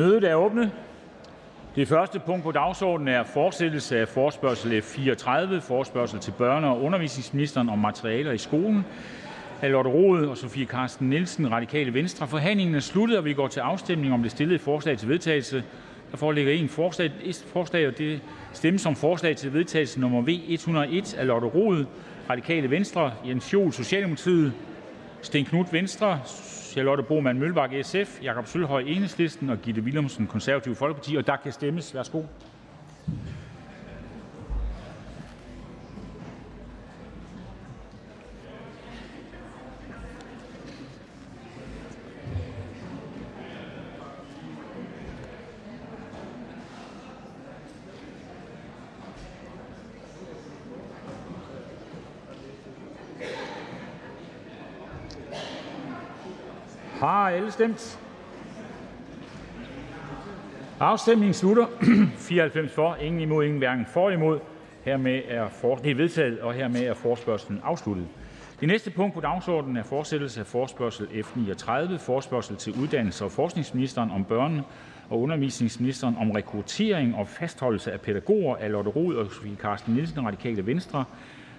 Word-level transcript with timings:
Mødet 0.00 0.24
er 0.24 0.34
åbnet. 0.34 0.70
Det 1.76 1.88
første 1.88 2.20
punkt 2.26 2.44
på 2.44 2.52
dagsordenen 2.52 3.14
er 3.14 3.24
fortsættelse 3.24 3.98
af 3.98 4.08
forspørgsel 4.08 4.82
F 4.82 4.84
34, 4.84 5.60
forspørgsel 5.60 6.20
til 6.20 6.30
børne- 6.30 6.66
og 6.66 6.82
undervisningsministeren 6.82 7.68
om 7.68 7.78
materialer 7.78 8.32
i 8.32 8.38
skolen 8.38 8.84
af 9.62 9.70
Lotte 9.70 9.90
Rode 9.90 10.28
og 10.28 10.36
Sofie 10.36 10.66
Carsten 10.66 11.10
Nielsen, 11.10 11.52
Radikale 11.52 11.94
Venstre. 11.94 12.28
Forhandlingen 12.28 12.74
er 12.74 12.80
sluttet, 12.80 13.18
og 13.18 13.24
vi 13.24 13.34
går 13.34 13.48
til 13.48 13.60
afstemning 13.60 14.14
om 14.14 14.22
det 14.22 14.30
stillede 14.30 14.58
forslag 14.58 14.98
til 14.98 15.08
vedtagelse. 15.08 15.64
Der 16.10 16.16
foreligger 16.16 16.52
en 16.52 16.68
forslag, 16.68 17.10
et 17.22 17.44
forslag 17.52 17.88
og 17.88 17.98
det 17.98 18.20
stemmes 18.52 18.86
om 18.86 18.96
forslag 18.96 19.36
til 19.36 19.52
vedtagelse 19.52 20.00
nummer 20.00 20.22
V 20.22 20.28
101 20.48 21.14
af 21.14 21.26
Lotte 21.26 21.46
Rode, 21.46 21.86
Radikale 22.30 22.70
Venstre, 22.70 23.12
Jens 23.26 23.52
Joel, 23.52 23.72
Socialdemokratiet, 23.72 24.52
Sten 25.22 25.44
Knut 25.44 25.72
Venstre, 25.72 26.20
Charlotte 26.70 27.02
Broman 27.02 27.38
Mølbak 27.38 27.70
(SF), 27.82 28.22
Jakob 28.22 28.46
Sølhøj 28.46 28.80
Enhedslisten 28.86 29.50
og 29.50 29.58
Gitte 29.58 29.82
Willumsen 29.82 30.26
Folkeparti 30.74 31.16
og 31.16 31.26
der 31.26 31.36
kan 31.36 31.52
stemmes. 31.52 31.94
Værsgo. 31.94 32.22
Har 57.30 57.36
alle 57.36 57.50
stemt? 57.50 58.00
Afstemningen 60.80 61.34
slutter. 61.34 61.66
94 62.16 62.72
for, 62.72 62.94
ingen 62.94 63.20
imod, 63.20 63.44
ingen 63.44 63.58
hverken 63.58 63.86
for 63.86 64.08
eller 64.08 64.18
imod. 64.18 64.38
Hermed 64.84 65.22
er 65.28 65.48
for, 65.48 65.76
det 65.76 65.90
er 65.90 65.94
vedtaget, 65.94 66.40
og 66.40 66.54
hermed 66.54 66.80
er 66.80 66.94
forspørgselen 66.94 67.60
afsluttet. 67.64 68.06
Det 68.60 68.68
næste 68.68 68.90
punkt 68.90 69.14
på 69.14 69.20
dagsordenen 69.20 69.76
er 69.76 69.82
fortsættelse 69.82 70.40
af 70.40 70.46
forspørgsel 70.46 71.24
F 71.24 71.36
39, 71.36 71.98
forspørgsel 71.98 72.56
til 72.56 72.70
uddannelses- 72.72 73.24
og 73.24 73.32
forskningsministeren 73.32 74.10
om 74.10 74.26
børne- 74.30 74.62
og 75.10 75.20
undervisningsministeren 75.20 76.16
om 76.20 76.30
rekruttering 76.30 77.14
og 77.16 77.28
fastholdelse 77.28 77.92
af 77.92 78.00
pædagoger 78.00 78.56
af 78.56 78.72
Lotte 78.72 78.90
Rod 78.90 79.14
og 79.14 79.32
Sofie 79.32 79.56
Carsten 79.56 79.94
Nielsen, 79.94 80.26
Radikale 80.26 80.66
Venstre. 80.66 81.04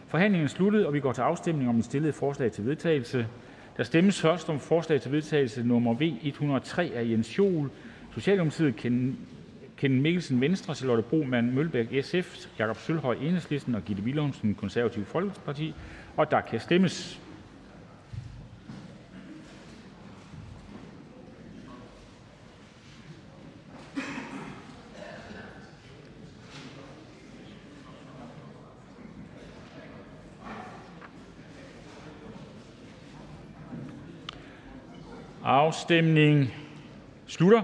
Forhandlingen 0.07 0.45
er 0.45 0.49
sluttet, 0.49 0.85
og 0.85 0.93
vi 0.93 0.99
går 0.99 1.11
til 1.11 1.21
afstemning 1.21 1.69
om 1.69 1.75
det 1.75 1.85
stillede 1.85 2.13
forslag 2.13 2.51
til 2.51 2.65
vedtagelse. 2.65 3.27
Der 3.77 3.83
stemmes 3.83 4.21
først 4.21 4.49
om 4.49 4.59
forslag 4.59 5.01
til 5.01 5.11
vedtagelse 5.11 5.63
nummer 5.63 5.93
V 5.93 6.13
103 6.23 6.91
af 6.95 7.05
Jens 7.09 7.37
Joel, 7.37 7.69
Socialdemokratiet, 8.13 8.75
Ken 9.77 10.01
Mikkelsen, 10.01 10.41
Venstre, 10.41 10.75
Charlotte 10.75 11.03
Broman 11.03 11.51
Mølbæk, 11.55 12.03
SF, 12.03 12.47
Jakob 12.59 12.77
Sølhøj, 12.77 13.15
Enhedslisten 13.15 13.75
og 13.75 13.85
Gitte 13.85 14.03
Willumsen, 14.03 14.55
Konservative 14.55 15.05
Folkeparti, 15.05 15.73
og 16.17 16.31
der 16.31 16.41
kan 16.41 16.59
stemmes. 16.59 17.21
Afstemningen 35.51 36.51
slutter. 37.27 37.61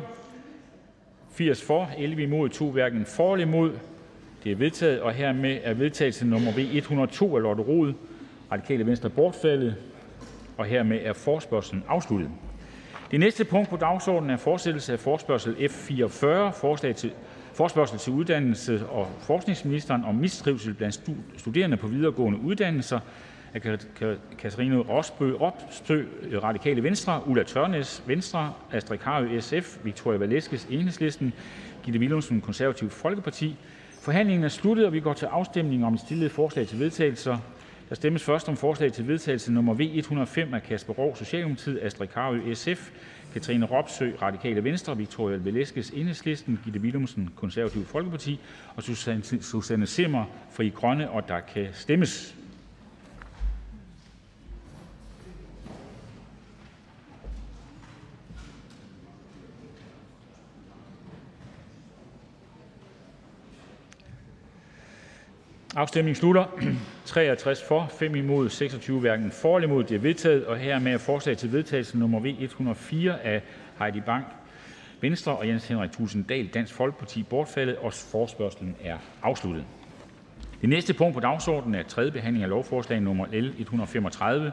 80 1.32 1.64
for, 1.64 1.90
11 1.98 2.24
imod, 2.24 2.50
2 2.50 2.72
hverken 2.72 3.06
for 3.06 3.34
eller 3.34 3.48
imod. 3.48 3.72
Det 4.44 4.52
er 4.52 4.56
vedtaget, 4.56 5.02
og 5.02 5.14
hermed 5.14 5.60
er 5.64 5.74
vedtagelse 5.74 6.26
nummer 6.26 6.52
V 6.52 6.58
102 6.58 7.36
af 7.36 7.42
Lotte 7.42 7.64
Rod, 7.64 7.94
Radikale 8.52 8.86
Venstre 8.86 9.10
bortfaldet, 9.10 9.76
og 10.58 10.66
hermed 10.66 11.00
er 11.04 11.14
forspørgselen 11.14 11.84
afsluttet. 11.88 12.30
Det 13.12 13.20
næste 13.20 13.46
punkt 13.46 13.70
på 13.70 13.78
dagsordenen 13.78 14.30
er 14.30 14.38
fortsættelse 14.38 14.94
af 14.94 15.00
forspørgsel 15.00 15.70
F 15.70 15.74
44, 15.74 16.54
forslag 16.54 16.96
til 16.96 17.12
forspørgsel 17.54 18.00
til 18.00 18.14
uddannelse- 18.14 18.88
og 18.88 19.08
forskningsministeren 19.20 20.06
om 20.06 20.16
mistrivsel 20.16 20.74
blandt 20.74 21.02
studerende 21.38 21.78
på 21.78 21.88
videregående 21.88 22.40
uddannelser 22.40 23.00
af 23.54 23.80
Katarina 24.38 24.76
Rosbø, 24.76 25.34
Ropsø, 25.34 26.04
Radikale 26.44 26.84
Venstre, 26.84 27.28
Ulla 27.28 27.44
Tørnæs, 27.44 28.04
Venstre, 28.08 28.54
Astrid 28.72 28.98
Carøe, 28.98 29.42
SF, 29.42 29.78
Victoria 29.84 30.18
Velasquez, 30.18 30.66
Enhedslisten, 30.70 31.34
Gitte 31.84 32.00
Willumsen, 32.00 32.42
Konservative 32.42 32.90
Folkeparti. 32.90 33.56
Forhandlingen 34.02 34.44
er 34.44 34.50
sluttet, 34.50 34.86
og 34.86 34.94
vi 34.94 35.00
går 35.00 35.14
til 35.14 35.26
afstemning 35.26 35.86
om 35.86 35.94
de 35.94 36.00
stillede 36.00 36.30
forslag 36.30 36.68
til 36.68 36.80
vedtagelse. 36.80 37.38
Der 37.90 37.96
stemmes 37.96 38.24
først 38.24 38.50
om 38.50 38.58
forslag 38.58 38.92
til 38.92 39.08
vedtagelse 39.08 39.54
nummer 39.54 39.74
V 39.74 39.80
105 39.82 40.54
af 40.54 40.64
Kasper 40.64 40.94
Rov, 40.94 41.16
Socialdemokratiet, 41.16 41.80
Astrid 41.84 42.08
Carøe, 42.08 42.56
SF, 42.56 42.92
Katrine 43.34 43.66
Ropsø, 43.66 44.12
Radikale 44.22 44.64
Venstre, 44.64 44.98
Victoria 44.98 45.38
Velasquez, 45.38 45.90
Enhedslisten, 45.90 46.60
Gitte 46.64 46.80
Willumsen, 46.80 47.30
Konservative 47.36 47.86
Folkeparti 47.86 48.40
og 48.76 48.84
Susanne 49.42 49.86
Simmer, 49.86 50.26
Fri 50.52 50.70
Grønne, 50.70 51.10
og 51.10 51.28
der 51.28 51.40
kan 51.40 51.68
stemmes. 51.74 52.36
Afstemningen 65.76 66.16
slutter. 66.16 66.46
63 67.06 67.64
for, 67.64 67.88
5 68.00 68.16
imod, 68.16 68.50
26 68.50 69.00
hverken 69.00 69.32
for 69.32 69.58
eller 69.58 69.68
imod. 69.68 69.84
Det 69.84 69.96
er 69.96 70.00
vedtaget, 70.00 70.46
og 70.46 70.58
hermed 70.58 70.94
er 70.94 70.98
forslag 70.98 71.38
til 71.38 71.52
vedtagelse 71.52 71.98
nummer 71.98 72.20
V 72.20 72.36
104 72.40 73.20
af 73.24 73.42
Heidi 73.80 74.02
Bank, 74.02 74.26
Venstre 75.02 75.38
og 75.38 75.48
Jens 75.48 75.68
Henrik 75.68 75.92
Tusinddal, 75.92 76.48
Dansk 76.48 76.74
Folkeparti 76.74 77.24
bortfaldet, 77.24 77.76
og 77.76 77.94
forspørgselen 77.94 78.76
er 78.84 78.98
afsluttet. 79.24 79.64
Det 80.62 80.70
næste 80.70 80.94
punkt 80.94 81.14
på 81.14 81.20
dagsordenen 81.20 81.76
er 81.76 81.84
tredje 81.84 82.12
behandling 82.12 82.44
af 82.44 82.50
lovforslag 82.50 83.02
nummer 83.02 83.26
L 83.32 83.54
135, 83.58 84.52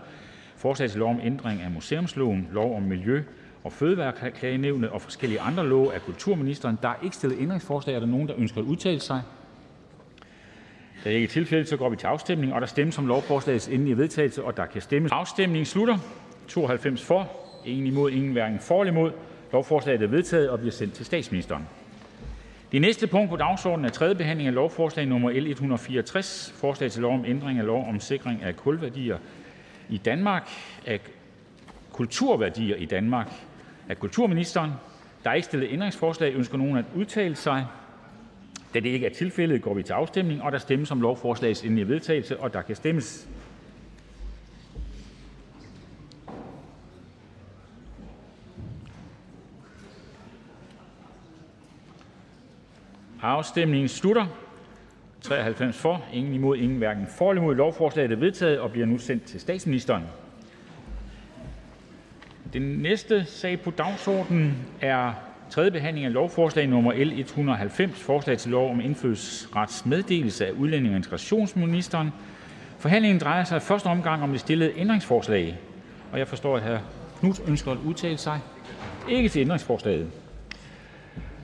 forslag 0.56 0.90
til 0.90 0.98
lov 0.98 1.10
om 1.10 1.20
ændring 1.22 1.62
af 1.62 1.70
museumsloven, 1.70 2.48
lov 2.52 2.76
om 2.76 2.82
miljø- 2.82 3.22
og 3.64 3.72
fødevareklagenævnet 3.72 4.90
og 4.90 5.02
forskellige 5.02 5.40
andre 5.40 5.66
love 5.66 5.94
af 5.94 6.00
kulturministeren. 6.00 6.78
Der 6.82 6.88
er 6.88 6.94
ikke 7.02 7.16
stillet 7.16 7.38
ændringsforslag. 7.40 7.94
Er 7.94 8.00
der 8.00 8.06
nogen, 8.06 8.28
der 8.28 8.34
ønsker 8.38 8.60
at 8.60 8.64
udtale 8.64 9.00
sig? 9.00 9.22
Da 11.04 11.08
det 11.08 11.14
ikke 11.14 11.24
er 11.24 11.28
tilfældet, 11.28 11.68
så 11.68 11.76
går 11.76 11.88
vi 11.88 11.96
til 11.96 12.06
afstemning, 12.06 12.54
og 12.54 12.60
der 12.60 12.66
stemmes 12.66 12.98
om 12.98 13.06
lovforslagets 13.06 13.68
endelige 13.68 13.96
vedtagelse, 13.96 14.44
og 14.44 14.56
der 14.56 14.66
kan 14.66 14.82
stemmes. 14.82 15.12
Afstemningen 15.12 15.66
slutter. 15.66 15.98
92 16.48 17.02
for, 17.04 17.30
ingen 17.64 17.86
imod, 17.86 18.10
ingen 18.10 18.32
hverken 18.32 18.58
for 18.60 18.80
eller 18.80 18.92
imod. 18.92 19.12
Lovforslaget 19.52 20.02
er 20.02 20.06
vedtaget 20.06 20.50
og 20.50 20.58
bliver 20.58 20.72
sendt 20.72 20.94
til 20.94 21.06
statsministeren. 21.06 21.68
Det 22.72 22.80
næste 22.80 23.06
punkt 23.06 23.30
på 23.30 23.36
dagsordenen 23.36 23.84
er 23.84 23.88
tredje 23.90 24.14
behandling 24.14 24.48
af 24.48 24.54
lovforslag 24.54 25.06
nummer 25.06 25.30
L 25.30 25.46
164, 25.46 26.54
forslag 26.56 26.90
til 26.90 27.02
lov 27.02 27.14
om 27.14 27.24
ændring 27.24 27.58
af 27.58 27.66
lov 27.66 27.88
om 27.88 28.00
sikring 28.00 28.42
af 28.42 28.56
kulværdier 28.56 29.18
i 29.88 29.98
Danmark, 29.98 30.50
af 30.86 31.00
kulturværdier 31.92 32.76
i 32.76 32.84
Danmark, 32.84 33.32
af 33.88 33.98
kulturministeren. 33.98 34.70
Der 35.24 35.30
er 35.30 35.34
ikke 35.34 35.46
stillet 35.46 35.68
ændringsforslag. 35.72 36.34
Ønsker 36.34 36.58
nogen 36.58 36.76
at 36.76 36.84
udtale 36.94 37.36
sig? 37.36 37.66
Da 38.74 38.80
det 38.80 38.88
ikke 38.88 39.06
er 39.06 39.10
tilfældet, 39.10 39.62
går 39.62 39.74
vi 39.74 39.82
til 39.82 39.92
afstemning, 39.92 40.42
og 40.42 40.52
der 40.52 40.58
stemmes 40.58 40.90
om 40.90 41.00
lovforslagets 41.00 41.62
endelige 41.62 41.88
vedtagelse, 41.88 42.40
og 42.40 42.52
der 42.52 42.62
kan 42.62 42.76
stemmes. 42.76 43.28
Afstemningen 53.22 53.88
slutter. 53.88 54.26
93 55.20 55.76
for, 55.76 56.04
ingen 56.12 56.34
imod, 56.34 56.56
ingen 56.56 56.78
hverken 56.78 57.06
for 57.06 57.30
eller 57.30 57.42
imod. 57.42 57.54
Lovforslaget 57.54 58.12
er 58.12 58.16
vedtaget 58.16 58.58
og 58.58 58.70
bliver 58.70 58.86
nu 58.86 58.98
sendt 58.98 59.24
til 59.24 59.40
statsministeren. 59.40 60.02
Den 62.52 62.62
næste 62.62 63.24
sag 63.24 63.60
på 63.60 63.70
dagsordenen 63.70 64.54
er 64.80 65.12
tredje 65.50 65.70
behandling 65.70 66.06
af 66.06 66.12
lovforslag 66.12 66.66
nummer 66.68 66.92
L 66.92 67.20
190, 67.20 68.00
forslag 68.02 68.38
til 68.38 68.50
lov 68.50 68.70
om 68.70 68.80
indfødsretsmeddelelse 68.80 70.46
af 70.46 70.50
udlændinge- 70.50 70.94
og 70.94 70.96
integrationsministeren. 70.96 72.12
Forhandlingen 72.78 73.20
drejer 73.20 73.44
sig 73.44 73.56
i 73.56 73.60
første 73.60 73.86
omgang 73.86 74.22
om 74.22 74.30
det 74.30 74.40
stillede 74.40 74.72
ændringsforslag, 74.76 75.58
og 76.12 76.18
jeg 76.18 76.28
forstår, 76.28 76.56
at 76.56 76.62
hr. 76.62 76.78
Knut 77.20 77.40
ønsker 77.48 77.72
at 77.72 77.78
udtale 77.86 78.18
sig. 78.18 78.40
Ikke 79.10 79.28
til 79.28 79.40
ændringsforslaget. 79.40 80.06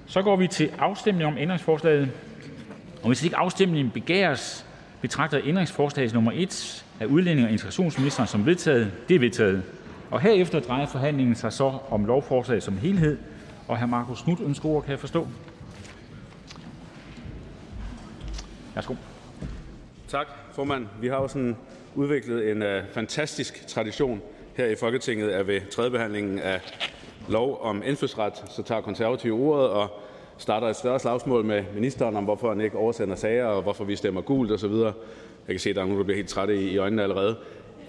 Så 0.07 0.23
går 0.23 0.37
vi 0.37 0.47
til 0.47 0.71
afstemning 0.79 1.27
om 1.27 1.39
ændringsforslaget. 1.39 2.11
Og 3.03 3.07
hvis 3.07 3.25
ikke 3.25 3.37
afstemningen 3.37 3.91
begæres, 3.91 4.67
betragter 5.01 5.41
ændringsforslag 5.45 6.15
nummer 6.15 6.33
1 6.35 6.85
af 7.01 7.07
udlændinge- 7.07 7.49
og 7.49 7.53
integrationsministeren 7.53 8.27
som 8.27 8.47
vedtaget. 8.47 8.93
Det 9.09 9.15
er 9.15 9.19
vedtaget. 9.19 9.63
Og 10.11 10.21
herefter 10.21 10.61
drejer 10.61 10.87
forhandlingen 10.87 11.35
sig 11.35 11.53
så 11.53 11.79
om 11.91 12.05
lovforslaget 12.05 12.63
som 12.63 12.79
helhed, 12.79 13.19
og 13.71 13.79
hr. 13.79 13.87
Marcus 13.87 14.23
Knudt 14.23 14.41
ønsker 14.41 14.69
ord, 14.69 14.83
kan 14.83 14.91
jeg 14.91 15.01
forstå. 15.01 15.27
Værsgo. 18.75 18.95
Tak, 20.09 20.27
formand. 20.53 20.87
Vi 21.01 21.09
har 21.09 21.17
jo 21.17 21.29
sådan 21.29 21.57
udviklet 21.95 22.51
en 22.51 22.63
uh, 22.63 22.69
fantastisk 22.93 23.67
tradition 23.67 24.23
her 24.55 24.67
i 24.67 24.75
Folketinget, 24.75 25.31
at 25.31 25.47
ved 25.47 25.61
tredjebehandlingen 25.71 26.39
af 26.39 26.61
lov 27.29 27.59
om 27.63 27.83
indfødsret, 27.87 28.33
så 28.51 28.63
tager 28.63 28.81
konservative 28.81 29.35
ordet 29.35 29.69
og 29.69 30.01
starter 30.39 30.67
et 30.67 30.77
større 30.77 31.01
slagsmål 31.01 31.45
med 31.45 31.65
ministeren 31.75 32.17
om, 32.17 32.25
hvorfor 32.25 32.49
han 32.49 32.61
ikke 32.61 32.77
oversender 32.77 33.15
sager, 33.15 33.47
og 33.47 33.63
hvorfor 33.63 33.85
vi 33.85 33.97
stemmer 33.97 34.21
gult 34.21 34.53
osv. 34.53 34.73
Jeg 34.73 34.93
kan 35.49 35.59
se, 35.59 35.71
at 35.71 35.77
der 35.77 35.83
er 35.83 35.87
nogen, 35.87 35.99
der 35.99 36.05
bliver 36.05 36.17
helt 36.17 36.29
trætte 36.29 36.63
i 36.63 36.77
øjnene 36.77 37.03
allerede. 37.03 37.37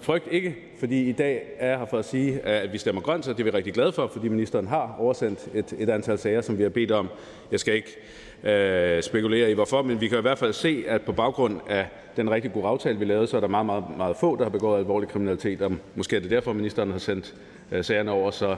Frygt 0.01 0.27
ikke, 0.31 0.55
fordi 0.79 1.09
i 1.09 1.11
dag 1.11 1.41
er 1.57 1.69
jeg 1.69 1.79
her 1.79 1.85
for 1.85 1.97
at 1.97 2.05
sige, 2.05 2.39
at 2.39 2.73
vi 2.73 2.77
stemmer 2.77 3.01
grønt, 3.01 3.25
så 3.25 3.33
det 3.33 3.39
er 3.39 3.43
vi 3.43 3.49
rigtig 3.49 3.73
glade 3.73 3.91
for, 3.91 4.07
fordi 4.13 4.27
ministeren 4.27 4.67
har 4.67 4.95
oversendt 4.99 5.47
et, 5.53 5.73
et 5.77 5.89
antal 5.89 6.17
sager, 6.17 6.41
som 6.41 6.57
vi 6.57 6.63
har 6.63 6.69
bedt 6.69 6.91
om. 6.91 7.09
Jeg 7.51 7.59
skal 7.59 7.73
ikke 7.73 7.97
øh, 8.43 9.03
spekulere 9.03 9.51
i 9.51 9.53
hvorfor, 9.53 9.81
men 9.81 10.01
vi 10.01 10.07
kan 10.07 10.17
i 10.17 10.21
hvert 10.21 10.37
fald 10.37 10.53
se, 10.53 10.83
at 10.87 11.01
på 11.01 11.11
baggrund 11.11 11.59
af 11.69 11.87
den 12.17 12.31
rigtig 12.31 12.53
gode 12.53 12.67
aftale, 12.67 12.99
vi 12.99 13.05
lavede, 13.05 13.27
så 13.27 13.37
er 13.37 13.41
der 13.41 13.47
meget, 13.47 13.65
meget, 13.65 13.83
meget 13.97 14.15
få, 14.15 14.35
der 14.35 14.43
har 14.43 14.49
begået 14.49 14.79
alvorlig 14.79 15.09
kriminalitet, 15.09 15.61
og 15.61 15.71
måske 15.95 16.15
er 16.15 16.19
det 16.19 16.31
derfor, 16.31 16.53
ministeren 16.53 16.91
har 16.91 16.99
sendt 16.99 17.35
øh, 17.71 17.83
sagerne 17.83 18.11
over, 18.11 18.31
så 18.31 18.55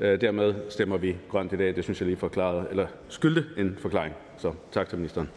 øh, 0.00 0.20
dermed 0.20 0.54
stemmer 0.68 0.96
vi 0.96 1.16
grønt 1.28 1.52
i 1.52 1.56
dag. 1.56 1.76
Det 1.76 1.84
synes 1.84 2.00
jeg 2.00 2.06
lige 2.06 2.16
forklarede, 2.18 2.66
eller 2.70 2.86
skyldte 3.08 3.44
en 3.58 3.76
forklaring. 3.80 4.14
Så 4.38 4.52
tak 4.72 4.88
til 4.88 4.98
ministeren. 4.98 5.28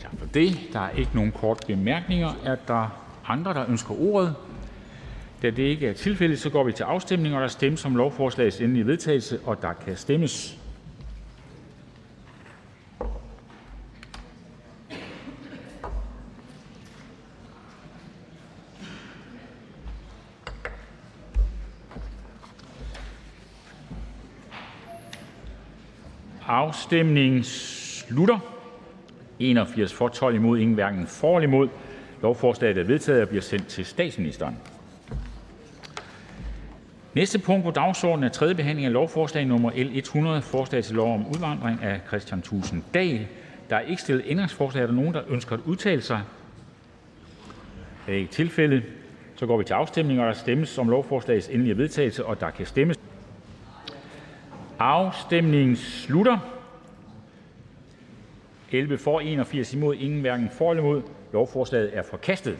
Tak 0.00 0.12
for 0.18 0.26
det. 0.34 0.58
Der 0.72 0.80
er 0.80 0.90
ikke 0.90 1.10
nogen 1.14 1.32
korte 1.32 1.66
bemærkninger. 1.66 2.30
Er 2.44 2.56
der 2.68 3.09
andre, 3.30 3.54
der 3.54 3.68
ønsker 3.68 4.00
ordet? 4.00 4.34
Da 5.42 5.50
det 5.50 5.62
ikke 5.62 5.88
er 5.88 5.92
tilfældet, 5.92 6.40
så 6.40 6.50
går 6.50 6.64
vi 6.64 6.72
til 6.72 6.84
afstemning, 6.84 7.34
og 7.34 7.40
der 7.40 7.48
stemmes 7.48 7.84
om 7.84 7.96
lovforslagets 7.96 8.60
endelige 8.60 8.86
vedtagelse, 8.86 9.40
og 9.44 9.62
der 9.62 9.72
kan 9.72 9.96
stemmes. 9.96 10.56
Afstemningen 26.46 27.44
slutter. 27.44 28.38
81 29.38 29.92
for, 29.92 30.08
12 30.08 30.34
imod, 30.34 30.58
ingen 30.58 30.74
hverken 30.74 31.06
for 31.06 31.36
eller 31.36 31.48
imod. 31.48 31.68
Lovforslaget 32.22 32.78
er 32.78 32.84
vedtaget 32.84 33.22
og 33.22 33.28
bliver 33.28 33.42
sendt 33.42 33.66
til 33.66 33.84
statsministeren. 33.84 34.56
Næste 37.14 37.38
punkt 37.38 37.64
på 37.64 37.70
dagsordenen 37.70 38.24
er 38.24 38.32
tredje 38.32 38.54
behandling 38.54 38.86
af 38.86 38.92
lovforslag 38.92 39.46
nummer 39.46 39.70
L 39.70 39.98
100, 39.98 40.42
forslag 40.42 40.84
til 40.84 40.94
lov 40.94 41.14
om 41.14 41.26
udvandring 41.26 41.82
af 41.82 42.00
Christian 42.08 42.42
Thulesen 42.42 42.84
Dahl. 42.94 43.26
Der 43.70 43.76
er 43.76 43.80
ikke 43.80 44.02
stillet 44.02 44.24
ændringsforslag. 44.26 44.82
Er 44.82 44.86
der 44.86 44.94
nogen, 44.94 45.14
der 45.14 45.22
ønsker 45.28 45.56
at 45.56 45.60
udtale 45.64 46.02
sig? 46.02 46.22
Det 48.06 48.14
er 48.14 48.18
ikke 48.18 48.32
tilfældet. 48.32 48.82
Så 49.36 49.46
går 49.46 49.56
vi 49.58 49.64
til 49.64 49.74
afstemning, 49.74 50.20
og 50.20 50.26
der 50.26 50.32
stemmes 50.32 50.78
om 50.78 50.88
lovforslagets 50.88 51.48
endelige 51.48 51.76
vedtagelse, 51.76 52.26
og 52.26 52.40
der 52.40 52.50
kan 52.50 52.66
stemmes. 52.66 52.96
Afstemningen 54.78 55.76
slutter. 55.76 56.38
11 58.72 58.98
for, 58.98 59.20
81 59.20 59.74
imod, 59.74 59.94
ingen 59.94 60.20
hverken 60.20 60.50
for 60.50 60.70
eller 60.70 60.82
imod. 60.82 61.02
Lovforslaget 61.32 61.90
er 61.92 62.02
forkastet. 62.02 62.58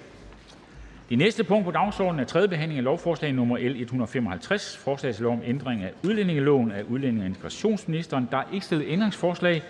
Det 1.09 1.19
næste 1.19 1.45
punkt 1.45 1.65
på 1.65 1.71
dagsordenen 1.71 2.21
er 2.21 2.25
tredje 2.25 2.49
behandling 2.49 2.79
af 2.79 2.85
lovforslag 2.85 3.33
nummer 3.33 3.59
L 3.59 3.81
155, 3.81 4.77
forslag 4.77 5.15
til 5.15 5.23
lov 5.23 5.33
om 5.33 5.41
ændring 5.45 5.83
af 5.83 5.93
udlændingeloven 6.05 6.73
af 6.73 6.83
udlænding- 6.83 7.21
og 7.21 7.27
integrationsministeren. 7.27 8.29
Der 8.31 8.39
er 8.39 8.45
ikke 8.53 8.67
stillet 8.67 8.87
ændringsforslag. 8.89 9.63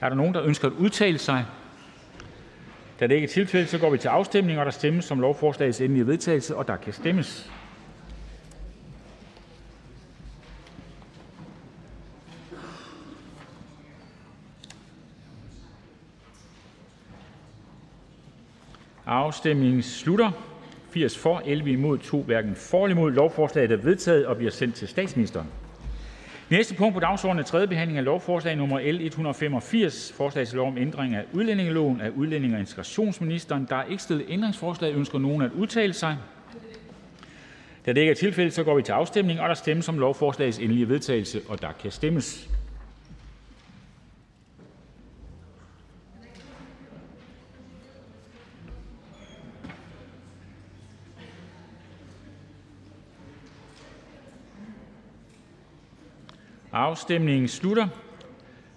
Er 0.00 0.08
der 0.08 0.16
nogen, 0.16 0.34
der 0.34 0.42
ønsker 0.42 0.68
at 0.68 0.74
udtale 0.74 1.18
sig? 1.18 1.44
Da 3.00 3.06
det 3.06 3.14
ikke 3.14 3.24
er 3.24 3.28
tilfældet, 3.28 3.68
så 3.68 3.78
går 3.78 3.90
vi 3.90 3.98
til 3.98 4.08
afstemning, 4.08 4.58
og 4.58 4.64
der 4.64 4.70
stemmes 4.70 5.04
som 5.04 5.20
lovforslagets 5.20 5.80
endelige 5.80 6.06
vedtagelse, 6.06 6.56
og 6.56 6.68
der 6.68 6.76
kan 6.76 6.92
stemmes. 6.92 7.50
Afstemningen 19.12 19.82
slutter. 19.82 20.30
80 20.90 21.18
for, 21.18 21.42
11 21.44 21.70
imod, 21.70 21.98
2 21.98 22.22
hverken 22.22 22.54
for 22.54 22.84
eller 22.84 22.96
imod. 22.96 23.12
Lovforslaget 23.12 23.72
er 23.72 23.76
vedtaget 23.76 24.26
og 24.26 24.36
bliver 24.36 24.50
sendt 24.50 24.74
til 24.74 24.88
statsministeren. 24.88 25.46
Næste 26.50 26.74
punkt 26.74 26.94
på 26.94 27.00
dagsordenen 27.00 27.40
er 27.40 27.46
tredje 27.46 27.66
behandling 27.66 27.98
af 27.98 28.04
lovforslag 28.04 28.56
nummer 28.56 28.92
L 28.92 29.00
185, 29.00 30.12
forslag 30.16 30.46
til 30.46 30.56
lov 30.56 30.68
om 30.68 30.78
ændring 30.78 31.14
af 31.14 31.24
udlændingeloven 31.32 32.00
af 32.00 32.10
udlænding- 32.10 32.54
og 32.54 32.60
integrationsministeren. 32.60 33.66
Der 33.70 33.76
er 33.76 33.84
ikke 33.84 34.02
stillet 34.02 34.26
ændringsforslag. 34.28 34.94
Ønsker 34.94 35.18
nogen 35.18 35.42
at 35.42 35.50
udtale 35.52 35.92
sig? 35.92 36.16
Da 37.86 37.92
det 37.92 38.00
ikke 38.00 38.10
er 38.10 38.14
tilfældet, 38.14 38.52
så 38.52 38.64
går 38.64 38.76
vi 38.76 38.82
til 38.82 38.92
afstemning, 38.92 39.40
og 39.40 39.48
der 39.48 39.54
stemmes 39.54 39.88
om 39.88 39.98
lovforslagets 39.98 40.58
endelige 40.58 40.88
vedtagelse, 40.88 41.40
og 41.48 41.62
der 41.62 41.72
kan 41.82 41.90
stemmes. 41.90 42.48
Afstemningen 56.82 57.48
slutter. 57.48 57.88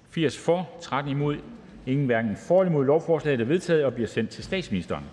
80 0.09 0.37
for, 0.37 0.69
13 0.81 1.11
imod, 1.11 1.37
ingen 1.85 2.05
hverken 2.05 2.37
for 2.47 2.61
eller 2.61 2.71
imod. 2.71 2.85
Lovforslaget 2.85 3.41
er 3.41 3.45
vedtaget 3.45 3.85
og 3.85 3.93
bliver 3.93 4.07
sendt 4.07 4.29
til 4.29 4.43
statsministeren. 4.43 5.03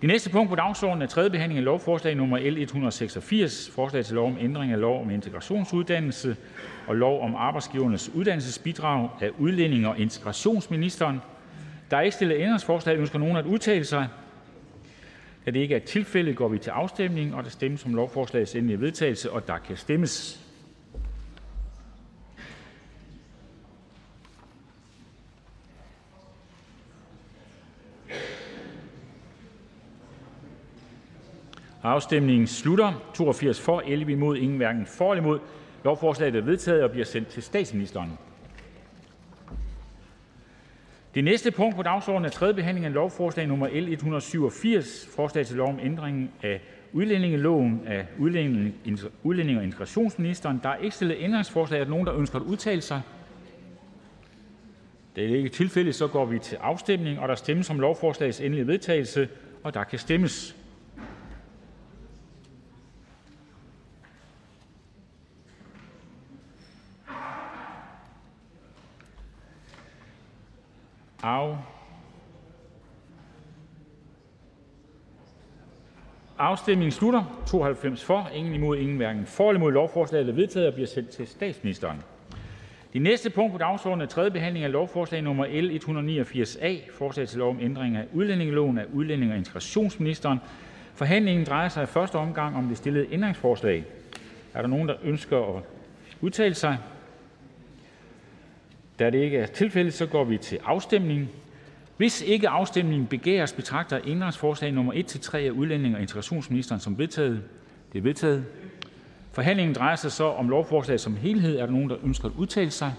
Det 0.00 0.08
næste 0.08 0.30
punkt 0.30 0.50
på 0.50 0.56
dagsordenen 0.56 1.02
er 1.02 1.06
tredje 1.06 1.30
behandling 1.30 1.58
af 1.58 1.64
lovforslag 1.64 2.16
nummer 2.16 2.38
L 2.38 2.58
186, 2.58 3.70
forslag 3.74 4.04
til 4.04 4.14
lov 4.14 4.26
om 4.26 4.36
ændring 4.40 4.72
af 4.72 4.80
lov 4.80 5.02
om 5.02 5.10
integrationsuddannelse 5.10 6.36
og 6.86 6.96
lov 6.96 7.22
om 7.22 7.34
arbejdsgivernes 7.34 8.08
uddannelsesbidrag 8.14 9.08
af 9.20 9.30
udlænding- 9.38 9.86
og 9.86 9.98
integrationsministeren. 9.98 11.20
Der 11.90 11.96
er 11.96 12.00
ikke 12.00 12.14
stillet 12.14 12.36
ændringsforslag. 12.40 12.98
Ønsker 12.98 13.18
nogen 13.18 13.36
at 13.36 13.46
udtale 13.46 13.84
sig? 13.84 14.08
Da 15.46 15.50
det 15.50 15.60
ikke 15.60 15.74
er 15.74 15.80
tilfældet, 15.80 16.36
går 16.36 16.48
vi 16.48 16.58
til 16.58 16.70
afstemning, 16.70 17.34
og 17.34 17.44
der 17.44 17.50
stemmes 17.50 17.84
om 17.84 17.94
lovforslagets 17.94 18.54
endelige 18.54 18.80
vedtagelse, 18.80 19.30
og 19.30 19.46
der 19.46 19.58
kan 19.58 19.76
stemmes. 19.76 20.46
Afstemningen 31.82 32.46
slutter. 32.46 32.92
82 33.14 33.60
for, 33.60 33.82
11 33.86 34.12
imod, 34.12 34.36
ingen 34.36 34.56
hverken 34.56 34.86
for 34.86 35.12
eller 35.12 35.22
imod. 35.22 35.38
Lovforslaget 35.84 36.36
er 36.36 36.40
vedtaget 36.40 36.82
og 36.82 36.90
bliver 36.90 37.04
sendt 37.04 37.28
til 37.28 37.42
statsministeren. 37.42 38.10
Det 41.14 41.24
næste 41.24 41.50
punkt 41.50 41.76
på 41.76 41.82
dagsordenen 41.82 42.24
er 42.24 42.30
tredje 42.30 42.54
behandling 42.54 42.86
af 42.86 42.92
lovforslag 42.92 43.46
nummer 43.46 43.68
L 43.72 43.88
187, 43.88 45.08
forslag 45.16 45.46
til 45.46 45.56
lov 45.56 45.68
om 45.68 45.78
ændring 45.82 46.30
af 46.42 46.60
udlændingeloven 46.92 47.82
af 47.86 48.06
udlænding- 48.18 49.58
og 49.58 49.64
integrationsministeren. 49.64 50.60
Der 50.62 50.68
er 50.68 50.76
ikke 50.76 50.96
stillet 50.96 51.16
ændringsforslag. 51.20 51.80
Er 51.80 51.84
der 51.84 51.90
nogen, 51.90 52.06
der 52.06 52.14
ønsker 52.14 52.38
at 52.38 52.44
udtale 52.44 52.80
sig? 52.80 53.02
Det 55.16 55.30
er 55.32 55.36
ikke 55.36 55.48
tilfældet, 55.48 55.94
så 55.94 56.06
går 56.06 56.24
vi 56.24 56.38
til 56.38 56.56
afstemning, 56.56 57.18
og 57.18 57.28
der 57.28 57.34
stemmes 57.34 57.70
om 57.70 57.80
lovforslagets 57.80 58.40
endelige 58.40 58.66
vedtagelse, 58.66 59.28
og 59.62 59.74
der 59.74 59.84
kan 59.84 59.98
stemmes. 59.98 60.56
Af. 71.22 71.56
Afstemningen 76.38 76.92
slutter. 76.92 77.42
92 77.46 78.04
for, 78.04 78.30
ingen 78.34 78.54
imod, 78.54 78.76
ingen 78.76 78.96
hverken 78.96 79.26
for 79.26 79.48
eller 79.48 79.60
imod. 79.60 79.72
Lovforslaget 79.72 80.28
er 80.28 80.32
vedtaget 80.32 80.68
og 80.68 80.74
bliver 80.74 80.86
sendt 80.86 81.08
til 81.08 81.26
statsministeren. 81.26 82.02
Det 82.92 83.02
næste 83.02 83.30
punkt 83.30 83.52
på 83.52 83.58
dagsordenen 83.58 84.02
er 84.02 84.06
tredje 84.06 84.30
behandling 84.30 84.64
af 84.64 84.72
lovforslag 84.72 85.22
nummer 85.22 85.46
L 85.46 85.70
189a, 85.76 86.98
forslag 86.98 87.28
til 87.28 87.38
lov 87.38 87.50
om 87.50 87.60
ændring 87.60 87.96
af 87.96 88.06
udlændingeloven 88.12 88.78
af 88.78 88.84
udlænding- 88.92 89.32
og 89.32 89.38
integrationsministeren. 89.38 90.38
Forhandlingen 90.94 91.46
drejer 91.46 91.68
sig 91.68 91.82
i 91.82 91.86
første 91.86 92.16
omgang 92.16 92.56
om 92.56 92.68
det 92.68 92.76
stillede 92.76 93.12
ændringsforslag. 93.12 93.84
Er 94.54 94.60
der 94.60 94.68
nogen, 94.68 94.88
der 94.88 94.94
ønsker 95.02 95.56
at 95.56 95.62
udtale 96.20 96.54
sig? 96.54 96.78
Da 99.00 99.10
det 99.10 99.18
ikke 99.18 99.38
er 99.38 99.46
tilfældet, 99.46 99.94
så 99.94 100.06
går 100.06 100.24
vi 100.24 100.38
til 100.38 100.58
afstemning. 100.64 101.28
Hvis 101.96 102.22
ikke 102.22 102.48
afstemning 102.48 103.08
begæres, 103.08 103.52
betragter 103.52 104.00
ændringsforslag 104.06 104.72
nummer 104.72 104.92
1-3 104.92 105.36
af 105.36 105.50
udlænding- 105.50 105.94
og 105.94 106.00
integrationsministeren 106.00 106.80
som 106.80 106.98
vedtaget. 106.98 107.42
Det 107.92 107.98
er 107.98 108.02
vedtaget. 108.02 108.44
Forhandlingen 109.32 109.74
drejer 109.74 109.96
sig 109.96 110.12
så 110.12 110.24
om 110.24 110.48
lovforslaget 110.48 111.00
som 111.00 111.16
helhed. 111.16 111.58
Er 111.58 111.66
der 111.66 111.72
nogen, 111.72 111.90
der 111.90 111.96
ønsker 112.04 112.28
at 112.28 112.34
udtale 112.36 112.70
sig? 112.70 112.92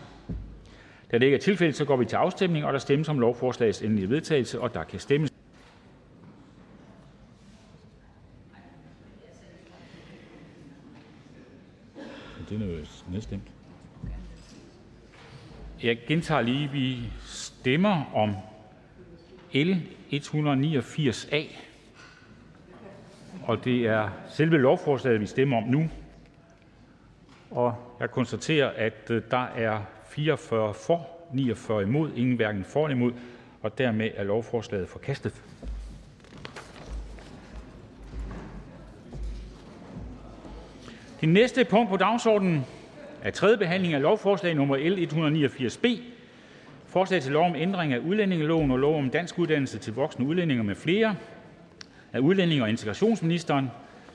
Da 1.12 1.18
det 1.18 1.26
ikke 1.26 1.36
er 1.36 1.42
tilfældet, 1.42 1.76
så 1.76 1.86
går 1.86 1.98
vi 1.98 2.06
til 2.06 2.16
afstemning, 2.16 2.66
og 2.66 2.74
der 2.74 2.80
stemmes 2.80 3.10
om 3.10 3.20
lovforslagets 3.20 3.82
endelige 3.82 4.10
vedtagelse, 4.10 4.62
og 4.62 4.74
der 4.74 4.84
kan 4.84 5.00
stemmes. 5.00 5.32
Det 12.50 12.56
er 12.56 12.60
noget 12.60 13.04
nedstemt. 13.12 13.61
Jeg 15.84 15.98
gentager 16.08 16.42
lige, 16.42 16.72
vi 16.72 16.98
stemmer 17.26 18.12
om 18.14 18.36
L 19.54 19.72
189a, 20.14 21.56
og 23.44 23.64
det 23.64 23.88
er 23.88 24.10
selve 24.30 24.58
lovforslaget, 24.58 25.22
vi 25.22 25.26
stemmer 25.26 25.58
om 25.58 25.64
nu. 25.64 25.90
Og 27.52 27.76
jeg 28.00 28.12
konstaterer, 28.12 28.70
at 28.70 29.10
øh, 29.10 29.22
der 29.32 29.46
er 29.46 29.82
44 30.10 30.74
for, 30.74 31.08
49 31.34 31.84
imod, 31.84 32.12
ingen 32.16 32.36
hverken 32.36 32.64
for 32.64 32.86
eller 32.86 32.96
imod, 32.96 33.14
og 33.62 33.78
dermed 33.78 34.12
er 34.16 34.24
lovforslaget 34.24 34.90
forkastet. 34.90 35.44
Det 41.22 41.30
næste 41.30 41.66
punkt 41.66 41.90
på 41.90 41.98
dagsordenen 41.98 42.66
er 43.22 43.32
tredje 43.32 43.58
behandling 43.58 43.94
af 43.94 44.02
lovforslag 44.02 44.56
nummer 44.56 44.78
L 44.78 45.04
189b. 45.04 46.02
Forslag 46.88 47.22
til 47.22 47.32
lov 47.32 47.46
om 47.46 47.56
ændring 47.56 47.94
af 47.94 48.00
udlændingeloven 48.00 48.72
og 48.72 48.78
lov 48.80 48.98
om 48.98 49.10
dansk 49.10 49.40
uddannelse 49.40 49.78
til 49.80 49.94
voksne 49.94 50.26
udlændinge 50.26 50.64
med 50.64 50.76
flere. 50.76 51.16
Af 52.14 52.20
udlændinge- 52.20 52.64
og 52.64 52.70
integrationsministeren. 52.70 53.72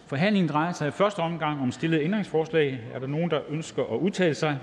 Forhandlingen 0.07 0.49
drejer 0.49 0.73
sig 0.73 0.89
i 0.89 0.91
første 0.91 1.19
omgang 1.21 1.61
om 1.61 1.73
stillet 1.73 2.01
ændringsforslag. 2.03 2.81
Er 2.95 2.99
der 2.99 3.07
nogen, 3.07 3.31
der 3.31 3.41
ønsker 3.49 3.83
at 3.83 3.97
udtale 3.99 4.35
sig? 4.35 4.59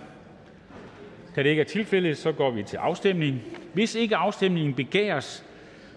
Da 1.36 1.44
det 1.44 1.50
ikke 1.50 1.62
er 1.62 1.66
tilfældet, 1.66 2.18
så 2.18 2.32
går 2.32 2.52
vi 2.52 2.64
til 2.64 2.78
afstemning. 2.78 3.42
Hvis 3.74 3.96
ikke 3.96 4.16
afstemningen 4.16 4.74
begæres, 4.74 5.46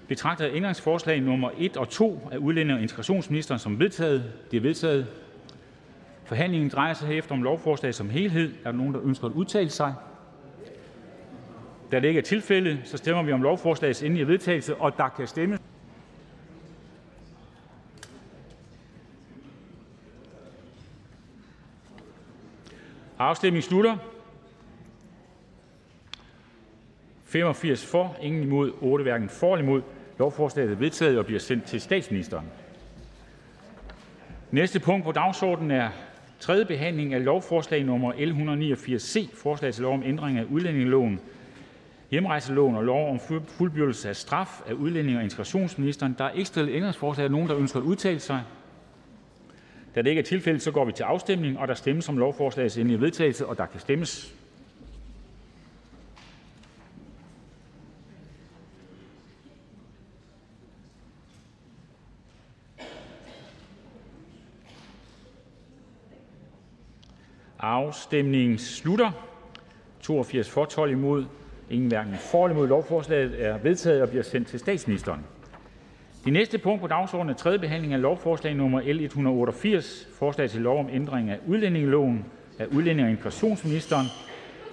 betragter 0.08 0.44
jeg 0.44 0.54
ændringsforslag 0.56 1.20
nummer 1.20 1.50
1 1.58 1.76
og 1.76 1.88
2 1.88 2.28
af 2.32 2.36
udlændinge- 2.36 2.74
og 2.74 2.82
integrationsministeren 2.82 3.58
som 3.58 3.78
vedtaget. 3.78 4.32
Det 4.50 4.56
er 4.56 4.60
vedtaget. 4.60 5.06
Forhandlingen 6.26 6.70
drejer 6.70 6.94
sig 6.94 7.08
herefter 7.08 7.34
om 7.34 7.42
lovforslaget 7.42 7.94
som 7.94 8.10
helhed. 8.10 8.54
Er 8.64 8.70
der 8.70 8.78
nogen, 8.78 8.94
der 8.94 9.00
ønsker 9.04 9.26
at 9.26 9.32
udtale 9.32 9.70
sig? 9.70 9.94
Da 11.92 12.00
det 12.00 12.08
ikke 12.08 12.18
er 12.18 12.24
tilfældet, 12.24 12.80
så 12.84 12.96
stemmer 12.96 13.22
vi 13.22 13.32
om 13.32 13.42
lovforslagets 13.42 14.02
endelige 14.02 14.28
vedtagelse, 14.28 14.76
og 14.76 14.96
der 14.96 15.08
kan 15.08 15.26
stemme. 15.26 15.58
Afstemningen 23.18 23.62
slutter. 23.62 23.96
85 27.24 27.86
for, 27.86 28.16
ingen 28.22 28.42
imod, 28.42 28.72
8 28.80 29.02
hverken 29.02 29.28
for 29.28 29.56
eller 29.56 29.64
imod. 29.64 29.82
Lovforslaget 30.18 30.70
er 30.72 30.76
vedtaget 30.76 31.18
og 31.18 31.26
bliver 31.26 31.40
sendt 31.40 31.64
til 31.64 31.80
statsministeren. 31.80 32.46
Næste 34.50 34.80
punkt 34.80 35.04
på 35.04 35.12
dagsordenen 35.12 35.70
er 35.70 35.90
tredje 36.40 36.64
behandling 36.64 37.14
af 37.14 37.24
lovforslag 37.24 37.84
nummer 37.84 38.12
L 38.12 38.32
189c, 38.32 39.36
forslag 39.42 39.74
til 39.74 39.82
lov 39.82 39.94
om 39.94 40.02
ændring 40.02 40.38
af 40.38 40.44
udlændingeloven, 40.44 41.20
hjemrejseloven 42.10 42.76
og 42.76 42.84
lov 42.84 43.10
om 43.10 43.20
fuldbyrdelse 43.46 44.08
af 44.08 44.16
straf 44.16 44.60
af 44.66 44.72
udlænding- 44.72 45.16
og 45.16 45.22
integrationsministeren. 45.22 46.14
Der 46.18 46.24
er 46.24 46.30
ikke 46.30 46.44
stillet 46.44 46.74
ændringsforslag. 46.74 47.24
Er 47.24 47.28
nogen, 47.30 47.48
der 47.48 47.56
ønsker 47.56 47.80
at 47.80 47.84
udtale 47.84 48.20
sig? 48.20 48.42
Da 49.94 50.02
det 50.02 50.10
ikke 50.10 50.20
er 50.20 50.24
tilfældet, 50.24 50.62
så 50.62 50.70
går 50.70 50.84
vi 50.84 50.92
til 50.92 51.02
afstemning, 51.02 51.58
og 51.58 51.68
der 51.68 51.74
stemmes 51.74 52.08
om 52.08 52.18
lovforslagets 52.18 52.76
endelige 52.76 53.00
vedtagelse, 53.00 53.46
og 53.46 53.58
der 53.58 53.66
kan 53.66 53.80
stemmes. 53.80 54.34
Afstemningen 67.76 68.58
slutter. 68.58 69.10
82 70.00 70.50
for, 70.50 70.64
12 70.64 70.90
imod, 70.90 71.24
ingen 71.70 71.88
hverken 71.88 72.14
for 72.14 72.44
eller 72.44 72.56
imod. 72.56 72.68
Lovforslaget 72.68 73.46
er 73.46 73.58
vedtaget 73.58 74.02
og 74.02 74.08
bliver 74.08 74.22
sendt 74.22 74.48
til 74.48 74.58
statsministeren. 74.58 75.20
Det 76.24 76.32
næste 76.32 76.58
punkt 76.58 76.80
på 76.80 76.86
dagsordenen 76.86 77.34
er 77.34 77.36
tredje 77.36 77.58
behandling 77.58 77.92
af 77.92 78.00
lovforslag 78.00 78.54
nummer 78.54 78.80
L 78.80 79.00
188, 79.00 80.08
forslag 80.18 80.50
til 80.50 80.60
lov 80.60 80.78
om 80.80 80.88
ændring 80.92 81.30
af 81.30 81.38
udlændingeloven 81.46 82.24
af 82.58 82.66
udlænding- 82.66 83.04
og 83.04 83.10
integrationsministeren. 83.10 84.06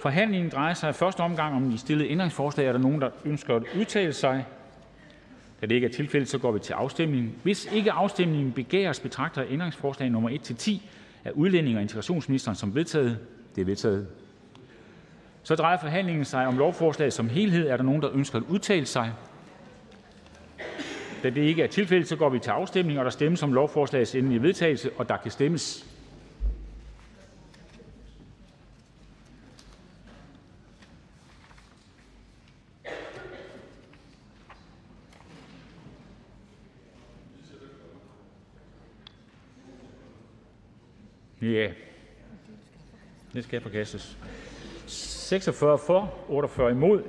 Forhandlingen 0.00 0.50
drejer 0.50 0.74
sig 0.74 0.90
i 0.90 0.92
første 0.92 1.20
omgang 1.20 1.56
om 1.56 1.70
de 1.70 1.78
stillede 1.78 2.08
ændringsforslag. 2.08 2.66
Er 2.66 2.72
der 2.72 2.78
nogen, 2.78 3.00
der 3.00 3.10
ønsker 3.24 3.56
at 3.56 3.62
udtale 3.78 4.12
sig? 4.12 4.44
Da 5.60 5.66
det 5.66 5.74
ikke 5.74 5.86
er 5.86 5.92
tilfældet, 5.92 6.28
så 6.28 6.38
går 6.38 6.52
vi 6.52 6.58
til 6.58 6.72
afstemning. 6.72 7.32
Hvis 7.42 7.68
ikke 7.72 7.92
afstemningen 7.92 8.52
begæres, 8.52 9.00
betragter 9.00 9.42
jeg 9.42 9.52
ændringsforslag 9.52 10.10
nummer 10.10 10.30
1-10 10.30 10.72
af 11.24 11.30
udlænding- 11.34 11.76
og 11.76 11.82
integrationsministeren 11.82 12.56
som 12.56 12.74
vedtaget. 12.74 13.18
Det 13.54 13.60
er 13.60 13.64
vedtaget. 13.64 14.06
Så 15.42 15.54
drejer 15.54 15.78
forhandlingen 15.78 16.24
sig 16.24 16.46
om 16.46 16.58
lovforslaget 16.58 17.12
som 17.12 17.28
helhed. 17.28 17.68
Er 17.68 17.76
der 17.76 17.84
nogen, 17.84 18.02
der 18.02 18.10
ønsker 18.14 18.38
at 18.38 18.44
udtale 18.48 18.86
sig? 18.86 19.12
Da 21.22 21.30
det 21.30 21.42
ikke 21.42 21.62
er 21.62 21.66
tilfældet, 21.66 22.08
så 22.08 22.16
går 22.16 22.28
vi 22.28 22.38
til 22.38 22.50
afstemning, 22.50 22.98
og 22.98 23.04
der 23.04 23.10
stemmes 23.10 23.42
om 23.42 23.52
lovforslagets 23.52 24.14
endelige 24.14 24.42
vedtagelse, 24.42 24.90
og 24.96 25.08
der 25.08 25.16
kan 25.16 25.30
stemmes. 25.30 25.93
Ja, 41.52 41.68
det 43.34 43.44
skal 43.44 43.60
forkastes. 43.60 44.18
46 44.86 45.78
for, 45.78 46.14
48 46.28 46.70
imod, 46.70 47.02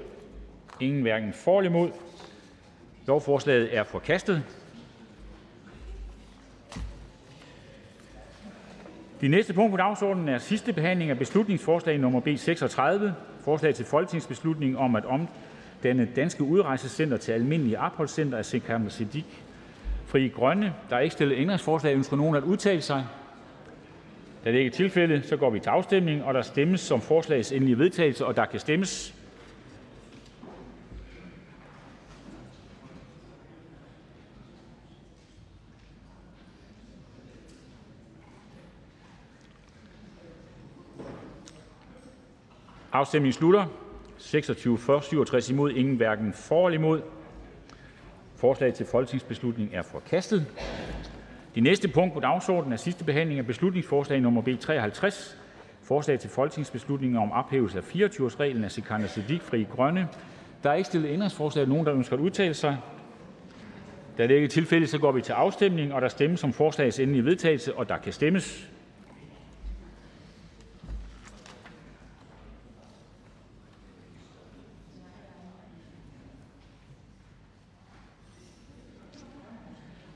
ingen 0.80 1.02
hverken 1.02 1.34
for 1.34 1.60
eller 1.60 1.70
imod. 1.70 1.92
Lovforslaget 3.08 3.78
er 3.78 3.84
forkastet. 3.84 4.44
Det 9.22 9.32
næste 9.32 9.54
punkt 9.54 9.72
på 9.72 9.78
dagsordenen 9.78 10.30
er 10.30 10.38
sidste 10.38 10.74
behandling 10.74 11.12
af 11.12 11.18
beslutningsforslag 11.18 12.00
nummer 12.00 12.20
B 12.20 12.28
36, 12.38 13.16
forslag 13.42 13.76
til 13.76 13.86
folketingsbeslutning 13.86 14.78
om 14.78 14.96
at 14.96 15.06
omdanne 15.06 16.10
Danske 16.16 16.44
Udrejsecenter 16.44 17.18
til 17.18 17.32
almindelige 17.32 17.80
opholdscenter 17.80 18.38
af 18.38 18.46
Sikandar 18.46 18.90
Siddiq. 18.90 19.26
Fri 20.06 20.28
Grønne. 20.28 20.74
Der 20.90 20.96
er 20.96 21.00
ikke 21.00 21.14
stillet 21.14 21.38
ændringsforslag. 21.38 21.96
Ønsker 21.96 22.18
nogen 22.18 22.36
at 22.36 22.44
udtale 22.44 22.82
sig? 22.82 23.06
Da 24.46 24.52
det 24.52 24.58
ikke 24.58 24.70
er 24.70 24.76
tilfældet, 24.76 25.26
så 25.26 25.38
går 25.38 25.50
vi 25.50 25.60
til 25.60 25.70
afstemning, 25.70 26.24
og 26.24 26.34
der 26.34 26.42
stemmes 26.42 26.82
som 26.82 27.02
forslagets 27.02 27.52
endelige 27.52 27.78
vedtagelse, 27.78 28.26
og 28.26 28.36
der 28.36 28.46
kan 28.46 28.60
stemmes. 28.60 29.16
Afstemningen 42.92 43.34
slutter. 43.34 43.66
26 44.18 44.78
for, 44.78 45.00
67 45.00 45.50
imod, 45.50 45.72
ingen 45.72 45.96
hverken 45.96 46.34
for 46.34 46.68
eller 46.68 46.80
imod. 46.80 47.02
Forslag 48.36 48.74
til 48.74 48.86
folketingsbeslutning 48.86 49.70
er 49.74 49.82
forkastet. 49.82 50.46
Det 51.56 51.64
næste 51.64 51.88
punkt 51.88 52.14
på 52.14 52.20
dagsordenen 52.20 52.74
er 52.74 52.78
sidste 52.78 53.04
behandling 53.04 53.40
af 53.40 53.46
beslutningsforslag 53.46 54.22
nummer 54.22 54.42
B 54.42 54.50
53, 54.60 55.38
forslag 55.84 56.20
til 56.20 56.30
folketingsbeslutning 56.30 57.20
om 57.20 57.32
ophævelse 57.32 57.78
af 57.78 57.96
24-årsreglen 57.96 58.64
af 58.64 58.72
Sikandar 58.72 59.08
Siddiq 59.08 59.42
Fri 59.42 59.68
Grønne. 59.76 60.08
Der 60.64 60.70
er 60.70 60.74
ikke 60.74 60.88
stillet 60.88 61.10
ændringsforslag. 61.10 61.68
nogen, 61.68 61.86
der 61.86 61.96
ønsker 61.96 62.16
at 62.16 62.20
udtale 62.20 62.54
sig? 62.54 62.78
Da 64.18 64.24
det 64.24 64.34
ikke 64.34 64.46
er 64.46 64.50
tilfældet, 64.50 64.90
så 64.90 64.98
går 64.98 65.12
vi 65.12 65.22
til 65.22 65.34
afstemning, 65.34 65.94
og 65.94 66.02
der 66.02 66.08
stemmes 66.08 66.44
om 66.44 66.54
forslagets 66.54 67.00
endelige 67.00 67.26
vedtagelse, 67.26 67.76
og 67.76 67.90
der 67.90 67.98
kan 67.98 68.14
stemmes. 68.14 68.70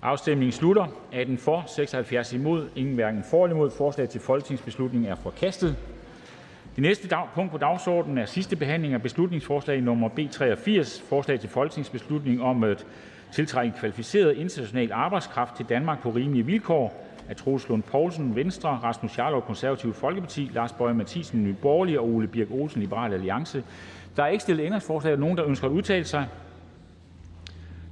Afstemningen 0.01 0.51
slutter. 0.51 0.86
18 1.12 1.38
for, 1.38 1.63
76 1.68 2.34
imod, 2.34 2.68
ingen 2.75 2.96
hverken 2.96 3.24
for 3.24 3.44
eller 3.46 3.56
imod. 3.56 3.72
Forslag 3.72 4.10
til 4.10 4.22
folketingsbeslutning 4.22 5.08
er 5.08 5.15
forkastet. 5.15 5.75
Det 6.75 6.82
næste 6.82 7.10
punkt 7.36 7.51
på 7.51 7.58
dagsordenen 7.58 8.18
er 8.18 8.25
sidste 8.25 8.56
behandling 8.56 8.94
af 8.94 9.01
beslutningsforslag 9.01 9.82
nummer 9.82 10.10
B 10.10 10.20
83, 10.32 11.01
forslag 11.10 11.39
til 11.39 11.50
folketingsbeslutning 11.50 12.41
om 12.41 12.63
at 12.63 12.86
tiltrække 13.32 13.77
kvalificeret 13.79 14.36
international 14.38 14.91
arbejdskraft 14.91 15.56
til 15.56 15.65
Danmark 15.70 16.01
på 16.01 16.10
rimelige 16.10 16.46
vilkår 16.46 17.06
af 17.29 17.36
Troels 17.36 17.70
Lund 17.70 17.84
Poulsen 17.84 18.36
(Venstre), 18.36 18.70
Rasmus 18.70 19.18
Jarlov 19.18 19.41
(Konservative 19.41 19.94
Folkeparti), 19.94 20.50
Lars 20.53 20.72
Bøge 20.74 20.94
Mathisen, 20.94 21.44
(Nye 21.44 21.53
Borgerlige) 21.62 22.00
og 22.00 22.08
Ole 22.08 22.27
Birk 22.27 22.48
Olsen, 22.51 22.82
(Liberal 22.82 23.13
Alliance). 23.13 23.63
Der 24.18 24.24
er 24.24 24.27
ikke 24.27 24.41
stillet 24.41 24.63
ændringsforslag. 24.65 25.13
Er 25.13 25.18
nogen, 25.18 25.38
der 25.38 25.46
ønsker 25.46 25.68
at 25.68 25.72
udtale 25.72 26.03
sig? 26.06 26.27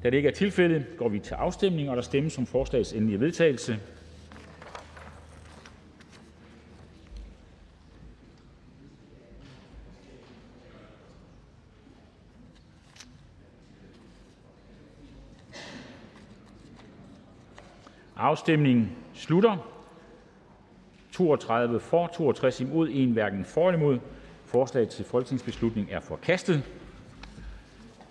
Da 0.03 0.09
det 0.09 0.17
ikke 0.17 0.29
er 0.29 0.33
tilfældet, 0.33 0.85
går 0.97 1.09
vi 1.09 1.19
til 1.19 1.33
afstemning. 1.33 1.89
og 1.89 1.95
Der 1.95 2.01
stemmes 2.01 2.37
om 2.37 2.45
forslagets 2.45 2.93
endelige 2.93 3.19
vedtagelse. 3.19 3.79
Afstemningen 18.15 18.91
slutter. 19.13 19.57
32 21.11 21.79
for, 21.79 22.07
62 22.07 22.59
imod, 22.61 22.89
1 22.91 23.07
hverken 23.07 23.45
for 23.45 23.67
eller 23.67 23.79
imod. 23.79 23.99
Forslaget 24.45 24.89
til 24.89 25.05
folketingsbeslutning 25.05 25.87
er 25.91 25.99
forkastet. 25.99 26.63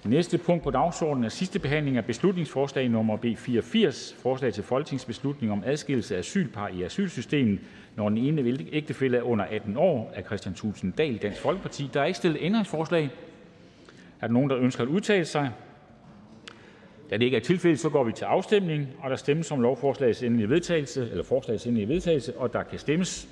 Næste 0.07 0.39
punkt 0.39 0.65
på 0.65 0.71
dagsordenen 0.71 1.25
er 1.25 1.29
sidste 1.29 1.59
behandling 1.59 1.97
af 1.97 2.05
beslutningsforslag 2.05 2.89
nummer 2.89 3.17
B 3.17 3.25
84: 3.37 4.17
Forslag 4.23 4.55
til 4.55 4.63
folketingsbeslutning 4.65 5.53
om 5.53 5.63
adskillelse 5.67 6.15
af 6.15 6.19
asylpar 6.19 6.69
i 6.69 6.83
asylsystemet, 6.83 7.59
når 7.97 8.09
den 8.09 8.19
ene 8.19 8.59
ægtefælle 8.73 9.19
er 9.19 9.23
under 9.23 9.45
18 9.45 9.77
år. 9.77 10.13
Af 10.15 10.25
Kristian 10.25 10.55
Thulesen 10.55 10.91
Dahl 10.91 11.17
(DF). 11.17 11.47
Der 11.95 12.01
er 12.01 12.05
ikke 12.05 12.17
stillet 12.17 12.39
ændringsforslag. 12.43 13.11
Er 14.21 14.27
der 14.27 14.35
nogen, 14.35 14.51
der 14.51 14.59
ønsker 14.59 14.83
at 14.83 14.89
udtale 14.89 15.25
sig? 15.25 15.51
Da 17.11 17.17
det 17.17 17.25
ikke 17.25 17.37
er 17.37 17.41
tilfældet, 17.41 17.81
så 17.81 17.89
går 17.89 18.05
vi 18.05 18.13
til 18.13 18.25
afstemning. 18.25 18.89
og 18.99 19.11
Der 19.11 19.17
stemmes 19.17 19.53
om 19.53 19.61
lovforslagets 19.61 20.23
endelige 20.23 20.49
vedtagelse, 20.49 21.11
eller 21.11 21.25
forslagets 21.25 21.67
endelige 21.67 21.89
vedtagelse, 21.89 22.39
og 22.39 22.53
der 22.53 22.63
kan 22.63 22.79
stemmes. 22.79 23.29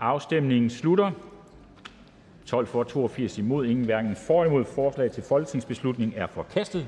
Afstemningen 0.00 0.70
slutter. 0.70 1.10
12 2.46 2.66
for, 2.66 2.82
82 2.82 3.38
imod, 3.38 3.66
ingen 3.66 3.84
hverken 3.84 4.16
for 4.16 4.44
imod. 4.44 4.64
Forslag 4.64 5.10
til 5.10 5.22
folketingsbeslutning 5.22 6.12
er 6.16 6.26
forkastet. 6.26 6.86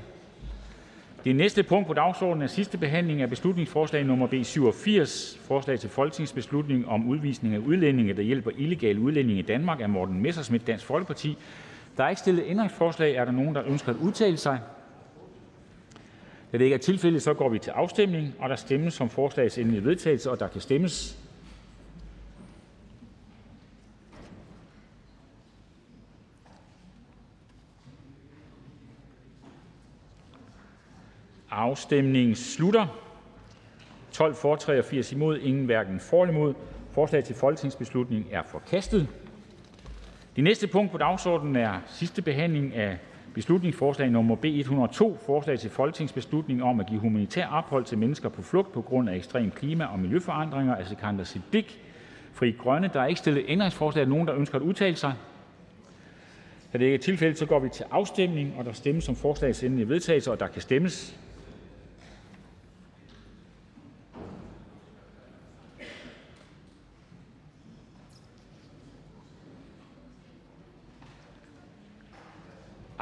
Det 1.23 1.35
næste 1.35 1.63
punkt 1.63 1.87
på 1.87 1.93
dagsordenen 1.93 2.41
er 2.41 2.47
sidste 2.47 2.77
behandling 2.77 3.21
af 3.21 3.29
beslutningsforslag 3.29 4.05
nummer 4.05 4.27
B 4.27 4.33
87: 4.43 5.39
Forslag 5.47 5.79
til 5.79 5.89
folketingsbeslutning 5.89 6.87
om 6.87 7.07
udvisning 7.09 7.55
af 7.55 7.59
udlændinge, 7.59 8.13
der 8.13 8.21
hjælper 8.21 8.51
illegale 8.57 8.99
udlændinge 8.99 9.39
i 9.39 9.45
Danmark. 9.45 9.81
Af 9.81 9.89
Morten 9.89 10.21
Messerschmidt 10.21 10.67
(Dansk 10.67 10.85
Folkeparti). 10.85 11.37
Der 11.97 12.03
er 12.03 12.09
ikke 12.09 12.19
stillet 12.19 12.43
ændringsforslag. 12.47 13.15
Er 13.15 13.25
der 13.25 13.31
nogen, 13.31 13.55
der 13.55 13.63
ønsker 13.67 13.91
at 13.91 13.97
udtale 14.01 14.37
sig? 14.37 14.59
Da 16.51 16.57
det 16.57 16.63
ikke 16.63 16.73
er 16.73 16.79
tilfældet, 16.79 17.21
så 17.21 17.33
går 17.33 17.49
vi 17.49 17.59
til 17.59 17.71
afstemning. 17.71 18.35
og 18.39 18.49
Der 18.49 18.55
stemmes 18.55 19.01
om 19.01 19.09
forslagets 19.09 19.57
endelige 19.57 19.83
vedtagelse, 19.83 20.31
og 20.31 20.39
der 20.39 20.47
kan 20.47 20.61
stemmes. 20.61 21.22
Afstemningen 31.55 32.35
slutter. 32.35 32.87
12 34.11 34.35
for, 34.35 34.55
83 34.55 35.11
imod, 35.11 35.39
ingen 35.39 35.65
hverken 35.65 35.99
for 35.99 36.23
eller 36.23 36.35
imod. 36.35 36.53
Forslag 36.91 37.23
til 37.23 37.35
folketingsbeslutning 37.35 38.25
er 38.31 38.41
forkastet. 38.43 39.07
Det 40.35 40.43
næste 40.43 40.67
punkt 40.67 40.91
på 40.91 40.97
dagsordenen 40.97 41.55
er 41.55 41.73
sidste 41.87 42.21
behandling 42.21 42.75
af 42.75 42.97
beslutningsforslag 43.33 44.09
nummer 44.09 44.35
B 44.35 44.45
102: 44.45 45.17
Forslag 45.25 45.59
til 45.59 45.69
folketingsbeslutning 45.69 46.63
om 46.63 46.79
at 46.79 46.87
give 46.87 46.99
humanitær 46.99 47.47
ophold 47.47 47.85
til 47.85 47.97
mennesker 47.97 48.29
på 48.29 48.41
flugt 48.41 48.73
på 48.73 48.81
grund 48.81 49.09
af 49.09 49.15
ekstrem 49.15 49.51
klima- 49.51 49.85
og 49.85 49.99
miljøforandringer. 49.99 50.75
Af 50.75 50.87
Sikander 50.87 51.23
Siddiq 51.23 51.65
Fri 52.33 52.51
Grønne. 52.51 52.89
Der 52.93 53.01
er 53.01 53.05
ikke 53.05 53.19
stillet 53.19 53.45
ændringsforslag. 53.47 54.03
Er 54.03 54.07
nogen, 54.07 54.27
der 54.27 54.35
ønsker 54.35 54.55
at 54.55 54.61
udtale 54.61 54.95
sig? 54.95 55.13
Da 56.73 56.77
det 56.77 56.85
ikke 56.85 56.95
er 56.95 56.99
tilfældet, 56.99 57.37
så 57.39 57.45
går 57.45 57.59
vi 57.59 57.69
til 57.69 57.85
afstemning. 57.91 58.53
og 58.57 58.65
Der 58.65 58.73
stemmes 58.73 59.09
om 59.09 59.15
forslagets 59.15 59.63
endelige 59.63 59.89
vedtagelse, 59.89 60.31
og 60.31 60.39
der 60.39 60.47
kan 60.47 60.61
stemmes. 60.61 61.15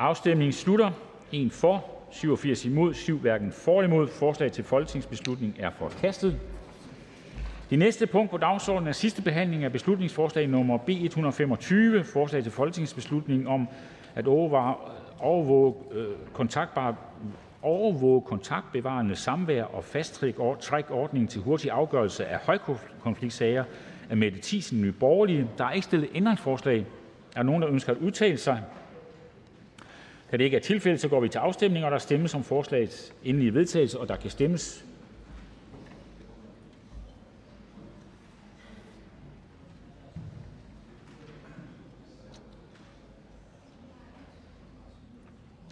Afstemningen 0.02 0.54
slutter. 0.54 0.92
1 1.32 1.52
for, 1.52 1.86
87 2.12 2.66
imod, 2.66 2.94
7 2.94 3.18
hverken 3.20 3.52
for 3.52 3.82
eller 3.82 3.94
imod. 3.94 4.08
Forslag 4.08 4.52
til 4.52 4.64
folketingsbeslutning 4.64 5.56
er 5.60 5.70
forkastet. 5.80 6.40
Det 7.70 7.80
næste 7.80 8.08
punkt 8.08 8.32
på 8.32 8.38
dagsordenen 8.38 8.88
er 8.88 8.92
sidste 8.92 9.22
behandling 9.22 9.64
af 9.64 9.72
beslutningsforslag 9.72 10.48
nummer 10.48 10.78
B 10.78 10.90
125: 10.90 12.04
Forslag 12.04 12.44
til 12.44 12.52
folketingsbeslutning 12.52 13.48
om 13.48 13.68
at 14.16 14.28
overvåge 14.28 15.74
øh, 15.92 16.08
kontaktbare 16.34 16.96
overvåge 17.62 18.22
kontaktbevarende 18.22 19.16
samvær 19.16 19.64
og 19.64 19.84
fast-track-ordning 19.84 21.30
til 21.30 21.42
hurtig 21.42 21.72
afgørelse 21.72 22.26
af 22.26 22.40
højkonfliktsager. 22.40 23.64
Af 24.10 24.18
Mette 24.18 24.40
Thiesen 24.42 24.82
(NB). 24.82 25.02
Der 25.58 25.66
er 25.66 25.72
ikke 25.72 25.86
stillet 25.86 26.10
ændringsforslag. 26.14 26.80
Er 26.80 26.84
der 27.36 27.44
nogen, 27.44 27.62
der 27.62 27.70
ønsker 27.70 27.92
at 27.92 27.98
udtale 27.98 28.38
sig? 28.38 28.64
Da 30.32 30.38
det 30.38 30.44
ikke 30.44 30.58
er 30.58 30.62
tilfældet, 30.62 31.02
så 31.02 31.08
går 31.08 31.20
vi 31.20 31.30
til 31.30 31.40
afstemning. 31.40 31.86
og 31.86 31.92
Der 31.92 31.98
stemmes 31.98 32.36
om 32.36 32.44
forslagets 32.44 33.14
endelige 33.24 33.54
vedtagelse, 33.54 34.00
og 34.00 34.08
der 34.08 34.16
kan 34.16 34.30
stemmes. 34.30 34.86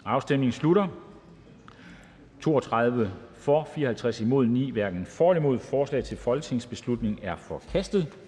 Afstemningen 0.06 0.52
slutter. 0.52 0.88
32 2.41 3.12
for, 3.34 3.63
54 3.76 4.22
imod, 4.22 4.45
9 4.45 4.72
hverken 4.72 5.06
for 5.06 5.32
eller 5.32 5.41
imod. 5.41 5.60
Forslag 5.60 6.04
til 6.04 6.17
folketingsbeslutning 6.17 7.19
er 7.24 7.36
forkastet. 7.36 8.18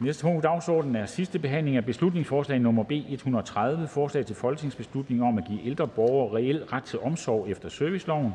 Næste 0.00 0.22
punkt 0.22 0.42
på 0.42 0.48
dagsordenen 0.48 0.96
er: 0.96 1.06
sidste 1.06 1.38
behandling 1.38 1.76
af 1.76 1.84
beslutningsforslag 1.84 2.60
nummer 2.60 2.82
B 2.82 2.92
130: 2.92 3.88
Forslag 3.88 4.26
til 4.26 4.36
folketingsbeslutning 4.36 5.22
om 5.22 5.38
at 5.38 5.44
give 5.44 5.66
ældre 5.66 5.88
borgere 5.88 6.36
reel 6.36 6.64
ret 6.64 6.82
til 6.82 6.98
omsorg 6.98 7.48
efter 7.50 7.68
serviceloven. 7.68 8.32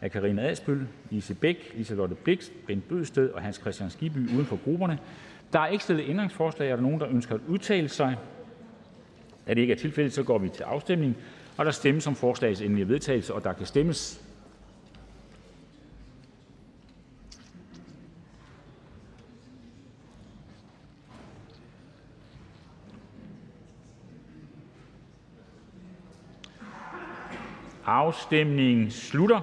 Af 0.00 0.10
Karina 0.10 0.48
Adsbøl, 0.48 0.86
Lise 1.10 1.34
Bæk, 1.34 1.72
Liselott 1.74 2.18
Blixt, 2.24 2.52
Bent 2.66 2.88
Bøgsted 2.88 3.30
og 3.30 3.42
Hans 3.42 3.58
Kristian 3.58 3.90
Skibby 3.90 4.16
uden 4.34 4.46
for 4.46 4.58
grupperne. 4.64 4.98
Der 5.52 5.60
er 5.60 5.66
ikke 5.66 5.84
stillet 5.84 6.08
ændringsforslag. 6.08 6.70
Er 6.70 6.76
der 6.76 6.82
nogen, 6.82 7.00
der 7.00 7.08
ønsker 7.08 7.34
at 7.34 7.40
udtale 7.48 7.88
sig? 7.88 8.16
Da 9.46 9.54
det 9.54 9.60
ikke 9.60 9.72
er 9.72 9.78
tilfældet, 9.78 10.12
så 10.12 10.22
går 10.22 10.38
vi 10.38 10.48
til 10.48 10.62
afstemning. 10.62 11.16
og 11.56 11.64
Der 11.64 11.70
stemmes 11.70 12.06
om 12.06 12.14
forslagets 12.14 12.60
endelige 12.60 12.88
vedtagelse, 12.88 13.34
og 13.34 13.44
der 13.44 13.52
kan 13.52 13.66
stemmes. 13.66 14.25
Afstemningen 27.86 28.90
slutter. 28.90 29.40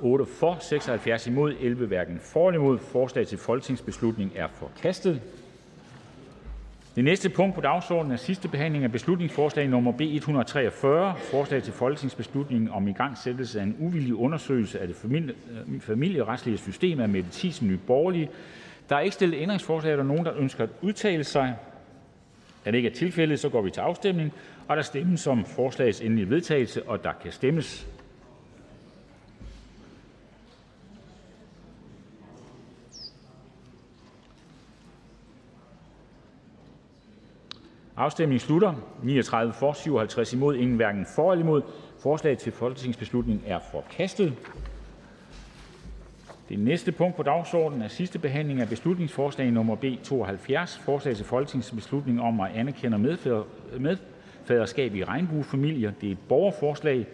8 0.00 0.26
for, 0.26 0.56
76 0.60 1.26
imod, 1.26 1.54
11 1.60 1.86
hverken 1.86 2.20
for 2.22 2.48
eller 2.48 2.60
imod. 2.60 2.78
Forslag 2.78 3.26
til 3.26 3.38
folketingsbeslutning 3.38 4.32
er 4.36 4.48
forkastet. 4.48 5.20
Det 6.96 7.04
næste 7.04 7.28
punkt 7.28 7.54
på 7.54 7.60
dagsordenen 7.60 8.12
er 8.12 8.16
sidste 8.16 8.48
behandling 8.48 8.84
af 8.84 8.92
beslutningsforslag 8.92 9.68
nummer 9.68 9.92
B 9.92 10.00
143: 10.00 11.14
Forslag 11.16 11.62
til 11.62 11.72
folketingsbeslutning 11.72 12.72
om 12.72 12.88
igangsættelse 12.88 13.60
af 13.60 13.64
en 13.64 13.76
uvildig 13.78 14.14
undersøgelse 14.14 14.80
af 14.80 14.88
det 14.88 14.96
øh, 15.04 15.80
familieretlige 15.80 16.58
system. 16.58 17.00
Af 17.00 17.08
Mette 17.08 17.30
Thiesen 17.32 17.80
borgerlige. 17.86 18.30
Der 18.88 18.96
er 18.96 19.00
ikke 19.00 19.14
stillet 19.14 19.38
ændringsforslag. 19.38 19.92
Er 19.92 19.96
der 19.96 20.02
nogen, 20.02 20.24
der 20.24 20.32
ønsker 20.36 20.64
at 20.64 20.70
udtale 20.80 21.24
sig? 21.24 21.54
Da 22.64 22.70
det 22.70 22.76
ikke 22.76 22.88
er 22.88 22.94
tilfældet, 22.94 23.40
så 23.40 23.48
går 23.48 23.62
vi 23.62 23.70
til 23.70 23.80
afstemning 23.80 24.32
og 24.72 24.76
Der 24.76 24.82
stemmes 24.82 25.26
om 25.26 25.44
forslagets 25.44 26.00
endelige 26.00 26.30
vedtagelse, 26.30 26.82
og 26.88 27.04
der 27.04 27.12
kan 27.22 27.32
stemmes. 27.32 27.86
Afstemningen 37.96 38.40
slutter. 38.40 38.74
39 39.02 39.52
for, 39.52 39.72
57 39.72 40.32
imod, 40.32 40.56
ingen 40.56 40.76
hverken 40.76 41.06
for 41.16 41.32
eller 41.32 41.44
imod. 41.44 41.62
Forslaget 41.98 42.38
til 42.38 42.52
folketingsbeslutning 42.52 43.42
er 43.46 43.58
forkastet. 43.72 44.34
Det 46.48 46.58
næste 46.58 46.92
punkt 46.92 47.16
på 47.16 47.22
dagsordenen 47.22 47.82
er: 47.82 47.88
sidste 47.88 48.18
behandling 48.18 48.60
af 48.60 48.68
beslutningsforslag 48.68 49.50
nummer 49.50 49.74
B 49.74 49.84
72: 50.04 50.78
Forslag 50.78 51.16
til 51.16 51.24
folketingsbeslutning 51.24 52.20
om 52.20 52.40
at 52.40 52.50
anerkende 52.54 52.96
faderskab 54.44 54.94
i 54.94 55.04
regnbuefamilier 55.04 55.92
det 56.00 56.10
(et 56.10 56.18
borgerforslag). 56.28 57.06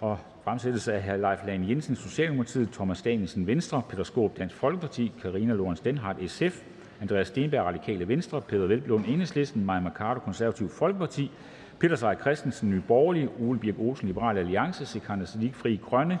og 0.00 0.18
Fremsættelse 0.44 0.92
af 0.92 1.20
Leif 1.20 1.38
Lahn 1.46 1.68
Jensen 1.68 1.96
(Socialdemokratiet), 1.96 2.70
Thomas 2.72 3.02
Danielsen 3.02 3.46
(Venstre), 3.46 3.82
Peter 3.88 4.02
Skaarup 4.02 4.38
(Dansk 4.38 4.56
Folkeparti), 4.56 5.12
Karina 5.22 5.52
Lorentzen 5.54 5.84
Dehnhardt 5.84 6.30
(SF), 6.30 6.62
Andreas 7.00 7.26
Steenberg 7.28 7.64
(Radikale 7.64 8.08
Venstre), 8.08 8.40
Peder 8.40 8.66
Velblom, 8.66 9.04
Enhedslisten, 9.08 9.64
Mai 9.64 9.80
Mercado 9.80 10.20
Folkeparti, 10.68 11.30
Peter 11.78 11.96
Seier 11.96 12.14
Christensen 12.14 12.70
Nye 12.70 12.82
Borgerlige, 12.88 13.28
Ole 13.40 13.58
Birk 13.58 13.74
Olsen, 13.78 14.06
Liberal 14.08 14.38
Alliance, 14.38 14.80
(LA), 14.80 14.86
Sikandar 14.86 15.26
Fri 15.52 15.80
Grønne, 15.84 16.18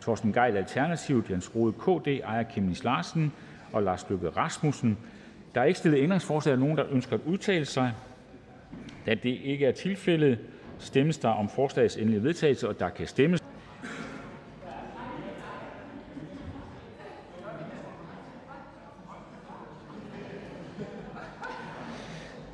Torsten 0.00 0.32
Geil, 0.32 0.56
(Alternativet), 0.56 1.30
Jens 1.30 1.54
Rode, 1.54 1.72
(KD), 1.72 2.06
Ejer 2.24 2.44
Chemnitz 2.52 2.84
Larsen 2.84 3.32
og 3.72 3.82
Lars 3.82 4.06
Løkke 4.10 4.28
Rasmussen. 4.28 4.98
Der 5.54 5.60
er 5.60 5.64
ikke 5.64 5.78
stillet 5.78 5.98
ændringsforslag. 6.02 6.52
af 6.52 6.58
nogen, 6.58 6.76
der 6.76 6.84
ønsker 6.90 7.16
at 7.16 7.22
udtale 7.26 7.64
sig? 7.64 7.92
Da 9.08 9.14
det 9.14 9.38
ikke 9.44 9.66
er 9.66 9.72
tilfældet, 9.72 10.38
stemmes 10.78 11.18
der 11.18 11.28
om 11.28 11.48
forslagets 11.48 11.96
endelige 11.96 12.22
vedtagelse, 12.22 12.68
og 12.68 12.80
der 12.80 12.88
kan 12.88 13.06
stemmes. 13.06 13.44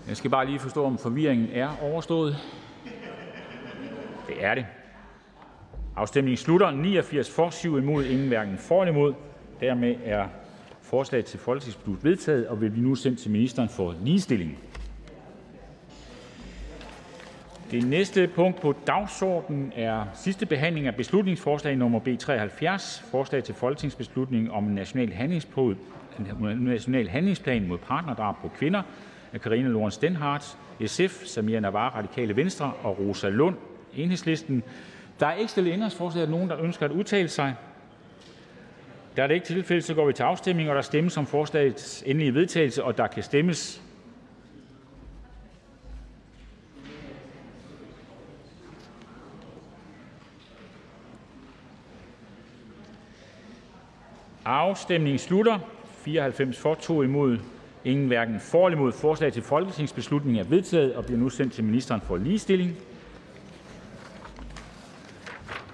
Jeg 0.08 0.16
skal 0.16 0.30
bare 0.30 0.46
lige 0.46 0.58
forstå, 0.58 0.84
om 0.84 0.98
forvirringen 0.98 1.48
er 1.52 1.76
overstået. 1.82 2.36
Det 4.28 4.44
er 4.44 4.54
det. 4.54 4.66
Afstemningen 5.96 6.36
slutter. 6.36 6.70
89 6.70 7.30
for, 7.30 7.50
7 7.50 7.78
imod, 7.78 8.04
ingen 8.04 8.28
hverken 8.28 8.58
for 8.58 8.82
eller 8.82 8.92
imod. 8.94 9.14
Dermed 9.60 9.96
er 10.04 10.28
forslaget 10.82 11.24
til 11.24 11.38
folketingsbeslut 11.38 12.04
vedtaget 12.04 12.48
og 12.48 12.60
vil 12.60 12.70
blive 12.70 12.88
nu 12.88 12.94
sendt 12.94 13.18
til 13.18 13.30
ministeren 13.30 13.68
for 13.68 13.94
ligestilling. 14.02 14.58
Det 17.70 17.86
næste 17.86 18.28
punkt 18.34 18.60
på 18.60 18.74
dagsordenen 18.86 19.72
er 19.76 20.04
sidste 20.14 20.46
behandling 20.46 20.86
af 20.86 20.94
beslutningsforslag 20.94 21.76
nummer 21.76 21.98
B 21.98 22.08
73, 22.18 23.04
forslag 23.10 23.44
til 23.44 23.54
folketingsbeslutning 23.54 24.52
om 24.52 24.64
en 24.64 24.74
national 24.74 25.08
national 26.58 27.08
handlingsplan 27.08 27.68
mod 27.68 27.78
partnerdrab 27.78 28.34
på 28.42 28.48
kvinder 28.48 28.82
af 29.32 29.40
Karina 29.40 29.68
Lorentzen 29.68 30.02
Dehnhardt 30.02 30.56
(SF), 30.86 31.24
Samira 31.24 31.60
Nawa 31.60 31.88
(Radikale 31.88 32.36
Venstre) 32.36 32.72
og 32.82 32.98
Rosa 32.98 33.28
Lund 33.28 33.56
(EL). 33.96 34.62
Der 35.20 35.26
er 35.26 35.34
ikke 35.34 35.50
stillet 35.50 35.72
ændringsforslag. 35.72 36.22
Er 36.22 36.26
der 36.26 36.32
nogen, 36.32 36.50
der 36.50 36.60
ønsker 36.62 36.86
at 36.86 36.92
udtale 36.92 37.28
sig? 37.28 37.54
Da 39.16 39.22
det 39.22 39.34
ikke 39.34 39.44
er 39.44 39.46
tilfældet, 39.46 39.84
så 39.84 39.94
går 39.94 40.06
vi 40.06 40.12
til 40.12 40.22
afstemning. 40.22 40.68
og 40.70 40.76
Der 40.76 40.82
stemmes 40.82 41.16
om 41.16 41.26
forslagets 41.26 42.02
endelige 42.06 42.34
vedtagelse, 42.34 42.84
og 42.84 42.96
der 42.98 43.06
kan 43.06 43.22
stemmes. 43.22 43.83
Afstemningen 54.44 55.18
slutter. 55.18 55.58
94 56.04 56.58
for, 56.58 56.74
2 56.74 57.02
imod, 57.02 57.38
ingen 57.84 58.06
hverken 58.06 58.40
for 58.40 58.66
eller 58.66 58.78
imod. 58.78 58.92
Forslag 58.92 59.32
til 59.32 59.42
folketingsbeslutning 59.42 60.38
er 60.38 60.44
vedtaget 60.44 60.94
og 60.94 61.04
bliver 61.04 61.18
nu 61.20 61.28
sendt 61.28 61.52
til 61.52 61.64
ministeren 61.64 62.00
for 62.00 62.16
ligestilling. 62.16 62.72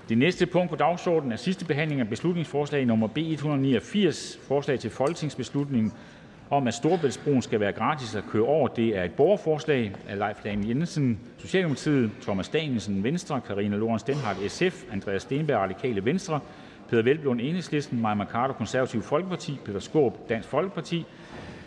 Det 0.08 0.18
næste 0.18 0.46
punkt 0.46 0.70
på 0.70 0.76
dagsordenen 0.76 1.32
er: 1.32 1.36
sidste 1.36 1.64
behandling 1.64 2.00
af 2.00 2.08
beslutningsforslag 2.08 2.86
nummer 2.86 3.06
B 3.06 3.18
189: 3.18 4.38
Forslag 4.48 4.78
til 4.78 4.90
folketingsbeslutning 4.90 5.94
om, 6.50 6.66
at 6.66 6.74
Storebæltsbroen 6.74 7.42
skal 7.42 7.60
være 7.60 7.72
gratis 7.72 8.14
at 8.14 8.24
køre 8.30 8.44
over. 8.46 8.68
Det 8.68 8.98
er 8.98 9.04
et 9.04 9.12
borgerforslag 9.12 9.92
af 10.08 10.18
Leif 10.18 10.44
Lahn 10.44 10.68
Jensen 10.68 11.20
(Socialdemokratiet), 11.38 12.10
Thomas 12.22 12.48
Danielsen 12.48 13.04
(Venstre), 13.04 13.40
Karina 13.40 13.76
Lorenz 13.76 14.02
Denhardt, 14.02 14.52
(SF), 14.52 14.84
Andreas 14.92 15.22
Stenberg, 15.22 15.58
(Radikale 15.58 16.04
Venstre), 16.04 16.40
Peder 16.90 17.02
Hvelplund 17.02 17.40
(EL), 17.40 17.64
Mai 17.92 18.14
Mercado 18.14 18.52
(KF), 18.52 18.94
Peter 19.64 19.78
Skaarup 19.78 20.28
(Dansk 20.28 20.48
Folkeparti), 20.48 21.06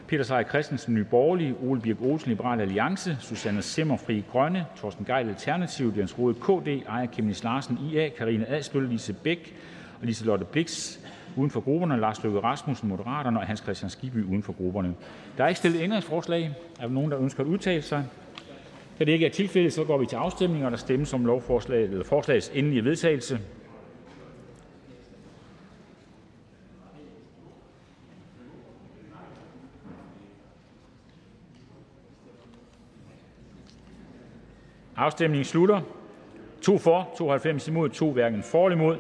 Peter 0.08 0.24
Seier 0.24 0.44
Christensen 0.44 0.94
(Nye 0.94 1.04
Borgerlige), 1.04 1.56
Ole 1.64 1.82
Birk 1.82 2.02
Olesen 2.02 2.30
(Liberal 2.30 2.62
Alliance), 2.62 3.18
Susanne 3.20 3.62
Zimmer 3.62 3.98
Fri 3.98 4.24
Grønne), 4.32 4.66
Torsten 4.78 5.06
Gejl 5.06 5.30
(Alternativet), 5.30 5.98
Jens 5.98 6.20
Rohde 6.20 6.34
(KD), 6.34 6.84
Aaja 6.88 7.08
Chemnitz 7.14 7.44
Larsen 7.44 7.78
(IA), 7.92 8.10
Karina 8.10 8.46
Adsbøl, 8.48 8.90
Lise 8.90 9.14
Bæk 9.14 9.56
og 10.02 10.06
Liselott 10.08 10.52
Blixt 10.52 11.00
uden 11.36 11.52
for 11.52 11.60
grupperne, 11.60 12.00
Lars 12.00 12.24
Løkke 12.24 12.40
Rasmussen 12.40 12.90
(Moderaterne) 12.90 13.40
og 13.40 13.46
Hans 13.48 13.62
Kristian 13.62 13.90
Skibby 13.90 14.24
uden 14.24 14.44
for 14.44 14.54
grupperne. 14.54 14.94
Der 15.38 15.44
er 15.44 15.48
ikke 15.48 15.58
stillet 15.58 15.82
ændringsforslag. 15.82 16.52
Er 16.80 16.88
der 16.88 16.94
nogen, 16.94 17.12
der 17.12 17.20
ønsker 17.20 17.44
at 17.44 17.48
udtale 17.48 17.82
sig? 17.82 18.06
Da 19.00 19.06
det 19.06 19.12
ikke 19.12 19.26
er 19.26 19.30
tilfældet, 19.32 19.74
så 19.74 19.84
går 19.84 19.98
vi 19.98 20.06
til 20.06 20.16
afstemning. 20.16 20.66
og 20.66 20.72
Der 20.72 20.78
stemmes 20.78 21.14
om 21.14 21.26
lovforslaget, 21.26 21.90
eller 21.90 22.06
forslagets 22.06 22.52
endelige 22.54 22.86
vedtagelse. 22.86 23.40
Afstemningen 34.96 35.46
slutter. 35.46 35.82
2 36.62 36.78
for, 36.78 37.10
92 37.18 37.68
imod, 37.68 37.90
2 37.90 38.12
hverken 38.12 38.44
for 38.44 38.66
eller 38.68 38.78
imod. 38.78 38.98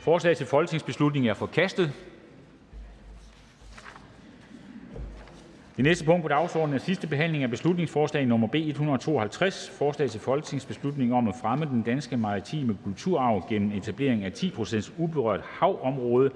Forslag 0.00 0.36
til 0.36 0.46
folketingsbeslutning 0.46 1.28
er 1.28 1.34
forkastet. 1.34 1.92
Det 5.76 5.84
næste 5.84 6.04
punkt 6.04 6.22
på 6.22 6.28
dagsordenen 6.28 6.74
er 6.74 6.78
sidste 6.78 7.06
behandling 7.06 7.42
af 7.44 7.50
beslutningsforslag 7.50 8.26
nummer 8.26 8.46
B 8.48 8.54
152, 8.54 9.70
forslag 9.78 10.10
til 10.10 10.20
folketingsbeslutning 10.20 11.14
om 11.14 11.28
at 11.28 11.34
fremme 11.42 11.64
den 11.64 11.82
danske 11.82 12.16
maritime 12.16 12.76
kulturarv 12.84 13.46
gennem 13.48 13.72
etablering 13.72 14.24
af 14.24 14.30
10% 14.30 14.92
uberørt 14.98 15.40
havområde 15.40 16.30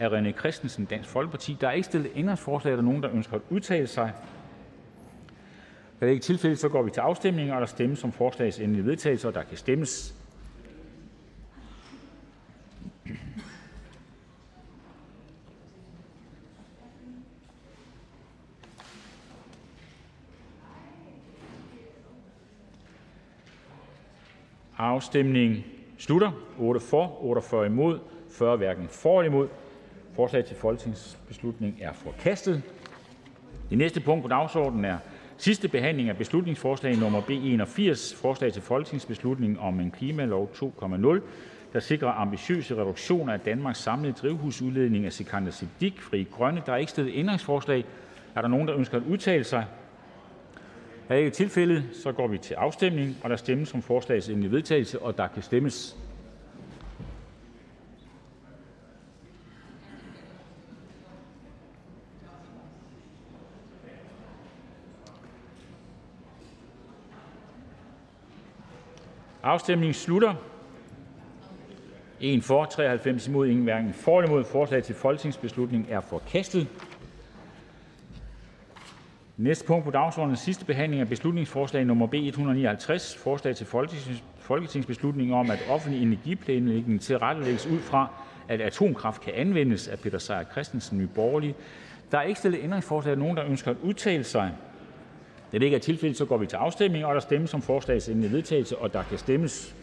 af 0.00 0.08
René 0.08 0.38
Christensen 0.38 0.84
(Dansk 0.84 1.08
Folkeparti). 1.08 1.56
Der 1.60 1.68
er 1.68 1.72
ikke 1.72 1.84
stillet 1.84 2.10
ændringsforslag. 2.16 2.72
Er 2.72 2.76
der 2.76 2.82
nogen, 2.82 3.02
der 3.02 3.10
ønsker 3.14 3.34
at 3.34 3.42
udtale 3.50 3.86
sig? 3.86 4.12
Da 6.04 6.08
det 6.08 6.12
ikke 6.14 6.22
er 6.22 6.26
tilfældet, 6.26 6.58
så 6.58 6.68
går 6.68 6.82
vi 6.82 6.90
til 6.90 7.00
afstemning. 7.00 7.52
og 7.52 7.60
Der 7.60 7.66
stemmes 7.66 8.04
om 8.04 8.12
forslagets 8.12 8.58
endelige 8.58 8.86
vedtagelse, 8.86 9.28
og 9.28 9.34
der 9.34 9.42
kan 9.42 9.56
stemmes. 9.56 10.14
Afstemningen 24.78 25.64
slutter. 25.98 26.30
8 26.58 26.80
for, 26.80 27.24
48 27.24 27.66
imod, 27.66 27.98
40 28.30 28.56
hverken 28.56 28.88
for 28.88 29.20
eller 29.20 29.32
imod. 29.32 29.48
Forslaget 30.12 30.46
til 30.46 30.56
folketingsbeslutning 30.56 31.78
er 31.80 31.92
forkastet. 31.92 32.62
Det 33.70 33.78
næste 33.78 34.00
punkt 34.00 34.22
på 34.22 34.28
dagsordenen 34.28 34.84
er: 34.84 34.98
Sidste 35.36 35.68
behandling 35.68 36.08
af 36.08 36.16
beslutningsforslag 36.16 36.96
nr. 36.96 37.20
B 37.20 37.30
81: 37.30 38.14
Forslag 38.14 38.52
til 38.52 38.62
folketingsbeslutning 38.62 39.60
om 39.60 39.80
en 39.80 39.90
klimalov 39.90 40.50
2.0, 40.54 41.20
der 41.72 41.80
sikrer 41.80 42.08
ambitiøse 42.08 42.76
reduktioner 42.76 43.32
af 43.32 43.40
Danmarks 43.40 43.78
samlede 43.78 44.12
drivhusudledning. 44.12 45.06
Af 45.06 45.12
Sikandar 45.12 45.50
Siddique 45.50 46.00
(Frie 46.02 46.24
Grønne). 46.24 46.62
Der 46.66 46.72
er 46.72 46.76
ikke 46.76 46.90
stillet 46.90 47.12
ændringsforslag. 47.16 47.84
Er 48.34 48.40
der 48.40 48.48
nogen, 48.48 48.68
der 48.68 48.76
ønsker 48.76 48.96
at 48.96 49.02
udtale 49.02 49.44
sig? 49.44 49.64
Er 51.08 51.14
det 51.14 51.20
ikke 51.20 51.30
tilfældet, 51.30 51.84
så 52.02 52.12
går 52.12 52.28
vi 52.28 52.38
til 52.38 52.54
afstemning. 52.54 53.16
og 53.22 53.30
Der 53.30 53.36
stemmes 53.36 53.74
om 53.74 53.82
forslagets 53.82 54.28
endelige 54.28 54.52
vedtagelse, 54.52 54.98
og 54.98 55.18
der 55.18 55.26
kan 55.28 55.42
stemmes. 55.42 55.96
Afstemningen 69.44 69.94
slutter. 69.94 70.34
1 72.20 72.44
for, 72.44 72.64
93 72.64 73.28
imod, 73.28 73.46
ingen 73.48 73.64
hverken 73.64 73.92
for 73.92 74.20
eller 74.20 74.30
imod. 74.30 74.44
Forslag 74.44 74.82
til 74.82 74.94
folketingsbeslutning 74.94 75.86
er 75.90 76.00
forkastet. 76.00 76.66
Næste 79.36 79.66
punkt 79.66 79.84
på 79.84 79.90
dagsordenen 79.90 80.32
er 80.34 80.38
sidste 80.38 80.64
behandling 80.64 81.00
af 81.00 81.08
beslutningsforslag 81.08 81.84
nummer 81.84 82.06
B 82.06 82.14
159, 82.14 83.16
forslag 83.16 83.56
til 83.56 83.66
folketingsbeslutning 84.38 85.34
om, 85.34 85.50
at 85.50 85.58
offentlig 85.68 86.02
energiplanlægning 86.02 87.00
tilrettelægges 87.00 87.66
ud 87.66 87.78
fra, 87.78 88.08
at 88.48 88.60
atomkraft 88.60 89.20
kan 89.20 89.32
anvendes. 89.34 89.88
Af 89.88 89.98
Peter 89.98 90.18
Seier 90.18 90.44
Christensen 90.52 90.98
(Nye 90.98 91.08
Borgerlige). 91.14 91.54
Der 92.12 92.18
er 92.18 92.22
ikke 92.22 92.40
stillet 92.40 92.60
ændringsforslag. 92.62 93.12
Er 93.12 93.18
nogen, 93.18 93.36
der 93.36 93.44
ønsker 93.44 93.70
at 93.70 93.76
udtale 93.82 94.24
sig? 94.24 94.52
Da 95.54 95.58
det 95.58 95.64
ikke 95.64 95.76
er 95.76 95.80
tilfældet, 95.80 96.16
så 96.16 96.24
går 96.24 96.36
vi 96.36 96.46
til 96.46 96.56
afstemning, 96.56 97.04
og 97.04 97.14
der 97.14 97.20
stemmes 97.20 97.54
om 97.54 97.62
forslagets 97.62 98.08
endelige 98.08 98.32
vedtagelse, 98.32 98.78
og 98.78 98.92
der 98.92 99.02
kan 99.02 99.18
stemmes. 99.18 99.74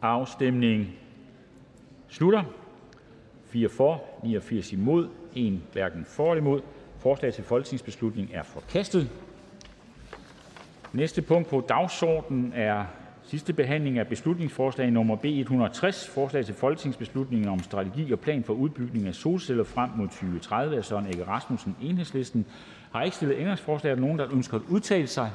Afstemning 0.00 0.98
slutter. 2.08 2.44
4 3.44 3.68
for, 3.68 4.02
89 4.22 4.72
imod, 4.72 5.08
1 5.34 5.60
hverken 5.72 6.04
for 6.04 6.32
eller 6.32 6.40
imod. 6.40 6.60
Forslag 6.98 7.34
til 7.34 7.44
folketingsbeslutning 7.44 8.30
er 8.32 8.42
forkastet. 8.42 9.10
Næste 10.92 11.22
punkt 11.22 11.48
på 11.48 11.64
dagsordenen 11.68 12.52
er 12.52 12.84
sidste 13.24 13.52
behandling 13.52 13.98
af 13.98 14.06
beslutningsforslag 14.06 14.90
nummer 14.90 15.16
B 15.16 15.24
160, 15.24 16.08
forslag 16.08 16.44
til 16.44 16.54
folketingsbeslutning 16.54 17.48
om 17.48 17.62
strategi 17.62 18.12
og 18.12 18.20
plan 18.20 18.44
for 18.44 18.52
udbygning 18.52 19.06
af 19.06 19.14
solceller 19.14 19.64
frem 19.64 19.90
mod 19.96 20.08
2030 20.08 20.76
af 20.76 20.84
Søren 20.84 21.06
Egge 21.06 21.24
Rasmussen, 21.24 21.76
Enhedslisten. 21.82 22.46
Har 22.92 23.02
ikke 23.02 23.16
stillet 23.16 23.38
ændringsforslag. 23.38 23.90
Er 23.90 23.94
der 23.94 24.02
nogen, 24.02 24.18
der 24.18 24.26
ønsker 24.32 24.56
at 24.56 24.62
udtale 24.68 25.06
sig? 25.06 25.30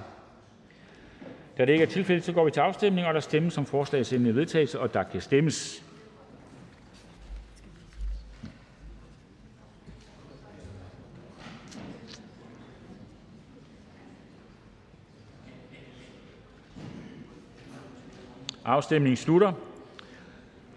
Da 1.57 1.65
det 1.65 1.71
ikke 1.71 1.83
er 1.83 1.89
tilfældet, 1.89 2.23
så 2.23 2.33
går 2.33 2.45
vi 2.45 2.51
til 2.51 2.59
afstemning, 2.59 3.07
og 3.07 3.13
der 3.13 3.19
stemmes 3.19 3.53
som 3.53 3.65
forslagets 3.65 4.13
vedtagelse, 4.13 4.79
og 4.79 4.93
der 4.93 5.03
kan 5.03 5.21
stemmes. 5.21 5.86
Afstemningen 18.67 19.17
slutter. 19.17 19.53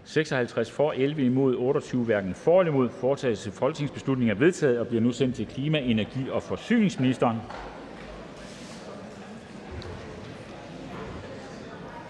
56 0.03 0.71
for, 0.71 0.91
11 0.91 1.25
imod, 1.25 1.55
28 1.55 2.05
hverken 2.05 2.35
for 2.35 2.59
eller 2.59 2.73
imod. 2.73 2.89
Forslaget 2.89 3.39
til 3.39 3.51
folketingsbeslutning 3.51 4.31
er 4.31 4.35
vedtaget 4.35 4.79
og 4.79 4.87
bliver 4.87 5.01
nu 5.01 5.11
sendt 5.11 5.35
til 5.35 5.47
klima-, 5.47 5.79
energi- 5.79 6.29
og 6.29 6.43
forsyningsministeren. 6.43 7.37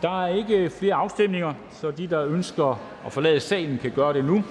Der 0.01 0.23
er 0.23 0.27
ikke 0.27 0.69
flere 0.69 0.93
afstemninger, 0.93 1.53
så 1.71 1.91
de, 1.91 2.07
der 2.07 2.25
ønsker 2.25 2.79
at 3.05 3.11
forlade 3.11 3.39
salen, 3.39 3.77
kan 3.77 3.91
gøre 3.91 4.13
det 4.13 4.25
nu. 4.25 4.43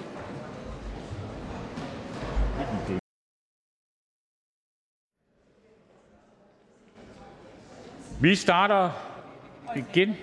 Vi 8.20 8.34
starter 8.34 8.90
igen 9.76 10.16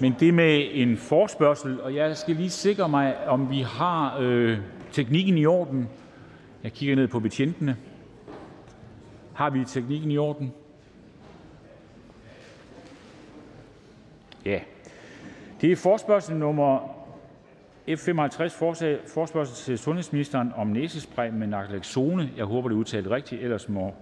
men 0.00 0.14
det 0.20 0.34
med 0.34 0.68
en 0.72 0.96
forspørgsel, 0.96 1.80
og 1.80 1.94
jeg 1.94 2.16
skal 2.16 2.36
lige 2.36 2.50
sikre 2.50 2.88
mig, 2.88 3.28
om 3.28 3.50
vi 3.50 3.60
har 3.60 4.18
øh, 4.20 4.58
teknikken 4.92 5.38
i 5.38 5.46
orden. 5.46 5.88
Jeg 6.62 6.72
kigger 6.72 6.96
ned 6.96 7.08
på 7.08 7.20
betjentene. 7.20 7.76
Har 9.34 9.50
vi 9.50 9.64
teknikken 9.64 10.10
i 10.10 10.18
orden? 10.18 10.52
Ja. 14.44 14.60
Det 15.60 15.72
er 15.72 15.76
forspørgsel 15.76 16.36
nummer 16.36 16.78
F55, 17.88 18.48
forspørgsel 19.14 19.56
til 19.56 19.78
sundhedsministeren 19.78 20.52
om 20.56 20.66
næsespray 20.66 21.30
med 21.30 21.46
naloxone. 21.46 22.30
Jeg 22.36 22.44
håber, 22.44 22.68
det 22.68 22.74
er 22.74 22.78
udtalt 22.78 23.10
rigtigt, 23.10 23.42
ellers 23.42 23.68
må, 23.68 23.94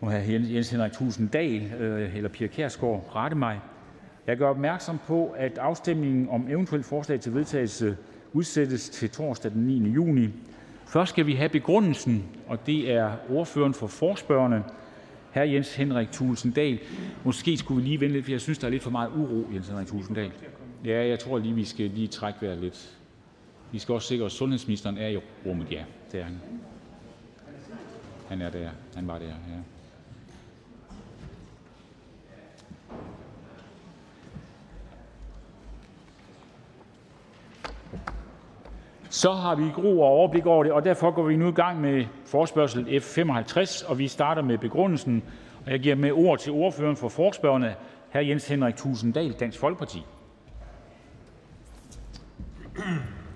må 0.00 0.10
have 0.10 0.54
Jens 0.54 0.70
Henrik 0.70 0.92
Tusinddal 0.92 1.72
øh, 1.72 2.16
eller 2.16 2.28
Pia 2.28 2.46
Kærsgaard 2.46 3.16
rette 3.16 3.36
mig. 3.36 3.60
Jeg 4.26 4.36
gør 4.36 4.48
opmærksom 4.48 4.98
på, 5.06 5.34
at 5.36 5.58
afstemningen 5.58 6.28
om 6.28 6.48
eventuelt 6.48 6.86
forslag 6.86 7.20
til 7.20 7.34
vedtagelse 7.34 7.96
udsættes 8.32 8.88
til 8.88 9.10
torsdag 9.10 9.50
den 9.50 9.66
9. 9.66 9.90
juni. 9.90 10.28
Først 10.86 11.10
skal 11.10 11.26
vi 11.26 11.34
have 11.34 11.48
begrundelsen, 11.48 12.24
og 12.46 12.66
det 12.66 12.92
er 12.92 13.12
ordføreren 13.30 13.74
for 13.74 13.86
forspørgerne, 13.86 14.64
hr. 15.34 15.40
Jens 15.40 15.76
Henrik 15.76 16.12
Thulesen 16.12 16.50
Dahl. 16.50 16.78
Måske 17.24 17.56
skulle 17.56 17.82
vi 17.82 17.88
lige 17.88 18.00
vente 18.00 18.12
lidt, 18.12 18.24
for 18.24 18.32
jeg 18.32 18.40
synes, 18.40 18.58
der 18.58 18.66
er 18.66 18.70
lidt 18.70 18.82
for 18.82 18.90
meget 18.90 19.10
uro, 19.16 19.46
Jens 19.54 19.68
Henrik 19.68 19.86
Thulesen 19.86 20.14
Dahl. 20.14 20.32
Ja, 20.84 21.06
jeg 21.06 21.18
tror 21.18 21.38
lige, 21.38 21.54
vi 21.54 21.64
skal 21.64 21.90
lige 21.90 22.08
trække 22.08 22.42
vejret 22.42 22.58
lidt. 22.58 22.98
Vi 23.72 23.78
skal 23.78 23.94
også 23.94 24.08
sikre, 24.08 24.24
at 24.24 24.32
sundhedsministeren 24.32 24.98
er 24.98 25.08
i 25.08 25.18
rummet. 25.46 25.72
Ja, 25.72 25.84
det 26.12 26.20
er 26.20 26.24
han. 26.24 26.40
Han 28.28 28.42
er 28.42 28.50
der. 28.50 28.68
Han 28.94 29.08
var 29.08 29.18
der, 29.18 29.26
ja. 29.26 29.32
Så 39.12 39.32
har 39.32 39.54
vi 39.54 39.64
ro 39.78 40.00
og 40.00 40.08
overblik 40.08 40.46
over 40.46 40.64
det, 40.64 40.72
og 40.72 40.84
derfor 40.84 41.10
går 41.10 41.22
vi 41.22 41.36
nu 41.36 41.48
i 41.48 41.52
gang 41.52 41.80
med 41.80 42.06
forspørgsel 42.26 43.00
F 43.00 43.04
55, 43.04 43.82
og 43.82 43.98
vi 43.98 44.08
starter 44.08 44.42
med 44.42 44.58
begrundelsen. 44.58 45.24
Og 45.66 45.72
jeg 45.72 45.80
giver 45.80 45.94
med 45.94 46.12
ord 46.12 46.38
til 46.38 46.52
ordføreren 46.52 46.96
for 46.96 47.08
forspørgerne, 47.08 47.74
hr. 48.12 48.18
Jens 48.18 48.48
Henrik 48.48 48.76
Tusinddal, 48.76 49.32
Dansk 49.32 49.58
Folkeparti. 49.58 50.02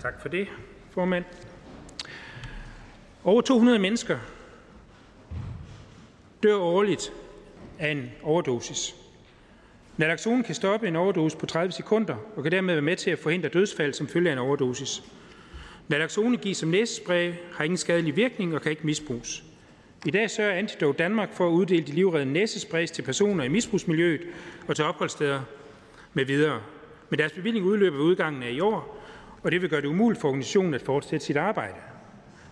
Tak 0.02 0.20
for 0.20 0.28
det, 0.28 0.48
formand. 0.90 1.24
Over 3.24 3.40
200 3.40 3.78
mennesker 3.78 4.18
dør 6.42 6.56
årligt 6.58 7.12
af 7.78 7.90
en 7.90 8.10
overdosis. 8.22 8.94
Naloxone 9.96 10.42
kan 10.42 10.54
stoppe 10.54 10.88
en 10.88 10.96
overdosis 10.96 11.36
på 11.36 11.46
30 11.46 11.72
sekunder 11.72 12.16
og 12.36 12.42
kan 12.42 12.52
dermed 12.52 12.74
være 12.74 12.82
med 12.82 12.96
til 12.96 13.10
at 13.10 13.18
forhindre 13.18 13.48
dødsfald 13.48 13.92
som 13.92 14.08
følge 14.08 14.28
af 14.28 14.32
en 14.32 14.38
overdosis. 14.38 15.02
Naloxone 15.88 16.36
gives 16.36 16.56
som 16.58 16.68
næsespray, 16.68 17.32
har 17.52 17.64
ingen 17.64 17.76
skadelig 17.76 18.16
virkning 18.16 18.54
og 18.54 18.62
kan 18.62 18.70
ikke 18.70 18.86
misbruges. 18.86 19.44
I 20.06 20.10
dag 20.10 20.30
sørger 20.30 20.52
Antidote 20.52 20.98
Danmark 20.98 21.32
for 21.32 21.46
at 21.46 21.52
uddele 21.52 21.86
de 21.86 21.92
livreddende 21.92 22.32
næsesprays 22.32 22.90
til 22.90 23.02
personer 23.02 23.44
i 23.44 23.48
misbrugsmiljøet 23.48 24.20
og 24.68 24.76
til 24.76 24.84
opholdssteder 24.84 25.40
med 26.14 26.24
videre. 26.24 26.62
Men 27.10 27.18
deres 27.18 27.32
bevilling 27.32 27.66
udløber 27.66 27.96
ved 27.96 28.04
udgangen 28.04 28.42
af 28.42 28.50
i 28.50 28.60
år, 28.60 29.02
og 29.42 29.52
det 29.52 29.62
vil 29.62 29.70
gøre 29.70 29.80
det 29.80 29.88
umuligt 29.88 30.20
for 30.20 30.28
organisationen 30.28 30.74
at 30.74 30.82
fortsætte 30.82 31.26
sit 31.26 31.36
arbejde. 31.36 31.74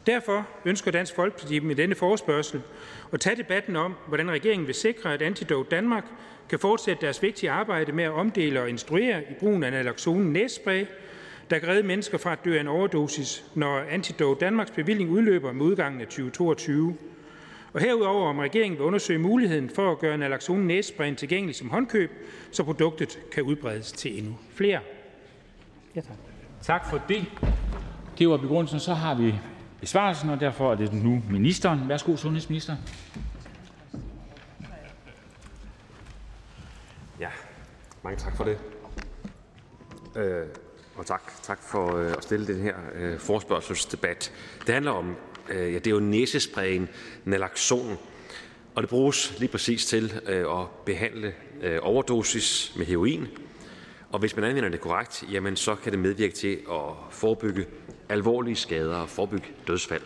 Derfor 0.06 0.48
ønsker 0.64 0.90
Dansk 0.90 1.14
Folkeparti 1.14 1.58
med 1.58 1.76
denne 1.76 1.94
forespørgsel 1.94 2.62
at 3.12 3.20
tage 3.20 3.36
debatten 3.36 3.76
om, 3.76 3.94
hvordan 4.08 4.30
regeringen 4.30 4.66
vil 4.66 4.74
sikre, 4.74 5.14
at 5.14 5.22
Antidote 5.22 5.70
Danmark 5.70 6.04
kan 6.48 6.58
fortsætte 6.58 7.00
deres 7.00 7.22
vigtige 7.22 7.50
arbejde 7.50 7.92
med 7.92 8.04
at 8.04 8.10
omdele 8.10 8.60
og 8.60 8.68
instruere 8.68 9.22
i 9.22 9.34
brugen 9.40 9.62
af 9.62 9.72
naloxone 9.72 10.32
næsespray, 10.32 10.84
der 11.50 11.58
kan 11.58 11.68
redde 11.68 11.82
mennesker 11.82 12.18
fra 12.18 12.32
at 12.32 12.44
dø 12.44 12.56
af 12.56 12.60
en 12.60 12.68
overdosis, 12.68 13.44
når 13.54 13.78
Antidote 13.90 14.44
Danmarks 14.44 14.70
bevilling 14.70 15.10
udløber 15.10 15.52
med 15.52 15.66
udgangen 15.66 16.00
af 16.00 16.06
2022. 16.06 16.96
Og 17.72 17.80
herudover 17.80 18.28
om 18.28 18.38
regeringen 18.38 18.78
vil 18.78 18.86
undersøge 18.86 19.18
muligheden 19.18 19.70
for 19.70 19.92
at 19.92 19.98
gøre 19.98 20.18
naloxone 20.18 20.66
næsesprayen 20.66 21.16
tilgængelig 21.16 21.56
som 21.56 21.70
håndkøb, 21.70 22.10
så 22.52 22.64
produktet 22.64 23.18
kan 23.32 23.42
udbredes 23.42 23.92
til 23.92 24.18
endnu 24.18 24.36
flere. 24.54 24.80
Ja, 25.96 26.00
tak. 26.00 26.16
Tak 26.62 26.90
for 26.90 27.02
det. 27.08 27.24
Det 28.18 28.28
var 28.28 28.36
begrundelsen. 28.36 28.80
Så 28.80 28.94
har 28.94 29.14
vi 29.14 29.34
besvarelsen, 29.80 30.30
og 30.30 30.40
derfor 30.40 30.72
er 30.72 30.74
det 30.74 30.92
nu 30.92 31.22
ministeren. 31.30 31.88
Værsgo, 31.88 32.16
sundhedsminister. 32.16 32.76
Ja, 37.20 37.28
mange 38.02 38.18
tak 38.18 38.36
for 38.36 38.44
det. 38.44 38.58
Øh, 40.16 40.46
og 40.96 41.06
tak, 41.06 41.42
tak 41.42 41.58
for 41.62 41.96
øh, 41.96 42.12
at 42.12 42.22
stille 42.22 42.46
den 42.46 42.60
her 42.60 42.74
øh, 42.94 43.18
forspørgselsdebat. 43.18 44.32
Det 44.66 44.74
handler 44.74 44.90
om, 44.90 45.16
øh, 45.48 45.72
ja, 45.72 45.78
det 45.78 45.86
er 45.86 45.90
jo 45.90 46.00
næsesprayen 46.00 46.88
naloxon, 47.24 47.98
og 48.74 48.82
det 48.82 48.90
bruges 48.90 49.34
lige 49.38 49.48
præcis 49.48 49.86
til 49.86 50.20
øh, 50.26 50.60
at 50.60 50.66
behandle 50.86 51.34
øh, 51.62 51.78
overdosis 51.82 52.72
med 52.76 52.86
heroin. 52.86 53.28
Og 54.10 54.18
hvis 54.18 54.36
man 54.36 54.44
anvender 54.44 54.68
det 54.68 54.80
korrekt, 54.80 55.24
jamen 55.32 55.56
så 55.56 55.74
kan 55.74 55.92
det 55.92 56.00
medvirke 56.00 56.34
til 56.34 56.58
at 56.70 56.94
forebygge 57.10 57.66
alvorlige 58.08 58.56
skader 58.56 58.96
og 58.96 59.08
forebygge 59.08 59.46
dødsfald. 59.66 60.02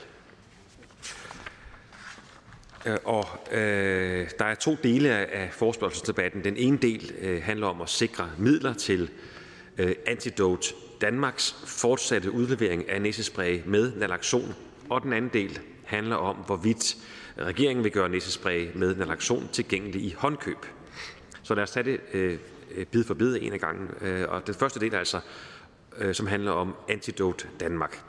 Øh, 2.87 2.97
og 3.05 3.25
øh, 3.53 4.31
der 4.39 4.45
er 4.45 4.55
to 4.55 4.77
dele 4.83 5.11
af 5.11 5.53
forspørgselsdebatten. 5.53 6.45
Den 6.45 6.57
ene 6.57 6.79
del 6.79 7.13
øh, 7.21 7.43
handler 7.43 7.67
om 7.67 7.81
at 7.81 7.89
sikre 7.89 8.31
midler 8.39 8.75
til 8.75 9.11
Øh, 9.79 9.95
Antidote 10.07 10.75
Danmarks 11.01 11.57
fortsatte 11.67 12.31
udlevering 12.31 12.91
af 12.91 13.03
næsespray 13.03 13.61
med 13.67 13.93
naloxon, 13.97 14.55
og 14.91 15.03
den 15.03 15.13
anden 15.13 15.31
del 15.33 15.61
handler 15.85 16.17
om, 16.17 16.37
hvorvidt 16.37 16.97
regeringen 17.39 17.85
vil 17.85 17.93
gøre 17.93 18.09
næsespray 18.09 18.69
med 18.75 18.95
naloxon 18.95 19.49
tilgængelig 19.53 20.03
i 20.03 20.15
håndkøb. 20.19 20.67
Så 21.43 21.55
lad 21.55 21.63
os 21.63 21.71
tage 21.71 21.85
det 21.85 22.01
øh, 22.13 22.39
bid 22.87 23.05
for 23.05 23.15
bid 23.15 23.37
en 23.41 23.53
af 23.53 23.61
gangen. 23.61 23.91
Øh, 24.01 24.29
og 24.29 24.47
den 24.47 24.55
første 24.55 24.81
del 24.81 24.95
er 24.95 24.99
altså, 24.99 25.21
øh, 25.99 26.15
som 26.15 26.27
handler 26.27 26.53
om 26.53 26.75
Antidote 26.89 27.49
Danmark. 27.61 28.03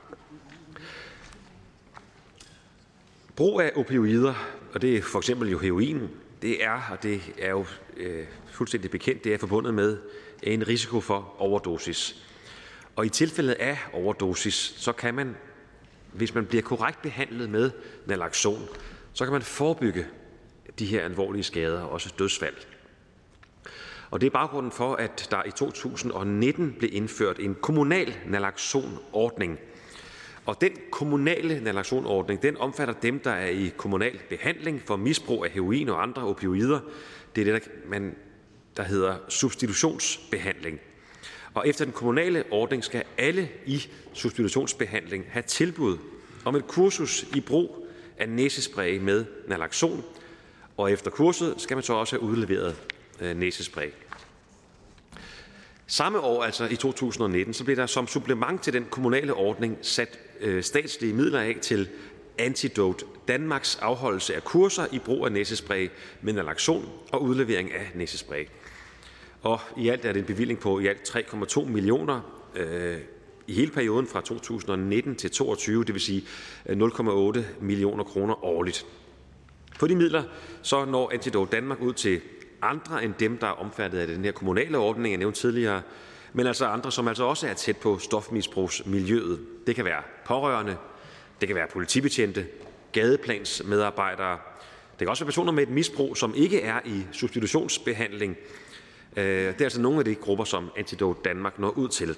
Brug 3.36 3.62
af 3.62 3.72
opioider, 3.76 4.34
og 4.74 4.82
det 4.82 4.98
er 4.98 5.02
for 5.02 5.20
eksempel 5.20 5.50
jo 5.50 5.58
heroin, 5.58 6.10
det 6.42 6.64
er, 6.64 6.82
og 6.92 7.04
det 7.04 7.22
er 7.38 7.50
jo 7.50 7.66
øh, 7.98 8.26
fuldstændig 8.52 8.92
bekendt, 8.92 9.24
det 9.24 9.34
er 9.34 9.38
forbundet 9.38 9.74
med 9.74 9.98
en 10.44 10.68
risiko 10.68 11.02
for 11.02 11.36
overdosis. 11.38 12.26
Og 12.96 13.06
i 13.06 13.10
tilfældet 13.10 13.54
af 13.54 13.78
overdosis, 13.94 14.74
så 14.78 14.92
kan 14.92 15.14
man, 15.14 15.36
hvis 16.14 16.36
man 16.36 16.46
bliver 16.46 16.62
korrekt 16.62 17.02
behandlet 17.02 17.50
med 17.50 17.72
naloxon, 18.06 18.68
så 19.14 19.26
kan 19.26 19.32
man 19.34 19.42
forebygge 19.42 20.06
de 20.80 20.86
her 20.86 21.04
alvorlige 21.04 21.44
skader, 21.44 21.82
også 21.82 22.14
dødsfald. 22.20 22.56
Og 24.12 24.22
det 24.22 24.28
er 24.28 24.32
baggrunden 24.32 24.72
for, 24.72 24.96
at 24.96 25.28
der 25.32 25.44
i 25.44 25.52
2019 25.52 26.76
blev 26.80 26.90
indført 26.94 27.40
en 27.40 27.56
kommunal 27.62 28.16
naloxonordning. 28.26 29.60
Og 30.46 30.62
den 30.62 30.72
kommunale 30.92 31.64
naloxonordning, 31.64 32.42
den 32.42 32.58
omfatter 32.58 32.94
dem, 32.94 33.20
der 33.20 33.32
er 33.32 33.48
i 33.48 33.72
kommunal 33.78 34.20
behandling 34.30 34.82
for 34.86 34.96
misbrug 34.96 35.46
af 35.46 35.52
heroin 35.52 35.90
og 35.90 36.04
andre 36.04 36.22
opioider. 36.22 36.80
Det 37.36 37.48
er 37.48 37.54
det, 37.54 37.64
der, 37.64 37.70
man, 37.90 38.16
der 38.80 38.86
hedder 38.86 39.16
substitutionsbehandling. 39.30 40.80
Og 41.54 41.68
efter 41.68 41.86
den 41.86 41.94
kommunale 41.94 42.44
ordning 42.52 42.84
skal 42.84 43.04
alle 43.18 43.50
i 43.66 43.88
substitutionsbehandling 44.14 45.26
have 45.30 45.44
tilbud 45.44 45.98
om 46.46 46.56
et 46.56 46.68
kursus 46.68 47.26
i 47.36 47.40
brug 47.40 47.88
af 48.18 48.30
næsespray 48.30 48.98
med 48.98 49.26
naloxon, 49.48 50.04
og 50.78 50.92
efter 50.92 51.12
kurset 51.12 51.56
skal 51.58 51.78
man 51.78 51.84
så 51.84 51.94
også 51.94 52.16
have 52.16 52.22
udleveret 52.22 52.76
øh, 53.22 53.38
næsespray. 53.38 53.90
Samme 55.88 56.20
år, 56.20 56.44
altså 56.44 56.66
i 56.66 56.76
2019, 56.76 57.54
så 57.54 57.64
blev 57.64 57.76
der 57.76 57.86
som 57.86 58.08
supplement 58.08 58.62
til 58.62 58.74
den 58.74 58.86
kommunale 58.90 59.34
ordning 59.34 59.78
sat 59.82 60.20
øh, 60.40 60.64
statslige 60.64 61.14
midler 61.14 61.40
af 61.40 61.58
til 61.62 61.90
Antidote 62.38 63.06
Danmarks 63.28 63.76
afholdelse 63.76 64.36
af 64.36 64.44
kurser 64.44 64.86
i 64.92 65.00
brug 65.00 65.26
af 65.26 65.32
næsespray 65.32 65.90
med 66.22 66.34
naloxon 66.34 66.90
og 67.12 67.24
udlevering 67.24 67.74
af 67.74 67.92
næsespray. 67.96 68.46
Og 69.42 69.60
i 69.78 69.90
alt 69.90 70.06
er 70.06 70.14
det 70.14 70.20
en 70.20 70.26
bevilling 70.26 70.60
på 70.60 70.80
i 70.80 70.88
alt 70.88 71.16
3,2 71.16 71.66
millioner 71.66 72.22
øh, 72.56 72.98
i 73.48 73.54
hele 73.54 73.72
perioden 73.72 74.08
fra 74.08 74.22
2019 74.22 75.16
til 75.16 75.32
2022, 75.32 75.84
det 75.84 75.94
vil 75.94 76.02
sige 76.02 76.24
øh, 76.66 76.78
0,8 76.78 77.40
millioner 77.62 78.04
kroner 78.04 78.46
årligt. 78.46 78.86
På 79.80 79.88
de 79.88 79.96
midler 79.96 80.24
så 80.62 80.86
når 80.86 81.12
Antidote 81.14 81.52
Danmark 81.52 81.82
ud 81.82 81.94
til 81.94 82.22
andre 82.62 83.04
end 83.04 83.14
dem, 83.20 83.38
der 83.38 83.48
er 83.48 83.52
omfattet 83.52 84.00
af 84.00 84.08
den 84.08 84.26
her 84.26 84.32
kommunale 84.32 84.78
ordning, 84.78 85.12
jeg 85.12 85.18
nævnte 85.18 85.40
tidligere, 85.40 85.82
men 86.34 86.48
altså 86.48 86.66
andre, 86.66 86.92
som 86.92 87.08
altså 87.08 87.24
også 87.24 87.48
er 87.48 87.54
tæt 87.54 87.78
på 87.78 87.98
stofmisbrugsmiljøet. 87.98 89.40
Det 89.68 89.76
kan 89.76 89.86
være 89.86 90.02
pårørende, 90.26 90.78
det 91.40 91.48
kan 91.48 91.56
være 91.56 91.68
politibetjente, 91.74 92.46
gadeplansmedarbejdere. 92.92 94.38
Det 94.92 95.06
kan 95.06 95.10
også 95.10 95.24
være 95.24 95.28
personer 95.28 95.52
med 95.52 95.64
et 95.64 95.70
misbrug, 95.70 96.18
som 96.18 96.34
ikke 96.36 96.62
er 96.62 96.80
i 96.86 97.04
substitutionsbehandling. 97.12 98.38
Øh, 99.20 99.54
det 99.54 99.62
er 99.62 99.66
altså 99.66 99.82
nogle 99.82 100.00
af 100.00 100.06
de 100.06 100.16
grupper, 100.16 100.46
som 100.46 100.72
Antidote 100.78 101.20
Danmark 101.26 101.60
når 101.60 101.70
ud 101.70 101.88
til. 101.88 102.18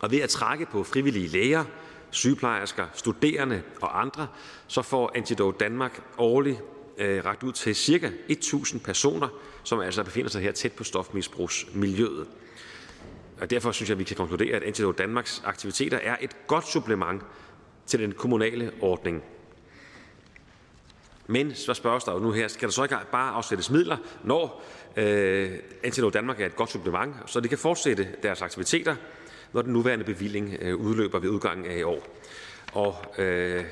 Og 0.00 0.10
ved 0.10 0.20
at 0.20 0.28
trække 0.28 0.66
på 0.66 0.84
frivillige 0.84 1.28
læger, 1.28 1.64
sygeplejersker, 2.10 2.86
studerende 2.94 3.62
og 3.80 4.00
andre, 4.00 4.26
så 4.66 4.82
får 4.82 5.12
Antidote 5.14 5.58
Danmark 5.58 6.02
årligt 6.18 6.58
øh, 6.98 7.24
ragt 7.24 7.42
ud 7.42 7.52
til 7.52 7.76
ca. 7.76 8.10
1.000 8.30 8.78
personer, 8.78 9.28
som 9.64 9.80
altså 9.80 10.04
befinder 10.04 10.30
sig 10.30 10.42
her 10.42 10.52
tæt 10.52 10.72
på 10.72 10.84
stofmisbrugsmiljøet. 10.84 12.26
Og 13.40 13.50
derfor 13.50 13.72
synes 13.72 13.88
jeg, 13.88 13.94
at 13.94 13.98
vi 13.98 14.04
kan 14.04 14.16
konkludere, 14.16 14.56
at 14.56 14.62
Antidote 14.62 14.98
Danmarks 14.98 15.42
aktiviteter 15.44 15.98
er 15.98 16.16
et 16.20 16.46
godt 16.46 16.68
supplement 16.68 17.22
til 17.86 18.00
den 18.00 18.12
kommunale 18.12 18.72
ordning. 18.80 19.22
Men 21.26 21.54
så 21.54 21.74
spørges 21.74 22.04
der 22.04 22.12
jo 22.12 22.18
nu 22.18 22.32
her, 22.32 22.48
skal 22.48 22.68
der 22.68 22.72
så 22.72 22.82
ikke 22.82 22.96
bare 23.12 23.32
afsættes 23.32 23.70
midler, 23.70 23.96
når 24.24 24.62
øh, 24.96 25.50
Antidote 25.84 26.18
Danmark 26.18 26.40
er 26.40 26.46
et 26.46 26.56
godt 26.56 26.70
supplement, 26.70 27.14
så 27.26 27.40
de 27.40 27.48
kan 27.48 27.58
fortsætte 27.58 28.08
deres 28.22 28.42
aktiviteter, 28.42 28.96
når 29.52 29.62
den 29.62 29.72
nuværende 29.72 30.04
bevilling 30.04 30.56
øh, 30.60 30.76
udløber 30.76 31.18
ved 31.18 31.28
udgangen 31.28 31.66
af 31.66 31.78
i 31.78 31.82
år. 31.82 32.18
Og 32.72 32.96
øh, 33.18 33.64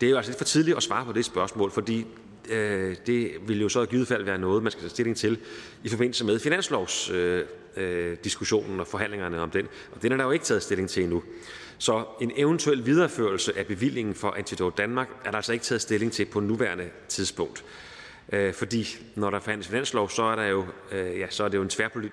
det 0.00 0.06
er 0.06 0.10
jo 0.10 0.16
altså 0.16 0.30
lidt 0.30 0.38
for 0.38 0.44
tidligt 0.44 0.76
at 0.76 0.82
svare 0.82 1.04
på 1.04 1.12
det 1.12 1.24
spørgsmål, 1.24 1.70
fordi 1.70 2.06
øh, 2.48 2.96
det 3.06 3.32
vil 3.46 3.60
jo 3.60 3.68
så 3.68 3.82
i 3.82 3.86
givet 3.86 4.08
fald 4.08 4.24
være 4.24 4.38
noget, 4.38 4.62
man 4.62 4.72
skal 4.72 4.82
tage 4.82 4.90
stilling 4.90 5.16
til 5.16 5.38
i 5.84 5.88
forbindelse 5.88 6.24
med 6.24 6.38
finanslovsdiskussionen 6.38 8.70
øh, 8.70 8.74
øh, 8.74 8.80
og 8.80 8.86
forhandlingerne 8.86 9.40
om 9.40 9.50
den. 9.50 9.68
Og 9.92 10.02
den 10.02 10.12
er 10.12 10.16
der 10.16 10.24
jo 10.24 10.30
ikke 10.30 10.44
taget 10.44 10.62
stilling 10.62 10.90
til 10.90 11.02
endnu. 11.02 11.22
Så 11.78 12.04
en 12.20 12.32
eventuel 12.36 12.86
videreførelse 12.86 13.58
af 13.58 13.66
bevillingen 13.66 14.14
for 14.14 14.30
Antidote 14.30 14.76
Danmark 14.76 15.08
er 15.24 15.30
der 15.30 15.36
altså 15.36 15.52
ikke 15.52 15.64
taget 15.64 15.82
stilling 15.82 16.12
til 16.12 16.24
på 16.24 16.40
nuværende 16.40 16.90
tidspunkt. 17.08 17.64
Øh, 18.32 18.54
fordi 18.54 18.86
når 19.14 19.30
der 19.30 19.40
forhandles 19.40 19.68
finanslov, 19.68 20.10
så 20.10 20.22
er, 20.22 20.36
der 20.36 20.44
jo, 20.44 20.66
øh, 20.92 21.18
ja, 21.18 21.26
så 21.30 21.44
er 21.44 21.48
det 21.48 21.58
jo 21.58 21.62
en 21.62 21.68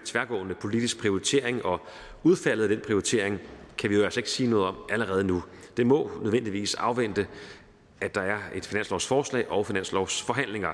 tværgående 0.05 0.55
politisk 0.55 0.99
prioritering, 0.99 1.65
og 1.65 1.87
udfaldet 2.23 2.63
af 2.63 2.69
den 2.69 2.79
prioritering 2.79 3.39
kan 3.77 3.89
vi 3.89 3.95
jo 3.95 4.03
altså 4.03 4.19
ikke 4.19 4.29
sige 4.29 4.49
noget 4.49 4.65
om 4.67 4.75
allerede 4.89 5.23
nu. 5.23 5.43
Det 5.77 5.87
må 5.87 6.11
nødvendigvis 6.23 6.75
afvente, 6.75 7.27
at 8.01 8.15
der 8.15 8.21
er 8.21 8.39
et 8.55 8.65
finanslovsforslag 8.65 9.49
og 9.49 9.67
finanslovsforhandlinger. 9.67 10.73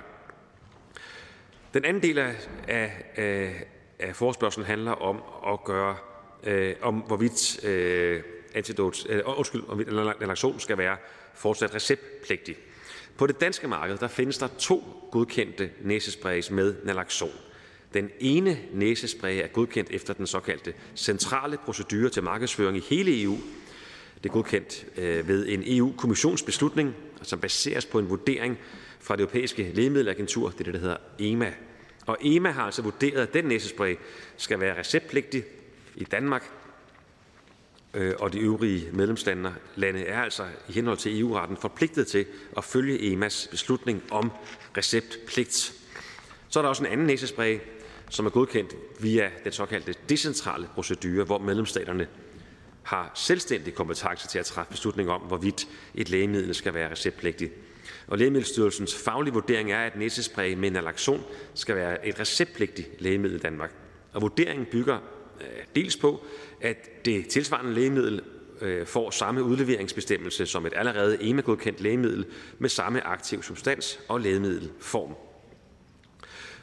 Den 1.73 1.85
anden 1.85 2.03
del 2.03 2.17
af, 2.17 2.35
af, 2.67 2.91
øh, 3.17 3.61
af 3.99 4.15
forespørgselen 4.15 4.65
handler 4.65 4.91
om 4.91 5.23
at 5.53 5.63
gøre, 5.63 5.97
øh, 6.43 6.75
om 6.81 6.95
hvorvidt 6.95 7.65
øh, 7.65 8.23
antidot, 8.55 9.09
øh, 9.09 9.21
undskyld, 9.25 9.63
om 9.67 9.77
naloxon 10.19 10.59
skal 10.59 10.77
være 10.77 10.97
fortsat 11.33 11.75
receptpligtig. 11.75 12.55
På 13.17 13.27
det 13.27 13.41
danske 13.41 13.67
marked 13.67 13.97
der 13.97 14.07
findes 14.07 14.37
der 14.37 14.47
to 14.59 14.83
godkendte 15.11 15.69
næsesprays 15.81 16.51
med 16.51 16.75
naloxon. 16.83 17.31
Den 17.93 18.09
ene 18.19 18.59
næsespray 18.73 19.41
er 19.43 19.47
godkendt 19.47 19.91
efter 19.91 20.13
den 20.13 20.27
såkaldte 20.27 20.73
centrale 20.95 21.57
procedure 21.57 22.09
til 22.09 22.23
markedsføring 22.23 22.77
i 22.77 22.83
hele 22.89 23.23
EU. 23.23 23.37
Det 24.23 24.29
er 24.29 24.33
godkendt 24.33 24.85
øh, 24.97 25.27
ved 25.27 25.47
en 25.47 25.63
EU-kommissionsbeslutning, 25.65 26.95
som 27.21 27.39
baseres 27.39 27.85
på 27.85 27.99
en 27.99 28.09
vurdering 28.09 28.57
fra 28.99 29.15
det 29.15 29.21
europæiske 29.21 29.71
lægemiddelagentur, 29.73 30.49
det 30.49 30.59
er 30.59 30.63
det, 30.63 30.73
der 30.73 30.79
hedder 30.79 30.97
EMA. 31.19 31.53
Og 32.05 32.17
EMA 32.21 32.51
har 32.51 32.63
altså 32.63 32.81
vurderet, 32.81 33.21
at 33.21 33.33
den 33.33 33.45
næsespray 33.45 33.95
skal 34.37 34.59
være 34.59 34.79
receptpligtig 34.79 35.43
i 35.95 36.03
Danmark, 36.03 36.51
Øh, 37.93 38.13
og 38.19 38.33
de 38.33 38.39
øvrige 38.39 38.89
medlemslande 38.93 39.53
lande 39.75 40.05
er 40.05 40.21
altså 40.21 40.43
i 40.69 40.71
henhold 40.71 40.97
til 40.97 41.19
EU-retten 41.19 41.57
forpligtet 41.57 42.07
til 42.07 42.25
at 42.57 42.63
følge 42.63 43.11
EMAs 43.11 43.47
beslutning 43.51 44.03
om 44.11 44.31
receptpligt. 44.77 45.73
Så 46.49 46.59
er 46.59 46.61
der 46.61 46.69
også 46.69 46.83
en 46.83 46.91
anden 46.91 47.07
næsespray, 47.07 47.59
som 48.09 48.25
er 48.25 48.29
godkendt 48.29 48.75
via 48.99 49.29
den 49.43 49.51
såkaldte 49.51 49.93
decentrale 50.09 50.69
procedure, 50.73 51.23
hvor 51.23 51.37
medlemsstaterne 51.37 52.07
har 52.83 53.11
selvstændig 53.15 53.73
kompetence 53.73 54.27
til 54.27 54.39
at 54.39 54.45
træffe 54.45 54.71
beslutning 54.71 55.09
om, 55.09 55.21
hvorvidt 55.21 55.67
et 55.95 56.09
lægemiddel 56.09 56.55
skal 56.55 56.73
være 56.73 56.91
receptpligtigt. 56.91 57.53
Og 58.07 58.17
Lægemiddelstyrelsens 58.17 58.95
faglige 58.95 59.33
vurdering 59.33 59.71
er, 59.71 59.79
at 59.79 59.95
næsespray 59.95 60.53
med 60.53 60.71
naloxon 60.71 61.23
skal 61.53 61.75
være 61.75 62.07
et 62.07 62.19
receptpligtigt 62.19 63.01
lægemiddel 63.01 63.37
i 63.37 63.39
Danmark. 63.39 63.71
Og 64.13 64.21
vurderingen 64.21 64.65
bygger 64.71 64.99
Øh, 65.41 65.63
dels 65.75 65.97
på, 65.97 66.23
at 66.61 67.05
det 67.05 67.27
tilsvarende 67.27 67.73
lægemiddel 67.73 68.21
øh, 68.61 68.85
får 68.85 69.09
samme 69.09 69.43
udleveringsbestemmelse 69.43 70.45
som 70.45 70.65
et 70.65 70.73
allerede 70.75 71.17
EMA-godkendt 71.21 71.81
lægemiddel 71.81 72.25
med 72.59 72.69
samme 72.69 73.07
aktiv 73.07 73.43
substans 73.43 73.99
og 74.07 74.21
lægemiddelform. 74.21 75.15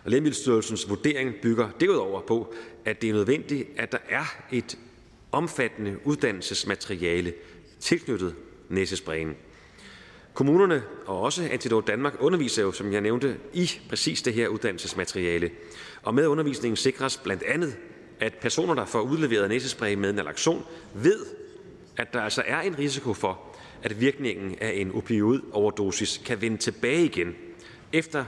Og 0.04 0.10
Lægemiddelstyrelsens 0.10 0.88
vurdering 0.88 1.34
bygger 1.42 1.70
derudover 1.80 2.20
på, 2.20 2.54
at 2.84 3.02
det 3.02 3.10
er 3.10 3.14
nødvendigt, 3.14 3.68
at 3.76 3.92
der 3.92 3.98
er 4.08 4.36
et 4.52 4.78
omfattende 5.32 5.96
uddannelsesmateriale 6.04 7.32
tilknyttet 7.80 8.34
næsesprayen. 8.68 9.36
Kommunerne 10.34 10.82
og 11.06 11.20
også 11.20 11.48
Antidote 11.52 11.86
Danmark 11.86 12.14
underviser 12.20 12.62
jo, 12.62 12.72
som 12.72 12.92
jeg 12.92 13.00
nævnte, 13.00 13.36
i 13.52 13.70
præcis 13.88 14.22
det 14.22 14.34
her 14.34 14.48
uddannelsesmateriale. 14.48 15.50
Og 16.02 16.14
med 16.14 16.26
undervisningen 16.26 16.76
sikres 16.76 17.16
blandt 17.16 17.42
andet, 17.42 17.76
at 18.20 18.34
personer, 18.34 18.74
der 18.74 18.84
får 18.84 19.00
udleveret 19.00 19.48
næsespray 19.48 19.94
med 19.94 20.12
naloxon, 20.12 20.64
ved, 20.94 21.26
at 21.96 22.12
der 22.12 22.20
altså 22.20 22.42
er 22.46 22.60
en 22.60 22.78
risiko 22.78 23.14
for, 23.14 23.40
at 23.82 24.00
virkningen 24.00 24.56
af 24.60 24.72
en 24.74 24.92
opioid-overdosis 24.92 26.20
kan 26.24 26.40
vende 26.40 26.56
tilbage 26.56 27.04
igen 27.04 27.34
efter 27.92 28.24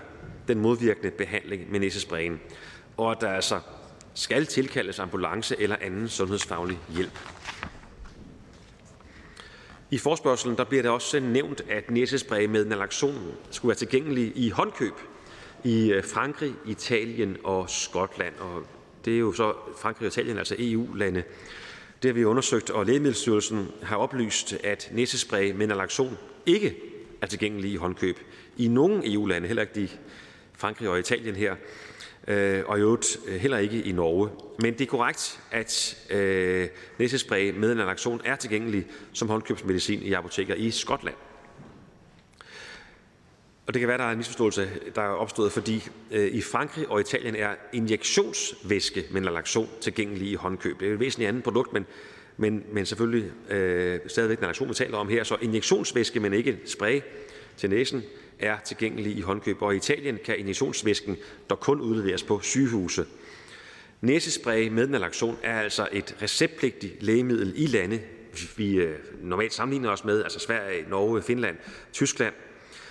den 0.48 0.60
modvirkende 0.60 1.10
behandling 1.10 1.72
med 1.72 1.80
næsesprayen, 1.80 2.40
og 2.96 3.10
at 3.10 3.20
der 3.20 3.28
altså 3.28 3.60
skal 4.14 4.46
tilkaldes 4.46 4.98
ambulance 4.98 5.56
eller 5.60 5.76
anden 5.80 6.08
sundhedsfaglig 6.08 6.78
hjælp. 6.88 7.18
I 9.90 9.98
forspørgselen 9.98 10.56
der 10.56 10.64
bliver 10.64 10.82
det 10.82 10.90
også 10.90 11.20
nævnt, 11.20 11.62
at 11.70 11.90
næsespray 11.90 12.44
med 12.44 12.64
naloxon 12.64 13.32
skulle 13.50 13.68
være 13.68 13.76
tilgængelig 13.76 14.32
i 14.36 14.50
håndkøb 14.50 14.94
i 15.64 15.92
øh, 15.92 16.04
Frankrig, 16.04 16.54
Italien 16.66 17.36
og 17.44 17.70
Skotland. 17.70 18.34
Og 18.38 18.66
det 19.06 19.14
er 19.14 19.18
jo 19.18 19.32
så 19.32 19.54
Frankrig 19.78 20.06
og 20.06 20.12
Italien, 20.12 20.38
altså 20.38 20.56
EU-lande. 20.58 21.22
Det 22.02 22.08
har 22.08 22.12
vi 22.12 22.24
undersøgt, 22.24 22.70
og 22.70 22.86
Lægemiddelstyrelsen 22.86 23.70
har 23.82 23.96
oplyst, 23.96 24.52
at 24.64 24.88
næsespray 24.92 25.50
med 25.50 25.66
naloxon 25.66 26.18
ikke 26.46 26.76
er 27.22 27.26
tilgængelig 27.26 27.72
i 27.72 27.76
håndkøb 27.76 28.18
i 28.56 28.68
nogen 28.68 29.02
EU-lande, 29.04 29.46
heller 29.46 29.62
ikke 29.62 29.80
de 29.80 29.88
Frankrig 30.54 30.88
og 30.88 30.98
Italien 30.98 31.36
her, 31.36 31.56
øh, 32.28 32.62
og 32.66 32.78
i 32.78 32.80
øvrigt 32.80 33.16
øh, 33.26 33.34
heller 33.34 33.58
ikke 33.58 33.82
i 33.82 33.92
Norge. 33.92 34.28
Men 34.62 34.72
det 34.72 34.80
er 34.80 34.86
korrekt, 34.86 35.40
at 35.50 35.96
øh, 36.10 36.68
næsespray 36.98 37.50
med 37.50 37.74
naloxon 37.74 38.20
er 38.24 38.36
tilgængelig 38.36 38.86
som 39.12 39.28
håndkøbsmedicin 39.28 40.02
i 40.02 40.12
apoteker 40.12 40.54
i 40.54 40.70
Skotland. 40.70 41.16
Og 43.66 43.74
det 43.74 43.80
kan 43.80 43.88
være, 43.88 43.98
der 43.98 44.04
er 44.04 44.10
en 44.10 44.16
misforståelse, 44.16 44.68
der 44.94 45.02
er 45.02 45.08
opstået, 45.08 45.52
fordi 45.52 45.88
øh, 46.10 46.26
i 46.26 46.42
Frankrig 46.42 46.88
og 46.88 47.00
Italien 47.00 47.36
er 47.36 47.54
injektionsvæske 47.72 49.04
med 49.10 49.20
naloxon 49.20 49.68
tilgængelig 49.80 50.30
i 50.30 50.34
håndkøb. 50.34 50.80
Det 50.80 50.88
er 50.88 50.92
et 50.92 51.00
væsentligt 51.00 51.28
andet 51.28 51.42
produkt, 51.42 51.72
men, 51.72 51.86
men, 52.36 52.64
men 52.72 52.86
selvfølgelig 52.86 53.30
øh, 53.50 54.00
stadigvæk 54.06 54.40
naloxon, 54.40 54.68
vi 54.68 54.74
taler 54.74 54.98
om 54.98 55.08
her. 55.08 55.24
Så 55.24 55.36
injektionsvæske, 55.42 56.20
men 56.20 56.32
ikke 56.32 56.58
spray 56.66 57.00
til 57.56 57.70
næsen, 57.70 58.02
er 58.38 58.56
tilgængelig 58.64 59.16
i 59.16 59.20
håndkøb. 59.20 59.62
Og 59.62 59.74
i 59.74 59.76
Italien 59.76 60.18
kan 60.24 60.38
injektionsvæsken 60.38 61.16
dog 61.50 61.60
kun 61.60 61.80
udleveres 61.80 62.22
på 62.22 62.40
sygehuse. 62.40 63.04
Næsespray 64.00 64.68
med 64.68 64.86
naloxon 64.86 65.36
er 65.42 65.60
altså 65.60 65.88
et 65.92 66.16
receptpligtigt 66.22 67.02
lægemiddel 67.02 67.52
i 67.56 67.66
lande, 67.66 68.00
vi 68.56 68.74
øh, 68.74 68.98
normalt 69.22 69.54
sammenligner 69.54 69.90
os 69.90 70.04
med, 70.04 70.22
altså 70.22 70.38
Sverige, 70.38 70.84
Norge, 70.88 71.22
Finland, 71.22 71.56
Tyskland, 71.92 72.34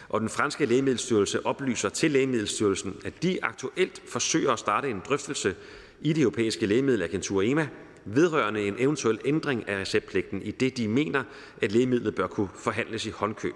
og 0.10 0.22
den 0.22 0.30
franske 0.30 0.66
lægemiddelstyrelse 0.66 1.46
oplyser 1.46 1.90
til 1.90 2.12
Lægemiddelstyrelsen, 2.12 2.96
at 3.06 3.24
de 3.24 3.40
aktuelt 3.42 4.02
forsøger 4.08 4.52
at 4.52 4.60
starte 4.60 4.90
en 4.90 5.02
drøftelse 5.10 5.56
i 6.02 6.14
det 6.14 6.22
europæiske 6.22 6.66
lægemiddelagentur 6.66 7.42
EMA 7.42 7.68
vedrørende 8.06 8.68
en 8.68 8.76
eventuel 8.80 9.20
ændring 9.26 9.70
af 9.70 9.82
receptpligten, 9.82 10.42
i 10.42 10.52
det 10.52 10.78
de 10.78 10.88
mener, 10.88 11.24
at 11.62 11.72
lægemidlet 11.72 12.16
bør 12.16 12.28
kunne 12.28 12.50
forhandles 12.56 13.06
i 13.06 13.10
håndkøb. 13.10 13.56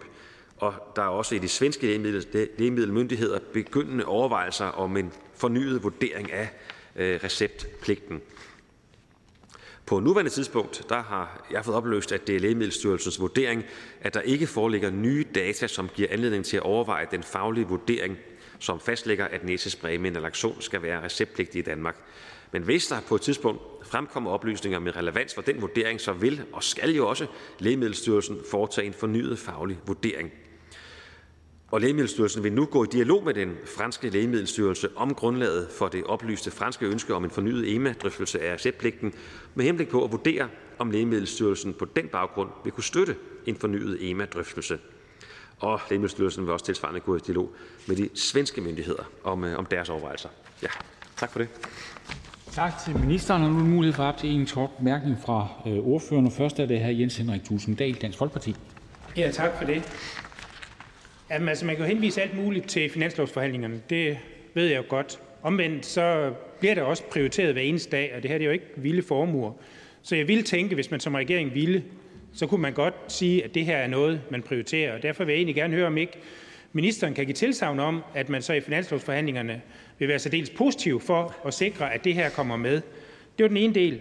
Og 0.58 0.74
der 0.96 1.02
er 1.02 1.08
også 1.08 1.36
i 1.36 1.40
de 1.40 1.48
svenske 1.48 1.98
lægemiddelmyndigheder 2.58 3.40
begyndende 3.54 4.06
overvejelser 4.06 4.66
om 4.66 4.98
en 4.98 5.12
fornyet 5.36 5.84
vurdering 5.84 6.32
af 6.32 6.50
øh, 6.96 7.20
receptpligten. 7.24 8.22
På 9.90 10.00
nuværende 10.00 10.32
tidspunkt 10.32 10.86
der 10.90 11.02
har 11.02 11.48
jeg 11.52 11.66
fået 11.66 11.78
opløst, 11.78 12.12
at 12.12 12.28
det 12.28 12.36
er 12.36 12.40
Lægemiddelstyrelsens 12.40 13.20
vurdering, 13.20 13.64
at 14.02 14.14
der 14.14 14.22
ikke 14.22 14.48
foreligger 14.48 14.90
nye 14.90 15.26
data, 15.36 15.68
som 15.68 15.90
giver 15.96 16.08
anledning 16.12 16.46
til 16.46 16.58
at 16.58 16.64
overveje 16.64 17.08
den 17.12 17.24
faglige 17.24 17.68
vurdering, 17.68 18.18
som 18.60 18.80
fastlægger, 18.80 19.26
at 19.26 19.44
næsespray 19.44 19.98
med 19.98 20.12
naloxon 20.12 20.62
skal 20.62 20.82
være 20.82 21.04
receptpligtig 21.04 21.60
i 21.60 21.62
Danmark. 21.62 21.96
Men 22.52 22.64
hvis 22.64 22.88
der 22.88 23.02
på 23.08 23.16
et 23.16 23.22
tidspunkt 23.22 23.62
fremkommer 23.84 24.32
oplysninger 24.32 24.80
med 24.80 24.96
relevans 24.96 25.36
for 25.36 25.42
den 25.42 25.62
vurdering, 25.62 26.02
så 26.02 26.14
vil 26.14 26.42
og 26.54 26.64
skal 26.64 26.96
jo 26.96 27.10
også 27.10 27.26
Lægemiddelstyrelsen 27.60 28.38
foretage 28.52 28.88
en 28.88 28.94
fornyet 28.94 29.40
faglig 29.40 29.78
vurdering 29.88 30.32
og 31.72 31.82
Lægemiddelstyrelsen 31.82 32.44
vil 32.44 32.54
nu 32.54 32.66
gå 32.66 32.84
i 32.84 32.88
dialog 32.92 33.24
med 33.24 33.34
den 33.34 33.58
franske 33.78 34.10
Lægemiddelstyrelse 34.10 34.90
om 34.96 35.16
grundlaget 35.16 35.68
for 35.78 35.88
det 35.88 36.04
oplyste 36.04 36.52
franske 36.52 36.86
ønske 36.86 37.16
om 37.16 37.24
en 37.24 37.32
fornyet 37.32 37.76
EMA-drøftelse 37.76 38.42
af 38.42 38.54
receptpligten 38.54 39.14
med 39.56 39.66
henblik 39.66 39.90
på 39.90 40.04
at 40.04 40.12
vurdere, 40.12 40.48
om 40.80 40.92
Lægemiddelstyrelsen 40.92 41.74
på 41.74 41.86
den 41.86 42.08
baggrund 42.08 42.50
vil 42.64 42.72
kunne 42.72 42.84
støtte 42.84 43.16
en 43.46 43.56
fornyet 43.56 44.10
EMA-drøftelse. 44.10 44.78
Og 45.60 45.80
Lægemiddelstyrelsen 45.90 46.46
vil 46.46 46.54
også 46.54 46.66
tilsvarende 46.66 47.00
gå 47.00 47.16
i 47.16 47.20
dialog 47.20 47.52
med 47.88 47.96
de 47.96 48.10
svenske 48.16 48.62
myndigheder 48.62 49.04
om, 49.24 49.44
øh, 49.44 49.60
om 49.60 49.66
deres 49.66 49.90
overvejelser. 49.90 50.30
Ja, 50.64 50.68
tak 51.18 51.32
for 51.32 51.40
det. 51.40 51.48
Tak 52.52 52.74
til 52.86 53.00
ministeren. 53.00 53.44
Og 53.44 53.50
nu 53.50 53.60
er 53.60 53.64
mulighed 53.64 53.94
for 53.94 54.04
op 54.04 54.18
til 54.18 54.30
en 54.30 54.46
kort 54.46 54.70
bemærkning 54.78 55.18
fra 55.26 55.48
øh, 55.68 55.74
ordføreren. 55.74 56.32
Først 56.32 56.60
er 56.60 56.66
det 56.66 56.80
her 56.80 56.90
Jens 56.90 57.18
Henrik 57.18 57.44
Tusinddal, 57.44 57.94
Dansk 57.94 58.18
Folkeparti. 58.18 58.56
Ja, 59.18 59.32
tak 59.32 59.58
for 59.58 59.66
det. 59.66 59.84
Jamen, 61.32 61.50
altså, 61.50 61.66
man 61.66 61.76
kan 61.76 61.86
jo 61.86 61.90
henvise 61.90 62.22
alt 62.22 62.36
muligt 62.38 62.68
til 62.68 62.90
finanslovsforhandlingerne. 62.90 63.82
Det 63.90 64.18
ved 64.54 64.68
jeg 64.68 64.78
jo 64.78 64.84
godt. 64.90 65.20
Omvendt 65.44 65.86
så 65.86 66.34
bliver 66.60 66.76
der 66.76 66.82
også 66.82 67.04
prioriteret 67.04 67.54
hver 67.54 67.62
eneste 67.62 67.92
dag, 67.92 68.14
og 68.16 68.24
det 68.24 68.32
her 68.32 68.38
det 68.38 68.46
er 68.46 68.48
jo 68.48 68.54
ikke 68.54 68.66
vilde 68.76 69.02
formuer. 69.02 69.52
Så 70.02 70.16
jeg 70.16 70.28
ville 70.28 70.44
tænke, 70.44 70.76
hvis 70.76 70.92
man 70.92 71.00
som 71.00 71.16
regering 71.16 71.54
ville, 71.54 71.84
så 72.34 72.48
kunne 72.48 72.62
man 72.62 72.74
godt 72.74 72.94
sige, 73.08 73.44
at 73.44 73.56
det 73.56 73.66
her 73.66 73.78
er 73.78 73.88
noget, 73.88 74.22
man 74.30 74.42
prioriterer. 74.42 74.94
Og 74.94 75.04
derfor 75.04 75.24
vil 75.24 75.34
jeg 75.34 75.38
egentlig 75.38 75.56
gerne 75.56 75.76
høre, 75.76 75.88
om 75.88 75.98
ikke 75.98 76.14
ministeren 76.74 77.14
kan 77.14 77.26
give 77.26 77.34
tilsavn 77.34 77.80
om, 77.80 78.04
at 78.16 78.30
man 78.30 78.42
så 78.42 78.54
i 78.54 78.62
finanslovsforhandlingerne 78.62 79.62
vil 80.00 80.08
være 80.08 80.20
særdeles 80.20 80.50
positiv 80.50 81.02
for 81.02 81.36
at 81.46 81.54
sikre, 81.54 81.94
at 81.94 82.04
det 82.04 82.14
her 82.14 82.30
kommer 82.30 82.58
med. 82.58 82.82
Det 83.38 83.44
var 83.44 83.48
den 83.48 83.58
ene 83.58 83.74
del. 83.74 84.00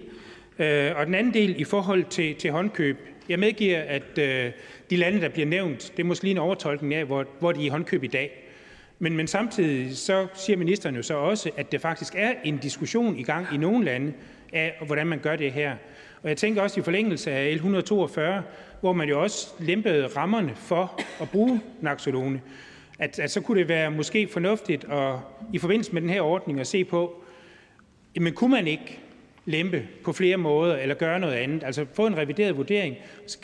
Øh, 0.58 0.92
og 0.96 1.06
den 1.06 1.14
anden 1.14 1.34
del 1.34 1.60
i 1.60 1.64
forhold 1.64 2.04
til, 2.04 2.34
til 2.34 2.50
håndkøb. 2.50 2.98
Jeg 3.28 3.38
medgiver, 3.38 3.80
at 3.80 4.18
øh, 4.18 4.52
de 4.90 4.96
lande, 4.96 5.20
der 5.20 5.28
bliver 5.28 5.46
nævnt, 5.46 5.92
det 5.96 6.02
er 6.02 6.06
måske 6.06 6.24
lige 6.24 6.32
en 6.32 6.38
overtolkning 6.38 6.94
af, 6.94 7.04
hvor, 7.04 7.26
hvor 7.40 7.52
de 7.52 7.60
er 7.60 7.64
i 7.64 7.68
håndkøb 7.68 8.04
i 8.04 8.06
dag. 8.06 8.44
Men, 8.98 9.16
men 9.16 9.26
samtidig 9.26 9.96
så 9.96 10.26
siger 10.34 10.56
ministeren 10.56 10.96
jo 10.96 11.02
så 11.02 11.14
også, 11.14 11.50
at 11.56 11.72
det 11.72 11.80
faktisk 11.80 12.14
er 12.16 12.32
en 12.44 12.58
diskussion 12.58 13.18
i 13.18 13.22
gang 13.22 13.46
i 13.54 13.56
nogle 13.56 13.84
lande 13.84 14.12
af, 14.52 14.82
hvordan 14.86 15.06
man 15.06 15.18
gør 15.18 15.36
det 15.36 15.52
her. 15.52 15.76
Og 16.22 16.28
jeg 16.28 16.36
tænker 16.36 16.62
også 16.62 16.80
i 16.80 16.82
forlængelse 16.82 17.30
af 17.30 17.52
L 17.52 17.54
142, 17.54 18.42
hvor 18.80 18.92
man 18.92 19.08
jo 19.08 19.22
også 19.22 19.48
lempede 19.60 20.06
rammerne 20.06 20.52
for 20.54 21.00
at 21.22 21.30
bruge 21.30 21.60
Naxolone, 21.80 22.40
at, 22.98 23.18
at 23.18 23.30
så 23.30 23.40
kunne 23.40 23.60
det 23.60 23.68
være 23.68 23.90
måske 23.90 24.28
fornuftigt 24.28 24.84
at, 24.84 25.14
i 25.52 25.58
forbindelse 25.58 25.92
med 25.92 26.02
den 26.02 26.10
her 26.10 26.20
ordning 26.20 26.60
at 26.60 26.66
se 26.66 26.84
på, 26.84 27.24
jamen 28.16 28.32
kunne 28.32 28.50
man 28.50 28.66
ikke 28.66 29.00
lempe 29.48 29.88
på 30.04 30.12
flere 30.12 30.36
måder 30.36 30.76
eller 30.76 30.94
gøre 30.94 31.20
noget 31.20 31.34
andet. 31.34 31.64
Altså 31.64 31.86
få 31.94 32.06
en 32.06 32.16
revideret 32.16 32.56
vurdering, 32.56 32.96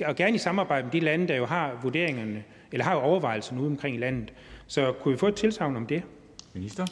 og 0.04 0.16
gerne 0.16 0.34
i 0.34 0.38
samarbejde 0.38 0.84
med 0.84 0.92
de 0.92 1.00
lande, 1.00 1.28
der 1.28 1.36
jo 1.36 1.46
har 1.46 1.80
vurderingerne, 1.82 2.44
eller 2.72 2.84
har 2.84 2.94
overvejelserne 2.94 3.60
ude 3.60 3.68
omkring 3.68 3.96
i 3.96 3.98
landet. 3.98 4.32
Så 4.66 4.92
kunne 4.92 5.12
vi 5.12 5.18
få 5.18 5.28
et 5.28 5.34
tilsavn 5.34 5.76
om 5.76 5.86
det? 5.86 6.02
Minister? 6.54 6.86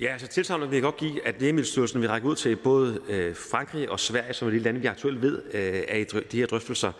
Ja, 0.00 0.06
altså 0.12 0.26
tilsavnet 0.26 0.70
vil 0.70 0.76
jeg 0.76 0.82
godt 0.82 0.96
give, 0.96 1.26
at 1.26 1.40
Lægemiddelstyrelsen 1.40 2.00
vil 2.00 2.08
række 2.08 2.26
ud 2.26 2.36
til 2.36 2.56
både 2.56 3.00
øh, 3.08 3.34
Frankrig 3.50 3.90
og 3.90 4.00
Sverige, 4.00 4.32
som 4.32 4.48
er 4.48 4.52
de 4.52 4.58
lande, 4.58 4.80
vi 4.80 4.86
aktuelt 4.86 5.22
ved 5.22 5.42
øh, 5.54 5.82
er 5.88 5.96
i 5.96 6.04
de 6.04 6.38
her 6.38 6.46
drøftelser, 6.46 6.92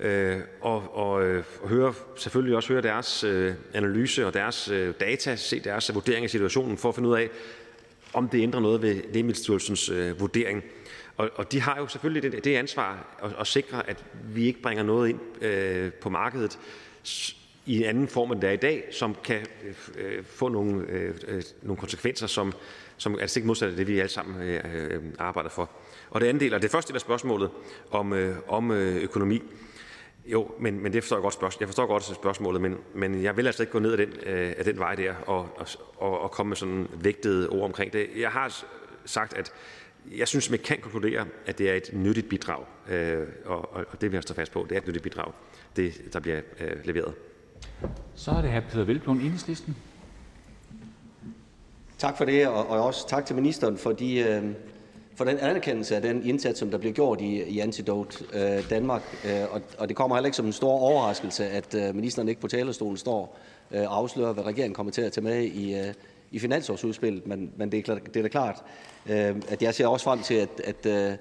øh, 0.00 0.36
og, 0.60 0.96
og, 0.96 1.24
øh, 1.24 1.44
og 1.62 1.68
høre, 1.68 1.94
selvfølgelig 2.16 2.56
også 2.56 2.72
høre 2.72 2.82
deres 2.82 3.24
øh, 3.24 3.54
analyse 3.74 4.26
og 4.26 4.34
deres 4.34 4.68
øh, 4.68 4.94
data, 5.00 5.36
se 5.36 5.60
deres 5.60 5.94
vurdering 5.94 6.24
af 6.24 6.30
situationen, 6.30 6.78
for 6.78 6.88
at 6.88 6.94
finde 6.94 7.08
ud 7.08 7.14
af, 7.14 7.28
om 8.12 8.28
det 8.28 8.42
ændrer 8.42 8.60
noget 8.60 8.82
ved 8.82 8.94
Lægemiddelstyrelsens 9.12 9.88
øh, 9.88 10.20
vurdering. 10.20 10.62
Og, 11.16 11.30
og 11.34 11.52
de 11.52 11.60
har 11.60 11.76
jo 11.78 11.86
selvfølgelig 11.86 12.32
det, 12.32 12.44
det 12.44 12.56
ansvar 12.56 13.18
at, 13.22 13.30
at 13.40 13.46
sikre, 13.46 13.90
at 13.90 14.04
vi 14.34 14.46
ikke 14.46 14.62
bringer 14.62 14.84
noget 14.84 15.08
ind 15.08 15.44
øh, 15.44 15.92
på 15.92 16.08
markedet 16.08 16.58
i 17.66 17.78
en 17.78 17.84
anden 17.84 18.08
form, 18.08 18.32
end 18.32 18.40
det 18.40 18.48
er 18.48 18.52
i 18.52 18.56
dag, 18.56 18.84
som 18.90 19.16
kan 19.24 19.46
øh, 19.64 19.74
øh 19.96 20.24
få 20.24 20.48
nogle, 20.48 20.86
øh, 20.88 21.14
øh 21.28 21.42
nogle 21.62 21.76
konsekvenser, 21.76 22.26
som, 22.26 22.52
som 22.96 23.18
er 23.20 23.26
stik 23.26 23.44
modsat 23.44 23.70
af 23.70 23.76
det, 23.76 23.86
vi 23.86 23.98
alle 23.98 24.08
sammen 24.08 24.42
øh, 24.42 24.60
øh, 24.74 25.02
arbejder 25.18 25.50
for. 25.50 25.70
Og 26.10 26.20
det 26.20 26.26
andet 26.26 26.40
del, 26.40 26.54
og 26.54 26.62
det 26.62 26.70
første 26.70 26.88
del 26.88 26.96
af 26.96 27.00
spørgsmålet 27.00 27.50
om, 27.90 28.12
øh, 28.12 28.36
om 28.48 28.70
øh, 28.70 29.02
økonomi, 29.02 29.42
jo, 30.32 30.50
men, 30.60 30.82
men 30.82 30.92
det 30.92 31.02
forstår 31.02 31.16
jeg 31.16 31.22
godt 31.22 31.34
spørgsmål. 31.34 31.60
Jeg 31.60 31.68
forstår 31.68 31.86
godt 31.86 32.04
spørgsmålet, 32.04 32.60
men, 32.60 32.76
men 32.94 33.22
jeg 33.22 33.36
vil 33.36 33.46
altså 33.46 33.62
ikke 33.62 33.72
gå 33.72 33.78
ned 33.78 33.92
ad 33.92 33.98
den, 33.98 34.08
øh, 34.26 34.54
af 34.58 34.64
den 34.64 34.78
vej 34.78 34.94
der 34.94 35.14
og, 35.26 35.48
og, 35.96 36.20
og 36.20 36.30
komme 36.30 36.48
med 36.48 36.56
sådan 36.56 36.88
vægtede 37.00 37.48
ord 37.48 37.64
omkring 37.64 37.92
det. 37.92 38.08
Jeg 38.16 38.30
har 38.30 38.64
sagt, 39.04 39.34
at 39.34 39.52
jeg 40.16 40.28
synes, 40.28 40.50
man 40.50 40.58
kan 40.58 40.78
konkludere, 40.80 41.26
at 41.46 41.58
det 41.58 41.70
er 41.70 41.74
et 41.74 41.90
nyttigt 41.92 42.28
bidrag, 42.28 42.64
øh, 42.88 43.26
og, 43.44 43.74
og 43.74 44.00
det 44.00 44.02
vil 44.02 44.16
jeg 44.16 44.22
stå 44.22 44.34
fast 44.34 44.52
på. 44.52 44.66
Det 44.68 44.76
er 44.76 44.80
et 44.80 44.86
nyttigt 44.86 45.02
bidrag, 45.02 45.32
det, 45.76 46.12
der 46.12 46.20
bliver 46.20 46.40
øh, 46.60 46.76
leveret. 46.84 47.14
Så 48.14 48.30
er 48.30 48.42
det 48.42 48.50
her 48.50 48.60
Peter 48.60 48.84
Velblom, 48.84 49.20
Enhedslisten. 49.20 49.76
Tak 51.98 52.16
for 52.16 52.24
det, 52.24 52.48
og, 52.48 52.68
og 52.68 52.84
også 52.84 53.08
tak 53.08 53.26
til 53.26 53.36
ministeren 53.36 53.78
for 53.78 53.92
de, 53.92 54.18
øh, 54.18 54.44
for 55.18 55.24
den 55.24 55.38
anerkendelse 55.38 55.96
af 55.96 56.02
den 56.02 56.26
indsats, 56.26 56.58
som 56.58 56.70
der 56.70 56.78
bliver 56.78 56.92
gjort 56.92 57.20
i, 57.20 57.42
i 57.42 57.58
Antidote 57.58 58.24
øh, 58.32 58.70
Danmark. 58.70 59.02
Øh, 59.24 59.54
og, 59.54 59.62
og 59.78 59.88
det 59.88 59.96
kommer 59.96 60.16
heller 60.16 60.26
ikke 60.26 60.36
som 60.36 60.46
en 60.46 60.52
stor 60.52 60.72
overraskelse, 60.72 61.46
at 61.48 61.74
øh, 61.74 61.94
ministeren 61.94 62.28
ikke 62.28 62.40
på 62.40 62.48
talerstolen 62.48 62.96
står 62.96 63.38
øh, 63.70 63.80
og 63.80 63.96
afslører, 63.96 64.32
hvad 64.32 64.44
regeringen 64.44 64.74
kommer 64.74 64.92
til 64.92 65.02
at 65.02 65.12
tage 65.12 65.24
med 65.24 65.42
i, 65.42 65.74
øh, 65.74 65.94
i 66.30 66.38
finansårsudspillet. 66.38 67.26
Men, 67.26 67.50
men 67.56 67.72
det, 67.72 67.88
er, 67.88 67.94
det 67.94 68.16
er 68.16 68.22
da 68.22 68.28
klart, 68.28 68.64
øh, 69.06 69.36
at 69.48 69.62
jeg 69.62 69.74
ser 69.74 69.86
også 69.86 70.04
frem 70.04 70.20
til, 70.20 70.34
at, 70.34 70.60
at, 70.64 70.86
øh, 70.86 71.16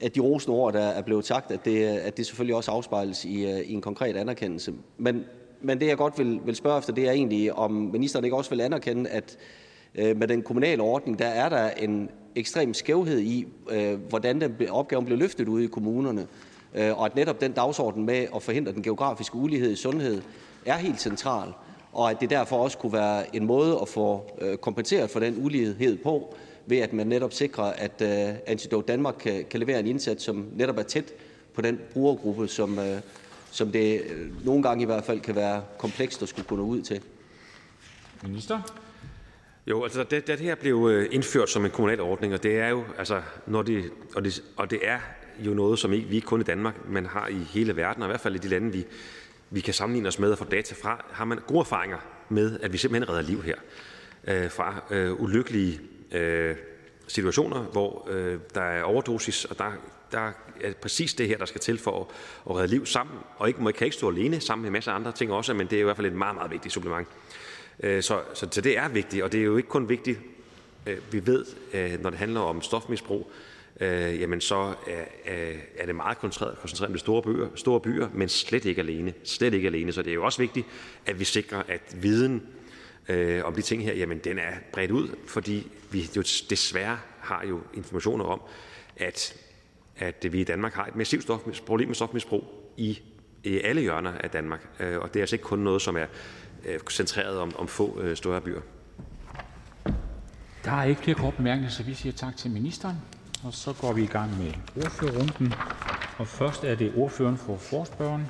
at 0.00 0.14
de 0.14 0.20
rosende 0.20 0.56
ord, 0.56 0.72
der 0.72 0.84
er 0.84 1.02
blevet 1.02 1.26
sagt, 1.26 1.50
at 1.50 1.64
det, 1.64 1.94
øh, 1.94 2.06
at 2.06 2.16
det 2.16 2.26
selvfølgelig 2.26 2.56
også 2.56 2.70
afspejles 2.70 3.24
i, 3.24 3.46
øh, 3.46 3.58
i 3.58 3.72
en 3.72 3.80
konkret 3.80 4.16
anerkendelse. 4.16 4.72
Men, 4.98 5.24
men 5.60 5.80
det, 5.80 5.86
jeg 5.86 5.96
godt 5.96 6.18
vil, 6.18 6.40
vil 6.44 6.56
spørge 6.56 6.78
efter, 6.78 6.92
det 6.92 7.08
er 7.08 7.12
egentlig, 7.12 7.52
om 7.52 7.70
ministeren 7.72 8.24
ikke 8.24 8.36
også 8.36 8.50
vil 8.50 8.60
anerkende, 8.60 9.10
at 9.10 9.36
øh, 9.94 10.16
med 10.16 10.28
den 10.28 10.42
kommunale 10.42 10.82
ordning, 10.82 11.18
der 11.18 11.28
er 11.28 11.48
der 11.48 11.70
en 11.70 12.10
ekstrem 12.36 12.74
skævhed 12.74 13.20
i, 13.20 13.46
øh, 13.70 13.94
hvordan 14.08 14.40
den 14.40 14.68
opgaven 14.68 15.04
blev 15.04 15.18
løftet 15.18 15.48
ude 15.48 15.64
i 15.64 15.66
kommunerne, 15.66 16.26
øh, 16.74 16.98
og 16.98 17.06
at 17.06 17.16
netop 17.16 17.40
den 17.40 17.52
dagsorden 17.52 18.06
med 18.06 18.26
at 18.36 18.42
forhindre 18.42 18.72
den 18.72 18.82
geografiske 18.82 19.36
ulighed 19.36 19.72
i 19.72 19.76
sundhed 19.76 20.22
er 20.66 20.76
helt 20.76 21.00
central, 21.00 21.52
og 21.92 22.10
at 22.10 22.20
det 22.20 22.30
derfor 22.30 22.56
også 22.56 22.78
kunne 22.78 22.92
være 22.92 23.36
en 23.36 23.46
måde 23.46 23.78
at 23.82 23.88
få 23.88 24.30
øh, 24.40 24.56
kompenseret 24.56 25.10
for 25.10 25.20
den 25.20 25.44
ulighed 25.44 25.98
på, 25.98 26.34
ved 26.66 26.78
at 26.78 26.92
man 26.92 27.06
netop 27.06 27.32
sikrer, 27.32 27.64
at 27.64 28.02
øh, 28.02 28.34
Antidote 28.46 28.86
Danmark 28.92 29.14
kan, 29.20 29.44
kan 29.50 29.60
levere 29.60 29.80
en 29.80 29.86
indsats, 29.86 30.24
som 30.24 30.46
netop 30.52 30.78
er 30.78 30.82
tæt 30.82 31.12
på 31.54 31.62
den 31.62 31.80
brugergruppe, 31.92 32.48
som, 32.48 32.78
øh, 32.78 33.00
som 33.50 33.72
det 33.72 34.00
øh, 34.00 34.44
nogle 34.44 34.62
gange 34.62 34.82
i 34.82 34.86
hvert 34.86 35.04
fald 35.04 35.20
kan 35.20 35.34
være 35.34 35.62
komplekst 35.78 36.22
at 36.22 36.28
skulle 36.28 36.48
kunne 36.48 36.62
ud 36.62 36.82
til. 36.82 37.00
Minister? 38.22 38.83
Jo, 39.66 39.82
altså 39.82 40.04
det, 40.04 40.26
det 40.26 40.40
her 40.40 40.54
blev 40.54 40.88
øh, 40.92 41.08
indført 41.10 41.50
som 41.50 41.64
en 41.64 41.70
kommunal 41.70 42.00
ordning, 42.00 42.34
og 42.34 42.42
det 42.42 42.58
er 42.58 42.68
jo, 42.68 42.84
altså, 42.98 43.22
når 43.46 43.62
det, 43.62 43.90
og, 44.16 44.24
det, 44.24 44.42
og 44.56 44.70
det 44.70 44.80
er 44.82 44.98
jo 45.38 45.54
noget, 45.54 45.78
som 45.78 45.92
ikke, 45.92 46.08
vi 46.08 46.14
ikke 46.14 46.26
kun 46.26 46.40
i 46.40 46.44
Danmark, 46.44 46.88
men 46.88 47.06
har 47.06 47.28
i 47.28 47.38
hele 47.38 47.76
verden, 47.76 48.02
og 48.02 48.08
i 48.08 48.10
hvert 48.10 48.20
fald 48.20 48.34
i 48.34 48.38
de 48.38 48.48
lande, 48.48 48.72
vi, 48.72 48.84
vi 49.50 49.60
kan 49.60 49.74
sammenligne 49.74 50.08
os 50.08 50.18
med 50.18 50.32
og 50.32 50.38
få 50.38 50.44
data 50.44 50.74
fra, 50.82 51.04
har 51.10 51.24
man 51.24 51.38
gode 51.46 51.60
erfaringer 51.60 51.98
med, 52.28 52.60
at 52.62 52.72
vi 52.72 52.78
simpelthen 52.78 53.08
redder 53.08 53.22
liv 53.22 53.42
her. 53.42 53.56
Øh, 54.28 54.50
fra 54.50 54.82
øh, 54.90 55.20
ulykkelige 55.20 55.80
øh, 56.12 56.56
situationer, 57.06 57.62
hvor 57.62 58.08
øh, 58.10 58.38
der 58.54 58.62
er 58.62 58.82
overdosis, 58.82 59.44
og 59.44 59.58
der, 59.58 59.72
der 60.12 60.32
er 60.60 60.72
præcis 60.82 61.14
det 61.14 61.28
her, 61.28 61.38
der 61.38 61.44
skal 61.44 61.60
til 61.60 61.78
for 61.78 62.00
at, 62.00 62.06
at 62.50 62.56
redde 62.56 62.68
liv 62.68 62.86
sammen, 62.86 63.16
og 63.36 63.48
ikke, 63.48 63.62
må 63.62 63.70
kan 63.70 63.84
ikke 63.84 63.96
stå 63.96 64.10
alene 64.10 64.40
sammen 64.40 64.62
med 64.62 64.70
masser 64.70 64.92
masse 64.92 65.08
andre 65.08 65.12
ting 65.12 65.32
også, 65.32 65.54
men 65.54 65.66
det 65.66 65.76
er 65.76 65.80
i 65.80 65.84
hvert 65.84 65.96
fald 65.96 66.06
et 66.06 66.12
meget, 66.12 66.34
meget 66.34 66.50
vigtigt 66.50 66.74
supplement. 66.74 67.08
Øh, 67.80 68.02
så, 68.02 68.22
så, 68.34 68.48
så 68.50 68.60
det 68.60 68.78
er 68.78 68.88
vigtigt, 68.88 69.22
og 69.22 69.32
det 69.32 69.40
er 69.40 69.44
jo 69.44 69.56
ikke 69.56 69.68
kun 69.68 69.88
vigtigt, 69.88 70.20
øh, 70.86 70.98
vi 71.12 71.26
ved, 71.26 71.46
øh, 71.72 72.02
når 72.02 72.10
det 72.10 72.18
handler 72.18 72.40
om 72.40 72.62
stofmisbrug, 72.62 73.30
øh, 73.80 74.20
jamen 74.20 74.40
så 74.40 74.74
er, 74.86 75.04
er 75.76 75.86
det 75.86 75.94
meget 75.94 76.18
koncentreret, 76.18 76.58
koncentreret 76.58 76.88
om 76.88 76.92
de 76.92 76.98
store 76.98 77.22
byer, 77.22 77.48
store 77.54 77.80
byer, 77.80 78.08
men 78.14 78.28
slet 78.28 78.64
ikke 78.64 78.80
alene. 78.80 79.14
Slet 79.24 79.54
ikke 79.54 79.68
alene. 79.68 79.92
Så 79.92 80.02
det 80.02 80.10
er 80.10 80.14
jo 80.14 80.24
også 80.24 80.38
vigtigt, 80.38 80.66
at 81.06 81.18
vi 81.20 81.24
sikrer, 81.24 81.62
at 81.68 81.96
viden 82.02 82.42
øh, 83.08 83.44
om 83.44 83.54
de 83.54 83.62
ting 83.62 83.84
her, 83.84 83.94
jamen 83.94 84.18
den 84.18 84.38
er 84.38 84.52
bredt 84.72 84.90
ud, 84.90 85.08
fordi 85.26 85.70
vi 85.90 86.10
jo 86.16 86.22
desværre 86.50 86.98
har 87.18 87.46
jo 87.48 87.60
informationer 87.74 88.24
om, 88.24 88.40
at, 88.96 89.36
at 89.96 90.26
vi 90.30 90.40
i 90.40 90.44
Danmark 90.44 90.74
har 90.74 90.86
et 90.86 90.96
massivt 90.96 91.30
problem 91.66 91.88
med 91.88 91.94
stofmisbrug 91.94 92.72
i, 92.76 92.98
i 93.44 93.60
alle 93.60 93.80
hjørner 93.80 94.12
af 94.12 94.30
Danmark. 94.30 94.68
Og 94.78 95.14
det 95.14 95.16
er 95.16 95.20
altså 95.20 95.36
ikke 95.36 95.42
kun 95.44 95.58
noget, 95.58 95.82
som 95.82 95.96
er 95.96 96.06
centreret 96.90 97.38
om, 97.38 97.56
om 97.58 97.68
få 97.68 98.00
øh, 98.00 98.16
større 98.16 98.40
byer. 98.40 98.60
Der 100.64 100.72
er 100.72 100.84
ikke 100.84 101.00
flere 101.00 101.16
korte 101.16 101.36
bemærkninger, 101.36 101.70
så 101.70 101.82
vi 101.82 101.94
siger 101.94 102.12
tak 102.12 102.36
til 102.36 102.50
ministeren. 102.50 102.96
Og 103.44 103.54
så 103.54 103.72
går 103.80 103.92
vi 103.92 104.02
i 104.02 104.06
gang 104.06 104.38
med 104.38 104.52
ordførerrunden. 104.84 105.54
Og 106.18 106.26
først 106.26 106.64
er 106.64 106.74
det 106.74 106.92
ordføreren 106.96 107.36
for 107.36 107.56
forspørgeren, 107.56 108.26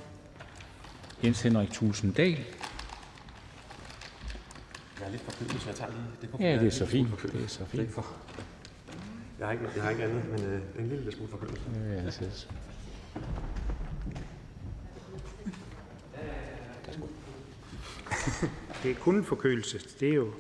Jens 1.25 1.43
Henrik 1.43 1.71
Thulesen 1.71 2.13
Dahl. 2.13 2.39
Jeg 5.01 5.07
er 5.07 5.11
lidt 5.11 5.23
forkølet, 5.23 5.63
så 5.63 5.69
jeg 5.69 5.77
tager 5.77 5.91
lige 5.91 6.03
det 6.21 6.31
på. 6.31 6.37
Ja, 6.41 6.59
det 6.59 6.67
er 6.67 6.71
så 6.71 6.87
fint. 6.87 7.09
Det 7.23 7.45
er 7.45 7.49
så 7.49 7.65
fint. 7.65 7.97
Jeg 9.39 9.47
har 9.47 9.53
ikke, 9.53 9.65
jeg 9.77 9.83
har 9.83 9.91
ikke 9.91 10.05
andet, 10.05 10.31
men 10.31 10.45
øh, 10.45 10.61
en 10.79 10.89
lille 10.89 11.13
smule 11.13 11.31
forkølelse. 11.31 11.63
Ja, 11.75 11.97
det 11.97 12.07
er 12.07 12.47
Det 18.85 18.91
er 18.91 18.95
kun 18.95 19.25
forkølelse. 19.25 19.81
Det 20.01 20.09
er 20.09 20.15
jo, 20.15 20.31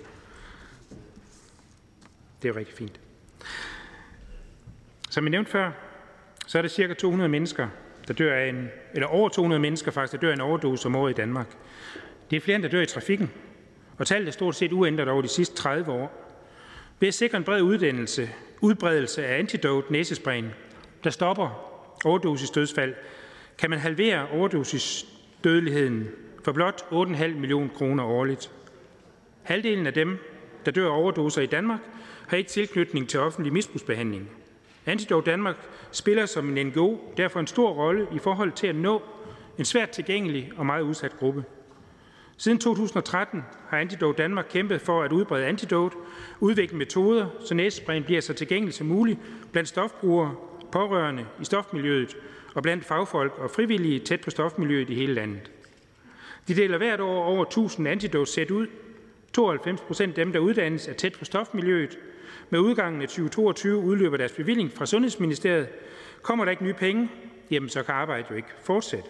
det 2.42 2.48
er 2.48 2.52
jo 2.52 2.58
rigtig 2.58 2.74
fint. 2.74 3.00
Som 5.10 5.24
jeg 5.24 5.30
nævnte 5.30 5.50
før, 5.50 5.72
så 6.46 6.58
er 6.58 6.62
der 6.62 6.68
cirka 6.68 6.94
200 6.94 7.28
mennesker, 7.28 7.68
der 8.08 8.14
dør 8.14 8.34
af 8.34 8.48
en, 8.48 8.68
eller 8.94 9.06
over 9.06 9.28
200 9.28 9.60
mennesker 9.60 9.90
faktisk, 9.90 10.12
der 10.12 10.18
dør 10.18 10.30
af 10.30 10.34
en 10.34 10.40
overdose 10.40 10.86
om 10.86 10.96
året 10.96 11.10
i 11.10 11.14
Danmark. 11.14 11.46
Det 12.30 12.36
er 12.36 12.40
flere, 12.40 12.54
end 12.54 12.62
der 12.62 12.68
dør 12.68 12.80
i 12.80 12.86
trafikken, 12.86 13.30
og 13.98 14.06
tallet 14.06 14.28
er 14.28 14.32
stort 14.32 14.54
set 14.54 14.72
uændret 14.72 15.08
over 15.08 15.22
de 15.22 15.28
sidste 15.28 15.56
30 15.56 15.92
år. 15.92 16.36
Ved 17.00 17.08
at 17.08 17.14
sikre 17.14 17.38
en 17.38 17.44
bred 17.44 17.62
uddannelse, 17.62 18.30
udbredelse 18.60 19.26
af 19.26 19.38
antidote 19.38 19.92
næsesprayen, 19.92 20.50
der 21.04 21.10
stopper 21.10 21.70
overdosisdødsfald, 22.04 22.94
kan 23.58 23.70
man 23.70 23.78
halvere 23.78 24.28
overdosis 24.28 25.06
dødeligheden 25.44 26.08
for 26.44 26.52
blot 26.52 26.84
8,5 26.92 27.28
millioner 27.28 27.68
kroner 27.68 28.04
årligt. 28.04 28.50
Halvdelen 29.42 29.86
af 29.86 29.92
dem, 29.92 30.18
der 30.64 30.70
dør 30.70 30.90
af 30.90 30.98
overdoser 30.98 31.42
i 31.42 31.46
Danmark, 31.46 31.80
har 32.28 32.36
ikke 32.36 32.50
tilknytning 32.50 33.08
til 33.08 33.20
offentlig 33.20 33.52
misbrugsbehandling. 33.52 34.30
Antidote 34.86 35.30
Danmark 35.30 35.56
spiller 35.90 36.26
som 36.26 36.56
en 36.56 36.66
NGO 36.66 36.98
derfor 37.16 37.40
en 37.40 37.46
stor 37.46 37.70
rolle 37.70 38.06
i 38.14 38.18
forhold 38.18 38.52
til 38.52 38.66
at 38.66 38.76
nå 38.76 39.02
en 39.58 39.64
svært 39.64 39.90
tilgængelig 39.90 40.52
og 40.56 40.66
meget 40.66 40.82
udsat 40.82 41.16
gruppe. 41.16 41.44
Siden 42.36 42.58
2013 42.58 43.42
har 43.68 43.78
Antidote 43.78 44.22
Danmark 44.22 44.46
kæmpet 44.50 44.80
for 44.80 45.02
at 45.02 45.12
udbrede 45.12 45.46
antidote, 45.46 45.96
udvikle 46.40 46.78
metoder, 46.78 47.26
så 47.40 47.54
næsesprayen 47.54 48.04
bliver 48.04 48.20
så 48.20 48.34
tilgængelig 48.34 48.74
som 48.74 48.86
muligt 48.86 49.18
blandt 49.52 49.68
stofbrugere, 49.68 50.34
pårørende 50.72 51.26
i 51.40 51.44
stofmiljøet 51.44 52.16
og 52.54 52.62
blandt 52.62 52.84
fagfolk 52.84 53.38
og 53.38 53.50
frivillige 53.50 53.98
tæt 53.98 54.20
på 54.20 54.30
stofmiljøet 54.30 54.90
i 54.90 54.94
hele 54.94 55.14
landet. 55.14 55.50
De 56.48 56.54
deler 56.54 56.78
hvert 56.78 57.00
år 57.00 57.24
over 57.24 57.44
1000 57.44 57.88
antidote-sæt 57.88 58.50
ud. 58.50 58.66
92 59.32 59.80
procent 59.80 60.18
af 60.18 60.24
dem, 60.24 60.32
der 60.32 60.38
uddannes, 60.38 60.88
er 60.88 60.92
tæt 60.92 61.12
på 61.18 61.24
stofmiljøet. 61.24 61.98
Med 62.50 62.58
udgangen 62.58 63.02
af 63.02 63.08
2022 63.08 63.78
udløber 63.78 64.16
deres 64.16 64.32
bevilling 64.32 64.72
fra 64.72 64.86
Sundhedsministeriet. 64.86 65.68
Kommer 66.22 66.44
der 66.44 66.50
ikke 66.50 66.64
nye 66.64 66.74
penge, 66.74 67.10
jamen 67.50 67.68
så 67.68 67.82
kan 67.82 67.94
arbejdet 67.94 68.30
jo 68.30 68.34
ikke 68.34 68.48
fortsætte. 68.62 69.08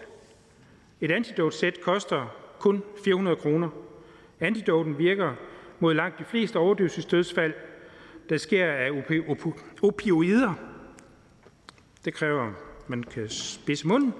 Et 1.01 1.11
antidote-sæt 1.11 1.81
koster 1.81 2.37
kun 2.59 2.83
400 3.05 3.37
kroner. 3.37 3.69
Antidoten 4.41 4.99
virker 4.99 5.35
mod 5.81 5.95
langt 5.95 6.19
de 6.19 6.25
fleste 6.25 6.57
overdosisdødsfald, 6.57 7.55
der 8.29 8.37
sker 8.37 8.67
af 8.67 8.91
opioider. 9.83 10.55
Det 12.05 12.15
kræver, 12.15 12.47
at 12.47 12.91
man 12.91 13.03
kan 13.03 13.29
spise 13.29 13.87
munden. 13.87 14.15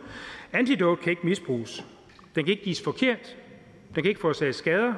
Antidot 0.53 1.01
kan 1.01 1.11
ikke 1.11 1.27
misbruges. 1.27 1.85
Den 2.35 2.45
kan 2.45 2.51
ikke 2.53 2.65
gives 2.65 2.83
forkert. 2.83 3.37
Den 3.95 4.03
kan 4.03 4.09
ikke 4.09 4.21
forårsage 4.21 4.53
skader. 4.53 4.95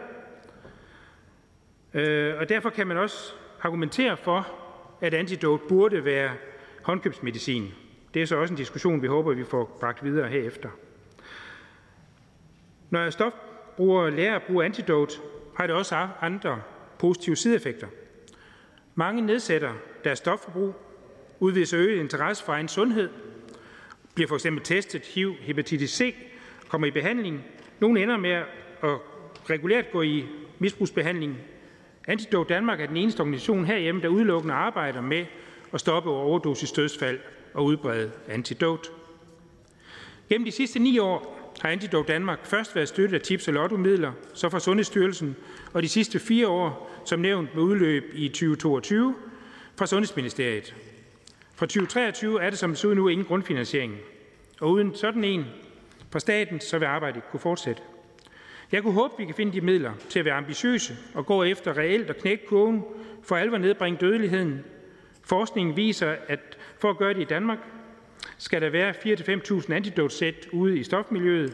Øh, 1.95 2.35
og 2.39 2.49
derfor 2.49 2.71
kan 2.71 2.87
man 2.87 2.97
også 2.97 3.33
argumentere 3.63 4.17
for, 4.17 4.49
at 5.01 5.15
antidote 5.15 5.63
burde 5.69 6.05
være 6.05 6.31
håndkøbsmedicin. 6.83 7.73
Det 8.15 8.23
er 8.23 8.27
så 8.27 8.37
også 8.37 8.55
en 8.55 8.59
diskussion, 8.59 9.03
vi 9.03 9.07
håber, 9.07 9.35
vi 9.35 9.45
får 9.45 9.77
bragt 9.81 10.05
videre 10.05 10.29
herefter. 10.29 10.69
Når 12.91 13.11
stofbrugere 13.11 14.11
lærer 14.11 14.37
at 14.37 14.43
bruge 14.43 14.65
antidote, 14.65 15.19
har 15.57 15.67
det 15.67 15.77
også 15.77 16.09
andre 16.21 16.63
positive 16.99 17.37
sideeffekter. 17.37 17.87
Mange 18.95 19.23
nedsætter 19.23 19.73
deres 20.05 20.19
stofforbrug, 20.19 20.75
udviser 21.41 21.79
øget 21.81 22.01
interesse 22.01 22.45
for 22.45 22.53
egen 22.53 22.69
sundhed, 22.69 23.11
bliver 24.15 24.29
for 24.29 24.35
eksempel 24.35 24.65
testet 24.65 25.03
HIV, 25.03 25.35
hepatitis 25.41 25.91
C, 25.91 26.15
kommer 26.69 26.87
i 26.87 26.91
behandling. 26.91 27.45
Nogle 27.81 28.03
ender 28.03 28.17
med 28.17 28.31
at 28.83 28.99
regulært 29.51 29.91
gå 29.93 30.03
i 30.03 30.25
misbrugsbehandling. 30.59 31.39
Antidote 32.09 32.55
Danmark 32.55 32.81
er 32.81 32.87
den 32.87 32.97
eneste 32.97 33.21
organisation 33.21 33.65
herhjemme, 33.65 34.03
der 34.03 34.09
udelukkende 34.09 34.55
arbejder 34.55 35.01
med 35.01 35.27
at 35.73 35.81
stoppe 35.81 36.11
overdosis 36.11 36.73
dødsfald 36.73 37.19
og 37.55 37.65
udbrede 37.65 38.11
antidote. 38.29 38.91
Gennem 40.29 40.45
de 40.45 40.53
sidste 40.53 40.79
ni 40.79 40.99
år 40.99 41.53
har 41.63 41.69
Antidote 41.69 42.13
Danmark 42.13 42.47
først 42.47 42.75
været 42.75 42.89
støttet 42.89 43.15
af 43.15 43.21
tips- 43.21 43.49
og 43.49 43.55
lottomidler, 43.55 44.13
så 44.35 44.49
fra 44.49 44.61
Sundhedsstyrelsen, 44.61 45.37
og 45.73 45.83
de 45.83 45.89
sidste 45.89 46.19
fire 46.19 46.49
år, 46.49 47.01
som 47.05 47.21
nævnt 47.21 47.55
med 47.55 47.63
udløb 47.63 48.05
i 48.15 48.29
2022, 48.29 49.15
fra 49.77 49.87
Sundhedsministeriet. 49.87 50.75
Fra 51.55 51.67
2023 51.67 52.43
er 52.43 52.51
det 52.51 52.59
som 52.59 52.75
det 52.75 52.97
nu 52.97 53.09
ingen 53.09 53.27
grundfinansiering, 53.27 53.97
og 54.61 54.71
uden 54.71 54.95
sådan 54.95 55.25
en 55.25 55.45
fra 56.17 56.21
staten, 56.21 56.61
så 56.61 56.79
vil 56.79 56.87
arbejdet 56.87 57.23
kunne 57.31 57.41
fortsætte. 57.41 57.83
Jeg 58.73 58.83
kunne 58.83 58.93
håbe, 58.93 59.15
at 59.15 59.19
vi 59.19 59.25
kan 59.25 59.35
finde 59.35 59.53
de 59.53 59.61
midler 59.61 59.93
til 60.09 60.19
at 60.19 60.25
være 60.25 60.35
ambitiøse 60.35 60.97
og 61.15 61.27
gå 61.27 61.43
efter 61.43 61.77
reelt 61.77 62.11
at 62.11 62.17
knække 62.17 62.47
kurven 62.47 62.85
for 63.23 63.37
alvor 63.37 63.59
nedbringe 63.59 63.99
dødeligheden. 64.01 64.65
Forskningen 65.23 65.77
viser, 65.77 66.17
at 66.29 66.59
for 66.79 66.91
at 66.91 66.97
gøre 66.97 67.15
det 67.15 67.21
i 67.21 67.25
Danmark, 67.25 67.59
skal 68.39 68.63
der 68.63 68.71
være 68.71 68.91
4-5.000 68.91 69.73
antidotsæt 69.73 70.49
ude 70.53 70.79
i 70.79 70.83
stofmiljøet. 70.83 71.53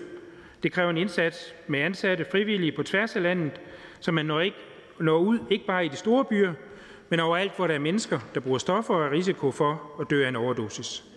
Det 0.63 0.73
kræver 0.73 0.91
en 0.91 0.97
indsats 0.97 1.55
med 1.67 1.81
ansatte 1.81 2.27
frivillige 2.31 2.73
på 2.73 2.83
tværs 2.83 3.17
af 3.17 3.23
landet, 3.23 3.61
så 4.01 4.13
man 4.13 4.27
når, 4.27 4.41
ikke, 4.41 4.57
når 5.01 5.19
ud 5.19 5.39
ikke 5.51 5.67
bare 5.67 5.85
i 5.85 5.89
de 5.89 5.97
store 5.97 6.25
byer, 6.25 6.53
men 7.09 7.21
overalt, 7.21 7.57
hvor 7.57 7.67
der 7.67 7.75
er 7.75 7.79
mennesker, 7.79 8.21
der 8.35 8.41
bruger 8.41 8.59
stoffer 8.59 8.95
og 8.95 9.07
er 9.07 9.11
risiko 9.11 9.51
for 9.51 9.97
at 10.01 10.11
dø 10.11 10.25
af 10.25 10.29
en 10.29 10.37
overdosis. 10.37 11.12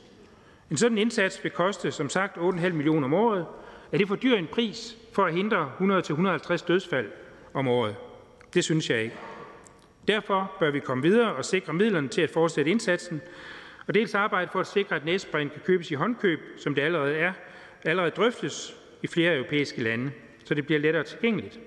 En 0.71 0.77
sådan 0.77 0.97
indsats 0.97 1.43
vil 1.43 1.51
koste, 1.51 1.91
som 1.91 2.09
sagt, 2.09 2.37
8,5 2.37 2.69
millioner 2.69 3.05
om 3.05 3.13
året. 3.13 3.45
Er 3.91 3.97
det 3.97 4.07
for 4.07 4.15
dyr 4.15 4.35
en 4.35 4.47
pris 4.47 4.97
for 5.13 5.25
at 5.25 5.33
hindre 5.33 5.71
100-150 5.79 6.67
dødsfald 6.67 7.11
om 7.53 7.67
året? 7.67 7.95
Det 8.53 8.63
synes 8.63 8.89
jeg 8.89 9.03
ikke. 9.03 9.15
Derfor 10.07 10.51
bør 10.59 10.71
vi 10.71 10.79
komme 10.79 11.03
videre 11.03 11.35
og 11.35 11.45
sikre 11.45 11.73
midlerne 11.73 12.07
til 12.07 12.21
at 12.21 12.29
fortsætte 12.29 12.71
indsatsen, 12.71 13.21
og 13.87 13.93
dels 13.93 14.15
arbejde 14.15 14.49
for 14.51 14.59
at 14.59 14.67
sikre, 14.67 14.95
at 14.95 15.05
næsesprayen 15.05 15.49
kan 15.49 15.61
købes 15.65 15.91
i 15.91 15.93
håndkøb, 15.93 16.39
som 16.57 16.75
det 16.75 16.81
allerede 16.81 17.15
er, 17.15 17.33
allerede 17.83 18.11
drøftes 18.11 18.75
i 19.03 19.07
flere 19.07 19.35
europæiske 19.35 19.83
lande, 19.83 20.11
så 20.45 20.53
det 20.53 20.65
bliver 20.65 20.79
lettere 20.79 21.03
tilgængeligt. 21.03 21.59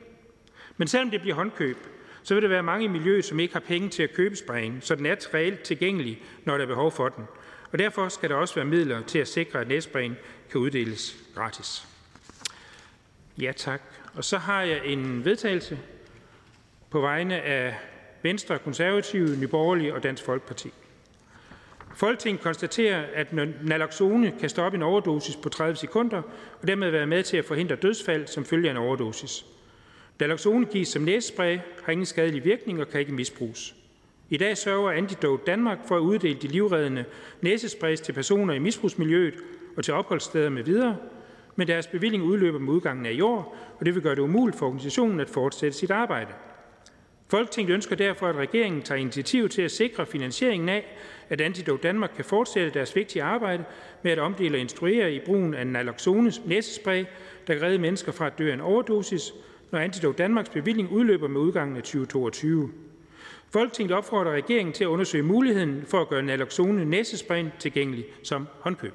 Men 0.77 0.89
selvom 0.89 1.11
det 1.11 1.21
bliver 1.21 1.35
håndkøb, 1.35 1.77
så 2.23 2.35
vil 2.35 2.43
der 2.43 2.49
være 2.49 2.63
mange 2.63 2.85
i 2.85 2.89
miljøet, 2.89 3.25
som 3.25 3.41
ikke 3.41 3.55
har 3.55 3.61
penge 3.61 3.89
til 3.89 4.03
at 4.03 4.15
købe 4.15 4.37
sprayen, 4.37 4.81
så 4.81 4.95
den 4.95 5.07
er 5.07 5.35
reelt 5.35 5.61
tilgængelig, 5.61 6.23
når 6.45 6.57
der 6.57 6.65
er 6.65 6.69
behov 6.69 6.91
for 6.91 7.09
den. 7.09 7.25
Og 7.73 7.79
derfor 7.79 8.09
skal 8.09 8.31
der 8.31 8.37
også 8.37 8.55
være 8.55 8.65
midler 8.65 9.03
til 9.03 9.19
at 9.19 9.29
sikre, 9.29 9.61
at 9.61 9.69
næsesprayen 9.69 10.17
kan 10.51 10.61
uddeles 10.61 11.17
gratis. 11.35 11.87
Ja, 13.41 13.53
tak. 13.57 13.83
Og 14.15 14.25
så 14.25 14.39
har 14.39 14.63
jeg 14.63 14.81
en 14.85 15.25
vedtagelse 15.25 15.79
på 16.91 17.01
vegne 17.01 17.41
af 17.41 17.75
Venstre, 18.23 18.59
Konservative, 18.59 19.37
Nyborgerlige 19.37 19.95
og 19.95 20.03
Dansk 20.03 20.25
Folkeparti. 20.25 20.73
Folketinget 21.95 22.43
konstaterer, 22.43 23.05
at 23.15 23.33
naloxone 23.63 24.35
kan 24.41 24.49
stoppe 24.49 24.77
en 24.77 24.83
overdosis 24.83 25.37
på 25.37 25.49
30 25.49 25.77
sekunder 25.77 26.23
og 26.61 26.69
dermed 26.69 26.91
være 26.91 27.07
med 27.07 27.23
til 27.23 27.37
at 27.37 27.45
forhindre 27.45 27.77
dødsfald 27.77 28.27
som 28.27 28.45
følge 28.45 28.69
af 28.69 28.71
en 28.71 28.77
overdosis. 28.77 29.45
Naloxone 30.21 30.67
gives 30.67 30.89
som 30.89 31.03
næsespray, 31.03 31.59
har 31.85 31.93
ingen 31.93 32.07
skadelig 32.07 32.45
virkning 32.45 32.81
og 32.81 32.89
kan 32.89 33.01
ikke 33.01 33.15
misbruges. 33.15 33.75
I 34.31 34.37
dag 34.37 34.57
sørger 34.57 34.91
Antidote 34.91 35.43
Danmark 35.47 35.79
for 35.87 35.97
at 35.97 36.01
uddele 36.01 36.39
de 36.43 36.49
livreddende 36.49 37.05
næsesprays 37.41 38.01
til 38.01 38.13
personer 38.13 38.55
i 38.55 38.59
misbrugsmiljøet 38.59 39.35
og 39.77 39.85
til 39.85 39.95
opholdssteder 39.95 40.49
med 40.49 40.63
videre, 40.63 40.97
men 41.57 41.69
deres 41.69 41.87
bevilling 41.87 42.23
udløber 42.23 42.59
med 42.59 42.73
udgangen 42.73 43.07
af 43.07 43.13
i 43.13 43.21
år, 43.21 43.57
og 43.81 43.87
det 43.87 43.95
vil 43.95 44.03
gøre 44.03 44.15
det 44.15 44.23
umuligt 44.23 44.59
for 44.59 44.67
organisationen 44.67 45.21
at 45.21 45.31
fortsætte 45.31 45.79
sit 45.79 45.91
arbejde. 45.91 46.31
Folketinget 47.31 47.75
ønsker 47.75 47.97
derfor, 47.97 48.27
at 48.27 48.37
regeringen 48.37 48.83
tager 48.83 49.01
initiativ 49.01 49.49
til 49.49 49.63
at 49.63 49.71
sikre 49.71 50.07
finansieringen 50.07 50.69
af, 50.69 50.97
at 51.29 51.41
Antidote 51.41 51.83
Danmark 51.83 52.11
kan 52.17 52.25
fortsætte 52.25 52.79
deres 52.79 52.97
vigtige 52.97 53.23
arbejde 53.23 53.65
med 54.03 54.13
at 54.13 54.19
omdele 54.19 54.57
og 54.57 54.61
instruere 54.61 55.13
i 55.13 55.21
brugen 55.27 55.55
af 55.55 55.67
naloxones 55.67 56.43
næsespray, 56.47 57.05
der 57.47 57.55
kan 57.55 57.63
redde 57.63 57.79
mennesker 57.79 58.13
fra 58.13 58.27
at 58.27 58.39
dø 58.39 58.51
af 58.51 58.55
en 58.55 58.61
overdosis, 58.61 59.33
når 59.71 59.79
Antidote 59.79 60.19
Danmarks 60.19 60.49
bevilling 60.49 60.93
udløber 60.93 61.29
med 61.29 61.41
udgangen 61.41 61.77
af 61.77 61.83
2022. 61.83 62.71
Folketinget 63.51 63.97
opfordrer 63.97 64.33
regeringen 64.33 64.73
til 64.73 64.85
at 64.85 64.89
undersøge 64.89 65.23
muligheden 65.23 65.85
for 65.87 66.01
at 66.01 66.09
gøre 66.09 66.23
naloxone 66.23 66.85
næsespray 66.85 67.45
tilgængelig 67.59 68.05
som 68.25 68.49
håndkøb. 68.61 68.95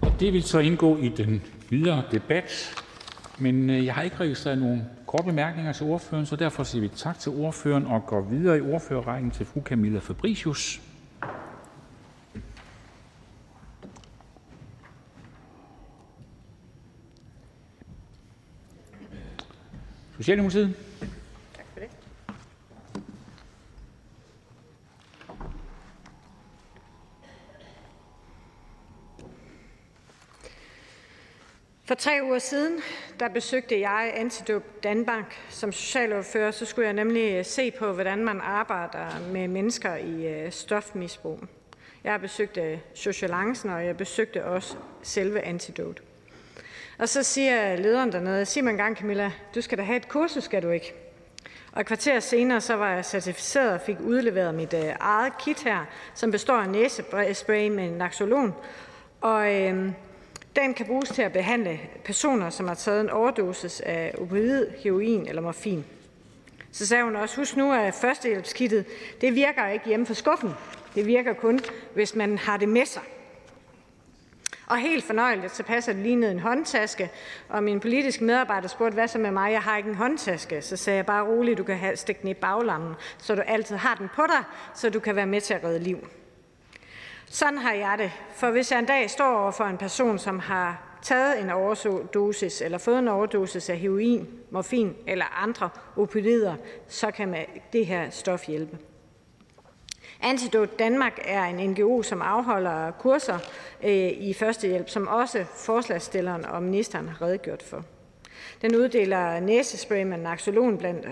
Og 0.00 0.12
det 0.20 0.32
vil 0.32 0.42
så 0.42 0.58
indgå 0.58 0.96
i 0.96 1.08
den 1.08 1.42
videre 1.70 2.02
debat. 2.10 2.74
Men 3.38 3.70
øh, 3.70 3.84
jeg 3.84 3.94
har 3.94 4.02
ikke 4.02 4.16
registreret 4.16 4.58
nogen 4.58 4.82
korte 5.06 5.24
bemærkninger 5.24 5.72
til 5.72 5.86
ordføreren, 5.86 6.26
så 6.26 6.36
derfor 6.36 6.64
siger 6.64 6.82
vi 6.82 6.88
tak 6.88 7.18
til 7.18 7.32
ordføreren 7.32 7.86
og 7.86 8.06
går 8.06 8.20
videre 8.20 8.58
i 8.58 8.60
ordførerrækken 8.60 9.30
til 9.30 9.46
fru 9.46 9.62
Camilla 9.62 9.98
Fabricius. 9.98 10.80
Socialdemokratiet. 20.16 20.91
For 31.92 31.96
tre 31.96 32.20
uger 32.22 32.38
siden 32.38 32.80
der 33.20 33.28
besøgte 33.28 33.80
jeg 33.80 34.12
Antidote 34.16 34.64
Danmark 34.82 35.36
som 35.48 35.72
socialordfører. 35.72 36.50
Så 36.50 36.64
skulle 36.64 36.86
jeg 36.86 36.92
nemlig 36.94 37.32
øh, 37.32 37.44
se 37.44 37.70
på, 37.70 37.92
hvordan 37.92 38.24
man 38.24 38.40
arbejder 38.40 39.06
med 39.32 39.48
mennesker 39.48 39.96
i 39.96 40.26
øh, 40.26 40.52
stofmisbrug. 40.52 41.40
Jeg 42.04 42.20
besøgte 42.20 42.60
øh, 42.60 42.78
Socialancen, 42.94 43.70
og 43.70 43.86
jeg 43.86 43.96
besøgte 43.96 44.44
også 44.44 44.76
selve 45.02 45.40
Antidote. 45.40 46.02
Og 46.98 47.08
så 47.08 47.22
siger 47.22 47.76
lederen 47.76 48.12
dernede, 48.12 48.46
sig 48.46 48.64
mig 48.64 48.70
engang 48.70 48.96
Camilla, 48.96 49.32
du 49.54 49.60
skal 49.60 49.78
da 49.78 49.82
have 49.82 49.96
et 49.96 50.08
kursus, 50.08 50.44
skal 50.44 50.62
du 50.62 50.70
ikke? 50.70 50.94
Og 51.72 51.80
et 51.80 51.86
kvarter 51.86 52.20
senere 52.20 52.60
så 52.60 52.74
var 52.74 52.92
jeg 52.92 53.04
certificeret 53.04 53.72
og 53.72 53.80
fik 53.80 53.96
udleveret 54.00 54.54
mit 54.54 54.74
øh, 54.74 54.92
eget 55.00 55.38
kit 55.38 55.62
her, 55.62 55.84
som 56.14 56.30
består 56.30 56.56
af 56.56 56.68
næsespray 56.68 57.68
med 57.68 57.90
naxolon. 57.90 58.54
Og 59.20 59.54
øh, 59.54 59.92
den 60.56 60.74
kan 60.74 60.86
bruges 60.86 61.08
til 61.08 61.22
at 61.22 61.32
behandle 61.32 61.80
personer, 62.04 62.50
som 62.50 62.68
har 62.68 62.74
taget 62.74 63.00
en 63.00 63.10
overdosis 63.10 63.80
af 63.80 64.14
opioid, 64.18 64.66
heroin 64.78 65.28
eller 65.28 65.42
morfin. 65.42 65.84
Så 66.72 66.86
sagde 66.86 67.04
hun 67.04 67.16
også, 67.16 67.36
husk 67.36 67.56
nu, 67.56 67.72
at 67.72 67.94
førstehjælpskittet, 67.94 68.84
det 69.20 69.34
virker 69.34 69.68
ikke 69.68 69.86
hjemme 69.86 70.06
for 70.06 70.14
skuffen. 70.14 70.50
Det 70.94 71.06
virker 71.06 71.32
kun, 71.32 71.60
hvis 71.94 72.14
man 72.14 72.38
har 72.38 72.56
det 72.56 72.68
med 72.68 72.86
sig. 72.86 73.02
Og 74.66 74.78
helt 74.78 75.04
fornøjeligt, 75.04 75.56
så 75.56 75.62
passer 75.62 75.92
det 75.92 76.02
lige 76.02 76.16
ned 76.16 76.30
en 76.30 76.38
håndtaske, 76.38 77.10
og 77.48 77.62
min 77.62 77.80
politiske 77.80 78.24
medarbejder 78.24 78.68
spurgte, 78.68 78.94
hvad 78.94 79.08
så 79.08 79.18
med 79.18 79.30
mig? 79.30 79.52
Jeg 79.52 79.62
har 79.62 79.76
ikke 79.76 79.88
en 79.88 79.94
håndtaske. 79.94 80.62
Så 80.62 80.76
sagde 80.76 80.96
jeg 80.96 81.06
bare 81.06 81.26
roligt, 81.26 81.58
du 81.58 81.64
kan 81.64 81.96
stikke 81.96 82.22
den 82.22 82.28
i 82.28 82.34
baglammen, 82.34 82.94
så 83.18 83.34
du 83.34 83.40
altid 83.40 83.76
har 83.76 83.94
den 83.94 84.08
på 84.16 84.22
dig, 84.28 84.44
så 84.74 84.90
du 84.90 85.00
kan 85.00 85.16
være 85.16 85.26
med 85.26 85.40
til 85.40 85.54
at 85.54 85.64
redde 85.64 85.78
liv. 85.78 86.08
Sådan 87.32 87.58
har 87.58 87.72
jeg 87.72 87.98
det. 87.98 88.10
For 88.34 88.50
hvis 88.50 88.70
jeg 88.72 88.78
en 88.78 88.84
dag 88.84 89.10
står 89.10 89.38
over 89.38 89.50
for 89.50 89.64
en 89.64 89.78
person, 89.78 90.18
som 90.18 90.38
har 90.38 90.98
taget 91.02 91.40
en 91.40 91.50
overdosis 91.50 92.60
eller 92.60 92.78
fået 92.78 92.98
en 92.98 93.08
overdosis 93.08 93.70
af 93.70 93.78
heroin, 93.78 94.28
morfin 94.50 94.96
eller 95.06 95.42
andre 95.42 95.70
opioider, 95.96 96.54
så 96.88 97.10
kan 97.10 97.36
det 97.72 97.86
her 97.86 98.10
stof 98.10 98.46
hjælpe. 98.46 98.78
Antidot 100.20 100.78
Danmark 100.78 101.18
er 101.24 101.44
en 101.44 101.70
NGO, 101.70 102.02
som 102.02 102.22
afholder 102.22 102.90
kurser 102.90 103.38
øh, 103.82 104.08
i 104.08 104.34
førstehjælp, 104.34 104.88
som 104.88 105.08
også 105.08 105.44
forslagsstilleren 105.44 106.44
og 106.44 106.62
ministeren 106.62 107.08
har 107.08 107.22
redegjort 107.22 107.62
for. 107.62 107.84
Den 108.62 108.76
uddeler 108.76 109.40
næsespray 109.40 110.02
med 110.02 110.18
naxolon 110.18 110.78
blandt, 110.78 111.06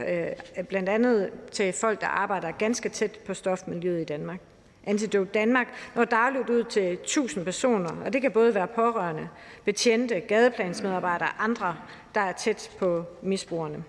øh, 0.57 0.64
blandt 0.64 0.89
andet 0.89 1.31
til 1.53 1.73
folk, 1.73 2.01
der 2.01 2.07
arbejder 2.07 2.51
ganske 2.51 2.89
tæt 2.89 3.18
på 3.27 3.35
stofmiljøet 3.35 4.01
i 4.01 4.05
Danmark. 4.05 4.41
Antidote 4.87 5.31
Danmark 5.35 5.68
når 5.95 6.05
dagligt 6.05 6.51
ud 6.51 6.64
til 6.64 6.93
1000 6.93 7.45
personer, 7.45 7.91
og 8.05 8.12
det 8.12 8.22
kan 8.22 8.33
både 8.33 8.55
være 8.55 8.66
pårørende, 8.66 9.28
betjente, 9.64 10.20
gadeplansmedarbejdere 10.20 11.28
og 11.28 11.45
andre, 11.45 11.76
der 12.14 12.20
er 12.20 12.33
tæt 12.33 12.70
på 12.78 13.05
misbrugerne. 13.22 13.85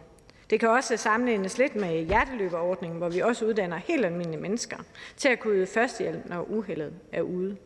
Det 0.50 0.60
kan 0.60 0.70
også 0.70 0.98
sammenlignes 0.98 1.58
lidt 1.58 1.76
med 1.76 2.06
hjerteløberordningen, 2.06 2.98
hvor 2.98 3.10
vi 3.10 3.20
også 3.20 3.46
uddanner 3.46 3.78
helt 3.78 4.06
almindelige 4.06 4.42
mennesker 4.42 4.78
til 5.18 5.30
at 5.30 5.40
kunne 5.40 5.54
yde 5.54 5.68
førstehjælp, 5.68 6.30
når 6.30 6.42
uheldet 6.42 6.94
er 7.12 7.22
ude. 7.22 7.58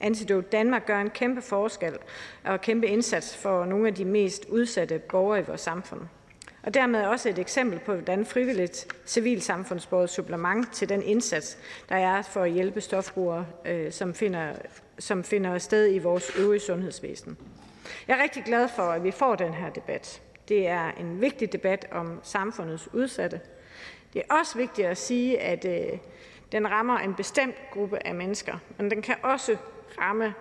Antidote 0.00 0.48
Danmark 0.52 0.86
gør 0.86 1.00
en 1.00 1.10
kæmpe 1.10 1.42
forskel 1.42 1.98
og 2.44 2.60
kæmpe 2.60 2.86
indsats 2.86 3.36
for 3.36 3.64
nogle 3.64 3.88
af 3.88 3.94
de 3.94 4.04
mest 4.04 4.46
udsatte 4.48 4.98
borgere 4.98 5.40
i 5.40 5.44
vores 5.46 5.60
samfund 5.60 6.00
og 6.66 6.74
dermed 6.74 7.04
også 7.04 7.28
et 7.28 7.38
eksempel 7.38 7.78
på, 7.78 7.94
hvordan 7.94 8.26
frivilligt 8.26 8.96
civilsamfundsbordet 9.06 10.10
supplement 10.10 10.72
til 10.72 10.88
den 10.88 11.02
indsats, 11.02 11.58
der 11.88 11.96
er 11.96 12.22
for 12.22 12.42
at 12.42 12.50
hjælpe 12.50 12.80
stofbrugere, 12.80 13.46
øh, 13.64 13.92
som 13.92 14.14
finder, 14.14 14.52
som 14.98 15.24
finder 15.24 15.58
sted 15.58 15.94
i 15.94 15.98
vores 15.98 16.30
øvrige 16.38 16.60
sundhedsvæsen. 16.60 17.36
Jeg 18.08 18.18
er 18.18 18.22
rigtig 18.22 18.44
glad 18.44 18.68
for, 18.68 18.82
at 18.82 19.04
vi 19.04 19.10
får 19.10 19.34
den 19.34 19.54
her 19.54 19.70
debat. 19.70 20.22
Det 20.48 20.68
er 20.68 20.90
en 20.90 21.20
vigtig 21.20 21.52
debat 21.52 21.86
om 21.92 22.20
samfundets 22.22 22.94
udsatte. 22.94 23.40
Det 24.12 24.22
er 24.28 24.34
også 24.34 24.58
vigtigt 24.58 24.88
at 24.88 24.98
sige, 24.98 25.40
at 25.40 25.64
øh, 25.64 25.98
den 26.52 26.70
rammer 26.70 26.98
en 26.98 27.14
bestemt 27.14 27.56
gruppe 27.72 28.06
af 28.06 28.14
mennesker, 28.14 28.58
men 28.78 28.90
den 28.90 29.02
kan 29.02 29.16
også 29.22 29.56
ramme 30.00 30.34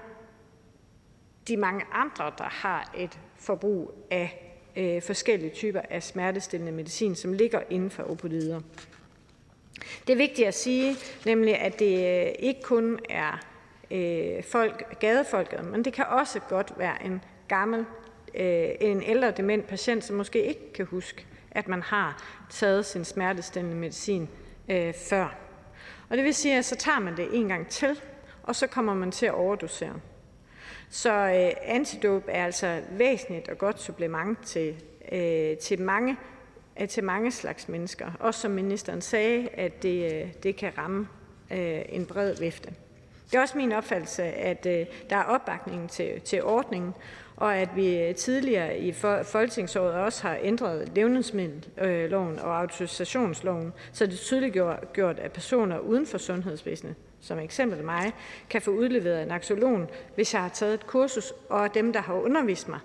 de 1.47 1.57
mange 1.57 1.85
andre, 1.91 2.31
der 2.37 2.49
har 2.49 2.91
et 2.97 3.19
forbrug 3.35 4.07
af 4.11 4.44
øh, 4.75 5.01
forskellige 5.01 5.51
typer 5.51 5.81
af 5.89 6.03
smertestillende 6.03 6.71
medicin, 6.71 7.15
som 7.15 7.33
ligger 7.33 7.59
inden 7.69 7.89
for 7.89 8.03
opioider. 8.03 8.61
Det 10.07 10.13
er 10.13 10.17
vigtigt 10.17 10.47
at 10.47 10.53
sige, 10.53 10.95
nemlig 11.25 11.59
at 11.59 11.79
det 11.79 12.25
øh, 12.27 12.33
ikke 12.39 12.61
kun 12.61 12.99
er 13.09 13.39
øh, 13.91 14.43
folk, 14.43 14.99
gadefolket, 14.99 15.65
men 15.65 15.85
det 15.85 15.93
kan 15.93 16.05
også 16.05 16.39
godt 16.39 16.73
være 16.77 17.05
en 17.05 17.21
gammel, 17.47 17.85
øh, 18.35 18.69
en 18.79 19.03
ældre 19.03 19.31
dement 19.31 19.67
patient, 19.67 20.03
som 20.03 20.15
måske 20.15 20.45
ikke 20.45 20.73
kan 20.73 20.85
huske, 20.85 21.25
at 21.51 21.67
man 21.67 21.81
har 21.81 22.23
taget 22.49 22.85
sin 22.85 23.05
smertestillende 23.05 23.77
medicin 23.77 24.29
øh, 24.69 24.93
før. 24.93 25.37
Og 26.09 26.17
det 26.17 26.25
vil 26.25 26.33
sige, 26.33 26.57
at 26.57 26.65
så 26.65 26.75
tager 26.75 26.99
man 26.99 27.17
det 27.17 27.27
en 27.33 27.47
gang 27.47 27.67
til, 27.67 28.01
og 28.43 28.55
så 28.55 28.67
kommer 28.67 28.93
man 28.93 29.11
til 29.11 29.25
at 29.25 29.33
overdosere. 29.33 29.99
Så 30.95 31.11
øh, 31.11 31.51
antidope 31.61 32.31
er 32.31 32.45
altså 32.45 32.81
væsentligt 32.91 33.49
og 33.49 33.57
godt 33.57 33.81
supplement 33.81 34.45
til, 34.45 34.75
øh, 35.11 35.57
til, 35.57 35.81
mange, 35.81 36.17
øh, 36.81 36.87
til 36.87 37.03
mange 37.03 37.31
slags 37.31 37.69
mennesker. 37.69 38.11
Også 38.19 38.41
som 38.41 38.51
ministeren 38.51 39.01
sagde, 39.01 39.47
at 39.53 39.83
det, 39.83 40.13
øh, 40.13 40.27
det 40.43 40.55
kan 40.55 40.71
ramme 40.77 41.07
øh, 41.51 41.81
en 41.89 42.05
bred 42.05 42.35
vifte. 42.39 42.69
Det 43.31 43.37
er 43.37 43.41
også 43.41 43.57
min 43.57 43.71
opfattelse, 43.71 44.23
at 44.23 44.65
øh, 44.65 44.85
der 45.09 45.15
er 45.15 45.23
opbakning 45.23 45.89
til, 45.89 46.21
til 46.21 46.43
ordningen, 46.43 46.93
og 47.35 47.57
at 47.57 47.69
vi 47.75 48.13
tidligere 48.17 48.79
i 48.79 48.91
folketingsåret 49.23 49.93
også 49.93 50.21
har 50.21 50.37
ændret 50.41 50.91
levnedsmiddelloven 50.95 52.39
og 52.39 52.59
autorisationsloven, 52.59 53.73
så 53.93 54.05
det 54.05 54.17
tydeligt 54.17 54.57
gjort, 54.93 55.19
at 55.19 55.31
personer 55.31 55.79
uden 55.79 56.05
for 56.05 56.17
sundhedsvæsenet 56.17 56.95
som 57.25 57.39
eksempel 57.39 57.83
mig, 57.83 58.13
kan 58.49 58.61
få 58.61 58.71
udleveret 58.71 59.23
en 59.23 59.31
axolon, 59.31 59.89
hvis 60.15 60.33
jeg 60.33 60.41
har 60.41 60.49
taget 60.49 60.73
et 60.73 60.87
kursus, 60.87 61.33
og 61.49 61.73
dem, 61.73 61.93
der 61.93 62.01
har 62.01 62.13
undervist 62.13 62.67
mig, 62.67 62.79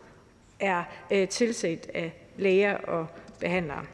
er 0.61 0.82
øh, 1.12 1.28
tilset 1.28 1.91
af 1.95 2.26
læger 2.36 2.76
og 2.76 3.07
behandlere. 3.41 3.84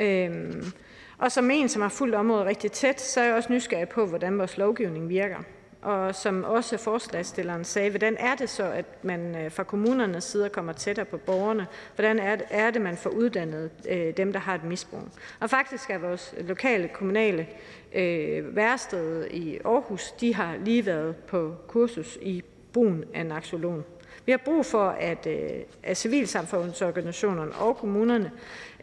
Øhm, 0.00 0.72
og 1.18 1.32
som 1.32 1.50
en, 1.50 1.68
som 1.68 1.82
har 1.82 1.88
fulgt 1.88 2.14
området 2.14 2.46
rigtig 2.46 2.72
tæt, 2.72 3.00
så 3.00 3.20
er 3.20 3.24
jeg 3.24 3.34
også 3.34 3.52
nysgerrig 3.52 3.88
på, 3.88 4.06
hvordan 4.06 4.38
vores 4.38 4.56
lovgivning 4.56 5.08
virker. 5.08 5.38
Og 5.82 6.14
som 6.14 6.44
også 6.44 6.76
forslagsstilleren 6.76 7.64
sagde, 7.64 7.90
hvordan 7.90 8.16
er 8.18 8.34
det 8.34 8.50
så, 8.50 8.64
at 8.64 8.84
man 9.02 9.36
øh, 9.36 9.50
fra 9.50 9.64
kommunernes 9.64 10.24
side 10.24 10.48
kommer 10.48 10.72
tættere 10.72 11.06
på 11.06 11.16
borgerne? 11.16 11.66
Hvordan 11.94 12.18
er 12.18 12.36
det, 12.36 12.46
er 12.50 12.70
det 12.70 12.82
man 12.82 12.96
får 12.96 13.10
uddannet 13.10 13.70
øh, 13.88 14.16
dem, 14.16 14.32
der 14.32 14.40
har 14.40 14.54
et 14.54 14.64
misbrug? 14.64 15.00
Og 15.40 15.50
faktisk 15.50 15.90
er 15.90 15.98
vores 15.98 16.34
lokale 16.40 16.88
kommunale 16.88 17.46
øh, 17.94 18.56
værsted 18.56 19.26
i 19.30 19.58
Aarhus, 19.64 20.12
de 20.12 20.34
har 20.34 20.56
lige 20.64 20.86
været 20.86 21.16
på 21.16 21.54
kursus 21.68 22.18
i 22.22 22.44
brugen 22.72 23.04
af 23.14 23.26
Naxolon. 23.26 23.84
Vi 24.26 24.32
har 24.32 24.40
brug 24.44 24.66
for, 24.66 24.88
at, 24.88 25.26
øh, 25.26 25.50
at 25.82 25.96
civilsamfundsorganisationerne 25.96 27.52
og 27.52 27.76
kommunerne 27.76 28.30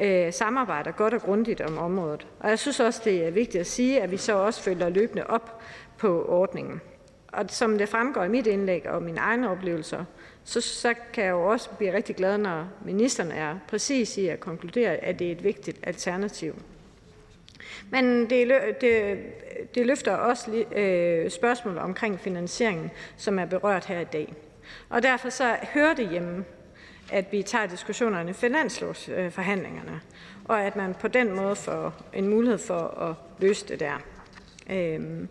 øh, 0.02 0.34
samarbejder 0.34 0.92
godt 0.92 1.14
og 1.14 1.22
grundigt 1.22 1.62
om 1.62 1.78
området. 1.78 2.28
Og 2.40 2.50
jeg 2.50 2.60
synes 2.60 2.80
også, 2.80 3.02
det 3.06 3.28
er 3.28 3.32
vigtigt 3.32 3.62
at 3.62 3.68
sige, 3.68 4.02
at 4.02 4.12
vi 4.12 4.18
så 4.18 4.34
også 4.34 4.62
følger 4.62 4.90
løbende 4.90 5.28
op 5.28 5.62
på 5.98 6.26
ordningen. 6.30 6.82
Og 7.28 7.46
som 7.48 7.78
det 7.78 7.90
fremgår 7.90 8.24
i 8.24 8.30
mit 8.30 8.48
indlæg 8.48 8.90
og 8.90 9.04
mine 9.04 9.20
egne 9.20 9.50
oplevelser, 9.50 10.06
så, 10.44 10.62
så 10.62 10.94
kan 11.14 11.24
jeg 11.24 11.32
jo 11.32 11.44
også 11.44 11.70
blive 11.70 11.94
rigtig 11.94 12.16
glad, 12.16 12.38
når 12.38 12.68
ministeren 12.86 13.32
er 13.32 13.56
præcis 13.68 14.18
i 14.18 14.28
at 14.28 14.40
konkludere, 14.40 14.96
at 14.96 15.20
det 15.20 15.28
er 15.28 15.32
et 15.32 15.44
vigtigt 15.44 15.80
alternativ. 15.84 16.56
Men 17.90 18.30
det, 18.30 18.76
det, 18.82 19.20
det 19.76 19.86
løfter 19.86 20.12
også 20.12 20.66
øh, 20.76 21.30
spørgsmål 21.30 21.78
omkring 21.78 22.20
finansieringen, 22.20 22.92
som 23.18 23.40
er 23.40 23.46
berørt 23.46 23.86
her 23.86 24.00
i 24.00 24.04
dag. 24.14 24.34
Og 24.90 25.04
derfor 25.04 25.30
så 25.30 25.56
hører 25.74 25.94
det 25.94 26.10
hjemme, 26.10 26.46
at 27.12 27.26
vi 27.32 27.44
tager 27.44 27.66
diskussionerne 27.66 28.30
i 28.30 28.34
finanslovsforhandlingerne, 28.34 30.02
og 30.46 30.64
at 30.64 30.76
man 30.76 30.94
på 30.94 31.08
den 31.08 31.36
måde 31.36 31.56
får 31.56 31.94
en 32.14 32.28
mulighed 32.28 32.58
for 32.58 33.02
at 33.02 33.16
løse 33.40 33.68
det 33.68 33.80
der. 33.80 34.02
Øhm, 34.70 35.30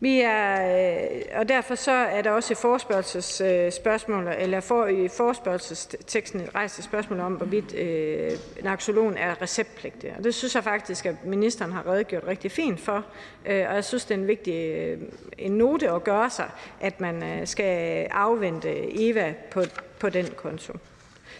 vi 0.00 0.20
er, 0.20 0.76
øh, 1.04 1.38
og 1.38 1.48
derfor 1.48 1.74
så 1.74 1.90
er 1.90 2.22
der 2.22 2.30
også 2.30 2.52
i 2.52 2.56
forspørgselsspørgsmål, 2.56 4.26
øh, 4.26 4.34
eller 4.38 4.60
for, 4.60 4.86
i 4.86 5.08
forspørgselsteksten 5.08 6.48
rejst 6.54 6.78
et 6.78 6.84
spørgsmål 6.84 7.20
om, 7.20 7.32
hvorvidt 7.32 7.74
øh, 7.74 8.30
naxolon 8.62 9.16
er 9.16 9.42
receptpligtig. 9.42 10.14
Og 10.18 10.24
det 10.24 10.34
synes 10.34 10.54
jeg 10.54 10.64
faktisk, 10.64 11.06
at 11.06 11.24
ministeren 11.24 11.72
har 11.72 11.86
redegjort 11.86 12.26
rigtig 12.26 12.50
fint 12.50 12.80
for. 12.80 13.04
Øh, 13.46 13.66
og 13.68 13.74
jeg 13.74 13.84
synes, 13.84 14.04
det 14.04 14.14
er 14.14 14.18
en 14.18 14.26
vigtig 14.28 14.54
øh, 14.54 14.98
en 15.38 15.52
note 15.52 15.90
at 15.90 16.04
gøre 16.04 16.30
sig, 16.30 16.50
at 16.80 17.00
man 17.00 17.22
øh, 17.22 17.46
skal 17.46 18.06
afvente 18.10 19.00
Eva 19.08 19.34
på, 19.50 19.62
på 20.00 20.08
den 20.08 20.26
konto. 20.36 20.72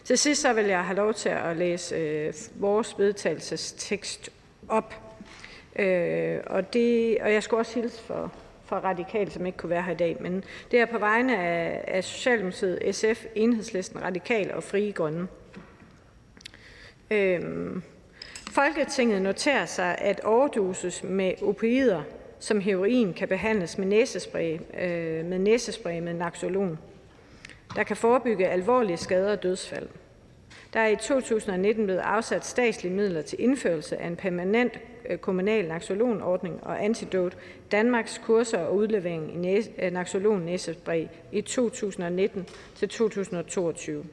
Til 0.04 0.18
sidst 0.18 0.42
så 0.42 0.52
vil 0.52 0.64
jeg 0.64 0.84
have 0.84 0.96
lov 0.96 1.14
til 1.14 1.28
at 1.28 1.56
læse 1.56 1.94
øh, 1.94 2.34
vores 2.54 2.98
vedtagelsestekst 2.98 4.30
op. 4.68 4.94
Øh, 5.78 6.38
og, 6.46 6.72
det, 6.72 7.18
og 7.20 7.32
jeg 7.32 7.42
skulle 7.42 7.60
også 7.60 7.80
hilse 7.80 8.02
for 8.02 8.32
fra 8.66 8.80
Radikal, 8.80 9.30
som 9.30 9.46
ikke 9.46 9.58
kunne 9.58 9.70
være 9.70 9.82
her 9.82 9.92
i 9.92 9.96
dag. 9.96 10.16
Men 10.20 10.44
det 10.70 10.80
er 10.80 10.86
på 10.86 10.98
vegne 10.98 11.38
af, 11.38 11.84
af 11.88 12.04
Socialdemokratiet, 12.04 12.94
SF, 12.94 13.24
Enhedslisten, 13.34 14.02
Radikal 14.02 14.54
og 14.54 14.62
Frie 14.62 14.92
Grønne. 14.92 15.28
Øhm, 17.10 17.82
Folketinget 18.50 19.22
noterer 19.22 19.66
sig, 19.66 19.98
at 19.98 20.20
overdosis 20.20 21.04
med 21.04 21.42
opioider 21.42 22.02
som 22.38 22.60
heroin 22.60 23.14
kan 23.14 23.28
behandles 23.28 23.78
med 23.78 23.86
næsespray, 23.86 24.58
øh, 24.80 25.24
med 25.24 25.38
næsespray 25.38 26.00
med 26.00 26.14
naxolon, 26.14 26.78
der 27.76 27.82
kan 27.82 27.96
forebygge 27.96 28.48
alvorlige 28.48 28.96
skader 28.96 29.32
og 29.32 29.42
dødsfald. 29.42 29.88
Der 30.76 30.82
er 30.82 30.88
i 30.88 30.96
2019 30.96 31.84
blevet 31.84 32.00
afsat 32.00 32.46
statslige 32.46 32.94
midler 32.94 33.22
til 33.22 33.40
indførelse 33.40 33.96
af 33.96 34.06
en 34.06 34.16
permanent 34.16 34.80
øh, 35.10 35.18
kommunal 35.18 35.68
naxolonordning 35.68 36.60
og 36.62 36.84
Antidot 36.84 37.36
Danmarks 37.72 38.20
kurser 38.24 38.58
og 38.58 38.76
udlevering 38.76 39.46
i 39.46 39.62
øh, 39.78 39.92
naxolon 39.92 40.40
næsespray 40.42 41.06
i 41.32 41.40
2019 41.40 42.46
til 42.74 42.88
2022. 42.88 44.04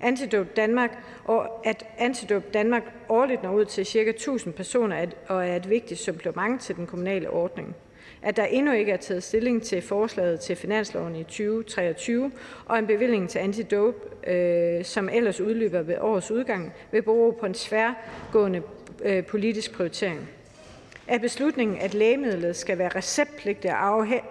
Antidot 0.00 0.56
Danmark 0.56 0.98
og 1.24 1.66
at 1.66 1.86
Antidot 1.98 2.54
Danmark 2.54 2.82
årligt 3.08 3.42
når 3.42 3.52
ud 3.52 3.64
til 3.64 3.86
ca. 3.86 4.10
1000 4.10 4.54
personer 4.54 5.06
og 5.28 5.48
er 5.48 5.56
et 5.56 5.70
vigtigt 5.70 6.00
supplement 6.00 6.60
til 6.60 6.76
den 6.76 6.86
kommunale 6.86 7.30
ordning. 7.30 7.76
At 8.22 8.36
der 8.36 8.44
endnu 8.44 8.72
ikke 8.72 8.92
er 8.92 8.96
taget 8.96 9.22
stilling 9.22 9.62
til 9.62 9.82
forslaget 9.82 10.40
til 10.40 10.56
finansloven 10.56 11.16
i 11.16 11.24
2023 11.24 12.32
og 12.66 12.78
en 12.78 12.86
bevilling 12.86 13.30
til 13.30 13.38
antidope, 13.38 14.30
øh, 14.30 14.84
som 14.84 15.08
ellers 15.08 15.40
udløber 15.40 15.82
ved 15.82 15.96
årets 16.00 16.30
udgang, 16.30 16.72
vil 16.92 17.02
bero 17.02 17.36
på 17.40 17.46
en 17.46 17.54
sværgående 17.54 18.62
øh, 19.04 19.24
politisk 19.24 19.72
prioritering. 19.72 20.28
At 21.06 21.20
beslutningen, 21.20 21.78
at 21.78 21.94
lægemidlet 21.94 22.56
skal 22.56 22.78
være 22.78 22.88
receptpligtig, 22.88 23.70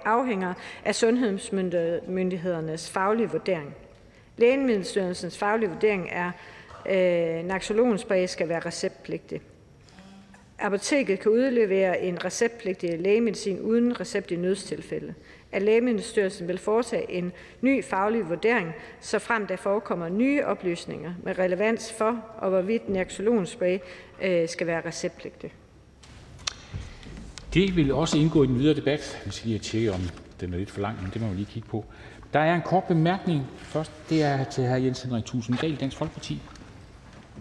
afhænger 0.05 0.53
af 0.85 0.95
sundhedsmyndighedernes 0.95 2.89
faglige 2.89 3.29
vurdering. 3.29 3.75
Lægemiddelstyrelsens 4.37 5.37
faglige 5.37 5.69
vurdering 5.69 6.09
er, 6.11 6.31
at 6.85 7.39
øh, 7.39 7.45
naxolonspray 7.45 8.25
skal 8.25 8.49
være 8.49 8.59
receptpligtig. 8.59 9.41
Apoteket 10.61 11.19
kan 11.19 11.31
udlevere 11.31 12.01
en 12.01 12.25
receptpligtig 12.25 12.99
lægemedicin 12.99 13.59
uden 13.59 13.99
recept 13.99 14.31
i 14.31 14.35
nødstilfælde. 14.35 15.13
At 15.51 15.61
Lægemiddelstyrelsen 15.61 16.47
vil 16.47 16.57
foretage 16.57 17.11
en 17.11 17.31
ny 17.61 17.83
faglig 17.83 18.29
vurdering, 18.29 18.73
så 18.99 19.19
frem 19.19 19.47
der 19.47 19.55
forekommer 19.55 20.09
nye 20.09 20.45
oplysninger 20.45 21.13
med 21.23 21.39
relevans 21.39 21.93
for, 21.93 22.25
og 22.37 22.49
hvorvidt 22.49 22.89
naxolonspray 22.89 23.77
øh, 24.21 24.49
skal 24.49 24.67
være 24.67 24.81
receptpligtig. 24.85 25.53
Det 27.53 27.75
vil 27.75 27.93
også 27.93 28.17
indgå 28.17 28.43
i 28.43 28.47
den 28.47 28.59
videre 28.59 28.75
debat. 28.75 29.21
Vi 29.25 29.31
skal 29.31 29.47
lige 29.47 29.59
tjekke, 29.59 29.93
om 29.93 30.01
den 30.39 30.53
er 30.53 30.57
lidt 30.57 30.71
for 30.71 30.81
lang, 30.81 31.01
men 31.01 31.11
det 31.13 31.21
må 31.21 31.27
vi 31.27 31.35
lige 31.35 31.49
kigge 31.51 31.69
på. 31.69 31.85
Der 32.33 32.39
er 32.39 32.55
en 32.55 32.61
kort 32.61 32.83
bemærkning 32.83 33.43
først. 33.57 33.91
Det 34.09 34.23
er 34.23 34.43
til 34.43 34.67
hr. 34.67 34.75
Jens 34.75 35.01
Henrik 35.01 35.25
Tusinddal, 35.25 35.75
Dansk 35.75 35.97
Folkeparti. 35.97 36.41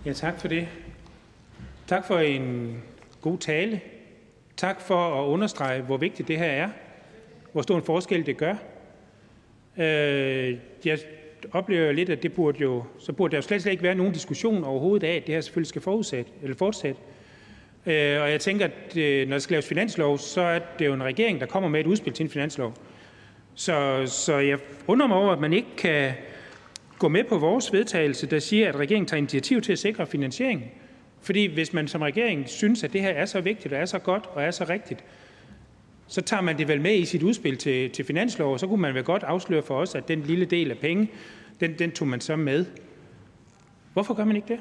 Ja, 0.04 0.12
tak 0.12 0.40
for 0.40 0.48
det. 0.48 0.68
Tak 1.86 2.06
for 2.06 2.18
en 2.18 2.76
god 3.20 3.38
tale. 3.38 3.80
Tak 4.56 4.80
for 4.80 5.22
at 5.22 5.26
understrege, 5.26 5.82
hvor 5.82 5.96
vigtigt 5.96 6.28
det 6.28 6.38
her 6.38 6.46
er. 6.46 6.68
Hvor 7.52 7.62
stor 7.62 7.76
en 7.76 7.82
forskel 7.82 8.26
det 8.26 8.36
gør. 8.36 8.54
Øh, 9.78 10.56
jeg 10.84 10.98
oplever 11.52 11.92
lidt, 11.92 12.10
at 12.10 12.22
det 12.22 12.32
burde 12.32 12.58
jo, 12.60 12.84
så 12.98 13.12
burde 13.12 13.30
der 13.30 13.38
jo 13.38 13.42
slet, 13.42 13.62
slet 13.62 13.72
ikke 13.72 13.82
være 13.82 13.94
nogen 13.94 14.12
diskussion 14.12 14.64
overhovedet 14.64 15.06
af, 15.06 15.16
at 15.16 15.26
det 15.26 15.34
her 15.34 15.40
selvfølgelig 15.40 15.68
skal 15.68 15.82
forudsæt, 15.82 16.26
eller 16.42 16.56
fortsætte. 16.56 17.00
Øh, 17.86 18.22
og 18.22 18.30
jeg 18.30 18.40
tænker, 18.40 18.64
at 18.64 18.96
øh, 18.96 19.28
når 19.28 19.34
der 19.34 19.38
skal 19.38 19.54
laves 19.54 19.66
finanslov, 19.66 20.18
så 20.18 20.40
er 20.40 20.58
det 20.78 20.86
jo 20.86 20.94
en 20.94 21.02
regering, 21.02 21.40
der 21.40 21.46
kommer 21.46 21.68
med 21.68 21.80
et 21.80 21.86
udspil 21.86 22.12
til 22.12 22.24
en 22.24 22.30
finanslov. 22.30 22.74
Så, 23.54 24.02
så 24.06 24.38
jeg 24.38 24.58
undrer 24.86 25.06
mig 25.06 25.16
over, 25.16 25.32
at 25.32 25.40
man 25.40 25.52
ikke 25.52 25.68
kan 25.76 26.12
gå 26.98 27.08
med 27.08 27.24
på 27.24 27.38
vores 27.38 27.72
vedtagelse, 27.72 28.26
der 28.26 28.38
siger, 28.38 28.68
at 28.68 28.76
regeringen 28.76 29.06
tager 29.06 29.18
initiativ 29.18 29.60
til 29.60 29.72
at 29.72 29.78
sikre 29.78 30.06
finansiering. 30.06 30.72
Fordi 31.22 31.54
hvis 31.54 31.72
man 31.72 31.88
som 31.88 32.02
regering 32.02 32.48
synes, 32.48 32.84
at 32.84 32.92
det 32.92 33.00
her 33.00 33.10
er 33.10 33.26
så 33.26 33.40
vigtigt 33.40 33.74
og 33.74 33.80
er 33.80 33.84
så 33.84 33.98
godt 33.98 34.26
og 34.26 34.42
er 34.42 34.50
så 34.50 34.64
rigtigt, 34.64 35.04
så 36.06 36.22
tager 36.22 36.40
man 36.40 36.58
det 36.58 36.68
vel 36.68 36.80
med 36.80 36.94
i 36.94 37.04
sit 37.04 37.22
udspil 37.22 37.56
til, 37.56 37.90
til 37.90 38.04
finanslov, 38.04 38.52
og 38.52 38.60
så 38.60 38.66
kunne 38.66 38.80
man 38.80 38.94
vel 38.94 39.04
godt 39.04 39.22
afsløre 39.22 39.62
for 39.62 39.80
os, 39.80 39.94
at 39.94 40.08
den 40.08 40.20
lille 40.20 40.44
del 40.44 40.70
af 40.70 40.78
penge, 40.78 41.10
den, 41.60 41.78
den 41.78 41.90
tog 41.90 42.08
man 42.08 42.20
så 42.20 42.36
med. 42.36 42.66
Hvorfor 43.92 44.14
gør 44.14 44.24
man 44.24 44.36
ikke 44.36 44.48
det? 44.48 44.60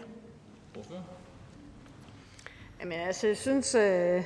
Jamen, 2.81 2.99
altså, 2.99 3.27
jeg 3.27 3.37
synes, 3.37 3.75
øh, 3.75 4.23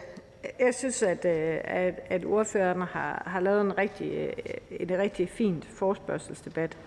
jeg 0.59 0.73
synes 0.73 1.03
at, 1.03 1.25
øh, 1.25 1.59
at, 1.63 1.99
at 2.09 2.25
ordføreren 2.25 2.81
har, 2.81 3.23
har 3.25 3.39
lavet 3.39 3.61
en 3.61 3.77
rigtig, 3.77 4.11
øh, 4.11 4.34
en 4.79 4.97
rigtig 4.99 5.29
fint 5.29 5.65
forspørgselsdebat. 5.65 6.77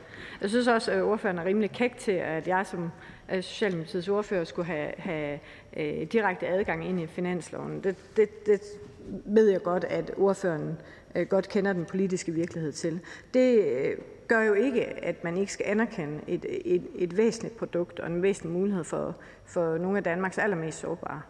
Jeg 0.40 0.50
synes 0.50 0.66
også, 0.66 0.90
at 0.92 1.02
ordføreren 1.02 1.38
er 1.38 1.44
rimelig 1.44 1.70
kæk 1.70 1.96
til, 1.96 2.12
at 2.12 2.48
jeg 2.48 2.66
som 2.66 2.90
Socialdemokratiets 3.30 4.08
ordfører 4.08 4.44
skulle 4.44 4.66
have, 4.66 4.92
have 4.96 5.38
øh, 5.76 6.02
direkte 6.12 6.46
adgang 6.46 6.88
ind 6.88 7.00
i 7.00 7.06
finansloven. 7.06 7.84
Det, 7.84 7.96
det, 8.16 8.46
det 8.46 8.60
ved 9.24 9.50
jeg 9.50 9.62
godt, 9.62 9.84
at 9.84 10.12
ordføreren 10.16 10.78
øh, 11.14 11.26
godt 11.26 11.48
kender 11.48 11.72
den 11.72 11.84
politiske 11.84 12.32
virkelighed 12.32 12.72
til. 12.72 13.00
Det 13.34 13.64
øh, 13.64 13.96
gør 14.28 14.42
jo 14.42 14.52
ikke, 14.52 14.84
at 14.84 15.24
man 15.24 15.36
ikke 15.36 15.52
skal 15.52 15.66
anerkende 15.68 16.20
et, 16.26 16.44
et, 16.64 16.86
et 16.94 17.16
væsentligt 17.16 17.56
produkt 17.56 18.00
og 18.00 18.06
en 18.06 18.22
væsentlig 18.22 18.52
mulighed 18.52 18.84
for, 18.84 19.16
for 19.44 19.78
nogle 19.78 19.98
af 19.98 20.04
Danmarks 20.04 20.38
allermest 20.38 20.78
sårbare. 20.78 21.22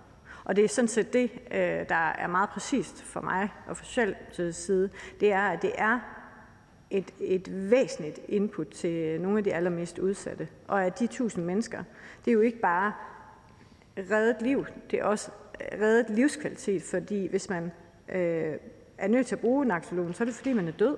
Og 0.44 0.56
det 0.56 0.64
er 0.64 0.68
sådan 0.68 0.88
set 0.88 1.12
det, 1.12 1.30
øh, 1.50 1.88
der 1.88 2.12
er 2.18 2.26
meget 2.26 2.50
præcist 2.50 3.02
for 3.02 3.20
mig 3.20 3.48
og 3.66 3.76
for 3.76 3.84
Socialdemokratiets 3.84 4.58
side, 4.58 4.90
det 5.20 5.32
er, 5.32 5.42
at 5.42 5.62
det 5.62 5.72
er 5.74 6.15
et, 6.90 7.14
et 7.20 7.70
væsentligt 7.70 8.20
input 8.28 8.68
til 8.68 9.20
nogle 9.20 9.38
af 9.38 9.44
de 9.44 9.54
allermest 9.54 9.98
udsatte. 9.98 10.48
Og 10.68 10.84
at 10.84 10.98
de 10.98 11.06
tusind 11.06 11.44
mennesker, 11.44 11.82
det 12.24 12.30
er 12.30 12.32
jo 12.32 12.40
ikke 12.40 12.58
bare 12.58 12.92
reddet 14.10 14.42
liv, 14.42 14.66
det 14.90 14.98
er 14.98 15.04
også 15.04 15.30
reddet 15.80 16.16
livskvalitet, 16.16 16.82
fordi 16.82 17.26
hvis 17.26 17.48
man 17.48 17.72
øh, 18.08 18.54
er 18.98 19.08
nødt 19.08 19.26
til 19.26 19.34
at 19.34 19.40
bruge 19.40 19.64
naxolon, 19.64 20.14
så 20.14 20.22
er 20.22 20.26
det 20.26 20.34
fordi, 20.34 20.52
man 20.52 20.68
er 20.68 20.72
død. 20.72 20.96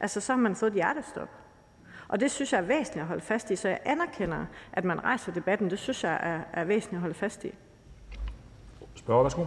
Altså, 0.00 0.20
så 0.20 0.32
har 0.32 0.40
man 0.40 0.56
fået 0.56 0.70
et 0.70 0.74
hjertestop. 0.74 1.28
Og 2.08 2.20
det 2.20 2.30
synes 2.30 2.52
jeg 2.52 2.58
er 2.58 2.66
væsentligt 2.66 3.02
at 3.02 3.06
holde 3.06 3.22
fast 3.22 3.50
i, 3.50 3.56
så 3.56 3.68
jeg 3.68 3.78
anerkender, 3.84 4.46
at 4.72 4.84
man 4.84 5.04
rejser 5.04 5.32
debatten. 5.32 5.70
Det 5.70 5.78
synes 5.78 6.04
jeg 6.04 6.18
er, 6.22 6.60
er 6.60 6.64
væsentligt 6.64 6.98
at 6.98 7.00
holde 7.00 7.14
fast 7.14 7.44
i. 7.44 7.54
Spørger, 8.94 9.22
værsgo. 9.22 9.44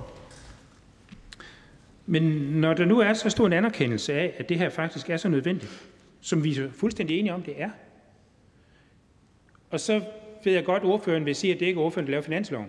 Men 2.12 2.24
når 2.52 2.74
der 2.74 2.86
nu 2.86 3.00
er 3.00 3.14
så 3.14 3.30
stor 3.30 3.46
en 3.46 3.54
anerkendelse 3.54 4.14
af, 4.14 4.34
at 4.38 4.50
det 4.50 4.58
her 4.58 4.70
faktisk 4.70 5.10
er 5.10 5.18
så 5.18 5.30
nødvendigt, 5.30 5.90
som 6.22 6.44
vi 6.44 6.58
er 6.58 6.72
fuldstændig 6.72 7.20
enige 7.20 7.34
om, 7.34 7.42
det 7.42 7.54
er, 7.58 7.70
og 9.70 9.80
så 9.80 10.02
ved 10.44 10.54
jeg 10.54 10.66
godt, 10.66 10.84
at 10.84 10.90
ordføreren 10.90 11.26
vil 11.26 11.36
sige, 11.36 11.54
at 11.54 11.60
det 11.60 11.66
ikke 11.66 11.80
er 11.80 11.84
ordføreren, 11.84 12.06
der 12.06 12.12
laver 12.12 12.22
finansloven. 12.22 12.68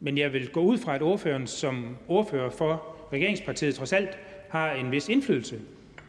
Men 0.00 0.18
jeg 0.18 0.32
vil 0.32 0.48
gå 0.48 0.60
ud 0.60 0.78
fra, 0.78 0.94
at 0.94 1.02
ordføreren 1.02 1.46
som 1.46 1.96
ordfører 2.08 2.50
for 2.50 2.96
regeringspartiet 3.12 3.74
trods 3.74 3.92
alt 3.92 4.18
har 4.48 4.72
en 4.72 4.90
vis 4.90 5.08
indflydelse 5.08 5.58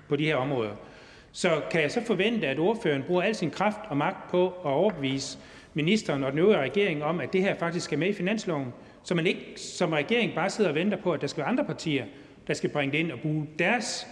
på 0.10 0.16
de 0.16 0.26
her 0.26 0.36
områder. 0.36 0.76
Så 1.32 1.62
kan 1.72 1.82
jeg 1.82 1.92
så 1.92 2.02
forvente, 2.06 2.48
at 2.48 2.60
ordføreren 2.60 3.04
bruger 3.04 3.22
al 3.22 3.36
sin 3.36 3.52
kraft 3.52 3.80
og 3.90 3.98
magt 3.98 4.32
på 4.32 4.48
at 4.48 4.72
overbevise 4.72 5.38
ministeren 5.74 6.24
og 6.24 6.32
den 6.32 6.40
øvrige 6.40 6.62
regering 6.62 7.04
om, 7.04 7.20
at 7.20 7.34
det 7.34 7.42
her 7.42 7.56
faktisk 7.56 7.86
skal 7.86 8.00
med 8.00 8.08
i 8.08 8.14
finansloven, 8.14 8.74
så 9.04 9.16
man 9.16 9.28
ikke 9.28 9.54
som 9.58 9.94
regering 9.94 10.36
bare 10.36 10.50
sidder 10.50 10.70
og 10.70 10.76
venter 10.76 10.98
på, 10.98 11.14
at 11.14 11.22
der 11.22 11.28
skal 11.28 11.42
være 11.42 11.50
andre 11.50 11.66
partier, 11.66 12.06
der 12.52 12.56
skal 12.56 12.70
bringe 12.70 12.92
det 12.92 12.98
ind 12.98 13.12
og 13.12 13.20
bruge 13.20 13.48
deres 13.60 14.08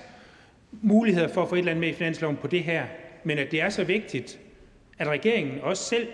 muligheder 0.72 1.28
for 1.28 1.42
at 1.44 1.50
få 1.50 1.56
et 1.56 1.60
eller 1.60 1.72
andet 1.72 1.82
med 1.82 1.90
i 1.90 1.94
finansloven 1.94 2.38
på 2.38 2.48
det 2.48 2.64
her, 2.64 2.86
men 3.24 3.38
at 3.38 3.52
det 3.52 3.62
er 3.62 3.70
så 3.70 3.84
vigtigt, 3.84 4.40
at 5.00 5.08
regeringen 5.08 5.62
også 5.62 5.84
selv 5.84 6.08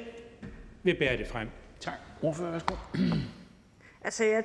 vil 0.84 0.96
bære 1.00 1.18
det 1.18 1.28
frem. 1.28 1.48
Tak. 1.80 1.94
Ordfører, 2.22 2.52
værsgo. 2.52 2.76
Altså, 4.04 4.24
jeg, 4.24 4.44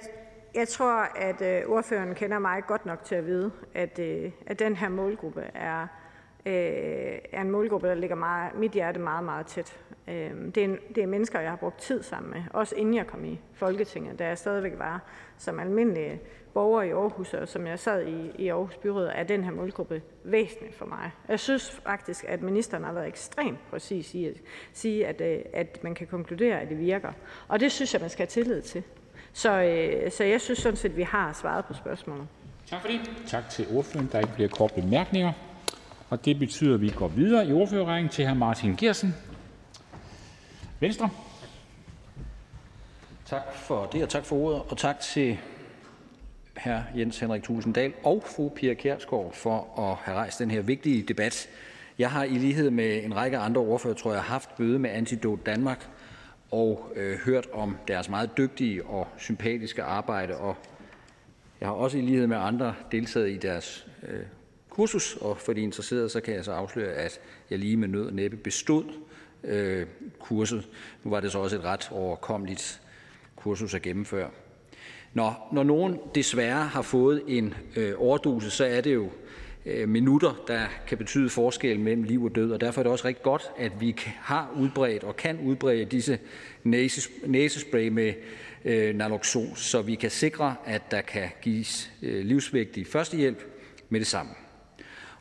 jeg 0.55 0.69
tror, 0.69 0.93
at 1.17 1.43
øh, 1.43 1.71
ordføreren 1.71 2.15
kender 2.15 2.39
mig 2.39 2.63
godt 2.67 2.87
nok 2.87 3.05
til 3.05 3.15
at 3.15 3.27
vide, 3.27 3.51
at, 3.75 3.99
øh, 3.99 4.31
at 4.47 4.59
den 4.59 4.77
her 4.77 4.89
målgruppe 4.89 5.43
er, 5.55 5.83
øh, 6.47 7.19
er 7.33 7.41
en 7.41 7.51
målgruppe, 7.51 7.89
der 7.89 7.95
ligger 7.95 8.17
meget, 8.17 8.55
mit 8.55 8.73
hjerte 8.73 9.01
meget, 9.01 9.25
meget 9.25 9.47
tæt. 9.47 9.79
Øh, 10.09 10.31
det, 10.55 10.57
er 10.57 10.65
en, 10.65 10.79
det 10.95 11.03
er 11.03 11.07
mennesker, 11.07 11.41
jeg 11.41 11.51
har 11.51 11.57
brugt 11.57 11.81
tid 11.81 12.03
sammen 12.03 12.31
med, 12.33 12.43
også 12.51 12.77
inden 12.77 12.95
jeg 12.95 13.07
kom 13.07 13.25
i 13.25 13.41
Folketinget, 13.55 14.19
da 14.19 14.27
jeg 14.27 14.39
stadigvæk 14.39 14.79
var 14.79 15.03
som 15.39 15.61
almindelig 15.61 16.21
borger 16.55 16.83
i 16.83 16.91
Aarhus, 16.91 17.35
og 17.35 17.49
som 17.49 17.67
jeg 17.67 17.79
sad 17.79 18.07
i, 18.07 18.31
i 18.39 18.49
Aarhus 18.49 18.77
Byråd, 18.77 19.11
er 19.15 19.23
den 19.23 19.45
her 19.45 19.51
målgruppe 19.51 20.03
væsentlig 20.25 20.75
for 20.75 20.87
mig. 20.87 21.11
Jeg 21.29 21.41
synes 21.41 21.71
faktisk, 21.71 22.25
at 22.29 22.43
ministeren 22.43 22.85
har 22.85 22.93
været 22.93 23.09
ekstremt 23.09 23.59
præcis 23.71 24.15
i 24.15 24.25
at 24.25 24.35
sige, 24.73 25.07
at, 25.07 25.21
øh, 25.21 25.39
at 25.53 25.79
man 25.83 25.95
kan 25.95 26.07
konkludere, 26.07 26.61
at 26.61 26.69
det 26.69 26.79
virker. 26.79 27.13
Og 27.49 27.61
det 27.61 27.73
synes 27.73 27.93
jeg, 27.93 28.01
man 28.01 28.11
skal 28.11 28.23
have 28.23 28.31
tillid 28.31 28.63
til. 28.63 28.83
Så, 29.33 29.63
øh, 29.63 30.11
så 30.11 30.25
jeg 30.25 30.41
synes 30.41 30.59
sådan 30.59 30.77
set, 30.77 30.91
at 30.91 30.97
vi 30.97 31.03
har 31.03 31.33
svaret 31.33 31.65
på 31.65 31.75
spørgsmålet. 31.75 32.27
Tak 32.67 32.81
for 32.81 32.89
det. 32.89 33.01
Tak 33.27 33.51
til 33.51 33.67
ordføreren. 33.75 34.09
Der 34.13 34.19
er 34.19 34.23
ikke 34.23 34.35
flere 34.35 34.49
korte 34.49 34.75
bemærkninger. 34.75 35.33
Og 36.11 36.25
det 36.25 36.39
betyder, 36.39 36.75
at 36.75 36.81
vi 36.81 36.91
går 36.97 37.09
videre 37.09 37.47
i 37.47 37.53
ordførerrækken 37.53 38.09
til 38.09 38.29
hr. 38.29 38.35
Martin 38.35 38.77
Gersen, 38.77 39.15
Venstre. 40.81 41.11
Tak 43.27 43.55
for 43.55 43.87
det, 43.93 44.03
og 44.03 44.09
tak 44.09 44.25
for 44.25 44.37
ordet, 44.37 44.63
og 44.69 44.79
tak 44.79 45.01
til 45.01 45.39
hr. 46.57 46.99
Jens 46.99 47.19
Henrik 47.19 47.43
Tulsendal 47.43 47.93
og 48.03 48.23
fru 48.27 48.49
Pia 48.49 48.75
Kjærsgaard 48.75 49.33
for 49.33 49.79
at 49.79 49.97
have 49.97 50.17
rejst 50.17 50.39
den 50.39 50.51
her 50.51 50.63
vigtige 50.63 51.03
debat. 51.03 51.49
Jeg 51.99 52.11
har 52.11 52.25
i 52.25 52.39
lighed 52.39 52.71
med 52.71 53.05
en 53.05 53.17
række 53.17 53.39
andre 53.39 53.61
ordfører, 53.61 53.95
tror 53.95 54.13
jeg, 54.13 54.23
haft 54.23 54.59
møde 54.59 54.79
med 54.79 54.91
Antidote 54.91 55.43
Danmark 55.47 55.89
og 56.51 56.93
øh, 56.97 57.19
hørt 57.19 57.47
om 57.53 57.77
deres 57.89 58.09
meget 58.09 58.31
dygtige 58.37 58.85
og 58.85 59.09
sympatiske 59.19 59.83
arbejde. 59.83 60.37
Og 60.37 60.57
jeg 61.61 61.69
har 61.69 61.75
også 61.75 61.99
i 61.99 62.01
lighed 62.01 62.27
med 62.27 62.37
andre 62.37 62.75
deltaget 62.93 63.31
i 63.31 63.37
deres 63.37 63.87
øh, 64.09 64.23
kursus, 64.71 65.17
og 65.17 65.39
for 65.39 65.53
de 65.53 65.61
interesserede, 65.61 66.09
så 66.09 66.21
kan 66.21 66.35
jeg 66.35 66.45
så 66.45 66.53
afsløre, 66.53 66.93
at 66.93 67.21
jeg 67.51 67.59
lige 67.59 67.77
med 67.77 67.89
nød 67.89 68.07
og 68.07 68.13
næppe 68.13 68.37
bestod 68.37 68.85
øh, 69.45 69.87
kurset. 70.19 70.69
Nu 71.05 71.11
var 71.11 71.21
det 71.21 71.33
så 71.33 71.39
også 71.39 71.57
et 71.57 71.65
ret 71.65 71.89
overkommeligt 71.93 72.81
kursus 73.37 73.75
at 73.75 73.83
gennemføre. 73.83 74.31
Nå, 75.15 75.33
når 75.53 75.63
nogen 75.63 75.99
desværre 76.15 76.65
har 76.65 76.83
fået 76.83 77.23
en 77.29 77.55
øh, 77.77 77.93
overdose, 77.97 78.51
så 78.51 78.65
er 78.65 78.81
det 78.81 78.95
jo 78.95 79.11
øh, 79.67 79.89
minutter, 79.89 80.45
der 80.47 80.61
kan 80.87 80.99
betyde 80.99 81.31
forskel 81.31 81.81
mellem 81.81 82.03
liv 82.03 82.25
og 82.25 82.35
død, 82.35 82.53
og 82.53 82.61
derfor 82.61 82.81
er 82.81 82.83
det 82.83 82.93
også 82.93 83.09
rigtig 83.09 83.23
godt, 83.23 83.51
at 83.57 83.73
vi 83.81 83.97
har 84.17 84.55
udbredt 84.57 85.05
og 85.05 85.17
kan 85.17 85.39
udbrede 85.45 85.85
disse 85.85 86.19
næses, 86.65 87.11
næsespray 87.27 87.89
med 87.89 88.13
øh, 88.65 88.95
naloxon, 88.95 89.57
så 89.57 89.83
vi 89.83 89.95
kan 89.95 90.11
sikre, 90.11 90.55
at 90.65 90.91
der 90.91 91.01
kan 91.01 91.29
gives 91.43 91.93
øh, 92.03 92.25
livsvigtig 92.25 92.87
førstehjælp 92.87 93.45
med 93.89 94.01
det 94.01 94.07
samme. 94.07 94.33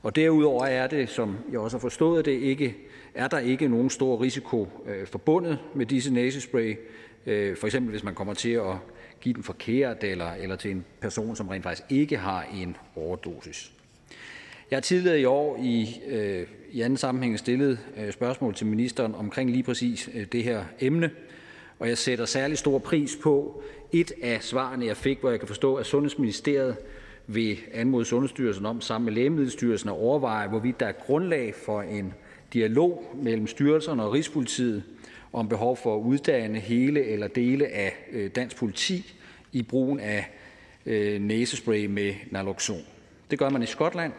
Og 0.04 0.16
derudover 0.16 0.66
er 0.66 0.88
det, 0.88 1.10
som 1.10 1.38
jeg 1.52 1.60
også 1.60 1.78
har 1.78 1.82
forstået 1.82 2.26
det, 2.26 2.32
ikke, 2.32 2.76
er 3.14 3.28
der 3.28 3.40
ikke 3.40 3.68
nogen 3.68 3.90
stor 3.90 4.22
risiko 4.22 4.68
øh, 4.86 5.08
forbundet 5.08 5.60
med 5.76 5.86
disse 5.86 6.14
næsespray. 6.14 6.78
Øh, 7.26 7.58
for 7.58 7.68
eksempel 7.68 7.92
hvis 7.92 8.04
man 8.04 8.16
kommer 8.16 8.34
til 8.34 8.50
at 8.52 8.76
give 9.22 9.34
den 9.34 9.43
forkert 9.43 10.03
eller, 10.03 10.32
eller 10.32 10.55
til 10.55 10.72
en 10.72 10.86
person, 11.01 11.36
som 11.36 11.47
rent 11.47 11.63
faktisk 11.63 11.91
ikke 11.91 12.17
har 12.17 12.45
en 12.53 12.78
overdosis. 12.95 13.72
Jeg 14.72 14.78
har 14.78 14.82
tidligere 14.82 15.20
i 15.20 15.26
år 15.26 15.59
i, 15.63 16.01
øh, 16.07 16.47
i 16.72 16.82
anden 16.82 16.97
sammenhæng 16.97 17.39
stillet 17.39 17.80
øh, 17.97 18.13
spørgsmål 18.13 18.55
til 18.55 18.67
ministeren 18.67 19.15
omkring 19.15 19.51
lige 19.51 19.63
præcis 19.63 20.09
øh, 20.13 20.26
det 20.32 20.43
her 20.43 20.63
emne, 20.80 21.11
og 21.80 21.89
jeg 21.89 21.97
sætter 21.97 22.26
særlig 22.26 22.57
stor 22.57 22.80
pris 22.80 23.17
på 23.24 23.63
et 23.91 24.11
af 24.24 24.43
svarene, 24.43 24.86
jeg 24.86 24.97
fik, 24.97 25.20
hvor 25.20 25.30
jeg 25.30 25.39
kan 25.39 25.47
forstå, 25.47 25.76
at 25.76 25.86
Sundhedsministeriet 25.86 26.76
vil 27.28 27.57
anmode 27.74 28.05
Sundhedsstyrelsen 28.05 28.65
om 28.65 28.82
sammen 28.82 29.05
med 29.05 29.13
Lægemiddelstyrelsen 29.13 29.89
at 29.89 29.93
overveje, 29.93 30.47
hvorvidt 30.47 30.80
der 30.80 30.86
er 30.86 30.91
grundlag 30.91 31.53
for 31.65 31.82
en 31.82 32.13
dialog 32.53 33.15
mellem 33.24 33.47
styrelserne 33.47 34.03
og 34.03 34.13
Rigspolitiet 34.13 34.84
om 35.34 35.50
behov 35.50 35.78
for 35.78 35.96
at 35.96 36.02
uddanne 36.02 36.60
hele 36.60 37.06
eller 37.06 37.28
dele 37.28 37.68
af 37.68 37.94
øh, 38.12 38.32
dansk 38.36 38.58
politi 38.58 39.14
i 39.52 39.64
brugen 39.64 40.00
af 40.00 40.30
øh, 40.86 41.22
næsespray 41.22 41.86
med 41.86 42.14
naloxon. 42.32 42.82
Det 43.32 43.40
gør 43.40 43.50
man 43.50 43.64
i 43.64 43.66
Skotland, 43.66 44.14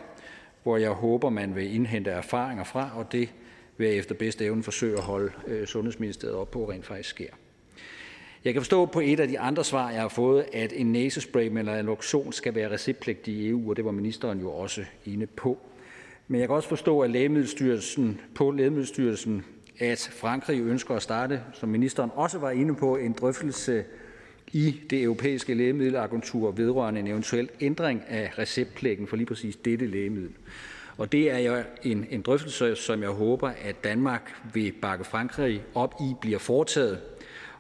hvor 0.63 0.77
jeg 0.77 0.91
håber, 0.91 1.31
man 1.31 1.57
vil 1.57 1.75
indhente 1.75 2.11
erfaringer 2.11 2.65
fra, 2.65 2.91
og 2.97 3.13
det 3.13 3.29
vil 3.77 3.89
jeg 3.89 3.97
efter 3.97 4.15
bedste 4.15 4.45
evne 4.45 4.63
forsøge 4.63 4.97
at 4.97 5.03
holde 5.03 5.33
øh, 5.47 5.67
Sundhedsministeriet 5.67 6.37
op 6.37 6.51
på, 6.51 6.71
rent 6.71 6.87
faktisk 6.87 7.09
sker. 7.09 7.31
Jeg 8.45 8.53
kan 8.53 8.63
forstå 8.63 8.87
på 8.87 9.01
et 9.01 9.21
af 9.21 9.29
de 9.29 9.39
andre 9.39 9.65
svar, 9.65 9.91
jeg 9.91 10.01
har 10.01 10.09
fået, 10.09 10.45
at 10.53 10.73
en 10.77 10.93
næsespray 10.93 11.49
med 11.49 11.63
naloxon 11.63 12.33
skal 12.33 12.55
være 12.55 12.71
receptpligtig 12.71 13.35
i 13.35 13.49
EU, 13.49 13.71
og 13.71 13.77
det 13.77 13.85
var 13.85 13.91
ministeren 13.91 14.41
jo 14.41 14.51
også 14.51 14.85
inde 15.07 15.27
på. 15.27 15.59
Men 16.29 16.41
jeg 16.41 16.49
kan 16.49 16.57
også 16.57 16.69
forstå, 16.69 17.01
at 17.01 17.11
Lægemiddelstyrelsen, 17.11 18.21
på 18.35 18.51
Lægemiddelstyrelsen 18.51 19.45
at 19.81 20.11
Frankrig 20.13 20.61
ønsker 20.61 20.95
at 20.95 21.03
starte, 21.03 21.41
som 21.53 21.69
ministeren 21.69 22.11
også 22.15 22.39
var 22.39 22.51
inde 22.51 22.75
på, 22.75 22.97
en 22.97 23.13
drøftelse 23.13 23.85
i 24.53 24.81
det 24.91 25.03
europæiske 25.03 25.55
lægemiddelagentur 25.55 26.51
vedrørende 26.51 27.01
en 27.01 27.07
eventuel 27.07 27.49
ændring 27.61 28.03
af 28.09 28.31
receptpligten 28.39 29.07
for 29.07 29.17
lige 29.17 29.27
præcis 29.27 29.57
dette 29.57 29.87
lægemiddel. 29.87 30.31
Og 30.99 31.13
det 31.13 31.31
er 31.31 31.39
jo 31.39 31.63
en, 31.83 32.07
en 32.11 32.23
drøftelse, 32.23 32.77
som 32.77 33.03
jeg 33.03 33.11
håber, 33.11 33.51
at 33.65 33.85
Danmark 33.85 34.35
vil 34.53 34.73
bakke 34.83 35.05
Frankrig 35.05 35.63
op 35.75 35.95
i, 36.01 36.15
bliver 36.21 36.39
foretaget. 36.39 36.99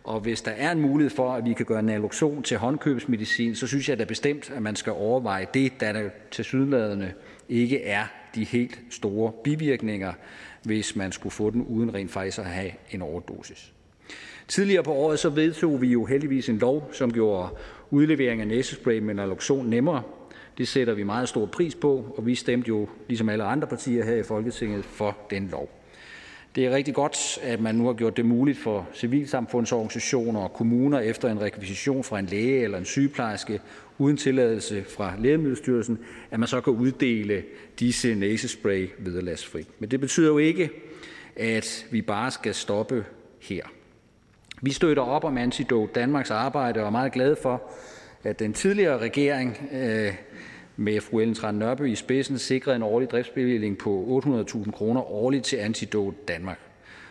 Og 0.04 0.20
hvis 0.20 0.42
der 0.42 0.50
er 0.50 0.72
en 0.72 0.80
mulighed 0.80 1.10
for, 1.16 1.32
at 1.32 1.44
vi 1.44 1.52
kan 1.52 1.66
gøre 1.66 1.82
naloxon 1.82 2.42
til 2.42 2.56
håndkøbsmedicin, 2.56 3.54
så 3.54 3.66
synes 3.66 3.88
jeg 3.88 3.98
da 3.98 4.04
bestemt, 4.04 4.50
at 4.50 4.62
man 4.62 4.76
skal 4.76 4.92
overveje 4.92 5.46
det, 5.54 5.80
da 5.80 5.92
der 5.92 6.10
til 6.30 6.44
sydladende 6.44 7.12
ikke 7.48 7.84
er 7.84 8.04
de 8.34 8.44
helt 8.44 8.80
store 8.90 9.32
bivirkninger, 9.44 10.12
hvis 10.62 10.96
man 10.96 11.12
skulle 11.12 11.32
få 11.32 11.50
den 11.50 11.62
uden 11.62 11.94
rent 11.94 12.10
faktisk 12.10 12.38
at 12.38 12.44
have 12.44 12.70
en 12.90 13.02
overdosis. 13.02 13.72
Tidligere 14.48 14.82
på 14.82 14.92
året 14.92 15.18
så 15.18 15.28
vedtog 15.28 15.82
vi 15.82 15.86
jo 15.86 16.04
heldigvis 16.04 16.48
en 16.48 16.58
lov, 16.58 16.88
som 16.92 17.12
gjorde 17.12 17.48
udlevering 17.90 18.40
af 18.40 18.48
næsespray 18.48 18.98
med 18.98 19.14
naloxon 19.14 19.66
nemmere. 19.66 20.02
Det 20.58 20.68
sætter 20.68 20.94
vi 20.94 21.02
meget 21.02 21.28
stor 21.28 21.46
pris 21.46 21.74
på, 21.74 22.14
og 22.16 22.26
vi 22.26 22.34
stemte 22.34 22.68
jo, 22.68 22.88
ligesom 23.08 23.28
alle 23.28 23.44
andre 23.44 23.68
partier 23.68 24.04
her 24.04 24.16
i 24.16 24.22
Folketinget, 24.22 24.84
for 24.84 25.16
den 25.30 25.48
lov. 25.48 25.70
Det 26.54 26.66
er 26.66 26.70
rigtig 26.70 26.94
godt, 26.94 27.38
at 27.42 27.60
man 27.60 27.74
nu 27.74 27.86
har 27.86 27.92
gjort 27.92 28.16
det 28.16 28.24
muligt 28.24 28.58
for 28.58 28.88
civilsamfundsorganisationer 28.94 30.40
og 30.40 30.52
kommuner 30.52 30.98
efter 30.98 31.28
en 31.28 31.40
rekvisition 31.40 32.04
fra 32.04 32.18
en 32.18 32.26
læge 32.26 32.62
eller 32.62 32.78
en 32.78 32.84
sygeplejerske 32.84 33.60
uden 34.00 34.16
tilladelse 34.16 34.84
fra 34.84 35.14
Lægemiddelstyrelsen, 35.18 35.98
at 36.30 36.40
man 36.40 36.48
så 36.48 36.60
kan 36.60 36.72
uddele 36.72 37.42
disse 37.80 38.14
næsespray 38.14 38.88
vederlagsfrit. 38.98 39.66
Men 39.78 39.90
det 39.90 40.00
betyder 40.00 40.28
jo 40.28 40.38
ikke, 40.38 40.70
at 41.36 41.86
vi 41.90 42.02
bare 42.02 42.30
skal 42.30 42.54
stoppe 42.54 43.04
her. 43.40 43.62
Vi 44.62 44.72
støtter 44.72 45.02
op 45.02 45.24
om 45.24 45.38
Antidote 45.38 45.92
Danmarks 45.94 46.30
arbejde 46.30 46.80
og 46.80 46.86
er 46.86 46.90
meget 46.90 47.12
glade 47.12 47.36
for, 47.42 47.62
at 48.24 48.38
den 48.38 48.52
tidligere 48.52 48.98
regering 48.98 49.58
øh, 49.72 50.14
med 50.76 51.00
fru 51.00 51.18
Ellen 51.18 51.34
Tran 51.34 51.54
Nørby 51.54 51.92
i 51.92 51.94
spidsen 51.94 52.38
sikrede 52.38 52.76
en 52.76 52.82
årlig 52.82 53.10
driftsbevilling 53.10 53.78
på 53.78 54.22
800.000 54.26 54.70
kroner 54.70 55.10
årligt 55.10 55.44
til 55.44 55.56
Antidote 55.56 56.16
Danmark. 56.28 56.58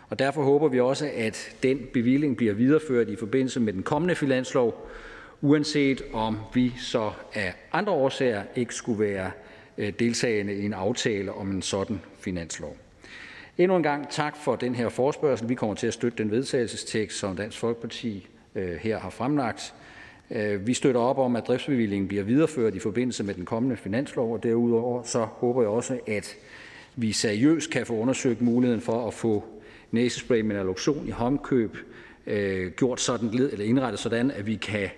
Og 0.10 0.20
derfor 0.20 0.44
håber 0.44 0.68
vi 0.68 0.80
også, 0.80 1.10
at 1.16 1.56
den 1.64 1.80
bevilling 1.94 2.38
bliver 2.38 2.54
videreført 2.54 3.10
i 3.10 3.16
forbindelse 3.16 3.60
med 3.60 3.74
den 3.74 3.84
kommende 3.84 4.16
finanslov, 4.16 4.90
uanset 5.42 6.02
om 6.14 6.38
vi 6.54 6.74
så 6.78 7.12
af 7.34 7.54
andre 7.72 7.94
årsager 7.94 8.44
ikke 8.56 8.76
skulle 8.76 9.00
være 9.00 9.32
øh, 9.78 9.94
deltagende 10.00 10.54
i 10.54 10.66
en 10.66 10.74
aftale 10.74 11.34
om 11.34 11.52
en 11.52 11.62
sådan 11.62 12.02
finanslov. 12.20 12.78
Endnu 13.58 13.78
en 13.78 13.84
gang 13.84 14.10
tak 14.10 14.38
for 14.38 14.56
den 14.56 14.76
her 14.76 14.90
forspørgsel. 14.90 15.50
Vi 15.50 15.56
kommer 15.56 15.76
til 15.76 15.88
at 15.88 15.94
støtte 15.94 16.18
den 16.24 16.32
vedtagelsestekst, 16.32 17.18
som 17.18 17.36
Dansk 17.36 17.58
Folkeparti 17.58 18.28
øh, 18.56 18.76
her 18.76 19.00
har 19.00 19.10
fremlagt. 19.10 19.74
Øh, 20.32 20.68
vi 20.68 20.74
støtter 20.74 21.02
op 21.02 21.18
om, 21.18 21.36
at 21.36 21.48
driftsbevillingen 21.48 22.08
bliver 22.08 22.24
videreført 22.24 22.76
i 22.76 22.80
forbindelse 22.80 23.24
med 23.24 23.34
den 23.34 23.46
kommende 23.46 23.78
finanslov, 23.78 24.34
og 24.34 24.44
derudover 24.44 25.04
så 25.04 25.20
håber 25.20 25.62
jeg 25.62 25.70
også, 25.70 26.00
at 26.08 26.36
vi 26.96 27.12
seriøst 27.12 27.70
kan 27.70 27.86
få 27.86 27.94
undersøgt 27.94 28.42
muligheden 28.42 28.82
for 28.82 29.08
at 29.08 29.14
få 29.14 29.44
næsespray 29.92 30.42
med 30.42 30.56
naloxon 30.56 31.08
i 31.08 31.12
håndkøb 31.12 31.78
øh, 32.28 32.72
gjort 32.72 33.02
sådan, 33.02 33.30
eller 33.30 33.66
indrettet 33.66 34.00
sådan, 34.00 34.32
at 34.32 34.46
vi 34.46 34.56
kan 34.56 34.90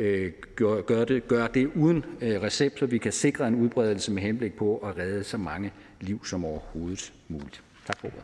øh, 0.00 0.32
gøre, 0.56 1.04
det, 1.04 1.28
gøre 1.28 1.48
det 1.54 1.70
uden 1.74 2.04
øh, 2.20 2.42
recept, 2.42 2.78
så 2.78 2.86
vi 2.86 2.98
kan 2.98 3.12
sikre 3.12 3.48
en 3.48 3.54
udbredelse 3.54 4.12
med 4.12 4.22
henblik 4.22 4.52
på 4.52 4.76
at 4.76 4.98
redde 4.98 5.24
så 5.24 5.36
mange 5.36 5.72
liv 6.00 6.24
som 6.24 6.44
overhovedet 6.44 7.12
muligt. 7.28 7.62
Tak 7.86 7.98
for 7.98 8.06
ordet. 8.08 8.22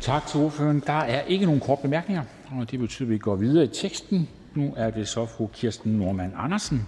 Tak 0.00 0.26
til 0.26 0.40
ordføreren. 0.40 0.82
Der 0.86 0.92
er 0.92 1.22
ikke 1.22 1.44
nogen 1.44 1.60
korte 1.60 1.82
bemærkninger, 1.82 2.22
og 2.50 2.70
det 2.70 2.78
betyder, 2.78 3.06
at 3.06 3.10
vi 3.10 3.18
går 3.18 3.36
videre 3.36 3.64
i 3.64 3.68
teksten. 3.68 4.28
Nu 4.54 4.74
er 4.76 4.90
det 4.90 5.08
så 5.08 5.26
fru 5.26 5.46
Kirsten 5.46 5.92
Normann 5.92 6.32
Andersen. 6.36 6.86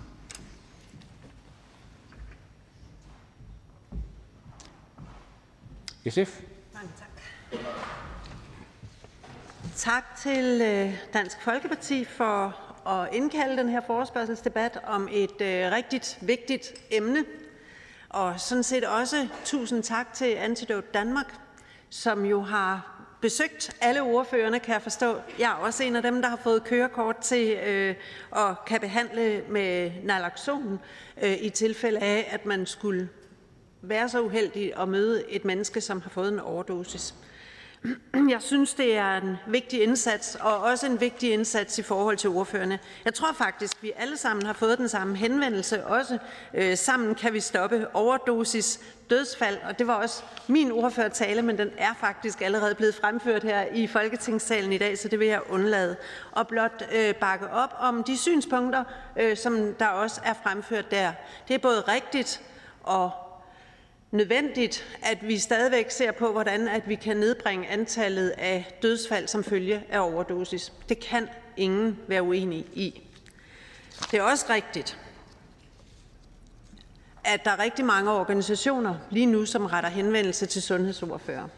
SF. 6.08 6.40
Mange 6.74 6.90
tak. 6.98 7.08
Tak 9.76 10.04
til 10.22 10.60
øh, 10.62 10.94
Dansk 11.12 11.42
Folkeparti 11.42 12.04
for 12.04 12.67
at 12.88 13.08
indkalde 13.14 13.56
den 13.56 13.68
her 13.68 13.80
forespørgselsdebat 13.86 14.80
om 14.86 15.08
et 15.12 15.40
øh, 15.40 15.72
rigtig 15.72 16.00
vigtigt 16.20 16.74
emne. 16.90 17.24
Og 18.08 18.40
sådan 18.40 18.64
set 18.64 18.84
også 18.84 19.28
tusind 19.44 19.82
tak 19.82 20.12
til 20.12 20.24
Antidote 20.24 20.86
Danmark, 20.94 21.34
som 21.90 22.24
jo 22.24 22.40
har 22.40 22.98
besøgt 23.20 23.76
alle 23.80 24.02
ordførerne, 24.02 24.60
kan 24.60 24.74
jeg 24.74 24.82
forstå. 24.82 25.16
Jeg 25.38 25.50
er 25.50 25.54
også 25.54 25.84
en 25.84 25.96
af 25.96 26.02
dem, 26.02 26.22
der 26.22 26.28
har 26.28 26.36
fået 26.36 26.64
kørekort 26.64 27.16
til 27.16 27.52
øh, 27.52 27.94
at 28.36 28.64
kan 28.66 28.80
behandle 28.80 29.44
med 29.48 29.92
naloxon 30.04 30.80
øh, 31.22 31.36
i 31.40 31.50
tilfælde 31.50 31.98
af, 31.98 32.28
at 32.30 32.46
man 32.46 32.66
skulle 32.66 33.08
være 33.82 34.08
så 34.08 34.20
uheldig 34.20 34.80
at 34.80 34.88
møde 34.88 35.30
et 35.30 35.44
menneske, 35.44 35.80
som 35.80 36.00
har 36.00 36.10
fået 36.10 36.32
en 36.32 36.40
overdosis. 36.40 37.14
Jeg 38.34 38.42
synes, 38.42 38.74
det 38.74 38.96
er 38.96 39.16
en 39.16 39.36
vigtig 39.46 39.82
indsats, 39.82 40.34
og 40.40 40.58
også 40.58 40.86
en 40.86 41.00
vigtig 41.00 41.32
indsats 41.32 41.78
i 41.78 41.82
forhold 41.82 42.16
til 42.16 42.30
ordførerne. 42.30 42.78
Jeg 43.04 43.14
tror 43.14 43.32
faktisk, 43.32 43.82
vi 43.82 43.92
alle 43.96 44.16
sammen 44.16 44.46
har 44.46 44.52
fået 44.52 44.78
den 44.78 44.88
samme 44.88 45.16
henvendelse. 45.16 45.86
Også 45.86 46.18
øh, 46.54 46.76
sammen 46.76 47.14
kan 47.14 47.32
vi 47.32 47.40
stoppe 47.40 47.86
overdosis, 47.94 48.80
dødsfald, 49.10 49.56
og 49.64 49.78
det 49.78 49.86
var 49.86 49.94
også 49.94 50.22
min 50.48 50.72
ordførertale, 50.72 51.42
men 51.42 51.58
den 51.58 51.70
er 51.78 51.94
faktisk 52.00 52.40
allerede 52.40 52.74
blevet 52.74 52.94
fremført 52.94 53.42
her 53.42 53.64
i 53.74 53.86
Folketingssalen 53.86 54.72
i 54.72 54.78
dag, 54.78 54.98
så 54.98 55.08
det 55.08 55.18
vil 55.18 55.28
jeg 55.28 55.40
undlade. 55.48 55.96
Og 56.32 56.48
blot 56.48 56.82
øh, 56.94 57.14
bakke 57.14 57.50
op 57.50 57.74
om 57.78 58.04
de 58.04 58.18
synspunkter, 58.18 58.84
øh, 59.16 59.36
som 59.36 59.74
der 59.74 59.86
også 59.86 60.20
er 60.24 60.34
fremført 60.42 60.90
der. 60.90 61.12
Det 61.48 61.54
er 61.54 61.58
både 61.58 61.80
rigtigt 61.80 62.42
og 62.82 63.27
nødvendigt, 64.10 64.98
at 65.02 65.28
vi 65.28 65.38
stadigvæk 65.38 65.90
ser 65.90 66.12
på, 66.12 66.32
hvordan 66.32 66.68
at 66.68 66.88
vi 66.88 66.94
kan 66.94 67.16
nedbringe 67.16 67.68
antallet 67.68 68.28
af 68.28 68.78
dødsfald 68.82 69.28
som 69.28 69.44
følge 69.44 69.84
af 69.90 70.00
overdosis. 70.00 70.72
Det 70.88 71.00
kan 71.00 71.28
ingen 71.56 71.98
være 72.06 72.22
uenig 72.22 72.58
i. 72.58 73.02
Det 74.10 74.18
er 74.18 74.22
også 74.22 74.46
rigtigt, 74.50 74.98
at 77.24 77.44
der 77.44 77.50
er 77.50 77.58
rigtig 77.58 77.84
mange 77.84 78.10
organisationer 78.10 78.94
lige 79.10 79.26
nu, 79.26 79.44
som 79.44 79.66
retter 79.66 79.90
henvendelse 79.90 80.46
til 80.46 80.62
sundhedsordfører 80.62 81.48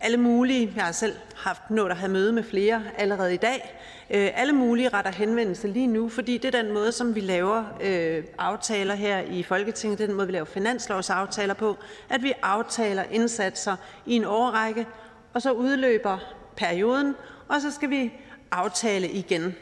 alle 0.00 0.16
mulige, 0.16 0.72
jeg 0.76 0.84
har 0.84 0.92
selv 0.92 1.16
haft 1.36 1.70
nået 1.70 1.90
at 1.90 1.96
have 1.96 2.12
møde 2.12 2.32
med 2.32 2.42
flere 2.42 2.82
allerede 2.96 3.34
i 3.34 3.36
dag, 3.36 3.80
øh, 4.10 4.30
alle 4.34 4.52
mulige 4.52 4.88
retter 4.88 5.10
henvendelse 5.12 5.68
lige 5.68 5.86
nu, 5.86 6.08
fordi 6.08 6.38
det 6.38 6.54
er 6.54 6.62
den 6.62 6.72
måde, 6.72 6.92
som 6.92 7.14
vi 7.14 7.20
laver 7.20 7.64
øh, 7.80 8.24
aftaler 8.38 8.94
her 8.94 9.20
i 9.20 9.42
Folketinget, 9.42 9.98
det 9.98 10.04
er 10.04 10.08
den 10.08 10.16
måde, 10.16 10.26
vi 10.26 10.32
laver 10.32 10.44
finanslovsaftaler 10.44 11.54
på, 11.54 11.76
at 12.08 12.22
vi 12.22 12.32
aftaler 12.42 13.02
indsatser 13.10 13.76
i 14.06 14.16
en 14.16 14.24
årrække, 14.24 14.86
og 15.34 15.42
så 15.42 15.52
udløber 15.52 16.18
perioden, 16.56 17.14
og 17.48 17.60
så 17.60 17.70
skal 17.70 17.90
vi 17.90 18.12
aftale 18.50 19.08
igen. 19.08 19.54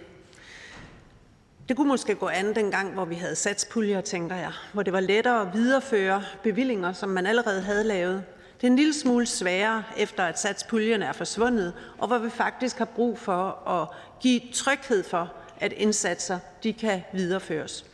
Det 1.69 1.77
kunne 1.77 1.89
måske 1.89 2.15
gå 2.15 2.29
an 2.29 2.55
dengang, 2.55 2.93
hvor 2.93 3.05
vi 3.05 3.15
havde 3.15 3.35
satspuljer, 3.35 4.01
tænker 4.01 4.37
jeg, 4.37 4.53
hvor 4.73 4.83
det 4.83 4.93
var 4.93 5.01
lettere 5.01 5.41
at 5.41 5.55
videreføre 5.55 6.23
bevillinger, 6.43 6.93
som 6.93 7.09
man 7.09 7.27
allerede 7.27 7.63
havde 7.63 7.85
lavet. 7.85 8.25
Det 8.61 8.67
er 8.67 8.71
en 8.71 8.77
lille 8.77 8.95
smule 8.95 9.27
sværere, 9.27 9.83
efter 9.97 10.25
at 10.25 10.39
satspuljerne 10.39 11.05
er 11.05 11.13
forsvundet, 11.13 11.73
og 11.99 12.07
hvor 12.07 12.19
vi 12.19 12.31
faktisk 12.31 12.79
har 12.79 12.85
brug 12.85 13.19
for 13.19 13.69
at 13.69 13.89
give 14.21 14.41
tryghed 14.55 15.03
for, 15.03 15.33
at 15.61 15.73
indsatser 15.73 16.39
de 16.63 16.73
kan 16.73 17.03
videreføres. 17.13 17.85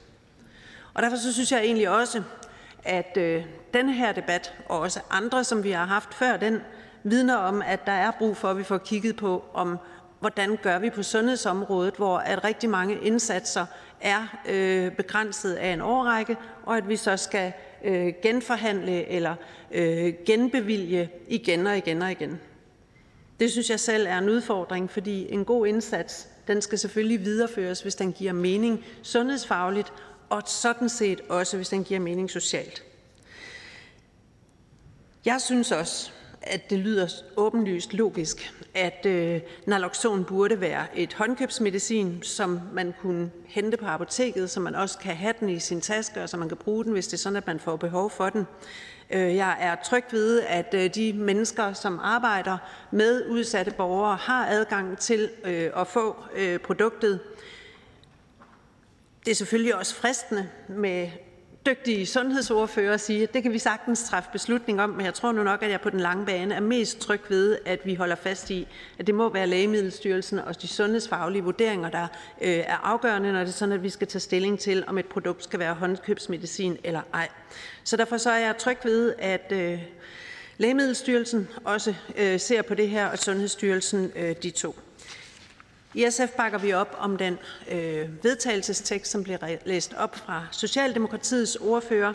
Og 0.95 1.03
derfor 1.03 1.17
så 1.17 1.33
synes 1.33 1.53
jeg 1.53 1.61
egentlig 1.61 1.89
også, 1.89 2.23
at 2.85 3.17
øh, 3.17 3.45
den 3.75 3.89
her 3.89 4.13
debat, 4.13 4.55
og 4.69 4.79
også 4.79 5.01
andre, 5.11 5.45
som 5.45 5.65
vi 5.65 5.71
har 5.71 5.87
haft 5.87 6.15
før 6.15 6.37
den, 6.37 6.61
vidner 7.05 7.37
om, 7.37 7.63
at 7.63 7.87
der 7.87 7.93
er 7.93 8.11
brug 8.11 8.37
for, 8.37 8.49
at 8.49 8.59
vi 8.59 8.63
får 8.63 8.79
kigget 8.79 9.17
på, 9.17 9.45
om 9.55 9.79
hvordan 10.21 10.59
gør 10.63 10.79
vi 10.79 10.91
på 10.91 11.03
sundhedsområdet, 11.03 11.95
hvor 11.95 12.19
at 12.19 12.45
rigtig 12.45 12.71
mange 12.71 12.99
indsatser 13.03 13.67
er 14.01 14.39
øh, 14.49 14.93
begrænset 14.93 15.55
af 15.55 15.69
en 15.69 15.81
årrække, 15.81 16.37
og 16.67 16.77
at 16.77 16.89
vi 16.89 16.97
så 16.97 17.17
skal 17.17 17.53
øh, 17.85 18.13
genforhandle 18.23 19.09
eller 19.09 19.35
øh, 19.71 20.15
genbevilge 20.27 21.11
igen 21.29 21.67
og 21.67 21.77
igen 21.77 22.03
og 22.03 22.11
igen. 22.11 22.41
Det 23.41 23.53
synes 23.53 23.71
jeg 23.71 23.81
selv 23.81 24.07
er 24.07 24.19
en 24.19 24.29
udfordring, 24.29 24.91
fordi 24.91 25.33
en 25.33 25.45
god 25.45 25.67
indsats 25.67 26.29
den 26.47 26.63
skal 26.63 26.79
selvfølgelig 26.79 27.21
videreføres, 27.25 27.81
hvis 27.81 27.95
den 27.95 28.13
giver 28.13 28.33
mening 28.33 28.85
sundhedsfagligt, 29.03 29.93
og 30.29 30.43
sådan 30.47 30.89
set 30.89 31.21
også, 31.29 31.57
hvis 31.57 31.69
den 31.69 31.85
giver 31.85 32.01
mening 32.01 32.31
socialt. 32.31 32.83
Jeg 35.25 35.41
synes 35.41 35.73
også, 35.73 36.11
at 36.43 36.71
det 36.71 36.79
lyder 36.79 37.09
åbenlyst 37.37 37.95
logisk, 37.95 38.53
at 38.75 39.07
øh, 39.07 39.41
naloxon 39.67 40.25
burde 40.25 40.61
være 40.61 40.99
et 40.99 41.15
håndkøbsmedicin, 41.15 42.23
som 42.23 42.61
man 42.73 42.95
kunne 43.01 43.31
hente 43.47 43.77
på 43.77 43.87
apoteket, 43.87 44.51
så 44.51 44.61
man 44.61 44.75
også 44.75 44.99
kan 44.99 45.17
have 45.17 45.35
den 45.41 45.49
i 45.49 45.59
sin 45.59 45.81
taske, 45.81 46.23
og 46.23 46.29
så 46.29 46.37
man 46.37 46.49
kan 46.49 46.57
bruge 46.57 46.85
den, 46.85 46.93
hvis 46.93 47.07
det 47.07 47.13
er 47.13 47.19
sådan, 47.19 47.37
at 47.37 47.47
man 47.47 47.61
får 47.61 47.77
behov 47.77 48.11
for 48.11 48.29
den. 48.29 48.47
Øh, 49.13 49.37
jeg 49.37 49.57
er 49.61 49.77
tryg 49.85 50.05
ved, 50.11 50.41
at 50.41 50.75
øh, 50.75 50.95
de 50.95 51.13
mennesker, 51.13 51.73
som 51.73 52.01
arbejder 52.03 52.59
med 52.91 53.27
udsatte 53.29 53.71
borgere, 53.71 54.17
har 54.17 54.47
adgang 54.47 54.99
til 54.99 55.31
øh, 55.45 55.71
at 55.77 55.87
få 55.87 56.17
øh, 56.35 56.59
produktet. 56.59 57.21
Det 59.25 59.31
er 59.31 59.35
selvfølgelig 59.35 59.75
også 59.75 59.95
fristende 59.95 60.49
med 60.69 61.09
dygtige 61.67 62.07
sundhedsordfører 62.07 62.97
sige, 62.97 63.23
at 63.23 63.35
det 63.35 63.43
kan 63.43 63.53
vi 63.53 63.59
sagtens 63.59 64.05
træffe 64.05 64.31
beslutning 64.33 64.81
om, 64.81 64.91
men 64.91 65.07
jeg 65.07 65.15
tror 65.15 65.33
nu 65.33 65.43
nok, 65.43 65.63
at 65.63 65.71
jeg 65.71 65.81
på 65.81 65.91
den 65.91 66.01
lange 66.01 66.27
bane 66.27 66.55
er 66.55 66.61
mest 66.61 66.99
tryg 66.99 67.21
ved, 67.29 67.59
at 67.67 67.81
vi 67.85 67.95
holder 67.95 68.17
fast 68.17 68.51
i, 68.51 68.69
at 68.99 69.07
det 69.07 69.15
må 69.15 69.33
være 69.33 69.47
Lægemiddelstyrelsen 69.47 70.39
og 70.39 70.63
de 70.63 70.69
sundhedsfaglige 70.69 71.45
vurderinger, 71.45 71.91
der 71.91 72.07
øh, 72.41 72.51
er 72.51 72.77
afgørende, 72.83 73.33
når 73.33 73.39
det 73.41 73.49
er 73.49 73.53
sådan, 73.53 73.73
at 73.73 73.83
vi 73.83 73.91
skal 73.91 74.09
tage 74.09 74.21
stilling 74.21 74.59
til, 74.59 74.85
om 74.87 74.99
et 74.99 75.07
produkt 75.07 75.45
skal 75.45 75.59
være 75.59 75.75
håndkøbsmedicin 75.75 76.79
eller 76.85 77.01
ej. 77.15 77.29
Så 77.85 77.97
derfor 77.97 78.17
så 78.17 78.31
er 78.31 78.39
jeg 78.39 78.57
tryg 78.57 78.79
ved, 78.85 79.15
at 79.19 79.53
øh, 79.53 79.79
Lægemiddelstyrelsen 80.59 81.49
også 81.65 81.95
øh, 82.17 82.41
ser 82.41 82.63
på 82.63 82.75
det 82.75 82.89
her, 82.89 83.07
og 83.07 83.19
Sundhedsstyrelsen 83.19 84.13
øh, 84.17 84.35
de 84.43 84.51
to. 84.51 84.77
I 85.95 86.07
SF 86.11 86.31
bakker 86.37 86.59
vi 86.59 86.73
op 86.73 86.97
om 86.99 87.17
den 87.17 87.39
øh, 87.73 88.25
vedtagelsestekst, 88.25 89.11
som 89.11 89.23
bliver 89.23 89.57
læst 89.65 89.95
op 89.99 90.17
fra 90.17 90.47
Socialdemokratiets 90.51 91.57
ordfører, 91.57 92.13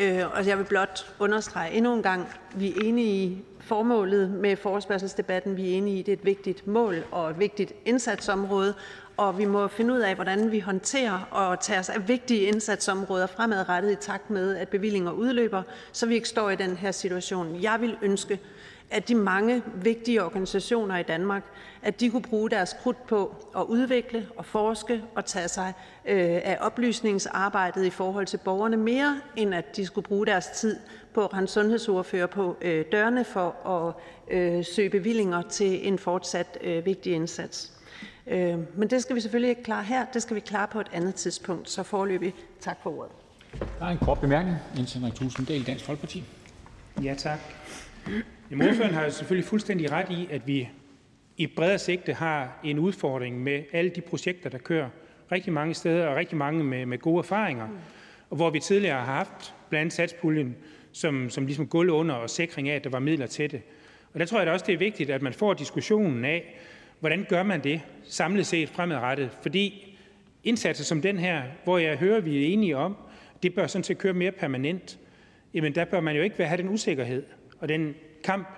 øh, 0.00 0.22
og 0.32 0.46
jeg 0.46 0.58
vil 0.58 0.64
blot 0.64 1.14
understrege 1.18 1.72
endnu 1.72 1.94
en 1.94 2.02
gang, 2.02 2.28
vi 2.54 2.70
er 2.70 2.74
enige 2.84 3.24
i 3.24 3.44
formålet 3.60 4.30
med 4.30 4.56
forespørgselsdebatten. 4.56 5.56
Vi 5.56 5.72
er 5.72 5.76
enige 5.76 5.96
i, 5.96 6.00
at 6.00 6.06
det 6.06 6.12
er 6.12 6.16
et 6.16 6.24
vigtigt 6.24 6.66
mål 6.66 7.04
og 7.10 7.30
et 7.30 7.38
vigtigt 7.38 7.72
indsatsområde, 7.84 8.74
og 9.16 9.38
vi 9.38 9.44
må 9.44 9.68
finde 9.68 9.94
ud 9.94 9.98
af, 9.98 10.14
hvordan 10.14 10.52
vi 10.52 10.60
håndterer 10.60 11.28
og 11.30 11.60
tager 11.60 11.80
os 11.80 11.88
af 11.88 12.08
vigtige 12.08 12.40
indsatsområder 12.40 13.26
fremadrettet 13.26 13.92
i 13.92 13.96
takt 13.96 14.30
med, 14.30 14.56
at 14.56 14.68
bevillinger 14.68 15.12
udløber, 15.12 15.62
så 15.92 16.06
vi 16.06 16.14
ikke 16.14 16.28
står 16.28 16.50
i 16.50 16.56
den 16.56 16.76
her 16.76 16.92
situation. 16.92 17.62
Jeg 17.62 17.80
vil 17.80 17.96
ønske, 18.02 18.40
at 18.90 19.08
de 19.08 19.14
mange 19.14 19.62
vigtige 19.74 20.24
organisationer 20.24 20.96
i 20.98 21.02
Danmark 21.02 21.42
at 21.82 22.00
de 22.00 22.10
kunne 22.10 22.22
bruge 22.22 22.50
deres 22.50 22.76
krudt 22.82 23.06
på 23.06 23.34
at 23.56 23.62
udvikle 23.62 24.26
og 24.36 24.44
forske 24.44 25.02
og 25.14 25.24
tage 25.24 25.48
sig 25.48 25.72
øh, 26.04 26.40
af 26.44 26.58
oplysningsarbejdet 26.60 27.84
i 27.84 27.90
forhold 27.90 28.26
til 28.26 28.36
borgerne 28.36 28.76
mere, 28.76 29.20
end 29.36 29.54
at 29.54 29.76
de 29.76 29.86
skulle 29.86 30.04
bruge 30.04 30.26
deres 30.26 30.46
tid 30.46 30.76
på 31.14 31.24
at 31.24 31.34
rende 31.34 31.48
sundhedsordfører 31.48 32.26
på 32.26 32.56
øh, 32.60 32.84
dørene 32.92 33.24
for 33.24 33.66
at 33.66 33.94
øh, 34.36 34.64
søge 34.64 34.90
bevillinger 34.90 35.42
til 35.42 35.88
en 35.88 35.98
fortsat 35.98 36.58
vigtig 36.84 37.12
indsats. 37.12 37.72
Men 38.76 38.90
det 38.90 39.02
skal 39.02 39.16
vi 39.16 39.20
selvfølgelig 39.20 39.50
ikke 39.50 39.62
klare 39.62 39.84
her. 39.84 40.04
Det 40.14 40.22
skal 40.22 40.36
vi 40.36 40.40
klare 40.40 40.68
på 40.68 40.80
et 40.80 40.86
andet 40.92 41.14
tidspunkt. 41.14 41.70
Så 41.70 41.82
forløbig 41.82 42.34
tak 42.60 42.78
for 42.82 42.98
ordet. 42.98 43.12
Der 43.78 43.86
er 43.86 43.90
en 43.90 43.98
kort 43.98 44.20
bemærkning. 44.20 44.56
Jens 44.78 44.92
Henrik 44.92 45.14
Thulesen 45.14 45.44
Dahl, 45.44 45.66
Dansk 45.66 45.84
Folkeparti. 45.84 46.24
Ja, 47.02 47.14
tak. 47.18 47.38
Jamen, 48.50 48.68
ordføreren 48.68 48.94
har 48.94 49.08
selvfølgelig 49.08 49.48
fuldstændig 49.48 49.92
ret 49.92 50.10
i, 50.10 50.28
at 50.30 50.46
vi 50.46 50.68
i 51.36 51.46
bredere 51.46 51.78
sigte 51.78 52.12
har 52.12 52.60
en 52.64 52.78
udfordring 52.78 53.42
med 53.42 53.62
alle 53.72 53.90
de 53.90 54.00
projekter, 54.00 54.50
der 54.50 54.58
kører 54.58 54.88
rigtig 55.32 55.52
mange 55.52 55.74
steder, 55.74 56.06
og 56.06 56.16
rigtig 56.16 56.36
mange 56.36 56.64
med, 56.64 56.86
med 56.86 56.98
gode 56.98 57.18
erfaringer, 57.18 57.68
og 58.30 58.36
hvor 58.36 58.50
vi 58.50 58.60
tidligere 58.60 58.98
har 58.98 59.14
haft 59.14 59.54
blandt 59.68 59.80
andet 59.80 59.92
satspuljen 59.92 60.56
som, 60.92 61.30
som 61.30 61.46
ligesom 61.46 61.66
gulv 61.66 61.90
under 61.90 62.14
og 62.14 62.30
sikring 62.30 62.68
af, 62.68 62.76
at 62.76 62.84
der 62.84 62.90
var 62.90 62.98
midler 62.98 63.26
til 63.26 63.50
det. 63.50 63.62
Og 64.14 64.20
der 64.20 64.26
tror 64.26 64.38
jeg 64.38 64.46
da 64.46 64.52
også, 64.52 64.66
det 64.66 64.74
er 64.74 64.78
vigtigt, 64.78 65.10
at 65.10 65.22
man 65.22 65.32
får 65.32 65.54
diskussionen 65.54 66.24
af, 66.24 66.58
hvordan 67.00 67.26
gør 67.28 67.42
man 67.42 67.64
det 67.64 67.80
samlet 68.04 68.46
set 68.46 68.68
fremadrettet, 68.68 69.30
fordi 69.42 69.96
indsatser 70.44 70.84
som 70.84 71.02
den 71.02 71.18
her, 71.18 71.42
hvor 71.64 71.78
jeg 71.78 71.96
hører, 71.96 72.20
vi 72.20 72.44
er 72.44 72.46
enige 72.52 72.76
om, 72.76 72.96
det 73.42 73.54
bør 73.54 73.66
sådan 73.66 73.84
set 73.84 73.98
køre 73.98 74.12
mere 74.12 74.32
permanent, 74.32 74.98
jamen 75.54 75.74
der 75.74 75.84
bør 75.84 76.00
man 76.00 76.16
jo 76.16 76.22
ikke 76.22 76.44
have 76.44 76.62
den 76.62 76.68
usikkerhed 76.68 77.22
og 77.60 77.68
den 77.68 77.94
kamp, 78.24 78.48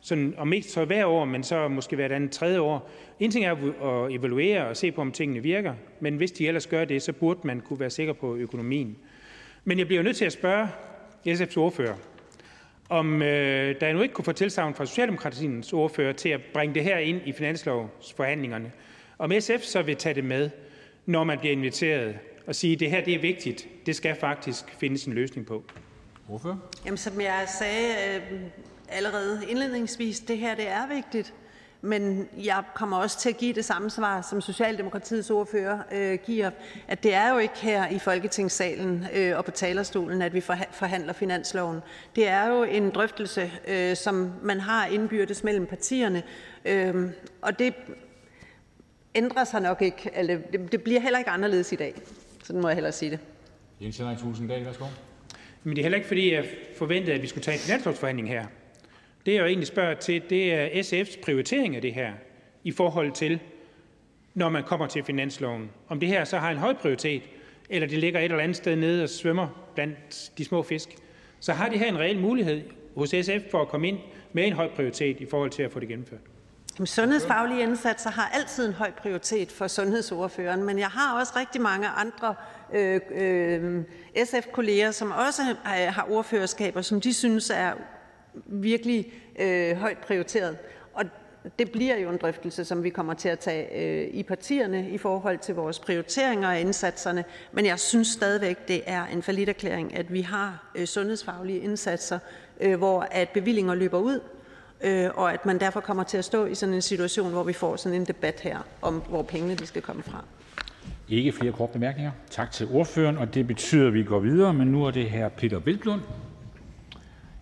sådan, 0.00 0.34
om 0.38 0.52
ikke 0.52 0.68
så 0.68 0.84
hver 0.84 1.06
år, 1.06 1.24
men 1.24 1.42
så 1.42 1.68
måske 1.68 1.96
hver 1.96 2.14
andet 2.14 2.30
tredje 2.30 2.60
år. 2.60 2.90
En 3.20 3.30
ting 3.30 3.44
er 3.44 3.52
at 3.52 4.12
evaluere 4.14 4.66
og 4.66 4.76
se 4.76 4.92
på, 4.92 5.00
om 5.00 5.12
tingene 5.12 5.42
virker, 5.42 5.74
men 6.00 6.16
hvis 6.16 6.32
de 6.32 6.46
ellers 6.48 6.66
gør 6.66 6.84
det, 6.84 7.02
så 7.02 7.12
burde 7.12 7.40
man 7.44 7.60
kunne 7.60 7.80
være 7.80 7.90
sikker 7.90 8.12
på 8.12 8.36
økonomien. 8.36 8.96
Men 9.64 9.78
jeg 9.78 9.86
bliver 9.86 10.00
jo 10.00 10.04
nødt 10.04 10.16
til 10.16 10.24
at 10.24 10.32
spørge 10.32 10.68
SF's 11.26 11.58
ordfører, 11.58 11.94
om 12.88 13.22
øh, 13.22 13.80
der 13.80 13.92
nu 13.92 14.02
ikke 14.02 14.14
kunne 14.14 14.24
få 14.24 14.32
tilsavn 14.32 14.74
fra 14.74 14.86
Socialdemokratiens 14.86 15.72
ordfører 15.72 16.12
til 16.12 16.28
at 16.28 16.40
bringe 16.54 16.74
det 16.74 16.84
her 16.84 16.98
ind 16.98 17.20
i 17.24 17.32
finanslovsforhandlingerne, 17.32 18.72
om 19.18 19.32
SF 19.40 19.62
så 19.62 19.82
vil 19.82 19.96
tage 19.96 20.14
det 20.14 20.24
med, 20.24 20.50
når 21.06 21.24
man 21.24 21.38
bliver 21.38 21.52
inviteret, 21.52 22.18
og 22.46 22.54
sige, 22.54 22.72
at 22.72 22.80
det 22.80 22.90
her 22.90 23.04
det 23.04 23.14
er 23.14 23.20
vigtigt, 23.20 23.68
det 23.86 23.96
skal 23.96 24.16
faktisk 24.20 24.64
findes 24.80 25.04
en 25.04 25.12
løsning 25.12 25.46
på. 25.46 25.64
Hvorfor? 26.26 26.60
Jamen, 26.84 26.98
som 26.98 27.20
jeg 27.20 27.44
sagde 27.58 27.94
øh, 28.14 28.40
allerede 28.88 29.42
indledningsvis, 29.48 30.20
det 30.20 30.38
her 30.38 30.54
det 30.54 30.68
er 30.68 30.86
vigtigt. 30.94 31.34
Men 31.80 32.28
jeg 32.44 32.62
kommer 32.74 32.96
også 32.96 33.18
til 33.18 33.28
at 33.28 33.36
give 33.36 33.52
det 33.52 33.64
samme 33.64 33.90
svar, 33.90 34.22
som 34.22 34.40
Socialdemokratiets 34.40 35.30
ordfører 35.30 35.78
øh, 35.92 36.18
giver, 36.26 36.50
at 36.88 37.02
det 37.02 37.14
er 37.14 37.32
jo 37.32 37.38
ikke 37.38 37.58
her 37.62 37.88
i 37.88 37.98
Folketingssalen 37.98 39.06
øh, 39.14 39.36
og 39.36 39.44
på 39.44 39.50
talerstolen, 39.50 40.22
at 40.22 40.34
vi 40.34 40.40
forhandler 40.70 41.12
finansloven. 41.12 41.80
Det 42.16 42.28
er 42.28 42.46
jo 42.46 42.62
en 42.62 42.90
drøftelse, 42.90 43.52
øh, 43.68 43.96
som 43.96 44.32
man 44.42 44.60
har 44.60 44.86
indbyrdes 44.86 45.44
mellem 45.44 45.66
partierne, 45.66 46.22
øh, 46.64 47.10
og 47.42 47.58
det 47.58 47.74
ændrer 49.14 49.44
sig 49.44 49.60
nok 49.60 49.82
ikke. 49.82 50.10
Eller 50.14 50.38
det, 50.52 50.72
det 50.72 50.82
bliver 50.82 51.00
heller 51.00 51.18
ikke 51.18 51.30
anderledes 51.30 51.72
i 51.72 51.76
dag. 51.76 51.94
Sådan 52.44 52.62
må 52.62 52.68
jeg 52.68 52.74
hellere 52.74 52.92
sige 52.92 53.10
det. 53.10 53.18
Jens 53.80 53.98
Henrik 53.98 54.18
Thulesen 54.18 54.48
Dahl, 54.48 54.64
værsgo. 54.64 54.84
Men 55.62 55.76
det 55.76 55.82
er 55.82 55.84
heller 55.84 55.96
ikke, 55.96 56.08
fordi 56.08 56.34
jeg 56.34 56.44
forventede, 56.78 57.14
at 57.14 57.22
vi 57.22 57.26
skulle 57.26 57.44
tage 57.44 57.54
en 57.54 57.60
finanslovsforhandling 57.60 58.28
her. 58.28 58.46
Det, 59.26 59.34
jeg 59.34 59.46
egentlig 59.46 59.66
spørger 59.66 59.94
til, 59.94 60.22
det 60.30 60.54
er 60.54 60.66
SF's 60.66 61.20
prioritering 61.22 61.76
af 61.76 61.82
det 61.82 61.94
her 61.94 62.12
i 62.64 62.72
forhold 62.72 63.12
til, 63.12 63.40
når 64.34 64.48
man 64.48 64.62
kommer 64.62 64.86
til 64.86 65.04
finansloven. 65.04 65.70
Om 65.88 66.00
det 66.00 66.08
her 66.08 66.24
så 66.24 66.38
har 66.38 66.50
en 66.50 66.56
høj 66.56 66.74
prioritet, 66.74 67.22
eller 67.70 67.88
det 67.88 67.98
ligger 67.98 68.20
et 68.20 68.24
eller 68.24 68.38
andet 68.38 68.56
sted 68.56 68.76
nede 68.76 69.02
og 69.02 69.08
svømmer 69.08 69.70
blandt 69.74 70.32
de 70.38 70.44
små 70.44 70.62
fisk, 70.62 70.88
så 71.40 71.52
har 71.52 71.68
det 71.68 71.78
her 71.78 71.88
en 71.88 71.98
reel 71.98 72.18
mulighed 72.18 72.62
hos 72.96 73.08
SF 73.08 73.50
for 73.50 73.62
at 73.62 73.68
komme 73.68 73.88
ind 73.88 73.98
med 74.32 74.46
en 74.46 74.52
høj 74.52 74.68
prioritet 74.68 75.20
i 75.20 75.26
forhold 75.26 75.50
til 75.50 75.62
at 75.62 75.72
få 75.72 75.80
det 75.80 75.88
gennemført. 75.88 76.20
Sundhedsfaglige 76.84 77.62
indsatser 77.62 78.10
har 78.10 78.30
altid 78.34 78.66
en 78.66 78.72
høj 78.72 78.90
prioritet 78.90 79.52
for 79.52 79.66
sundhedsordføreren, 79.66 80.64
men 80.64 80.78
jeg 80.78 80.88
har 80.88 81.20
også 81.20 81.32
rigtig 81.36 81.60
mange 81.60 81.88
andre 81.88 82.34
øh, 82.74 83.00
øh, 83.10 83.82
SF-kolleger, 84.24 84.90
som 84.90 85.12
også 85.12 85.42
har 85.64 86.06
ordførerskaber, 86.10 86.82
som 86.82 87.00
de 87.00 87.14
synes 87.14 87.50
er 87.50 87.72
virkelig 88.46 89.12
øh, 89.38 89.76
højt 89.76 89.98
prioriteret. 89.98 90.56
Og 90.94 91.04
det 91.58 91.70
bliver 91.70 91.98
jo 91.98 92.10
en 92.10 92.16
drøftelse, 92.16 92.64
som 92.64 92.82
vi 92.82 92.90
kommer 92.90 93.14
til 93.14 93.28
at 93.28 93.38
tage 93.38 93.78
øh, 93.78 94.08
i 94.14 94.22
partierne 94.22 94.90
i 94.90 94.98
forhold 94.98 95.38
til 95.38 95.54
vores 95.54 95.78
prioriteringer 95.78 96.48
og 96.48 96.60
indsatserne. 96.60 97.24
Men 97.52 97.66
jeg 97.66 97.78
synes 97.78 98.08
stadigvæk, 98.08 98.68
det 98.68 98.82
er 98.86 99.06
en 99.06 99.48
erklæring, 99.48 99.96
at 99.96 100.12
vi 100.12 100.20
har 100.20 100.72
øh, 100.74 100.86
sundhedsfaglige 100.86 101.58
indsatser, 101.58 102.18
øh, 102.60 102.78
hvor 102.78 103.00
at 103.10 103.28
bevillinger 103.28 103.74
løber 103.74 103.98
ud, 103.98 104.20
øh, 104.80 105.10
og 105.14 105.32
at 105.32 105.46
man 105.46 105.60
derfor 105.60 105.80
kommer 105.80 106.02
til 106.04 106.18
at 106.18 106.24
stå 106.24 106.46
i 106.46 106.54
sådan 106.54 106.74
en 106.74 106.82
situation, 106.82 107.30
hvor 107.30 107.42
vi 107.42 107.52
får 107.52 107.76
sådan 107.76 108.00
en 108.00 108.06
debat 108.06 108.40
her 108.40 108.58
om, 108.82 109.02
hvor 109.08 109.22
pengene 109.22 109.54
de 109.54 109.66
skal 109.66 109.82
komme 109.82 110.02
fra. 110.02 110.24
Ikke 111.08 111.32
flere 111.32 111.52
korte 111.52 111.72
bemærkninger. 111.72 112.12
Tak 112.30 112.52
til 112.52 112.68
ordføreren, 112.72 113.18
og 113.18 113.34
det 113.34 113.46
betyder, 113.46 113.86
at 113.86 113.94
vi 113.94 114.04
går 114.04 114.18
videre, 114.18 114.54
men 114.54 114.68
nu 114.68 114.84
er 114.84 114.90
det 114.90 115.10
her 115.10 115.28
Peter 115.28 115.58
Hvelplund, 115.58 116.00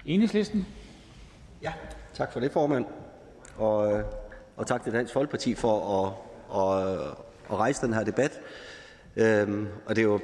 Enhedslisten. 0.06 0.66
Ja, 1.64 1.72
tak 2.14 2.32
for 2.32 2.40
det, 2.40 2.52
formand. 2.52 2.84
Og, 3.56 3.92
øh, 3.92 4.04
og 4.56 4.66
tak 4.66 4.84
til 4.84 4.92
Dansk 4.92 5.12
Folkeparti 5.12 5.54
for 5.54 6.02
at, 6.02 6.12
at, 6.60 6.98
at 7.50 7.56
rejse 7.56 7.86
den 7.86 7.94
her 7.94 8.04
debat. 8.04 8.40
Øhm, 9.16 9.68
og 9.86 9.96
det 9.96 10.02
er 10.02 10.06
jo 10.06 10.20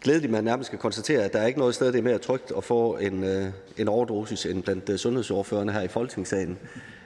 glædeligt, 0.00 0.30
at 0.30 0.30
man 0.30 0.44
nærmest 0.44 0.70
kan 0.70 0.78
konstatere, 0.78 1.22
at 1.24 1.32
der 1.32 1.38
er 1.38 1.46
ikke 1.46 1.58
noget 1.58 1.74
sted, 1.74 1.92
det 1.92 1.98
er 1.98 2.02
mere 2.02 2.18
trygt 2.18 2.52
at 2.56 2.64
få 2.64 2.96
en, 2.96 3.24
øh, 3.24 3.46
en 3.76 3.88
overdosis 3.88 4.46
end 4.46 4.62
blandt 4.62 4.88
øh, 4.88 4.98
sundhedsordførerne 4.98 5.72
her 5.72 5.80
i 5.80 5.88
Folketingssalen. 5.88 6.58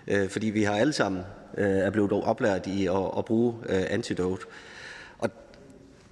Øh, 0.07 0.29
fordi 0.29 0.47
vi 0.47 0.63
har 0.63 0.77
alle 0.77 0.93
sammen 0.93 1.23
øh, 1.59 1.71
er 1.71 1.91
blevet 1.91 2.13
oplært 2.13 2.67
i 2.67 2.87
at, 2.87 3.11
at 3.19 3.25
bruge 3.25 3.55
øh, 3.69 3.83
antidote. 3.91 4.47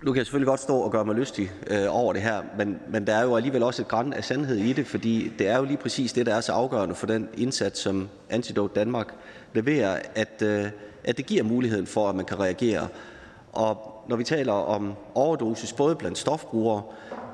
Nu 0.02 0.12
kan 0.12 0.18
jeg 0.18 0.26
selvfølgelig 0.26 0.46
godt 0.46 0.60
stå 0.60 0.76
og 0.76 0.92
gøre 0.92 1.04
mig 1.04 1.14
lystig 1.14 1.52
øh, 1.70 1.86
over 1.90 2.12
det 2.12 2.22
her, 2.22 2.42
men, 2.58 2.78
men 2.88 3.06
der 3.06 3.14
er 3.14 3.22
jo 3.22 3.36
alligevel 3.36 3.62
også 3.62 3.82
et 3.82 3.88
græn 3.88 4.12
af 4.12 4.24
sandhed 4.24 4.56
i 4.56 4.72
det, 4.72 4.86
fordi 4.86 5.32
det 5.38 5.48
er 5.48 5.58
jo 5.58 5.64
lige 5.64 5.76
præcis 5.76 6.12
det, 6.12 6.26
der 6.26 6.34
er 6.34 6.40
så 6.40 6.52
afgørende 6.52 6.94
for 6.94 7.06
den 7.06 7.28
indsats, 7.36 7.80
som 7.80 8.08
Antidote 8.30 8.74
Danmark 8.74 9.14
leverer, 9.54 9.98
at, 10.14 10.42
øh, 10.42 10.64
at 11.04 11.16
det 11.16 11.26
giver 11.26 11.42
muligheden 11.42 11.86
for, 11.86 12.08
at 12.08 12.14
man 12.14 12.24
kan 12.24 12.40
reagere. 12.40 12.88
Og 13.52 14.02
når 14.08 14.16
vi 14.16 14.24
taler 14.24 14.52
om 14.52 14.94
overdosis, 15.14 15.72
både 15.72 15.96
blandt 15.96 16.18
stofbrugere, 16.18 16.82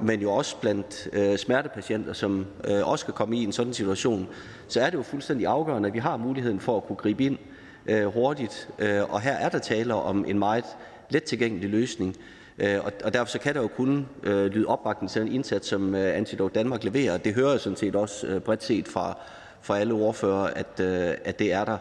men 0.02 0.20
jo 0.20 0.32
også 0.32 0.56
blandt 0.56 1.08
øh, 1.12 1.38
smertepatienter, 1.38 2.12
som 2.12 2.46
øh, 2.64 2.88
også 2.88 3.04
kan 3.04 3.14
komme 3.14 3.36
i 3.36 3.44
en 3.44 3.52
sådan 3.52 3.72
situation, 3.72 4.28
så 4.68 4.80
er 4.80 4.90
det 4.90 4.98
jo 4.98 5.02
fuldstændig 5.02 5.46
afgørende, 5.46 5.86
at 5.88 5.94
vi 5.94 5.98
har 5.98 6.16
muligheden 6.16 6.60
for 6.60 6.76
at 6.76 6.84
kunne 6.86 6.96
gribe 6.96 7.24
ind 7.24 7.38
øh, 7.86 8.06
hurtigt. 8.06 8.68
Øh, 8.78 9.14
og 9.14 9.20
her 9.20 9.32
er 9.32 9.48
der 9.48 9.58
tale 9.58 9.94
om 9.94 10.24
en 10.28 10.38
meget 10.38 10.64
let 11.10 11.24
tilgængelig 11.24 11.70
løsning, 11.70 12.16
Øh, 12.58 12.80
og 13.04 13.12
derfor 13.12 13.30
så 13.30 13.38
kan 13.38 13.54
der 13.54 13.60
jo 13.60 13.68
kun 13.68 14.08
øh, 14.22 14.46
lyde 14.46 14.66
opbakning 14.66 15.10
til 15.10 15.22
den 15.22 15.32
indsats, 15.32 15.68
som 15.68 15.94
øh, 15.94 16.16
Antidote 16.16 16.54
Danmark 16.54 16.84
leverer. 16.84 17.16
Det 17.16 17.34
hører 17.34 17.50
jeg 17.50 17.60
sådan 17.60 17.76
set 17.76 17.96
også 17.96 18.26
øh, 18.26 18.40
bredt 18.40 18.64
set 18.64 18.88
fra 18.88 19.18
fra 19.60 19.78
alle 19.78 19.94
ordførere, 19.94 20.58
at 20.58 20.80
øh, 20.80 21.14
at 21.24 21.38
det 21.38 21.52
er 21.52 21.64
der. 21.64 21.78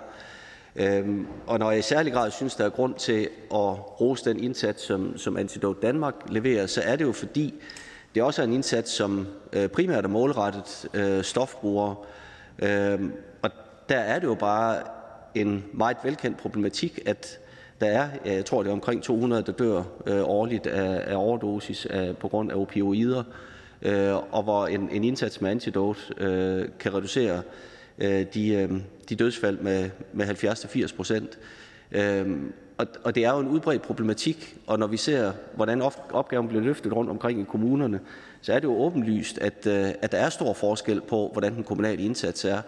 Øhm, 0.76 1.28
og 1.47 1.59
når 1.59 1.71
jeg 1.71 1.80
i 1.80 1.82
særlig 1.82 2.13
grad 2.13 2.32
synes, 2.32 2.56
der 2.56 2.65
er 2.65 2.69
grund 2.69 2.95
til 2.95 3.22
at 3.52 4.02
rose 4.02 4.26
den 4.26 4.43
indsats, 4.43 4.84
som 4.84 5.18
som 5.18 5.38
Antidote 5.38 5.80
Danmark 5.81 6.15
leverer, 6.30 6.65
så 6.65 6.81
er 6.81 6.95
det 6.95 7.06
jo, 7.06 7.11
fordi 7.11 7.53
det 8.15 8.23
også 8.23 8.41
er 8.41 8.45
en 8.45 8.53
indsats, 8.53 8.91
som 8.91 9.27
øh, 9.53 9.68
primært 9.69 10.03
er 10.03 10.10
målrettet 10.10 10.89
stofbrugere. 11.26 11.95
Øhm, 12.60 13.14
og 13.41 13.49
der 13.89 13.97
er 13.97 14.19
det 14.19 14.27
jo 14.27 14.35
bare 14.35 14.77
en 15.35 15.65
meget 15.73 15.97
velkendt 16.03 16.38
problematik, 16.38 16.99
at 17.06 17.39
der 17.81 17.88
er, 17.88 18.10
jeg 18.26 18.45
tror, 18.45 18.64
det 18.64 18.69
er 18.69 18.73
omkring 18.73 19.03
200, 19.03 19.43
der 19.43 19.52
dør 19.52 19.84
øh, 20.06 20.22
årligt 20.23 20.68
af 20.68 21.15
overdosis 21.15 21.88
på 22.19 22.27
grund 22.27 22.52
af 22.52 22.56
opioider, 22.56 23.23
øh, 23.81 24.15
og 24.31 24.43
hvor 24.43 24.68
en 24.68 24.89
en 24.91 25.03
indsats 25.03 25.41
med 25.41 25.52
antidote 25.52 25.99
øh, 26.18 26.65
kan 26.80 26.93
reducere 26.93 27.41
øh, 27.99 28.26
de 28.34 28.53
øh, 28.53 28.72
de 29.10 29.15
dødsfald 29.15 29.57
med 29.60 29.89
med 30.14 30.26
70-80% 30.26 31.97
øh, 31.99 32.38
Og 32.77 32.88
og 33.03 33.15
det 33.15 33.26
er 33.26 33.31
jo 33.34 33.39
en 33.39 33.47
udbredt 33.47 33.81
problematik, 33.81 34.57
og 34.68 34.80
når 34.80 34.88
vi 34.88 34.97
ser, 34.97 35.31
hvordan 35.56 35.81
opgaven 36.11 36.47
bliver 36.47 36.64
løftet 36.64 36.93
rundt 36.93 37.10
omkring 37.10 37.41
i 37.41 37.43
kommunerne, 37.43 37.99
så 38.41 38.53
er 38.53 38.60
det 38.60 38.68
jo 38.68 38.77
åbenlyst, 38.77 39.38
at 39.38 39.68
at 39.68 40.11
der 40.11 40.18
er 40.18 40.30
stor 40.30 40.53
forskel 40.53 41.02
på, 41.02 41.30
hvordan 41.31 41.56
den 41.56 41.64
kommunale 41.64 42.03
indsats 42.03 42.45
er, 42.45 42.61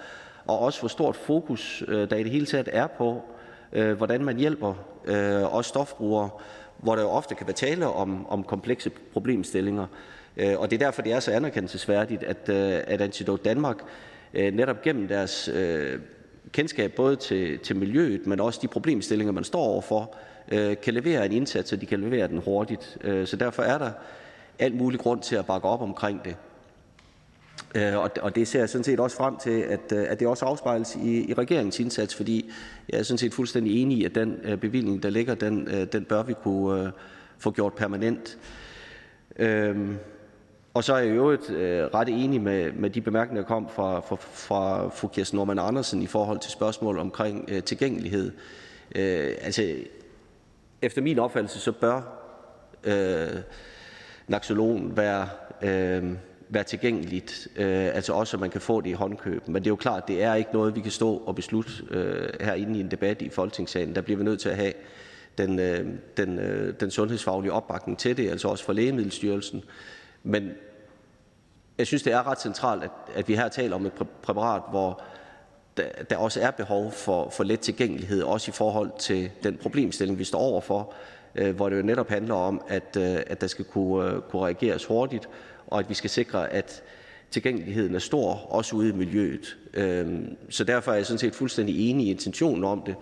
og 0.45 0.59
også 0.59 0.79
hvor 0.79 0.87
stort 0.87 1.15
fokus 1.15 1.83
der 1.87 2.15
i 2.15 2.23
det 2.23 2.31
hele 2.31 2.45
taget 2.45 2.69
er 2.71 2.87
på, 2.87 3.21
hvordan 3.97 4.23
man 4.25 4.37
hjælper 4.37 4.73
Øh, 5.07 5.55
også 5.55 5.69
stofbrugere, 5.69 6.29
hvor 6.77 6.95
der 6.95 7.01
jo 7.01 7.09
ofte 7.09 7.35
kan 7.35 7.47
være 7.47 7.53
tale 7.53 7.87
om 7.87 8.27
om 8.27 8.43
komplekse 8.43 8.91
problemstillinger. 9.13 9.87
Øh, 10.37 10.59
og 10.59 10.71
det 10.71 10.81
er 10.81 10.85
derfor, 10.85 11.01
det 11.01 11.13
er 11.13 11.19
så 11.19 11.31
anerkendelsesværdigt, 11.31 12.23
at 12.23 12.49
øh, 12.49 12.79
at 12.87 13.01
Antidote 13.01 13.43
Danmark 13.43 13.77
øh, 14.33 14.53
netop 14.53 14.81
gennem 14.81 15.07
deres 15.07 15.47
øh, 15.47 15.99
kendskab 16.51 16.91
både 16.91 17.15
til 17.15 17.59
til 17.59 17.75
miljøet, 17.75 18.27
men 18.27 18.39
også 18.39 18.59
de 18.61 18.67
problemstillinger, 18.67 19.31
man 19.31 19.43
står 19.43 19.61
overfor, 19.61 20.15
kan 20.83 20.93
levere 20.93 21.25
en 21.25 21.31
indsats, 21.31 21.73
og 21.73 21.81
de 21.81 21.85
kan 21.85 21.99
levere 21.99 22.27
den 22.27 22.37
hurtigt. 22.37 22.97
Så 23.25 23.37
derfor 23.39 23.63
er 23.63 23.77
der 23.77 23.91
alt 24.59 24.75
mulig 24.75 24.99
grund 24.99 25.21
til 25.21 25.35
at 25.35 25.45
bakke 25.45 25.67
op 25.67 25.81
omkring 25.81 26.25
det. 26.25 26.35
Øh, 27.75 27.97
og 27.97 28.35
det 28.35 28.47
ser 28.47 28.59
jeg 28.59 28.69
sådan 28.69 28.83
set 28.83 28.99
også 28.99 29.17
frem 29.17 29.37
til, 29.37 29.61
at 29.61 29.91
øh, 29.93 30.05
at 30.09 30.19
det 30.19 30.27
også 30.27 30.45
afspejles 30.45 30.95
i 30.95 31.29
i 31.29 31.33
regeringens 31.33 31.79
indsats, 31.79 32.15
fordi 32.15 32.51
jeg 32.89 32.99
er 32.99 33.03
sådan 33.03 33.17
set 33.17 33.33
fuldstændig 33.33 33.81
enig 33.81 33.97
i, 33.97 34.05
at 34.05 34.15
den 34.15 34.39
øh, 34.43 34.57
bevilling, 34.57 35.03
der 35.03 35.09
ligger, 35.09 35.35
den 35.35 35.67
øh, 35.67 35.87
den 35.91 36.05
bør 36.05 36.23
vi 36.23 36.33
kunne 36.33 36.91
få 37.37 37.51
gjort 37.51 37.73
permanent. 37.73 38.37
Øhm, 39.39 39.97
og 40.73 40.83
så 40.83 40.93
er 40.93 40.97
jeg 40.97 41.07
i 41.07 41.11
øvrigt 41.11 41.43
ret 41.93 42.09
enig 42.09 42.41
med 42.41 42.71
med 42.71 42.89
de 42.89 43.01
bemærkninger, 43.01 43.41
der 43.41 43.47
kom 43.47 43.69
fra 43.69 43.99
fra 43.99 44.15
fra 44.15 44.89
fru 44.89 45.07
Kirsten 45.07 45.37
Norman 45.37 45.59
Andersen 45.59 46.01
i 46.01 46.07
forhold 46.07 46.39
til 46.39 46.51
spørgsmål 46.51 46.99
omkring 46.99 47.65
tilgængelighed. 47.65 48.31
Altså, 48.95 49.75
efter 50.81 51.01
min 51.01 51.19
opfattelse 51.19 51.59
så 51.59 51.71
bør 51.71 52.01
øh, 52.83 53.41
Naxolon 54.27 54.97
være, 54.97 55.29
øh, 55.61 56.11
være 56.49 56.63
tilgængeligt, 56.63 57.47
øh, 57.55 57.95
altså 57.95 58.13
også 58.13 58.31
så 58.31 58.37
man 58.37 58.49
kan 58.49 58.61
få 58.61 58.81
det 58.81 58.89
i 58.89 58.93
håndkøb. 58.93 59.47
Men 59.47 59.55
det 59.55 59.67
er 59.67 59.71
jo 59.71 59.75
klart, 59.75 60.07
det 60.07 60.23
er 60.23 60.33
ikke 60.33 60.49
noget, 60.53 60.75
vi 60.75 60.81
kan 60.81 60.91
stå 60.91 61.17
og 61.17 61.35
beslutte 61.35 61.71
øh, 61.91 62.29
herinde 62.41 62.77
i 62.77 62.81
en 62.81 62.91
debat 62.91 63.21
i 63.21 63.29
Folketingssalen. 63.29 63.95
Der 63.95 64.01
bliver 64.01 64.17
vi 64.17 64.23
nødt 64.23 64.39
til 64.39 64.49
at 64.49 64.55
have 64.55 64.73
den, 65.37 65.59
øh, 65.59 65.85
den, 66.17 66.39
øh, 66.39 66.73
den 66.79 66.91
sundhedsfaglige 66.91 67.51
opbakning 67.51 67.97
til 67.99 68.17
det, 68.17 68.29
altså 68.29 68.47
også 68.47 68.63
for 68.63 68.73
Lægemiddelstyrelsen. 68.73 69.63
Men 70.23 70.51
jeg 71.77 71.87
synes, 71.87 72.03
det 72.03 72.13
er 72.13 72.27
ret 72.27 72.41
centralt, 72.41 72.83
at, 72.83 72.91
at 73.15 73.27
vi 73.27 73.35
her 73.35 73.47
taler 73.49 73.75
om 73.75 73.85
et 73.85 73.93
præparat, 74.21 74.61
hvor 74.69 75.01
der, 75.77 75.83
der 76.09 76.17
også 76.17 76.41
er 76.41 76.51
behov 76.51 76.91
for, 76.91 77.29
for 77.29 77.43
let 77.43 77.59
tilgængelighed, 77.59 78.23
også 78.23 78.51
i 78.51 78.53
forhold 78.53 78.91
til 78.99 79.31
den 79.43 79.57
problemstilling, 79.57 80.19
vi 80.19 80.23
står 80.23 80.39
overfor, 80.39 80.93
Øh, 81.35 81.55
hvor 81.55 81.69
det 81.69 81.77
jo 81.77 81.81
netop 81.81 82.09
handler 82.09 82.35
om, 82.35 82.61
at, 82.67 82.97
øh, 82.99 83.17
at 83.27 83.41
der 83.41 83.47
skal 83.47 83.65
kunne, 83.65 84.11
øh, 84.11 84.21
kunne 84.21 84.41
reageres 84.41 84.85
hurtigt, 84.85 85.29
og 85.67 85.79
at 85.79 85.89
vi 85.89 85.93
skal 85.93 86.09
sikre, 86.09 86.53
at 86.53 86.83
tilgængeligheden 87.31 87.95
er 87.95 87.99
stor, 87.99 88.33
også 88.33 88.75
ude 88.75 88.89
i 88.89 88.91
miljøet. 88.91 89.57
Øhm, 89.73 90.37
så 90.49 90.63
derfor 90.63 90.91
er 90.91 90.95
jeg 90.95 91.05
sådan 91.05 91.19
set 91.19 91.35
fuldstændig 91.35 91.89
enig 91.89 92.07
i 92.07 92.11
intentionen 92.11 92.63
om 92.63 92.81
det, 92.85 92.95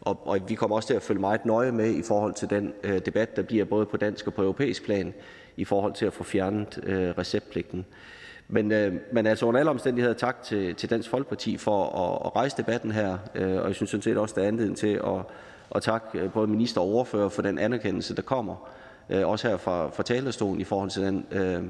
og, 0.00 0.26
og 0.26 0.38
vi 0.48 0.54
kommer 0.54 0.76
også 0.76 0.86
til 0.86 0.94
at 0.94 1.02
følge 1.02 1.20
meget 1.20 1.46
nøje 1.46 1.72
med 1.72 1.94
i 1.94 2.02
forhold 2.02 2.34
til 2.34 2.50
den 2.50 2.72
øh, 2.84 2.98
debat, 3.06 3.36
der 3.36 3.42
bliver 3.42 3.64
både 3.64 3.86
på 3.86 3.96
dansk 3.96 4.26
og 4.26 4.34
på 4.34 4.42
europæisk 4.42 4.84
plan, 4.84 5.14
i 5.56 5.64
forhold 5.64 5.92
til 5.92 6.06
at 6.06 6.12
få 6.12 6.24
fjernet 6.24 6.80
øh, 6.82 7.10
receptpligten. 7.18 7.86
Men, 8.48 8.72
øh, 8.72 8.94
men 9.12 9.26
altså 9.26 9.46
under 9.46 9.60
alle 9.60 9.70
omstændigheder 9.70 10.14
tak 10.14 10.42
til, 10.42 10.74
til 10.74 10.90
Dansk 10.90 11.10
Folkeparti 11.10 11.56
for 11.56 11.84
at, 11.84 12.26
at 12.26 12.36
rejse 12.36 12.56
debatten 12.56 12.92
her, 12.92 13.18
øh, 13.34 13.60
og 13.60 13.66
jeg 13.66 13.74
synes 13.74 13.90
sådan 13.90 14.02
set 14.02 14.16
også, 14.16 14.34
der 14.36 14.42
er 14.42 14.48
anledning 14.48 14.76
til 14.76 14.94
at, 14.94 15.26
at 15.74 15.82
takke 15.82 16.18
øh, 16.18 16.32
både 16.32 16.46
minister 16.46 16.80
og 16.80 16.88
ordfører 16.88 17.28
for 17.28 17.42
den 17.42 17.58
anerkendelse, 17.58 18.16
der 18.16 18.22
kommer, 18.22 18.68
øh, 19.10 19.28
også 19.28 19.48
her 19.48 19.56
fra, 19.56 19.90
fra 19.90 20.02
talerstolen 20.02 20.60
i 20.60 20.64
forhold 20.64 20.90
til 20.90 21.02
den, 21.02 21.26
øh, 21.30 21.62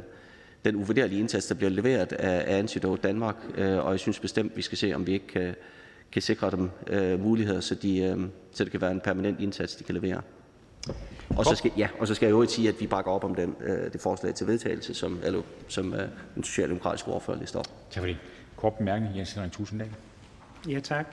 den 0.65 0.77
uvurderlige 0.77 1.20
indsats, 1.20 1.47
der 1.47 1.55
bliver 1.55 1.70
leveret 1.70 2.12
af, 2.12 2.55
af 2.55 2.59
Antidote 2.59 3.03
Danmark, 3.03 3.37
øh, 3.55 3.85
og 3.85 3.91
jeg 3.91 4.01
synes 4.01 4.20
bestemt, 4.20 4.57
vi 4.57 4.62
skal 4.62 4.79
se, 4.79 4.93
om 4.95 5.07
vi 5.07 5.12
ikke 5.12 5.27
kan, 5.27 5.55
kan 6.12 6.23
sikre 6.23 6.51
dem 6.51 6.70
øh, 6.87 7.20
muligheder, 7.20 7.61
så, 7.61 7.74
de, 7.74 7.99
øh, 7.99 8.19
så 8.53 8.65
det 8.65 8.73
kan 8.73 8.81
være 8.81 8.93
en 8.93 9.01
permanent 9.01 9.41
indsats, 9.41 9.77
de 9.77 9.85
kan 9.85 9.95
levere. 9.95 10.20
Og 11.37 11.45
så 11.45 11.55
skal, 11.55 11.70
ja, 11.77 11.89
og 11.99 12.09
så 12.09 12.15
skal 12.15 12.27
jeg 12.27 12.33
jo 12.33 12.47
sige, 12.47 12.69
at 12.69 12.81
vi 12.81 12.87
bakker 12.87 13.11
op 13.11 13.24
om 13.24 13.35
den, 13.35 13.57
øh, 13.61 13.93
det 13.93 14.01
forslag 14.01 14.35
til 14.35 14.47
vedtagelse, 14.47 14.95
som, 14.95 15.20
eller, 15.24 15.43
som 15.69 15.95
øh, 15.95 16.09
den 16.35 16.45
socialdemokratiske 16.45 17.11
ordfører 17.11 17.39
lister 17.39 17.59
op. 17.59 17.66
Tak 17.91 18.01
for 18.01 18.07
det. 18.07 18.16
Kort 18.57 18.74
bemærkning, 18.74 19.16
Jens 19.16 19.33
Henrik 19.33 19.53
Tusinddal. 19.53 19.91
Ja, 20.69 20.81
tak. 20.81 21.07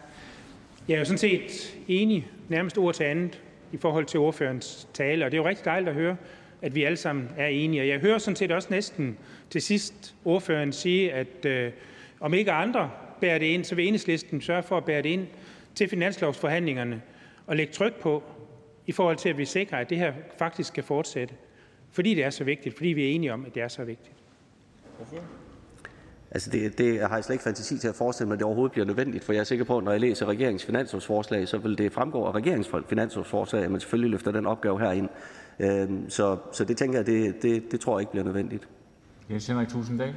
Jeg 0.88 0.95
er 0.95 0.99
jo 0.99 1.06
sådan 1.06 1.18
set 1.18 1.77
enig, 1.88 2.27
nærmest 2.49 2.77
ord 2.77 2.93
til 2.93 3.03
andet, 3.03 3.41
i 3.72 3.77
forhold 3.77 4.06
til 4.06 4.19
ordførens 4.19 4.88
tale, 4.93 5.26
og 5.26 5.31
det 5.31 5.38
er 5.38 5.41
jo 5.41 5.47
rigtig 5.47 5.65
dejligt 5.65 5.89
at 5.89 5.95
høre, 5.95 6.18
at 6.61 6.76
vi 6.76 6.84
alle 6.84 6.97
sammen 6.97 7.30
er 7.38 7.47
enige. 7.47 7.81
Og 7.81 7.88
jeg 7.88 7.99
hører 7.99 8.18
sådan 8.18 8.35
set 8.35 8.51
også 8.51 8.68
næsten 8.72 9.18
til 9.49 9.61
sidst 9.61 10.15
ordføreren 10.26 10.73
sige, 10.73 11.14
at 11.14 11.45
øh, 11.45 11.72
om 12.19 12.34
ikke 12.34 12.51
andre 12.51 12.91
bærer 13.22 13.38
det 13.38 13.45
ind, 13.45 13.64
så 13.64 13.76
vil 13.76 13.88
enhedslisten 13.88 14.41
sørge 14.41 14.64
for 14.64 14.77
at 14.77 14.85
bære 14.85 15.01
det 15.01 15.10
ind 15.10 15.27
til 15.76 15.89
finanslovsforhandlingerne 15.89 17.01
og 17.47 17.56
lægge 17.56 17.73
tryk 17.73 18.01
på, 18.01 18.23
i 18.88 18.91
forhold 18.91 19.18
til 19.18 19.30
at 19.30 19.38
vi 19.38 19.45
sikrer, 19.45 19.77
at 19.77 19.89
det 19.89 19.97
her 19.97 20.14
faktisk 20.38 20.68
skal 20.68 20.84
fortsætte, 20.84 21.34
fordi 21.91 22.15
det 22.15 22.23
er 22.23 22.30
så 22.30 22.43
vigtigt, 22.43 22.76
fordi 22.76 22.89
vi 22.89 23.06
er 23.06 23.15
enige 23.15 23.34
om, 23.34 23.45
at 23.45 23.56
det 23.56 23.64
er 23.64 23.68
så 23.68 23.84
vigtigt. 23.84 24.15
Altså 26.31 26.49
det, 26.49 26.77
det 26.77 26.99
har 27.01 27.15
jeg 27.15 27.23
slet 27.23 27.34
ikke 27.34 27.43
fantasi 27.43 27.77
til 27.77 27.88
at 27.88 27.95
forestille 27.95 28.27
mig, 28.27 28.34
at 28.34 28.39
det 28.39 28.45
overhovedet 28.45 28.72
bliver 28.72 28.85
nødvendigt, 28.85 29.23
for 29.23 29.34
jeg 29.34 29.39
er 29.39 29.43
sikker 29.43 29.65
på, 29.65 29.77
at 29.77 29.84
når 29.84 29.91
jeg 29.91 30.01
læser 30.01 30.26
regeringens 30.26 30.65
finanslovsforslag, 30.65 31.47
så 31.47 31.57
vil 31.57 31.77
det 31.77 31.93
fremgå 31.93 32.26
af 32.26 32.31
regeringens 32.31 32.69
finanslovsforslag, 32.89 33.64
at 33.64 33.72
man 33.72 33.80
selvfølgelig 33.80 34.11
løfter 34.11 34.31
den 34.31 34.45
opgave 34.45 34.80
herind. 34.80 35.10
Øhm, 35.60 36.10
så, 36.10 36.38
så 36.51 36.65
det 36.65 36.77
tænker 36.77 36.99
jeg, 36.99 37.06
det, 37.06 37.43
det, 37.43 37.72
det 37.72 37.80
tror 37.80 37.97
jeg 37.97 38.01
ikke 38.01 38.11
bliver 38.11 38.23
nødvendigt. 38.23 38.68
Jens 39.30 39.47
Henrik 39.47 39.68
Tusinddal. 39.68 40.14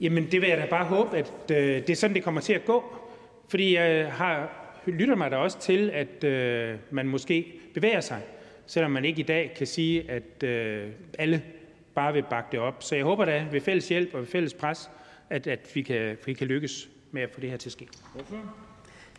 Jamen 0.00 0.26
det 0.32 0.40
vil 0.40 0.48
jeg 0.48 0.58
da 0.58 0.66
bare 0.70 0.84
håbe, 0.84 1.16
at 1.16 1.32
øh, 1.50 1.56
det 1.56 1.90
er 1.90 1.96
sådan, 1.96 2.14
det 2.14 2.24
kommer 2.24 2.40
til 2.40 2.52
at 2.52 2.64
gå. 2.64 2.84
Fordi 3.48 3.74
jeg 3.74 4.12
har 4.12 4.60
lytter 4.86 5.14
mig 5.14 5.30
da 5.30 5.36
også 5.36 5.60
til, 5.60 5.90
at 5.90 6.24
øh, 6.24 6.74
man 6.90 7.06
måske 7.06 7.60
bevæger 7.74 8.00
sig, 8.00 8.22
selvom 8.66 8.90
man 8.90 9.04
ikke 9.04 9.20
i 9.20 9.24
dag 9.24 9.54
kan 9.56 9.66
sige, 9.66 10.10
at 10.10 10.42
øh, 10.42 10.88
alle 11.18 11.42
bare 12.00 12.12
vil 12.12 12.24
bakke 12.30 12.48
det 12.52 12.60
op. 12.60 12.82
Så 12.82 12.94
jeg 12.94 13.04
håber 13.04 13.24
da 13.24 13.44
ved 13.52 13.60
fælles 13.60 13.88
hjælp 13.88 14.14
og 14.14 14.20
ved 14.20 14.26
fælles 14.26 14.54
pres, 14.54 14.90
at, 15.30 15.46
at 15.46 15.70
vi, 15.74 15.82
kan, 15.82 16.16
vi 16.26 16.32
kan 16.32 16.46
lykkes 16.46 16.88
med 17.10 17.22
at 17.22 17.30
få 17.34 17.40
det 17.40 17.50
her 17.50 17.56
til 17.56 17.68
at 17.68 17.72
ske. 17.72 17.88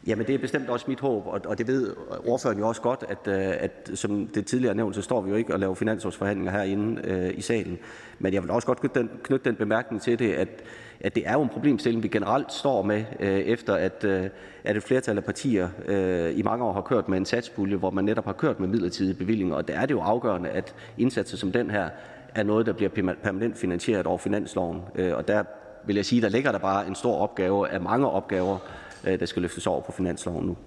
Jamen 0.07 0.27
det 0.27 0.35
er 0.35 0.39
bestemt 0.39 0.69
også 0.69 0.85
mit 0.87 0.99
håb, 0.99 1.27
og, 1.27 1.41
og 1.45 1.57
det 1.57 1.67
ved 1.67 1.95
ordføreren 2.25 2.59
jo 2.59 2.67
også 2.67 2.81
godt, 2.81 3.03
at, 3.09 3.27
øh, 3.27 3.53
at 3.59 3.91
som 3.93 4.27
det 4.27 4.45
tidligere 4.45 4.75
nævnt, 4.75 4.95
så 4.95 5.01
står 5.01 5.21
vi 5.21 5.29
jo 5.29 5.35
ikke 5.35 5.53
og 5.53 5.59
laver 5.59 5.75
finansårsforhandlinger 5.75 6.51
herinde 6.51 7.01
øh, 7.03 7.37
i 7.37 7.41
salen. 7.41 7.79
Men 8.19 8.33
jeg 8.33 8.41
vil 8.43 8.51
også 8.51 8.65
godt 8.65 8.79
knytte 8.79 8.99
den, 8.99 9.09
knytte 9.23 9.49
den 9.49 9.55
bemærkning 9.55 10.01
til 10.01 10.19
det, 10.19 10.33
at 10.33 10.63
at 11.03 11.15
det 11.15 11.27
er 11.27 11.33
jo 11.33 11.41
en 11.41 11.49
problemstilling, 11.49 12.03
vi 12.03 12.07
generelt 12.07 12.53
står 12.53 12.81
med, 12.81 13.03
øh, 13.19 13.39
efter 13.39 13.75
at, 13.75 14.03
øh, 14.03 14.29
at 14.63 14.77
et 14.77 14.83
flertal 14.83 15.17
af 15.17 15.23
partier 15.23 15.69
øh, 15.85 16.37
i 16.37 16.41
mange 16.41 16.65
år 16.65 16.73
har 16.73 16.81
kørt 16.81 17.09
med 17.09 17.17
en 17.17 17.25
satspulje, 17.25 17.75
hvor 17.75 17.89
man 17.89 18.05
netop 18.05 18.25
har 18.25 18.33
kørt 18.33 18.59
med 18.59 18.67
midlertidige 18.67 19.13
bevillinger. 19.13 19.55
Og 19.55 19.67
der 19.67 19.73
er 19.73 19.85
det 19.85 19.91
jo 19.91 20.01
afgørende, 20.01 20.49
at 20.49 20.75
indsatser 20.97 21.37
som 21.37 21.51
den 21.51 21.69
her 21.69 21.89
er 22.35 22.43
noget, 22.43 22.65
der 22.65 22.73
bliver 22.73 23.13
permanent 23.23 23.57
finansieret 23.57 24.07
over 24.07 24.17
finansloven. 24.17 24.81
Og 25.13 25.27
der 25.27 25.43
vil 25.85 25.95
jeg 25.95 26.05
sige, 26.05 26.21
der 26.21 26.29
ligger 26.29 26.51
der 26.51 26.59
bare 26.59 26.87
en 26.87 26.95
stor 26.95 27.17
opgave 27.17 27.69
af 27.69 27.81
mange 27.81 28.09
opgaver, 28.09 28.57
der 29.03 29.25
skal 29.25 29.41
løftes 29.41 29.67
over 29.67 29.81
på 29.81 29.91
finansloven 29.91 30.45
nu. 30.45 30.57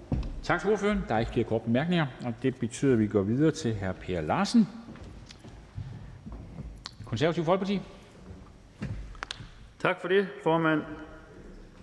Tak 0.43 0.61
til 0.61 0.71
ordføreren. 0.71 1.03
Der 1.07 1.15
er 1.15 1.19
ikke 1.19 1.31
flere 1.31 1.45
korte 1.45 1.65
bemærkninger, 1.65 2.05
og 2.25 2.33
det 2.41 2.55
betyder, 2.55 2.93
at 2.93 2.99
vi 2.99 3.07
går 3.07 3.21
videre 3.21 3.51
til 3.51 3.75
hr. 3.75 3.91
Per 3.91 4.21
Larsen, 4.21 4.67
Konservativ 7.05 7.45
Folkeparti. 7.45 7.81
Tak 9.79 10.01
for 10.01 10.07
det, 10.07 10.27
formand, 10.43 10.81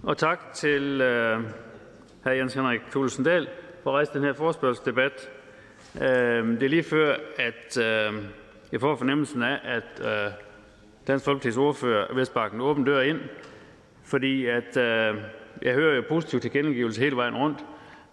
og 0.02 0.18
tak 0.18 0.52
til 0.54 1.00
øh, 1.00 1.40
hr. 2.24 2.30
Jens 2.30 2.54
Henrik 2.54 2.80
Thulesen 2.90 3.24
Dahl 3.24 3.48
for 3.82 3.90
at 3.90 3.94
rejse 3.94 4.12
den 4.14 4.22
her 4.22 4.32
forspørgselsdebat. 4.32 5.12
Øh, 5.94 6.48
det 6.48 6.62
er 6.62 6.68
lige 6.68 6.82
før, 6.82 7.16
at 7.38 7.78
øh, 7.78 8.24
jeg 8.72 8.80
får 8.80 8.96
fornemmelsen 8.96 9.42
af, 9.42 9.58
at 9.64 10.00
øh, 10.00 10.32
Dansk 11.06 11.28
Folkeparti's 11.28 11.58
ordfører 11.58 12.14
vil 12.14 12.26
sparke 12.26 12.54
en 12.54 12.60
åben 12.60 12.84
dør 12.84 13.00
ind, 13.00 13.20
fordi 14.04 14.46
at, 14.46 14.76
øh, 14.76 15.16
jeg 15.62 15.74
hører 15.74 15.96
jo 15.96 16.02
positiv 16.08 16.40
tilkendegivelse 16.40 17.00
hele 17.00 17.16
vejen 17.16 17.36
rundt. 17.36 17.58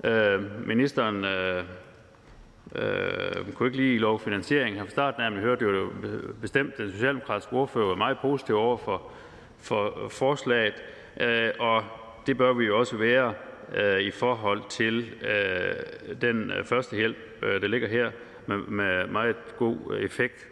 Øh, 0.03 0.67
ministeren 0.67 1.25
øh, 1.25 1.63
øh, 2.75 3.53
kunne 3.53 3.67
ikke 3.67 3.77
lige 3.77 3.99
love 3.99 4.19
finansiering 4.19 4.75
her 4.75 4.83
fra 4.83 4.89
starten 4.89 5.21
af, 5.21 5.31
men 5.31 5.41
hørte 5.41 5.65
jo 5.65 5.89
bestemt, 6.41 6.71
at 6.71 6.77
den 6.77 6.91
socialdemokratiske 6.91 7.53
ordfører 7.53 7.87
var 7.87 7.95
meget 7.95 8.17
positiv 8.21 8.55
over 8.55 8.77
for 8.77 9.11
for 9.61 10.07
forslaget, 10.09 10.83
øh, 11.21 11.49
og 11.59 11.83
det 12.27 12.37
bør 12.37 12.53
vi 12.53 12.65
jo 12.65 12.79
også 12.79 12.97
være 12.97 13.33
øh, 13.75 13.99
i 13.99 14.11
forhold 14.11 14.61
til 14.69 15.09
øh, 15.21 16.15
den 16.21 16.51
øh, 16.51 16.65
første 16.65 16.95
hjælp, 16.95 17.17
øh, 17.43 17.61
der 17.61 17.67
ligger 17.67 17.87
her, 17.87 18.11
med 18.47 19.07
meget 19.07 19.35
god 19.57 19.97
effekt. 19.99 20.48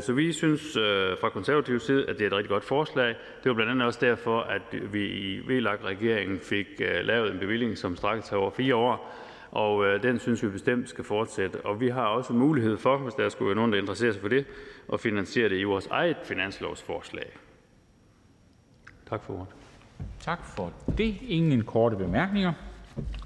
Så 0.00 0.12
vi 0.16 0.32
synes 0.32 0.72
fra 1.20 1.28
konservativ 1.28 1.80
side, 1.80 2.08
at 2.08 2.18
det 2.18 2.22
er 2.22 2.26
et 2.26 2.32
rigtig 2.32 2.48
godt 2.48 2.64
forslag. 2.64 3.08
Det 3.08 3.48
var 3.48 3.54
blandt 3.54 3.70
andet 3.72 3.86
også 3.86 3.98
derfor, 4.02 4.40
at 4.40 4.92
vi 4.92 5.06
i 5.06 5.38
VLAG-regeringen 5.38 6.40
fik 6.40 6.66
lavet 7.02 7.32
en 7.32 7.38
bevilling, 7.38 7.78
som 7.78 7.96
strækker 7.96 8.24
sig 8.24 8.38
over 8.38 8.50
fire 8.50 8.74
år, 8.74 9.12
og 9.50 10.02
den 10.02 10.18
synes 10.18 10.42
vi 10.42 10.48
bestemt 10.48 10.88
skal 10.88 11.04
fortsætte. 11.04 11.60
Og 11.60 11.80
vi 11.80 11.88
har 11.88 12.06
også 12.06 12.32
mulighed 12.32 12.76
for, 12.76 12.96
hvis 12.96 13.14
der 13.14 13.28
skulle 13.28 13.46
være 13.46 13.56
nogen, 13.56 13.72
der 13.72 13.78
interesserer 13.78 14.12
sig 14.12 14.20
for 14.20 14.28
det, 14.28 14.46
at 14.92 15.00
finansiere 15.00 15.48
det 15.48 15.58
i 15.58 15.64
vores 15.64 15.86
eget 15.86 16.16
finanslovsforslag. 16.24 17.32
Tak 19.08 19.24
for 19.24 19.34
ordet. 19.34 19.54
Tak 20.20 20.46
for 20.56 20.72
det. 20.98 21.16
Ingen 21.28 21.64
korte 21.64 21.96
bemærkninger. 21.96 22.52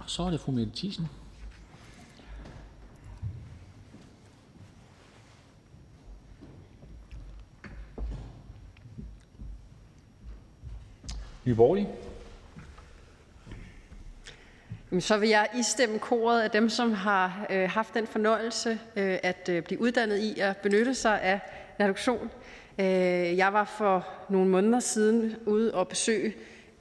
Og 0.01 0.11
så 0.11 0.23
er 0.23 0.31
det 0.31 0.41
fru 0.41 0.53
Mette 0.53 0.73
Thiesen. 0.77 1.09
Nye 11.45 11.55
Borgerlige. 11.55 11.89
Så 15.01 15.17
vil 15.19 15.29
jeg 15.29 15.49
istemme 15.59 15.99
koret 15.99 16.43
af 16.43 16.51
dem, 16.51 16.69
som 16.69 16.93
har 16.93 17.47
øh, 17.51 17.71
haft 17.71 17.95
den 17.95 18.07
fornøjelse 18.07 18.79
øh, 18.97 19.19
at 19.23 19.49
øh, 19.49 19.63
blive 19.63 19.81
uddannet 19.81 20.19
i 20.19 20.41
at 20.41 20.57
benytte 20.57 20.95
sig 20.95 21.23
af 21.23 21.41
reduktion. 21.81 22.31
Øh, 22.79 22.87
jeg 23.37 23.53
var 23.53 23.65
for 23.65 24.09
nogle 24.29 24.49
måneder 24.49 24.81
siden 24.81 25.37
ude 25.47 25.75
og 25.75 25.89
besøge 25.89 26.35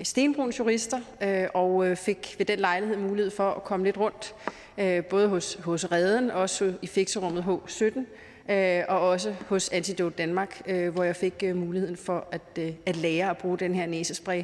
Stenbruns 0.04 0.60
Jurister 0.60 1.00
øh, 1.24 1.48
og 1.54 1.88
øh, 1.88 1.96
fik 1.96 2.36
ved 2.38 2.46
den 2.46 2.60
lejlighed 2.60 2.98
mulighed 2.98 3.32
for 3.32 3.52
at 3.52 3.64
komme 3.64 3.86
lidt 3.86 3.98
rundt, 3.98 4.36
øh, 4.78 5.06
både 5.06 5.28
hos, 5.28 5.58
hos 5.64 5.92
Reden, 5.92 6.32
også 6.32 6.74
i 6.82 6.88
fikserummet 6.88 7.44
H17, 7.44 8.00
Øh, 8.50 8.84
og 8.88 9.10
også 9.10 9.36
hos 9.50 9.70
Antidote 9.70 10.16
Danmark, 10.16 10.62
øh, 10.66 10.94
hvor 10.94 11.04
jeg 11.04 11.16
fik 11.16 11.34
øh, 11.44 11.56
muligheden 11.56 11.98
for 11.98 12.28
at, 12.32 12.60
at 12.86 12.96
lære 12.96 13.30
at 13.30 13.38
bruge 13.38 13.58
den 13.58 13.76
her 13.76 13.86
næsespray. 13.86 14.44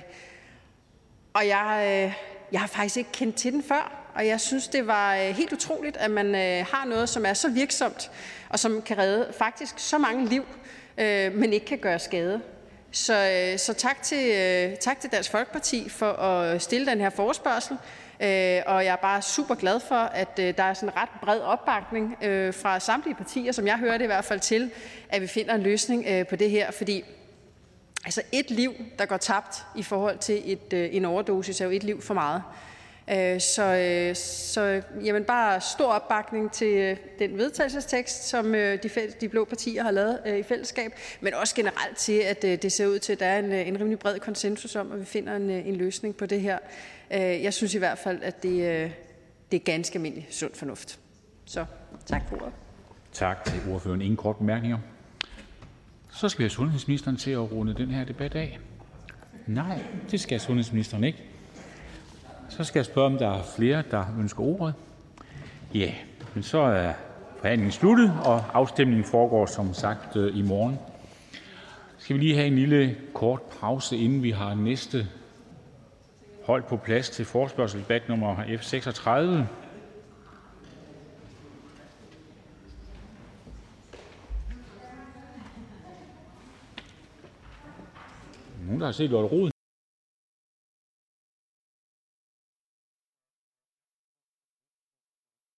Og 1.33 1.47
jeg, 1.47 2.13
jeg 2.51 2.59
har 2.59 2.67
faktisk 2.67 2.97
ikke 2.97 3.11
kendt 3.11 3.35
til 3.35 3.53
den 3.53 3.63
før, 3.63 4.09
og 4.15 4.27
jeg 4.27 4.41
synes, 4.41 4.67
det 4.67 4.87
var 4.87 5.15
øh, 5.15 5.21
helt 5.21 5.53
utroligt, 5.53 5.97
at 5.97 6.11
man 6.11 6.35
øh, 6.35 6.65
har 6.71 6.85
noget, 6.85 7.09
som 7.09 7.25
er 7.25 7.33
så 7.33 7.49
virksomt, 7.49 8.11
og 8.49 8.59
som 8.59 8.81
kan 8.81 8.97
redde 8.97 9.33
faktisk 9.37 9.73
så 9.77 9.97
mange 9.97 10.25
liv, 10.25 10.45
øh, 10.97 11.33
men 11.33 11.53
ikke 11.53 11.65
kan 11.65 11.77
gøre 11.77 11.99
skade. 11.99 12.41
Så, 12.91 13.13
øh, 13.13 13.59
så 13.59 13.73
tak, 13.73 14.03
til, 14.03 14.31
øh, 14.35 14.77
tak 14.77 14.99
til 14.99 15.11
Dansk 15.11 15.31
Folkeparti 15.31 15.89
for 15.89 16.11
at 16.11 16.61
stille 16.61 16.87
den 16.87 16.99
her 16.99 17.09
forespørgsel. 17.09 17.77
Øh, 18.21 18.61
og 18.65 18.85
jeg 18.85 18.91
er 18.91 18.95
bare 18.95 19.21
super 19.21 19.55
glad 19.55 19.79
for, 19.79 19.95
at 19.95 20.39
øh, 20.39 20.53
der 20.57 20.63
er 20.63 20.73
sådan 20.73 20.89
en 20.89 20.95
ret 20.95 21.09
bred 21.21 21.39
opbakning 21.39 22.17
øh, 22.21 22.53
fra 22.53 22.79
samtlige 22.79 23.15
partier, 23.15 23.51
som 23.51 23.67
jeg 23.67 23.77
hører 23.77 23.97
det 23.97 24.05
i 24.05 24.07
hvert 24.07 24.25
fald 24.25 24.39
til, 24.39 24.71
at 25.09 25.21
vi 25.21 25.27
finder 25.27 25.55
en 25.55 25.61
løsning 25.61 26.05
øh, 26.07 26.27
på 26.27 26.35
det 26.35 26.49
her. 26.49 26.71
Fordi 26.71 27.03
altså 28.05 28.21
et 28.31 28.51
liv, 28.51 28.73
der 28.99 29.05
går 29.05 29.17
tabt 29.17 29.65
i 29.75 29.83
forhold 29.83 30.17
til 30.17 30.41
et, 30.45 30.73
øh, 30.73 30.89
en 30.91 31.05
overdosis, 31.05 31.61
er 31.61 31.65
jo 31.65 31.71
et 31.71 31.83
liv 31.83 32.01
for 32.01 32.13
meget. 32.13 32.43
Øh, 33.11 33.41
så, 33.41 33.63
øh, 33.63 34.15
så 34.15 34.81
jamen 35.03 35.23
bare 35.23 35.61
stor 35.61 35.85
opbakning 35.85 36.51
til 36.51 36.73
øh, 36.73 36.97
den 37.19 37.37
vedtagelsestekst, 37.37 38.27
som 38.27 38.55
øh, 38.55 38.83
de, 38.83 38.89
de 39.21 39.29
blå 39.29 39.45
partier 39.45 39.83
har 39.83 39.91
lavet 39.91 40.19
i 40.39 40.43
fællesskab, 40.43 40.91
men 41.21 41.33
også 41.33 41.55
generelt 41.55 41.97
til, 41.97 42.19
at 42.19 42.41
det 42.41 42.71
ser 42.71 42.87
ud 42.87 42.99
til, 42.99 43.13
at 43.13 43.19
der 43.19 43.25
er 43.25 43.39
en, 43.39 43.51
en 43.51 43.79
rimelig 43.79 43.99
bred 43.99 44.19
konsensus 44.19 44.75
om, 44.75 44.91
at 44.91 44.99
vi 44.99 45.05
finder 45.05 45.35
en, 45.35 45.49
en 45.49 45.75
løsning 45.75 46.15
på 46.15 46.25
det 46.25 46.41
her. 46.41 46.57
Jeg 47.11 47.53
synes 47.53 47.73
i 47.73 47.77
hvert 47.77 47.97
fald, 47.97 48.19
at 48.23 48.43
det, 48.43 48.91
det 49.51 49.59
er 49.59 49.63
ganske 49.63 49.95
almindelig 49.95 50.27
sund 50.29 50.53
fornuft. 50.53 50.99
Så 51.45 51.65
tak 52.05 52.21
for 52.29 52.35
ordet. 52.35 52.53
Tak 53.13 53.45
til 53.45 53.61
ordføreren. 53.71 54.01
Ingen 54.01 54.17
kort 54.17 54.35
bemærkninger. 54.35 54.77
Så 56.11 56.29
skal 56.29 56.39
vi 56.39 56.43
have 56.43 56.49
sundhedsministeren 56.49 57.17
til 57.17 57.31
at 57.31 57.51
runde 57.51 57.73
den 57.73 57.89
her 57.89 58.03
debat 58.03 58.35
af. 58.35 58.59
Nej, 59.47 59.79
det 60.11 60.19
skal 60.19 60.39
sundhedsministeren 60.39 61.03
ikke. 61.03 61.28
Så 62.49 62.63
skal 62.63 62.79
jeg 62.79 62.85
spørge, 62.85 63.05
om 63.05 63.17
der 63.17 63.29
er 63.29 63.43
flere, 63.55 63.83
der 63.91 64.05
ønsker 64.19 64.43
ordet. 64.43 64.73
Ja, 65.73 65.93
men 66.33 66.43
så 66.43 66.57
er 66.57 66.93
forhandlingen 67.37 67.71
sluttet, 67.71 68.13
og 68.25 68.43
afstemningen 68.53 69.05
foregår 69.05 69.45
som 69.45 69.73
sagt 69.73 70.15
øh, 70.15 70.37
i 70.37 70.41
morgen. 70.41 70.79
Skal 71.97 72.15
vi 72.15 72.21
lige 72.21 72.35
have 72.35 72.47
en 72.47 72.55
lille 72.55 72.97
kort 73.13 73.41
pause, 73.41 73.97
inden 73.97 74.23
vi 74.23 74.31
har 74.31 74.53
næste 74.53 75.07
hold 76.45 76.63
på 76.63 76.77
plads 76.77 77.09
til 77.09 77.25
forspørgselsdebat 77.25 78.09
nummer 78.09 78.35
F36. 78.35 79.09
Nogen, 88.65 88.79
der 88.79 88.85
har 88.85 88.91
set 88.91 89.09
Lotte 89.09 89.29
Rod? 89.29 89.58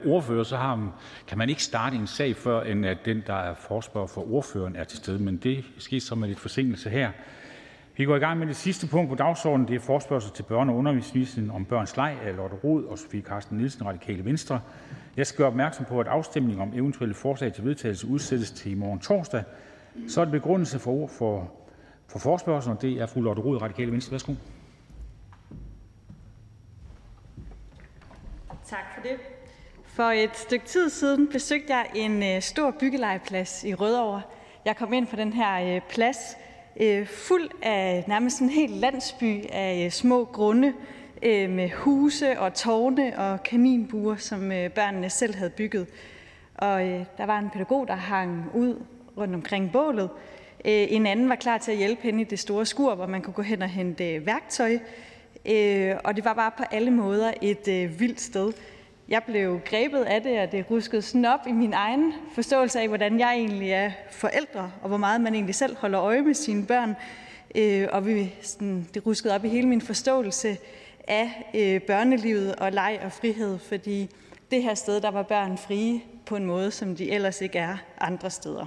Ordfører, 0.06 0.44
så 0.44 0.58
har, 0.58 0.92
kan 1.28 1.38
man 1.38 1.50
ikke 1.50 1.64
starte 1.64 1.96
en 1.96 2.08
sag, 2.08 2.36
før 2.36 2.62
end 2.62 2.86
at 2.86 2.98
den, 3.06 3.24
der 3.28 3.34
er 3.34 3.54
forspørger 3.54 4.08
for 4.08 4.34
ordføreren, 4.34 4.76
er 4.76 4.84
til 4.84 4.98
stede. 4.98 5.20
Men 5.24 5.38
det 5.38 5.64
sker 5.78 6.00
så 6.00 6.16
med 6.16 6.28
lidt 6.28 6.40
forsinkelse 6.40 6.90
her. 6.90 7.12
Vi 7.98 8.06
går 8.06 8.16
i 8.16 8.20
gang 8.20 8.40
med 8.40 8.48
det 8.48 8.56
sidste 8.56 8.88
punkt 8.88 9.10
på 9.10 9.16
dagsordenen. 9.16 9.68
Det 9.68 9.76
er 9.76 9.80
forspørgsel 9.80 10.32
til 10.32 10.44
børne- 10.44 10.56
og 10.56 10.76
undervisningsministeren 10.76 11.52
om 11.52 11.66
børns 11.66 11.98
leg 11.98 12.18
af 12.24 12.36
Lotte 12.36 12.56
Rod 12.56 12.84
og 12.84 12.98
Sofie 12.98 13.22
Carsten 13.22 13.58
Nielsen, 13.58 13.86
Radikale 13.86 14.26
Venstre. 14.26 14.62
Jeg 15.18 15.28
skal 15.28 15.38
gøre 15.38 15.48
opmærksom 15.48 15.86
på, 15.86 16.00
at 16.00 16.08
afstemning 16.08 16.62
om 16.62 16.74
eventuelle 16.74 17.16
forslag 17.16 17.54
til 17.54 17.64
vedtagelse 17.66 18.08
udsættes 18.08 18.52
til 18.52 18.72
i 18.72 18.76
morgen 18.76 19.00
torsdag. 19.00 19.44
Så 20.08 20.22
er 20.22 20.26
det 20.26 20.32
begrundelse 20.32 20.80
for, 20.80 21.08
for, 21.08 21.52
for 22.08 22.20
forspørgselen, 22.20 22.78
og 22.78 22.82
det 22.82 23.02
er 23.02 23.06
fru 23.06 23.22
Lotte 23.22 23.42
Rod, 23.42 23.62
Radikale 23.62 23.92
Venstre. 23.92 24.12
Værsgo. 24.12 24.34
Tak 28.66 28.86
for 28.96 29.02
det. 29.02 29.41
For 29.94 30.04
et 30.04 30.38
stykke 30.38 30.66
tid 30.66 30.90
siden 30.90 31.28
besøgte 31.28 31.76
jeg 31.76 31.86
en 31.96 32.24
øh, 32.24 32.42
stor 32.42 32.72
byggelegeplads 32.72 33.64
i 33.64 33.74
Rødovre. 33.74 34.22
Jeg 34.66 34.78
kom 34.78 34.94
ind 34.94 35.08
på 35.08 35.16
den 35.16 35.34
her 35.34 35.76
øh, 35.76 35.82
plads 35.90 36.18
øh, 36.82 37.08
fuld 37.08 37.50
af 37.62 38.04
nærmest 38.08 38.40
en 38.40 38.50
hel 38.50 38.70
landsby 38.70 39.46
af 39.50 39.94
små 39.94 40.26
grunde 40.26 40.74
med 41.24 41.70
huse 41.70 42.40
og 42.40 42.54
tårne 42.54 43.20
og 43.20 43.44
kaninbuer, 43.44 44.16
som 44.16 44.40
børnene 44.50 45.10
selv 45.10 45.36
havde 45.36 45.50
bygget. 45.50 45.88
Og 46.56 46.82
der 47.18 47.26
var 47.26 47.40
en 47.40 47.50
pædagog, 47.50 47.88
der 47.88 47.96
hang 47.96 48.52
ud 48.54 48.82
rundt 49.18 49.36
omkring 49.36 49.72
bålet. 49.72 50.10
En 50.66 51.06
anden 51.06 51.30
var 51.30 51.36
klar 51.36 51.58
til 51.58 51.72
at 51.72 51.78
hjælpe 51.78 52.02
hende 52.02 52.22
i 52.22 52.24
det 52.24 52.40
store 52.40 52.66
skur, 52.66 52.96
hvor 52.96 53.06
man 53.06 53.22
kunne 53.22 53.34
gå 53.34 53.42
hen 53.42 53.62
og 53.62 53.70
hente 53.70 54.26
værktøj. 54.26 54.74
Og 56.04 56.16
det 56.16 56.26
var 56.26 56.34
bare 56.36 56.52
på 56.58 56.64
alle 56.72 56.92
måder 56.92 57.34
et 57.42 58.00
vildt 58.00 58.22
sted. 58.22 58.54
Jeg 59.12 59.24
blev 59.24 59.60
grebet 59.66 60.04
af 60.04 60.22
det, 60.22 60.40
og 60.40 60.52
det 60.52 60.66
ruskede 60.72 61.02
sådan 61.02 61.26
op 61.26 61.40
i 61.48 61.52
min 61.52 61.74
egen 61.74 62.14
forståelse 62.36 62.80
af, 62.80 62.88
hvordan 62.88 63.20
jeg 63.20 63.34
egentlig 63.34 63.72
er 63.72 63.92
forældre, 64.12 64.72
og 64.82 64.88
hvor 64.88 64.98
meget 64.98 65.22
man 65.22 65.34
egentlig 65.34 65.56
selv 65.56 65.78
holder 65.78 66.02
øje 66.02 66.22
med 66.22 66.34
sine 66.34 66.66
børn. 66.66 66.96
Øh, 67.56 67.88
og 67.92 68.06
vi, 68.06 68.34
sådan, 68.42 68.88
det 68.94 69.06
ruskede 69.06 69.36
op 69.36 69.46
i 69.46 69.48
hele 69.50 69.68
min 69.68 69.82
forståelse 69.82 70.58
af 71.08 71.52
øh, 71.56 71.82
børnelivet 71.82 72.56
og 72.56 72.72
leg 72.72 73.00
og 73.04 73.12
frihed, 73.12 73.60
fordi 73.60 74.10
det 74.52 74.64
her 74.64 74.74
sted, 74.74 75.02
der 75.02 75.12
var 75.12 75.24
børn 75.24 75.58
frie 75.58 76.02
på 76.26 76.36
en 76.36 76.46
måde, 76.46 76.72
som 76.72 76.96
de 76.96 77.12
ellers 77.12 77.42
ikke 77.42 77.60
er 77.60 77.78
andre 78.00 78.30
steder. 78.30 78.66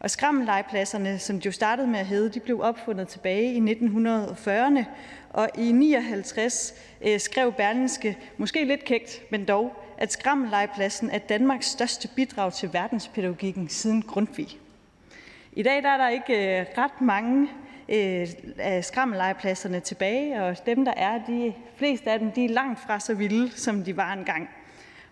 Og 0.00 0.10
skrammellegepladserne, 0.10 1.18
som 1.18 1.40
de 1.40 1.46
jo 1.46 1.52
startede 1.52 1.88
med 1.88 2.00
at 2.00 2.06
hedde, 2.06 2.28
de 2.28 2.40
blev 2.40 2.60
opfundet 2.60 3.08
tilbage 3.08 3.54
i 3.54 3.58
1940'erne, 3.58 4.84
og 5.30 5.48
i 5.58 5.72
59 5.72 6.74
øh, 7.02 7.20
skrev 7.20 7.52
Berlingske, 7.52 8.18
måske 8.36 8.64
lidt 8.64 8.84
kægt, 8.84 9.22
men 9.30 9.44
dog, 9.44 9.84
at 9.98 10.12
skrammellegepladsen 10.12 11.10
er 11.10 11.18
Danmarks 11.18 11.66
største 11.66 12.08
bidrag 12.16 12.52
til 12.52 12.72
verdenspædagogikken 12.72 13.68
siden 13.68 14.02
Grundtvig. 14.02 14.48
I 15.52 15.62
dag 15.62 15.82
der 15.82 15.88
er 15.88 15.96
der 15.96 16.08
ikke 16.08 16.60
øh, 16.60 16.66
ret 16.78 17.00
mange 17.00 17.48
øh, 17.88 18.28
af 18.58 18.84
skrammellegepladserne 18.84 19.80
tilbage, 19.80 20.42
og 20.42 20.66
dem, 20.66 20.84
der 20.84 20.94
er, 20.96 21.20
de 21.26 21.54
fleste 21.76 22.10
af 22.10 22.18
dem, 22.18 22.32
de 22.32 22.44
er 22.44 22.48
langt 22.48 22.80
fra 22.80 23.00
så 23.00 23.14
vilde, 23.14 23.50
som 23.50 23.84
de 23.84 23.96
var 23.96 24.12
engang. 24.12 24.48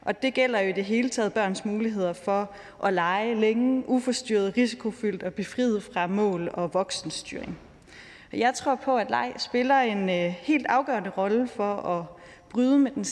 Og 0.08 0.22
det 0.22 0.34
gælder 0.34 0.60
jo 0.60 0.68
i 0.68 0.72
det 0.72 0.84
hele 0.84 1.08
taget 1.08 1.32
børns 1.32 1.64
muligheder 1.64 2.12
for 2.12 2.50
at 2.84 2.92
lege 2.92 3.34
længe, 3.34 3.88
uforstyrret, 3.88 4.56
risikofyldt 4.56 5.22
og 5.22 5.34
befriet 5.34 5.82
fra 5.82 6.06
mål 6.06 6.50
og 6.52 6.74
voksenstyring. 6.74 7.58
Jeg 8.32 8.54
tror 8.54 8.74
på, 8.74 8.96
at 8.96 9.10
leg 9.10 9.32
spiller 9.38 9.78
en 9.78 10.10
øh, 10.10 10.34
helt 10.40 10.66
afgørende 10.66 11.10
rolle 11.10 11.48
for 11.48 11.74
at 11.74 12.04
bryde 12.50 12.78
med 12.78 12.90
den 12.90 13.04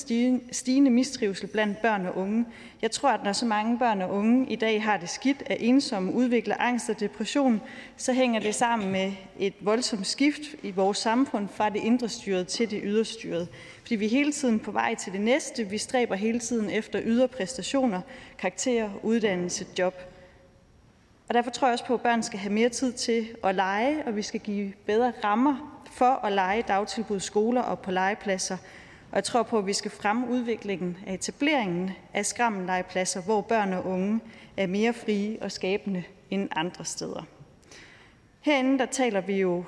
stigende 0.52 0.90
mistrivsel 0.90 1.46
blandt 1.46 1.82
børn 1.82 2.06
og 2.06 2.16
unge. 2.16 2.44
Jeg 2.82 2.90
tror, 2.90 3.08
at 3.08 3.24
når 3.24 3.32
så 3.32 3.46
mange 3.46 3.78
børn 3.78 4.02
og 4.02 4.10
unge 4.10 4.46
i 4.52 4.56
dag 4.56 4.82
har 4.82 4.96
det 4.96 5.08
skidt 5.08 5.42
af 5.46 5.56
ensomme, 5.60 6.12
udvikler 6.12 6.56
angst 6.58 6.90
og 6.90 7.00
depression, 7.00 7.60
så 7.96 8.12
hænger 8.12 8.40
det 8.40 8.54
sammen 8.54 8.92
med 8.92 9.12
et 9.38 9.54
voldsomt 9.60 10.06
skift 10.06 10.42
i 10.62 10.70
vores 10.70 10.98
samfund 10.98 11.48
fra 11.48 11.68
det 11.68 11.80
indre 11.80 12.08
styret 12.08 12.48
til 12.48 12.70
det 12.70 12.80
yderstyrede. 12.84 13.46
Fordi 13.80 13.94
vi 13.94 14.04
er 14.04 14.10
hele 14.10 14.32
tiden 14.32 14.58
på 14.58 14.70
vej 14.70 14.94
til 14.94 15.12
det 15.12 15.20
næste. 15.20 15.64
Vi 15.64 15.78
stræber 15.78 16.14
hele 16.14 16.38
tiden 16.38 16.70
efter 16.70 17.00
ydre 17.04 17.28
præstationer, 17.28 18.00
karakterer, 18.38 18.90
uddannelse, 19.02 19.66
job. 19.78 19.94
Og 21.28 21.34
derfor 21.34 21.50
tror 21.50 21.68
jeg 21.68 21.72
også 21.72 21.86
på, 21.86 21.94
at 21.94 22.00
børn 22.00 22.22
skal 22.22 22.38
have 22.38 22.52
mere 22.52 22.68
tid 22.68 22.92
til 22.92 23.28
at 23.44 23.54
lege, 23.54 24.02
og 24.06 24.16
vi 24.16 24.22
skal 24.22 24.40
give 24.40 24.72
bedre 24.86 25.12
rammer 25.24 25.82
for 25.92 26.24
at 26.26 26.32
lege 26.32 26.62
dagtilbud, 26.62 27.20
skoler 27.20 27.62
og 27.62 27.78
på 27.78 27.90
legepladser. 27.90 28.56
Og 29.10 29.16
jeg 29.16 29.24
tror 29.24 29.42
på, 29.42 29.58
at 29.58 29.66
vi 29.66 29.72
skal 29.72 29.90
fremme 29.90 30.28
udviklingen 30.28 30.96
af 31.06 31.14
etableringen 31.14 31.90
af 32.14 32.26
skrammellegepladser, 32.26 33.22
hvor 33.22 33.40
børn 33.40 33.72
og 33.72 33.86
unge 33.86 34.20
er 34.56 34.66
mere 34.66 34.92
frie 34.92 35.38
og 35.42 35.52
skabende 35.52 36.02
end 36.30 36.48
andre 36.56 36.84
steder. 36.84 37.26
Herinde 38.40 38.78
der 38.78 38.86
taler 38.86 39.20
vi 39.20 39.40
jo 39.40 39.64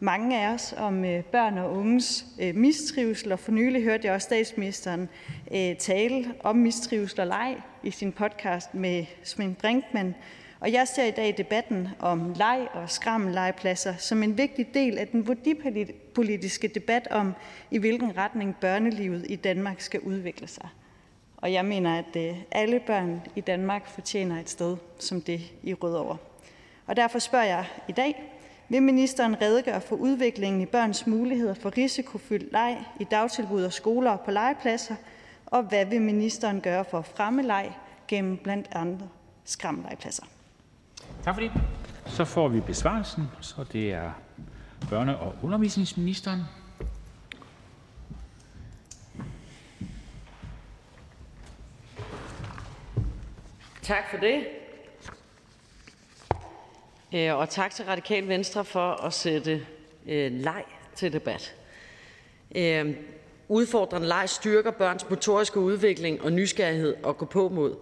mange 0.00 0.40
af 0.40 0.54
os 0.54 0.74
om 0.76 1.04
øh, 1.04 1.24
børn 1.24 1.58
og 1.58 1.72
unges 1.72 2.26
øh, 2.40 2.54
mistrivsel, 2.54 3.32
og 3.32 3.38
for 3.38 3.52
nylig 3.52 3.82
hørte 3.82 4.06
jeg 4.06 4.14
også 4.14 4.24
statsministeren 4.24 5.08
øh, 5.54 5.76
tale 5.76 6.34
om 6.40 6.56
mistrivsel 6.56 7.20
og 7.20 7.26
leg 7.26 7.56
i 7.82 7.90
sin 7.90 8.12
podcast 8.12 8.74
med 8.74 9.04
Svend 9.22 9.56
Brinkmann, 9.56 10.14
og 10.60 10.72
jeg 10.72 10.88
ser 10.88 11.04
i 11.04 11.10
dag 11.10 11.34
debatten 11.36 11.88
om 11.98 12.32
leg 12.36 12.68
og 12.72 12.90
skrammellegepladser 12.90 13.96
som 13.96 14.22
en 14.22 14.38
vigtig 14.38 14.74
del 14.74 14.98
af 14.98 15.08
den 15.08 15.28
værdipolitiske 15.28 16.68
debat 16.68 17.08
om, 17.10 17.34
i 17.70 17.78
hvilken 17.78 18.16
retning 18.16 18.56
børnelivet 18.60 19.26
i 19.28 19.36
Danmark 19.36 19.80
skal 19.80 20.00
udvikle 20.00 20.48
sig. 20.48 20.68
Og 21.36 21.52
jeg 21.52 21.64
mener, 21.64 21.98
at 21.98 22.16
øh, 22.16 22.36
alle 22.50 22.80
børn 22.80 23.22
i 23.36 23.40
Danmark 23.40 23.88
fortjener 23.88 24.40
et 24.40 24.50
sted 24.50 24.76
som 24.98 25.20
det 25.20 25.40
i 25.62 25.74
Rødovre. 25.74 26.16
Og 26.86 26.96
derfor 26.96 27.18
spørger 27.18 27.44
jeg 27.44 27.64
i 27.88 27.92
dag, 27.92 28.22
vil 28.68 28.82
ministeren 28.82 29.42
redegøre 29.42 29.80
for 29.80 29.96
udviklingen 29.96 30.60
i 30.60 30.66
børns 30.66 31.06
muligheder 31.06 31.54
for 31.54 31.76
risikofyldt 31.76 32.52
leg 32.52 32.84
i 33.00 33.04
dagtilbud 33.04 33.62
og 33.62 33.72
skoler 33.72 34.10
og 34.10 34.20
på 34.20 34.30
legepladser, 34.30 34.94
og 35.46 35.62
hvad 35.62 35.86
vil 35.86 36.02
ministeren 36.02 36.60
gøre 36.60 36.84
for 36.84 36.98
at 36.98 37.06
fremme 37.06 37.42
leg 37.42 37.72
gennem 38.08 38.36
blandt 38.36 38.68
andre 38.72 39.08
skrammellegepladser? 39.44 40.24
Tak 41.24 41.34
for 41.34 41.40
det. 41.40 41.52
Så 42.06 42.24
får 42.24 42.48
vi 42.48 42.60
besvarelsen, 42.60 43.28
så 43.40 43.64
det 43.72 43.92
er 43.92 44.12
børne- 44.82 45.16
og 45.16 45.34
undervisningsministeren. 45.42 46.40
Tak 53.82 54.10
for 54.10 54.16
det. 54.16 54.46
Øh, 57.14 57.36
og 57.36 57.48
tak 57.48 57.70
til 57.70 57.84
Radikal 57.84 58.28
Venstre 58.28 58.64
for 58.64 58.92
at 58.92 59.12
sætte 59.12 59.66
øh, 60.06 60.32
leg 60.32 60.64
til 60.94 61.12
debat. 61.12 61.54
Øh, 62.56 62.94
udfordrende 63.48 64.08
leg 64.08 64.28
styrker 64.28 64.70
børns 64.70 65.10
motoriske 65.10 65.60
udvikling 65.60 66.22
og 66.22 66.32
nysgerrighed 66.32 66.96
og 67.02 67.16
gå 67.16 67.24
på 67.24 67.48
mod. 67.48 67.76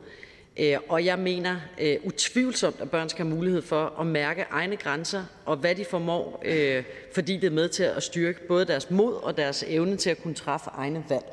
Øh, 0.58 0.78
og 0.88 1.04
jeg 1.04 1.18
mener 1.18 1.56
øh, 1.78 1.96
utvivlsomt, 2.04 2.80
at 2.80 2.90
børn 2.90 3.08
skal 3.08 3.24
have 3.24 3.36
mulighed 3.36 3.62
for 3.62 3.94
at 4.00 4.06
mærke 4.06 4.46
egne 4.50 4.76
grænser 4.76 5.24
og 5.44 5.56
hvad 5.56 5.74
de 5.74 5.84
formår, 5.84 6.42
øh, 6.44 6.84
fordi 7.14 7.36
det 7.36 7.46
er 7.46 7.50
med 7.50 7.68
til 7.68 7.82
at 7.82 8.02
styrke 8.02 8.46
både 8.48 8.64
deres 8.64 8.90
mod 8.90 9.14
og 9.14 9.36
deres 9.36 9.64
evne 9.68 9.96
til 9.96 10.10
at 10.10 10.22
kunne 10.22 10.34
træffe 10.34 10.70
egne 10.74 11.04
valg. 11.08 11.24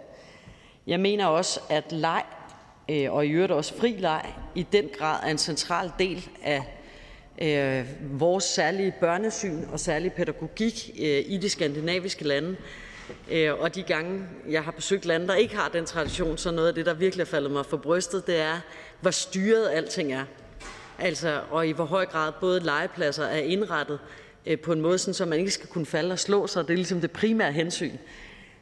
Jeg 0.87 0.99
mener 0.99 1.25
også, 1.25 1.59
at 1.69 1.91
leg 1.91 2.23
øh, 2.89 3.13
og 3.13 3.25
i 3.25 3.29
øvrigt 3.29 3.51
også 3.51 3.77
fri 3.77 3.95
leg 3.99 4.33
i 4.55 4.65
den 4.71 4.89
grad 4.97 5.19
er 5.23 5.31
en 5.31 5.37
central 5.37 5.91
del 5.99 6.29
af 6.43 6.63
vores 8.01 8.43
særlige 8.43 8.93
børnesyn 8.99 9.63
og 9.71 9.79
særlige 9.79 10.09
pædagogik 10.09 10.89
i 11.27 11.39
de 11.41 11.49
skandinaviske 11.49 12.23
lande. 12.23 12.55
Øh, 13.31 13.53
og 13.59 13.75
de 13.75 13.83
gange, 13.83 14.27
jeg 14.49 14.63
har 14.63 14.71
besøgt 14.71 15.05
lande, 15.05 15.27
der 15.27 15.35
ikke 15.35 15.55
har 15.55 15.69
den 15.69 15.85
tradition, 15.85 16.37
så 16.37 16.51
noget 16.51 16.67
af 16.67 16.75
det, 16.75 16.85
der 16.85 16.93
virkelig 16.93 17.21
er 17.21 17.27
faldet 17.27 17.51
mig 17.51 17.65
for 17.65 17.77
brystet, 17.77 18.27
det 18.27 18.39
er, 18.39 18.59
hvor 19.01 19.11
styret 19.11 19.69
alting 19.69 20.13
er. 20.13 20.23
Altså, 20.99 21.41
og 21.51 21.67
i 21.67 21.71
hvor 21.71 21.85
høj 21.85 22.05
grad 22.05 22.31
både 22.41 22.59
legepladser 22.59 23.25
er 23.25 23.39
indrettet 23.39 23.99
øh, 24.45 24.59
på 24.59 24.71
en 24.71 24.81
måde, 24.81 24.97
sådan, 24.97 25.13
så 25.13 25.25
man 25.25 25.39
ikke 25.39 25.51
skal 25.51 25.69
kunne 25.69 25.85
falde 25.85 26.11
og 26.11 26.19
slå 26.19 26.47
sig. 26.47 26.67
Det 26.67 26.73
er 26.73 26.77
ligesom 26.77 27.01
det 27.01 27.11
primære 27.11 27.51
hensyn. 27.51 27.97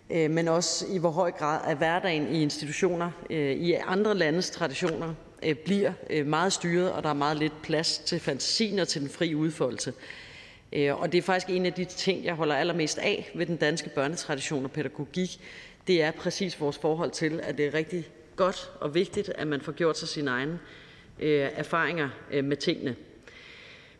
Øh, 0.10 0.32
men 0.32 0.48
også 0.48 0.86
i 0.90 0.98
hvor 0.98 1.12
høj 1.12 1.32
grad 1.32 1.60
er 1.66 1.76
hverdagen 1.76 2.36
i 2.36 2.42
institutioner 2.42 3.12
øh, 3.30 3.52
i 3.52 3.74
andre 3.74 4.16
landes 4.16 4.50
traditioner 4.50 5.14
øh, 5.44 5.56
bliver 5.56 5.94
øh, 6.10 6.28
meget 6.28 6.54
styret, 6.54 6.92
og 6.92 7.04
der 7.04 7.10
er 7.10 7.14
meget 7.14 7.38
lidt 7.38 7.62
plads 7.62 7.98
til 7.98 8.20
fantasien 8.20 8.80
og 8.80 8.88
til 8.88 9.02
den 9.02 9.10
fri 9.10 9.36
udfoldelse. 9.36 9.94
Øh, 10.76 11.02
og 11.02 11.12
det 11.12 11.18
er 11.18 11.22
faktisk 11.22 11.50
en 11.50 11.66
af 11.66 11.74
de 11.74 11.86
ting, 11.86 12.26
jeg 12.26 12.34
holder 12.34 12.56
allermest 12.56 12.98
af 12.98 13.32
ved 13.36 13.46
den 13.46 13.58
danske 13.58 13.90
børnetradition 13.90 14.66
og 14.66 14.72
pædagogik. 14.72 15.40
Det 15.88 16.02
er 16.02 16.12
præcis 16.12 16.62
vores 16.62 16.78
forhold 16.78 17.12
til, 17.12 17.40
at 17.44 17.58
det 17.58 17.66
er 17.66 17.74
rigtig 17.74 18.10
godt 18.36 18.72
og 18.80 18.96
vigtigt, 18.96 19.30
at 19.30 19.48
man 19.48 19.62
får 19.62 19.72
gjort 19.72 19.98
sig 19.98 20.08
sine 20.08 20.32
egne 20.32 20.60
øh, 21.20 21.50
erfaringer 21.56 22.10
øh, 22.32 22.44
med 22.44 22.58
tingene. 22.58 22.96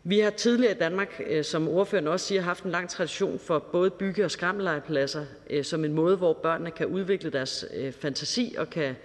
Vi 0.04 0.18
har 0.18 0.30
tidligere 0.30 0.74
i 0.74 0.78
Danmark, 0.78 1.22
øh, 1.26 1.44
som 1.44 1.68
ordføreren 1.68 2.08
også 2.08 2.26
siger, 2.26 2.42
haft 2.42 2.64
en 2.64 2.70
lang 2.70 2.88
tradition 2.88 3.38
for 3.38 3.58
både 3.58 3.90
bygge- 3.90 4.24
og 4.24 4.30
skrammellegepladser 4.30 5.24
øh, 5.50 5.64
som 5.64 5.84
en 5.84 5.92
måde, 5.92 6.16
hvor 6.16 6.32
børnene 6.32 6.70
kan 6.70 6.86
udvikle 6.86 7.30
deres 7.30 7.64
øh, 7.74 7.92
fantasi 7.92 8.54
og 8.58 8.70
kan 8.70 8.96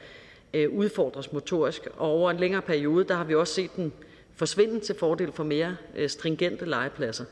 øh, 0.54 0.70
udfordres 0.70 1.34
motorisk. 1.34 1.88
Og 1.98 2.10
over 2.10 2.32
en 2.32 2.38
længere 2.38 2.62
periode, 2.62 3.06
der 3.08 3.16
har 3.16 3.24
vi 3.24 3.36
også 3.36 3.54
set 3.54 3.76
den 3.76 3.94
forsvinde 4.36 4.80
til 4.80 4.96
fordel 4.96 5.32
for 5.32 5.44
mere 5.44 5.78
øh, 5.96 6.10
stringente 6.10 6.66
legepladser. 6.66 7.26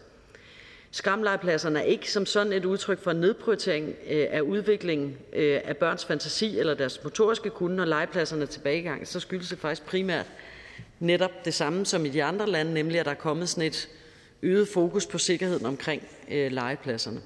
Skamlegepladserne 0.91 1.79
er 1.79 1.83
ikke 1.83 2.11
som 2.11 2.25
sådan 2.25 2.53
et 2.53 2.65
udtryk 2.65 3.03
for 3.03 3.11
en 3.11 3.17
nedprioritering 3.17 3.95
øh, 4.09 4.27
af 4.29 4.41
udviklingen 4.41 5.17
øh, 5.33 5.61
af 5.63 5.77
børns 5.77 6.05
fantasi 6.05 6.59
eller 6.59 6.73
deres 6.73 7.03
motoriske 7.03 7.49
kunde, 7.49 7.75
når 7.75 7.85
legepladserne 7.85 8.41
er 8.41 8.45
tilbagegang. 8.45 9.07
Så 9.07 9.19
skyldes 9.19 9.49
det 9.49 9.59
faktisk 9.59 9.85
primært 9.85 10.25
netop 10.99 11.45
det 11.45 11.53
samme 11.53 11.85
som 11.85 12.05
i 12.05 12.09
de 12.09 12.23
andre 12.23 12.49
lande, 12.49 12.73
nemlig 12.73 12.99
at 12.99 13.05
der 13.05 13.11
er 13.11 13.15
kommet 13.15 13.49
sådan 13.49 13.67
et 13.67 13.89
øget 14.41 14.67
fokus 14.67 15.05
på 15.05 15.17
sikkerheden 15.17 15.65
omkring 15.65 16.07
øh, 16.31 16.51
legepladserne. 16.51 17.21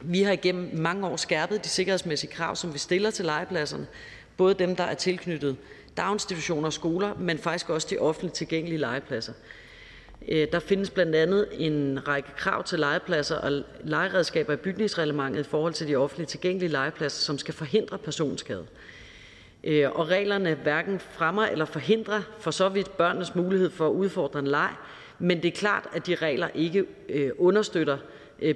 Vi 0.00 0.22
har 0.22 0.32
igennem 0.32 0.70
mange 0.74 1.06
år 1.06 1.16
skærpet 1.16 1.64
de 1.64 1.68
sikkerhedsmæssige 1.68 2.32
krav, 2.32 2.56
som 2.56 2.74
vi 2.74 2.78
stiller 2.78 3.10
til 3.10 3.24
legepladserne, 3.24 3.86
både 4.36 4.54
dem, 4.54 4.76
der 4.76 4.84
er 4.84 4.94
tilknyttet 4.94 5.56
daginstitutioner 5.96 6.66
og 6.66 6.72
skoler, 6.72 7.14
men 7.14 7.38
faktisk 7.38 7.70
også 7.70 7.86
de 7.90 7.98
offentligt 7.98 8.34
tilgængelige 8.34 8.78
legepladser. 8.78 9.32
Øh, 10.28 10.48
der 10.52 10.58
findes 10.58 10.90
blandt 10.90 11.14
andet 11.14 11.48
en 11.52 12.08
række 12.08 12.28
krav 12.36 12.64
til 12.64 12.78
legepladser 12.78 13.36
og 13.36 13.62
legeredskaber 13.84 14.52
i 14.52 14.56
bygningsreglementet 14.56 15.40
i 15.40 15.48
forhold 15.48 15.72
til 15.72 15.88
de 15.88 15.96
offentligt 15.96 16.30
tilgængelige 16.30 16.72
legepladser, 16.72 17.20
som 17.20 17.38
skal 17.38 17.54
forhindre 17.54 17.98
personskade. 17.98 18.66
Øh, 19.64 19.90
og 19.92 20.08
reglerne 20.08 20.54
hverken 20.54 21.00
fremmer 21.00 21.46
eller 21.46 21.64
forhindrer 21.64 22.22
for 22.40 22.50
så 22.50 22.68
vidt 22.68 22.96
børnenes 22.96 23.34
mulighed 23.34 23.70
for 23.70 23.86
at 23.86 23.92
udfordre 23.92 24.38
en 24.38 24.46
leg, 24.46 24.70
men 25.18 25.42
det 25.42 25.48
er 25.48 25.56
klart, 25.56 25.86
at 25.94 26.06
de 26.06 26.14
regler 26.14 26.48
ikke 26.54 26.84
øh, 27.08 27.30
understøtter 27.38 27.98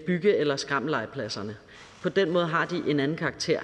bygge- 0.07 0.37
eller 0.37 0.57
skramlegepladserne. 0.57 1.57
På 2.03 2.09
den 2.09 2.31
måde 2.31 2.47
har 2.47 2.65
de 2.65 2.83
en 2.87 3.01
anden 3.01 3.17
karakter. 3.17 3.61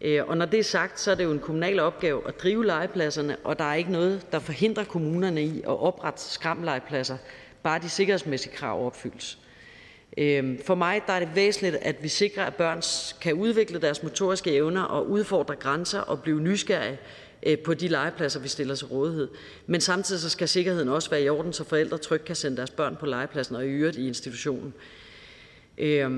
Øh, 0.00 0.26
og 0.26 0.36
når 0.36 0.46
det 0.46 0.60
er 0.60 0.64
sagt, 0.64 1.00
så 1.00 1.10
er 1.10 1.14
det 1.14 1.24
jo 1.24 1.32
en 1.32 1.38
kommunal 1.38 1.80
opgave 1.80 2.28
at 2.28 2.42
drive 2.42 2.66
legepladserne, 2.66 3.36
og 3.44 3.58
der 3.58 3.64
er 3.64 3.74
ikke 3.74 3.92
noget, 3.92 4.32
der 4.32 4.38
forhindrer 4.38 4.84
kommunerne 4.84 5.42
i 5.42 5.58
at 5.58 5.80
oprette 5.80 6.22
skramlegepladser, 6.22 7.16
bare 7.62 7.78
de 7.78 7.88
sikkerhedsmæssige 7.88 8.54
krav 8.54 8.86
opfyldes. 8.86 9.38
Øh, 10.16 10.58
for 10.66 10.74
mig 10.74 11.02
der 11.06 11.12
er 11.12 11.20
det 11.20 11.28
væsentligt, 11.34 11.76
at 11.76 12.02
vi 12.02 12.08
sikrer, 12.08 12.44
at 12.44 12.54
børn 12.54 12.82
kan 13.20 13.34
udvikle 13.34 13.80
deres 13.80 14.02
motoriske 14.02 14.52
evner 14.54 14.82
og 14.82 15.10
udfordre 15.10 15.54
grænser 15.54 16.00
og 16.00 16.22
blive 16.22 16.40
nysgerrige 16.40 16.98
øh, 17.42 17.58
på 17.58 17.74
de 17.74 17.88
legepladser, 17.88 18.40
vi 18.40 18.48
stiller 18.48 18.74
til 18.74 18.86
rådighed. 18.86 19.28
Men 19.66 19.80
samtidig 19.80 20.20
så 20.20 20.30
skal 20.30 20.48
sikkerheden 20.48 20.88
også 20.88 21.10
være 21.10 21.22
i 21.22 21.28
orden, 21.28 21.52
så 21.52 21.64
forældre 21.64 21.98
trygt 21.98 22.24
kan 22.24 22.36
sende 22.36 22.56
deres 22.56 22.70
børn 22.70 22.96
på 23.00 23.06
legepladsen 23.06 23.56
og 23.56 23.66
i 23.66 23.68
øvrigt 23.68 23.96
i 23.96 24.06
institutionen. 24.06 24.74
Øh, 25.78 26.10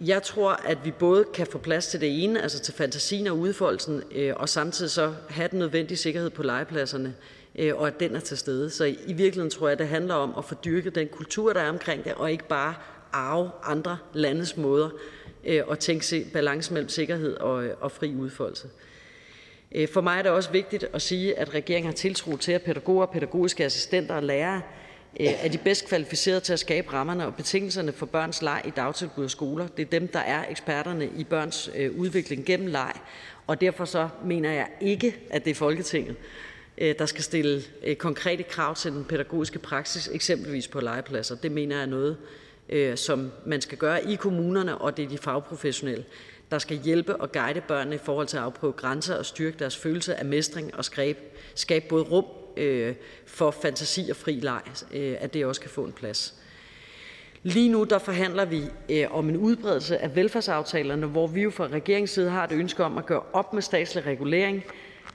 jeg 0.00 0.22
tror, 0.22 0.50
at 0.50 0.84
vi 0.84 0.90
både 0.90 1.24
kan 1.34 1.46
få 1.46 1.58
plads 1.58 1.86
til 1.86 2.00
det 2.00 2.24
ene, 2.24 2.42
altså 2.42 2.60
til 2.60 2.74
fantasien 2.74 3.26
og 3.26 3.38
udfoldelsen, 3.38 4.02
øh, 4.14 4.32
og 4.36 4.48
samtidig 4.48 4.90
så 4.90 5.14
have 5.28 5.48
den 5.48 5.58
nødvendige 5.58 5.98
sikkerhed 5.98 6.30
på 6.30 6.42
legepladserne, 6.42 7.14
øh, 7.58 7.76
og 7.76 7.86
at 7.86 8.00
den 8.00 8.16
er 8.16 8.20
til 8.20 8.36
stede. 8.36 8.70
Så 8.70 8.84
i 8.84 9.12
virkeligheden 9.12 9.50
tror 9.50 9.68
jeg, 9.68 9.78
det 9.78 9.88
handler 9.88 10.14
om 10.14 10.34
at 10.38 10.44
få 10.44 10.54
dyrket 10.54 10.94
den 10.94 11.08
kultur, 11.08 11.52
der 11.52 11.60
er 11.60 11.68
omkring 11.68 12.04
det, 12.04 12.14
og 12.14 12.32
ikke 12.32 12.48
bare 12.48 12.74
arve 13.12 13.50
andre 13.62 13.98
landes 14.12 14.56
måder 14.56 14.88
øh, 15.44 15.62
at 15.70 15.78
tænke 15.78 16.26
balance 16.32 16.72
mellem 16.72 16.88
sikkerhed 16.88 17.36
og, 17.36 17.68
og 17.80 17.92
fri 17.92 18.14
udfoldelse. 18.14 18.68
For 19.92 20.00
mig 20.00 20.18
er 20.18 20.22
det 20.22 20.30
også 20.30 20.50
vigtigt 20.50 20.84
at 20.92 21.02
sige, 21.02 21.38
at 21.38 21.54
regeringen 21.54 21.86
har 21.86 21.94
tiltro 21.94 22.36
til, 22.36 22.52
at 22.52 22.62
pædagoger, 22.62 23.06
pædagogiske 23.06 23.64
assistenter 23.64 24.14
og 24.14 24.22
lærere 24.22 24.62
Øh, 25.20 25.44
er 25.44 25.48
de 25.48 25.58
bedst 25.58 25.88
kvalificerede 25.88 26.40
til 26.40 26.52
at 26.52 26.58
skabe 26.58 26.92
rammerne 26.92 27.26
og 27.26 27.34
betingelserne 27.34 27.92
for 27.92 28.06
børns 28.06 28.42
leg 28.42 28.62
i 28.64 28.70
dagtilbud 28.70 29.24
og 29.24 29.30
skoler. 29.30 29.66
Det 29.66 29.82
er 29.82 29.90
dem, 29.90 30.08
der 30.08 30.18
er 30.18 30.44
eksperterne 30.50 31.10
i 31.16 31.24
børns 31.24 31.70
øh, 31.76 31.98
udvikling 31.98 32.44
gennem 32.44 32.66
leg, 32.66 32.92
og 33.46 33.60
derfor 33.60 33.84
så 33.84 34.08
mener 34.24 34.52
jeg 34.52 34.68
ikke, 34.80 35.16
at 35.30 35.44
det 35.44 35.50
er 35.50 35.54
Folketinget, 35.54 36.16
øh, 36.78 36.94
der 36.98 37.06
skal 37.06 37.24
stille 37.24 37.62
konkrete 37.98 38.42
krav 38.42 38.74
til 38.74 38.92
den 38.92 39.04
pædagogiske 39.04 39.58
praksis, 39.58 40.10
eksempelvis 40.12 40.68
på 40.68 40.80
legepladser. 40.80 41.34
Det 41.36 41.52
mener 41.52 41.76
jeg 41.76 41.82
er 41.82 41.86
noget, 41.86 42.16
som 42.98 43.32
man 43.46 43.60
skal 43.60 43.78
gøre 43.78 44.10
i 44.10 44.14
kommunerne, 44.14 44.78
og 44.78 44.96
det 44.96 45.04
er 45.04 45.08
de 45.08 45.18
fagprofessionelle, 45.18 46.04
der 46.50 46.58
skal 46.58 46.78
hjælpe 46.84 47.16
og 47.16 47.32
guide 47.32 47.60
børnene 47.60 47.96
i 47.96 47.98
forhold 47.98 48.26
til 48.26 48.36
at 48.36 48.42
afprøve 48.42 48.72
grænser 48.72 49.16
og 49.16 49.26
styrke 49.26 49.58
deres 49.58 49.76
følelse 49.76 50.14
af 50.14 50.24
mestring 50.24 50.74
og 50.74 50.84
skabe, 50.84 51.18
skabe 51.54 51.84
både 51.88 52.04
rum 52.04 52.24
øh, 52.56 52.94
for 53.26 53.50
fantasi 53.50 54.10
og 54.10 54.16
fri 54.16 54.32
leg, 54.32 54.62
øh, 54.92 55.16
at 55.20 55.34
det 55.34 55.46
også 55.46 55.60
kan 55.60 55.70
få 55.70 55.84
en 55.84 55.92
plads. 55.92 56.34
Lige 57.46 57.68
nu 57.68 57.84
der 57.84 57.98
forhandler 57.98 58.44
vi 58.44 58.62
øh, 58.88 59.16
om 59.16 59.28
en 59.28 59.36
udbredelse 59.36 59.98
af 59.98 60.16
velfærdsaftalerne, 60.16 61.06
hvor 61.06 61.26
vi 61.26 61.42
jo 61.42 61.50
fra 61.50 61.66
regeringens 61.66 62.10
side 62.10 62.30
har 62.30 62.44
et 62.44 62.52
ønske 62.52 62.84
om 62.84 62.98
at 62.98 63.06
gøre 63.06 63.22
op 63.32 63.52
med 63.52 63.62
statslig 63.62 64.06
regulering 64.06 64.64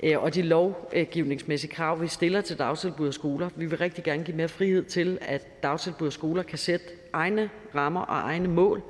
øh, 0.03 0.23
og 0.23 0.35
de 0.35 0.41
lovgivningsmæssige 0.41 1.71
krav, 1.71 2.01
vi 2.01 2.07
stiller 2.07 2.41
til 2.41 2.57
dagtilbud 2.57 3.07
og 3.07 3.13
skoler. 3.13 3.49
Vi 3.55 3.65
vil 3.65 3.77
rigtig 3.77 4.03
gerne 4.03 4.23
give 4.23 4.37
mere 4.37 4.47
frihed 4.47 4.83
til, 4.83 5.17
at 5.21 5.63
dagtilbud 5.63 6.07
og 6.07 6.13
skoler 6.13 6.43
kan 6.43 6.57
sætte 6.57 6.85
egne 7.13 7.49
rammer 7.75 8.01
og 8.01 8.17
egne 8.17 8.47
mål, 8.47 8.81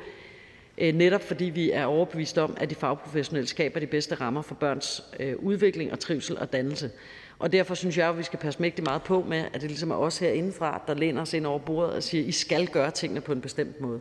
øh, 0.77 0.93
netop 0.93 1.21
fordi 1.21 1.45
vi 1.45 1.71
er 1.71 1.85
overbevist 1.85 2.37
om, 2.37 2.57
at 2.57 2.69
de 2.69 2.75
fagprofessionelle 2.75 3.47
skaber 3.47 3.79
de 3.79 3.87
bedste 3.87 4.15
rammer 4.15 4.41
for 4.41 4.55
børns 4.55 5.03
øh, 5.19 5.35
udvikling 5.37 5.91
og 5.91 5.99
trivsel 5.99 6.37
og 6.37 6.53
dannelse. 6.53 6.91
Og 7.39 7.51
derfor 7.51 7.75
synes 7.75 7.97
jeg, 7.97 8.09
at 8.09 8.17
vi 8.17 8.23
skal 8.23 8.39
passe 8.39 8.61
mægtig 8.61 8.83
meget 8.83 9.03
på 9.03 9.25
med, 9.27 9.45
at 9.53 9.61
det 9.61 9.69
ligesom 9.69 9.91
er 9.91 9.95
os 9.95 10.17
herindefra, 10.17 10.81
der 10.87 10.93
læner 10.93 11.21
os 11.21 11.33
ind 11.33 11.45
over 11.45 11.59
bordet 11.59 11.93
og 11.93 12.03
siger, 12.03 12.23
I 12.23 12.31
skal 12.31 12.67
gøre 12.67 12.91
tingene 12.91 13.21
på 13.21 13.31
en 13.31 13.41
bestemt 13.41 13.81
måde. 13.81 13.99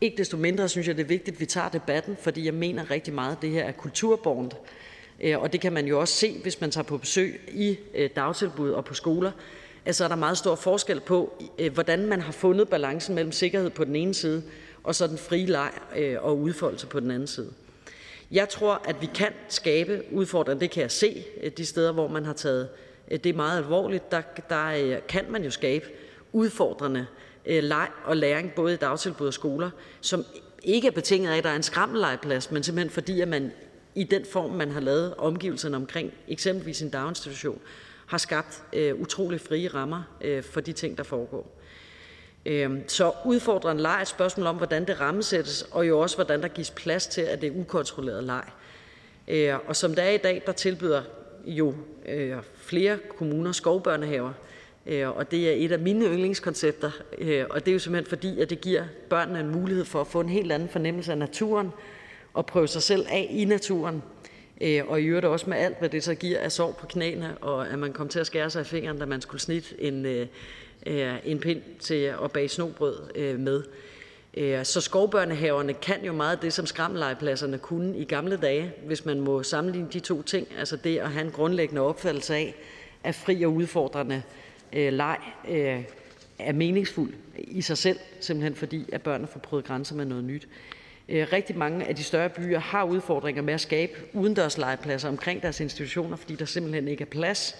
Ikke 0.00 0.16
desto 0.16 0.36
mindre 0.36 0.68
synes 0.68 0.88
jeg, 0.88 0.96
det 0.96 1.02
er 1.02 1.06
vigtigt, 1.06 1.34
at 1.34 1.40
vi 1.40 1.46
tager 1.46 1.68
debatten, 1.68 2.16
fordi 2.20 2.44
jeg 2.44 2.54
mener 2.54 2.90
rigtig 2.90 3.14
meget, 3.14 3.36
at 3.36 3.42
det 3.42 3.50
her 3.50 3.64
er 3.64 3.72
kulturbornt. 3.72 4.56
Øh, 5.20 5.40
og 5.40 5.52
det 5.52 5.60
kan 5.60 5.72
man 5.72 5.86
jo 5.86 6.00
også 6.00 6.14
se, 6.14 6.38
hvis 6.42 6.60
man 6.60 6.70
tager 6.70 6.84
på 6.84 6.98
besøg 6.98 7.40
i 7.52 7.78
øh, 7.94 8.10
dagtilbud 8.16 8.70
og 8.70 8.84
på 8.84 8.94
skoler, 8.94 9.32
at 9.84 9.96
så 9.96 10.04
er 10.04 10.08
der 10.08 10.16
meget 10.16 10.38
stor 10.38 10.54
forskel 10.54 11.00
på, 11.00 11.42
øh, 11.58 11.72
hvordan 11.72 12.06
man 12.06 12.20
har 12.20 12.32
fundet 12.32 12.68
balancen 12.68 13.14
mellem 13.14 13.32
sikkerhed 13.32 13.70
på 13.70 13.84
den 13.84 13.96
ene 13.96 14.14
side, 14.14 14.42
og 14.84 14.94
så 14.94 15.06
den 15.06 15.18
frie 15.18 15.46
leg 15.46 15.70
og 16.20 16.38
udfoldelse 16.38 16.86
på 16.86 17.00
den 17.00 17.10
anden 17.10 17.26
side. 17.26 17.52
Jeg 18.30 18.48
tror, 18.48 18.82
at 18.84 19.00
vi 19.00 19.06
kan 19.14 19.32
skabe 19.48 20.02
udfordringer. 20.12 20.60
Det 20.60 20.70
kan 20.70 20.82
jeg 20.82 20.90
se 20.90 21.24
øh, 21.42 21.50
de 21.56 21.66
steder, 21.66 21.92
hvor 21.92 22.08
man 22.08 22.24
har 22.24 22.32
taget 22.32 22.68
øh, 23.10 23.18
det 23.18 23.34
meget 23.34 23.58
alvorligt. 23.58 24.10
Der, 24.10 24.22
der 24.48 24.66
øh, 24.66 24.98
kan 25.08 25.24
man 25.30 25.44
jo 25.44 25.50
skabe 25.50 25.86
udfordrende 26.32 27.06
leg 27.46 27.88
og 28.04 28.16
læring, 28.16 28.52
både 28.56 28.74
i 28.74 28.76
dagtilbud 28.76 29.26
og 29.26 29.34
skoler, 29.34 29.70
som 30.00 30.24
ikke 30.62 30.88
er 30.88 30.92
betinget 30.92 31.30
af, 31.30 31.36
at 31.36 31.44
der 31.44 31.50
er 31.50 31.56
en 31.56 31.62
skrammellegeplads, 31.62 32.50
men 32.50 32.62
simpelthen 32.62 32.90
fordi, 32.90 33.20
at 33.20 33.28
man 33.28 33.52
i 33.94 34.04
den 34.04 34.24
form, 34.24 34.50
man 34.50 34.70
har 34.70 34.80
lavet 34.80 35.14
omgivelserne 35.14 35.76
omkring 35.76 36.12
eksempelvis 36.28 36.82
en 36.82 36.90
daginstitution, 36.90 37.60
har 38.06 38.18
skabt 38.18 38.62
øh, 38.72 38.94
utrolig 38.94 39.40
frie 39.40 39.68
rammer 39.68 40.02
øh, 40.20 40.42
for 40.42 40.60
de 40.60 40.72
ting, 40.72 40.98
der 40.98 41.04
foregår. 41.04 41.59
Øh, 42.46 42.70
så 42.86 43.12
udfordrende 43.24 43.82
leg 43.82 43.96
er 43.96 44.02
et 44.02 44.08
spørgsmål 44.08 44.46
om, 44.46 44.56
hvordan 44.56 44.86
det 44.86 45.00
rammesættes, 45.00 45.62
og 45.70 45.88
jo 45.88 46.00
også, 46.00 46.16
hvordan 46.16 46.42
der 46.42 46.48
gives 46.48 46.70
plads 46.70 47.06
til, 47.06 47.20
at 47.20 47.40
det 47.40 47.46
er 47.46 47.60
ukontrolleret 47.60 48.24
leg. 48.24 48.44
Øh, 49.28 49.54
og 49.66 49.76
som 49.76 49.94
det 49.94 50.04
er 50.04 50.10
i 50.10 50.16
dag, 50.16 50.42
der 50.46 50.52
tilbyder 50.52 51.02
jo 51.44 51.74
øh, 52.08 52.36
flere 52.56 52.98
kommuner 53.18 53.52
skovbørnehaver, 53.52 54.32
øh, 54.86 55.16
og 55.16 55.30
det 55.30 55.48
er 55.48 55.52
et 55.64 55.72
af 55.72 55.78
mine 55.78 56.04
yndlingskoncepter, 56.04 56.90
og 57.50 57.66
det 57.66 57.68
er 57.68 57.72
jo 57.72 57.78
simpelthen 57.78 58.08
fordi, 58.08 58.40
at 58.40 58.50
det 58.50 58.60
giver 58.60 58.84
børnene 59.08 59.40
en 59.40 59.48
mulighed 59.48 59.84
for 59.84 60.00
at 60.00 60.06
få 60.06 60.20
en 60.20 60.28
helt 60.28 60.52
anden 60.52 60.68
fornemmelse 60.68 61.12
af 61.12 61.18
naturen, 61.18 61.70
og 62.34 62.46
prøve 62.46 62.68
sig 62.68 62.82
selv 62.82 63.06
af 63.10 63.26
i 63.30 63.44
naturen, 63.44 64.02
og 64.88 65.00
i 65.00 65.04
øvrigt 65.04 65.26
også 65.26 65.50
med 65.50 65.58
alt, 65.58 65.78
hvad 65.78 65.88
det 65.88 66.04
så 66.04 66.14
giver 66.14 66.38
af 66.38 66.52
sår 66.52 66.72
på 66.72 66.86
knæene, 66.86 67.38
og 67.40 67.68
at 67.68 67.78
man 67.78 67.92
kom 67.92 68.08
til 68.08 68.18
at 68.18 68.26
skære 68.26 68.50
sig 68.50 68.60
i 68.60 68.64
fingeren, 68.64 68.98
da 68.98 69.06
man 69.06 69.20
skulle 69.20 69.40
snit 69.40 69.74
en, 69.78 70.28
øh, 70.86 71.14
en 71.24 71.38
pind 71.38 71.62
til 71.80 72.14
at 72.24 72.32
bage 72.32 72.48
snobrød 72.48 72.96
øh, 73.14 73.40
med. 73.40 73.62
Øh, 74.34 74.64
så 74.64 74.80
skovbørnehaverne 74.80 75.74
kan 75.74 76.04
jo 76.04 76.12
meget 76.12 76.36
af 76.36 76.38
det, 76.38 76.52
som 76.52 76.66
skrammellegepladserne 76.66 77.58
kunne 77.58 77.98
i 77.98 78.04
gamle 78.04 78.36
dage, 78.36 78.72
hvis 78.86 79.04
man 79.04 79.20
må 79.20 79.42
sammenligne 79.42 79.88
de 79.92 80.00
to 80.00 80.22
ting. 80.22 80.48
Altså 80.58 80.76
det 80.76 80.98
at 80.98 81.10
have 81.10 81.24
en 81.24 81.32
grundlæggende 81.32 81.82
opfattelse 81.82 82.34
af, 82.34 82.54
at 83.04 83.14
fri 83.14 83.42
og 83.42 83.52
udfordrende 83.52 84.22
øh, 84.72 84.92
leg 84.92 85.18
øh, 85.48 85.82
er 86.38 86.52
meningsfuld 86.52 87.12
i 87.38 87.62
sig 87.62 87.78
selv, 87.78 87.98
simpelthen 88.20 88.54
fordi 88.54 88.84
at 88.92 89.02
børnene 89.02 89.28
får 89.28 89.40
prøvet 89.40 89.64
grænser 89.64 89.94
med 89.94 90.04
noget 90.04 90.24
nyt. 90.24 90.48
Øh, 91.08 91.26
rigtig 91.32 91.58
mange 91.58 91.86
af 91.86 91.96
de 91.96 92.04
større 92.04 92.28
byer 92.28 92.58
har 92.58 92.84
udfordringer 92.84 93.42
med 93.42 93.54
at 93.54 93.60
skabe 93.60 93.92
udendørs 94.12 94.58
legepladser 94.58 95.08
omkring 95.08 95.42
deres 95.42 95.60
institutioner, 95.60 96.16
fordi 96.16 96.34
der 96.34 96.44
simpelthen 96.44 96.88
ikke 96.88 97.02
er 97.02 97.06
plads. 97.06 97.56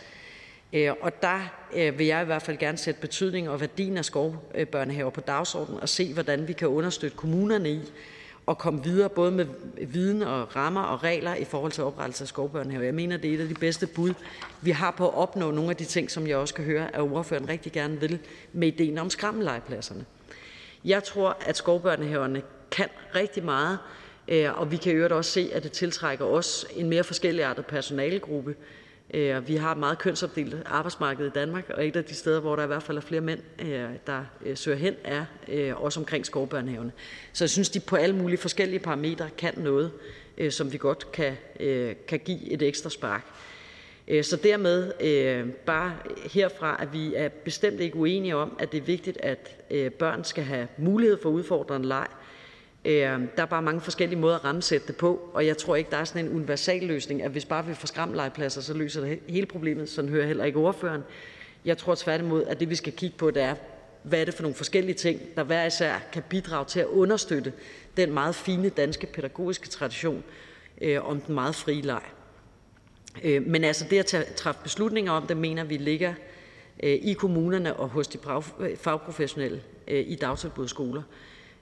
Øh, 0.72 0.92
og 1.00 1.22
der 1.22 1.40
øh, 1.76 1.98
vil 1.98 2.06
jeg 2.06 2.22
i 2.22 2.24
hvert 2.24 2.42
fald 2.42 2.58
gerne 2.58 2.78
sætte 2.78 3.00
betydning 3.00 3.48
og 3.48 3.60
værdien 3.60 3.96
af 3.96 4.04
skovbørnehaver 4.04 5.10
på 5.10 5.20
dagsordenen 5.20 5.80
og 5.80 5.88
se, 5.88 6.12
hvordan 6.14 6.48
vi 6.48 6.52
kan 6.52 6.68
understøtte 6.68 7.16
kommunerne 7.16 7.70
i 7.70 7.80
at 8.48 8.58
komme 8.58 8.84
videre 8.84 9.08
både 9.08 9.30
med 9.30 9.46
viden 9.86 10.22
og 10.22 10.56
rammer 10.56 10.82
og 10.82 11.02
regler 11.02 11.34
i 11.34 11.44
forhold 11.44 11.72
til 11.72 11.84
oprettelse 11.84 12.24
af 12.24 12.28
skovbørnehaver. 12.28 12.84
Jeg 12.84 12.94
mener, 12.94 13.16
det 13.16 13.30
er 13.30 13.34
et 13.34 13.40
af 13.40 13.48
de 13.48 13.54
bedste 13.54 13.86
bud, 13.86 14.14
vi 14.60 14.70
har 14.70 14.90
på 14.90 15.08
at 15.08 15.14
opnå 15.14 15.50
nogle 15.50 15.70
af 15.70 15.76
de 15.76 15.84
ting, 15.84 16.10
som 16.10 16.26
jeg 16.26 16.36
også 16.36 16.54
kan 16.54 16.64
høre, 16.64 16.94
at 16.94 17.00
ordføreren 17.00 17.48
rigtig 17.48 17.72
gerne 17.72 18.00
vil 18.00 18.18
med 18.52 18.68
ideen 18.68 18.98
om 18.98 19.10
skrammellegepladserne. 19.10 20.04
Jeg 20.84 21.04
tror, 21.04 21.36
at 21.46 21.56
skovbørnehaverne 21.56 22.42
kan 22.70 22.88
rigtig 23.14 23.44
meget, 23.44 23.78
øh, 24.28 24.60
og 24.60 24.70
vi 24.70 24.76
kan 24.76 24.92
i 24.92 24.94
øvrigt 24.94 25.12
også 25.12 25.30
se, 25.30 25.50
at 25.52 25.62
det 25.62 25.72
tiltrækker 25.72 26.24
os 26.24 26.66
en 26.76 26.88
mere 26.88 27.04
forskelligartet 27.04 27.66
personalegruppe. 27.66 28.54
Øh, 29.14 29.48
vi 29.48 29.56
har 29.56 29.72
et 29.72 29.78
meget 29.78 29.98
kønsopdelt 29.98 30.56
arbejdsmarked 30.66 31.26
i 31.26 31.30
Danmark, 31.30 31.70
og 31.70 31.86
et 31.86 31.96
af 31.96 32.04
de 32.04 32.14
steder, 32.14 32.40
hvor 32.40 32.56
der 32.56 32.62
i 32.62 32.66
hvert 32.66 32.82
fald 32.82 32.96
er 32.96 33.02
flere 33.02 33.20
mænd, 33.20 33.40
øh, 33.62 33.88
der 34.06 34.24
øh, 34.46 34.56
søger 34.56 34.78
hen, 34.78 34.94
er 35.04 35.24
også 35.74 36.00
omkring 36.00 36.26
skovbørnehavene. 36.26 36.92
Så 37.32 37.44
jeg 37.44 37.50
synes, 37.50 37.70
de 37.70 37.80
på 37.80 37.96
alle 37.96 38.16
mulige 38.16 38.38
forskellige 38.38 38.80
parametre 38.80 39.28
kan 39.38 39.54
noget, 39.56 39.90
som 40.50 40.72
vi 40.72 40.78
godt 40.78 41.12
kan, 41.12 41.36
kan 42.08 42.20
give 42.24 42.50
et 42.50 42.62
ekstra 42.62 42.90
spark. 42.90 43.24
Så 44.22 44.38
dermed 44.42 44.92
bare 45.66 45.92
herfra, 46.32 46.82
at 46.82 46.92
vi 46.92 47.14
er 47.14 47.28
bestemt 47.28 47.80
ikke 47.80 47.96
uenige 47.96 48.36
om, 48.36 48.56
at 48.58 48.72
det 48.72 48.78
er 48.78 48.84
vigtigt, 48.84 49.18
at 49.20 49.56
børn 49.98 50.24
skal 50.24 50.44
have 50.44 50.68
mulighed 50.78 51.18
for 51.22 51.28
udfordrende 51.28 51.88
leg, 51.88 52.06
Øh, 52.84 52.92
der 53.36 53.42
er 53.42 53.46
bare 53.46 53.62
mange 53.62 53.80
forskellige 53.80 54.18
måder 54.18 54.36
at 54.36 54.44
rammesætte 54.44 54.86
det 54.86 54.96
på, 54.96 55.30
og 55.34 55.46
jeg 55.46 55.58
tror 55.58 55.76
ikke, 55.76 55.90
der 55.90 55.96
er 55.96 56.04
sådan 56.04 56.26
en 56.26 56.32
universal 56.32 56.82
løsning, 56.82 57.22
at 57.22 57.30
hvis 57.30 57.44
bare 57.44 57.66
vi 57.66 57.74
får 57.74 57.86
skramlelepladser, 57.86 58.60
så 58.60 58.74
løser 58.74 59.00
det 59.00 59.18
hele 59.28 59.46
problemet. 59.46 59.88
Sådan 59.88 60.10
hører 60.10 60.20
jeg 60.20 60.26
heller 60.28 60.44
ikke 60.44 60.58
ordføreren. 60.58 61.02
Jeg 61.64 61.78
tror 61.78 61.94
tværtimod, 61.94 62.44
at 62.44 62.60
det 62.60 62.70
vi 62.70 62.74
skal 62.74 62.92
kigge 62.92 63.16
på, 63.16 63.30
det 63.30 63.42
er, 63.42 63.54
hvad 64.02 64.20
er 64.20 64.24
det 64.24 64.34
for 64.34 64.42
nogle 64.42 64.54
forskellige 64.54 64.94
ting, 64.94 65.20
der 65.36 65.42
hver 65.42 65.66
især 65.66 65.94
kan 66.12 66.22
bidrage 66.28 66.64
til 66.64 66.80
at 66.80 66.86
understøtte 66.86 67.52
den 67.96 68.12
meget 68.12 68.34
fine 68.34 68.68
danske 68.68 69.06
pædagogiske 69.06 69.68
tradition 69.68 70.24
øh, 70.80 71.08
om 71.08 71.20
den 71.20 71.34
meget 71.34 71.54
frie 71.54 71.82
leg. 71.82 72.02
Øh, 73.24 73.46
men 73.46 73.64
altså 73.64 73.84
det 73.90 74.14
at 74.14 74.32
træffe 74.36 74.60
beslutninger 74.62 75.12
om 75.12 75.26
det, 75.26 75.36
mener 75.36 75.64
vi 75.64 75.76
ligger 75.76 76.14
øh, 76.82 76.92
i 76.92 77.12
kommunerne 77.12 77.76
og 77.76 77.88
hos 77.88 78.08
de 78.08 78.18
fagprofessionelle 78.76 79.62
øh, 79.88 80.04
i 80.06 80.14
dagtilbud 80.14 80.68
skoler. 80.68 81.02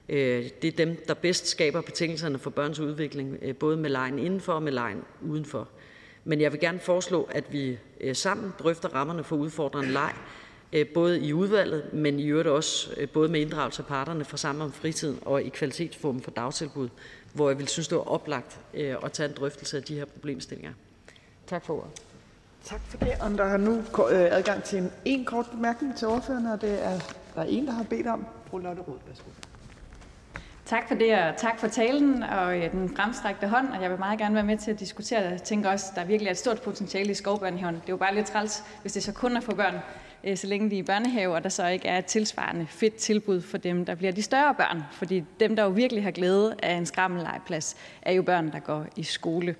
Øh, 0.09 0.49
det 0.61 0.67
er 0.67 0.85
dem, 0.85 1.03
der 1.07 1.13
bedst 1.13 1.47
skaber 1.47 1.81
betingelserne 1.81 2.39
for 2.39 2.49
børns 2.49 2.79
udvikling, 2.79 3.37
øh, 3.41 3.55
både 3.55 3.77
med 3.77 3.89
lejen 3.89 4.19
indenfor 4.19 4.53
og 4.53 4.63
med 4.63 4.71
lejen 4.71 5.03
udenfor. 5.21 5.67
Men 6.23 6.41
jeg 6.41 6.51
vil 6.51 6.59
gerne 6.59 6.79
foreslå, 6.79 7.29
at 7.31 7.53
vi 7.53 7.77
øh, 8.01 8.15
sammen 8.15 8.53
drøfter 8.59 8.89
rammerne 8.89 9.23
for 9.23 9.35
udfordrende 9.35 9.91
leg, 9.91 10.13
både 10.93 11.19
i 11.19 11.33
udvalget, 11.33 11.93
men 11.93 12.19
i 12.19 12.25
øvrigt 12.25 12.47
også 12.47 13.07
både 13.13 13.29
med 13.29 13.41
inddragelse 13.41 13.81
af 13.81 13.87
parterne 13.87 14.25
fra 14.25 14.37
Sammen 14.37 14.61
om 14.61 14.71
Fritiden 14.71 15.19
og 15.21 15.43
i 15.43 15.49
Kvalitetsforum 15.49 16.21
for 16.21 16.31
Dagtilbud, 16.31 16.89
hvor 17.33 17.49
jeg 17.49 17.59
vil 17.59 17.67
synes, 17.67 17.87
det 17.87 17.97
var 17.97 18.03
oplagt 18.03 18.59
at 18.73 19.11
tage 19.11 19.29
en 19.29 19.35
drøftelse 19.35 19.77
af 19.77 19.83
de 19.83 19.95
her 19.95 20.05
problemstillinger. 20.05 20.73
Tak 21.47 21.65
for 21.65 21.73
ordet. 21.73 21.91
Tak 22.63 22.81
for 22.85 22.97
det. 22.97 23.11
Og 23.21 23.29
der 23.37 23.45
har 23.45 23.57
nu 23.57 23.83
adgang 24.09 24.63
til 24.63 24.79
en, 24.79 24.91
en 25.05 25.25
kort 25.25 25.45
bemærkning 25.51 25.97
til 25.97 26.07
ordførerne, 26.07 26.53
og 26.53 26.61
det 26.61 26.83
er 26.83 26.99
der 27.35 27.41
er 27.41 27.45
en, 27.45 27.67
der 27.67 27.73
har 27.73 27.83
bedt 27.83 28.07
om. 28.07 28.25
Fru 28.49 28.57
Lotte 28.57 28.81
Rød, 28.81 28.97
værsgo. 29.07 29.48
Tak 30.69 30.87
for 30.87 30.95
det, 30.95 31.13
og 31.13 31.37
tak 31.37 31.59
for 31.59 31.67
talen 31.67 32.23
og 32.23 32.57
øh, 32.57 32.71
den 32.71 32.95
fremstrakte 32.95 33.47
hånd, 33.47 33.67
og 33.67 33.81
jeg 33.81 33.89
vil 33.89 33.99
meget 33.99 34.19
gerne 34.19 34.35
være 34.35 34.43
med 34.43 34.57
til 34.57 34.71
at 34.71 34.79
diskutere 34.79 35.23
det. 35.23 35.31
Jeg 35.31 35.43
tænker 35.43 35.69
også, 35.69 35.85
at 35.91 35.95
der 35.95 36.05
virkelig 36.05 36.27
er 36.27 36.31
et 36.31 36.37
stort 36.37 36.61
potentiale 36.61 37.11
i 37.11 37.13
skovbørnehaven. 37.13 37.75
Det 37.75 37.81
er 37.81 37.93
jo 37.93 37.97
bare 37.97 38.15
lidt 38.15 38.25
træls, 38.25 38.63
hvis 38.81 38.93
det 38.93 39.03
så 39.03 39.13
kun 39.13 39.37
er 39.37 39.41
for 39.41 39.53
børn, 39.53 39.75
øh, 40.23 40.37
så 40.37 40.47
længe 40.47 40.69
de 40.69 40.75
er 40.75 40.79
i 40.79 40.83
børnehave, 40.83 41.35
og 41.35 41.43
der 41.43 41.49
så 41.49 41.67
ikke 41.67 41.87
er 41.87 41.97
et 41.97 42.05
tilsvarende 42.05 42.67
fedt 42.69 42.95
tilbud 42.95 43.41
for 43.41 43.57
dem, 43.57 43.85
der 43.85 43.95
bliver 43.95 44.11
de 44.11 44.21
større 44.21 44.55
børn. 44.55 44.83
Fordi 44.91 45.23
dem, 45.39 45.55
der 45.55 45.63
jo 45.63 45.69
virkelig 45.69 46.03
har 46.03 46.11
glæde 46.11 46.55
af 46.63 46.73
en 46.73 46.85
skrammellegeplads, 46.85 47.75
er 48.01 48.11
jo 48.11 48.21
børn, 48.21 48.51
der 48.51 48.59
går 48.59 48.85
i 48.95 49.03
skole. 49.03 49.55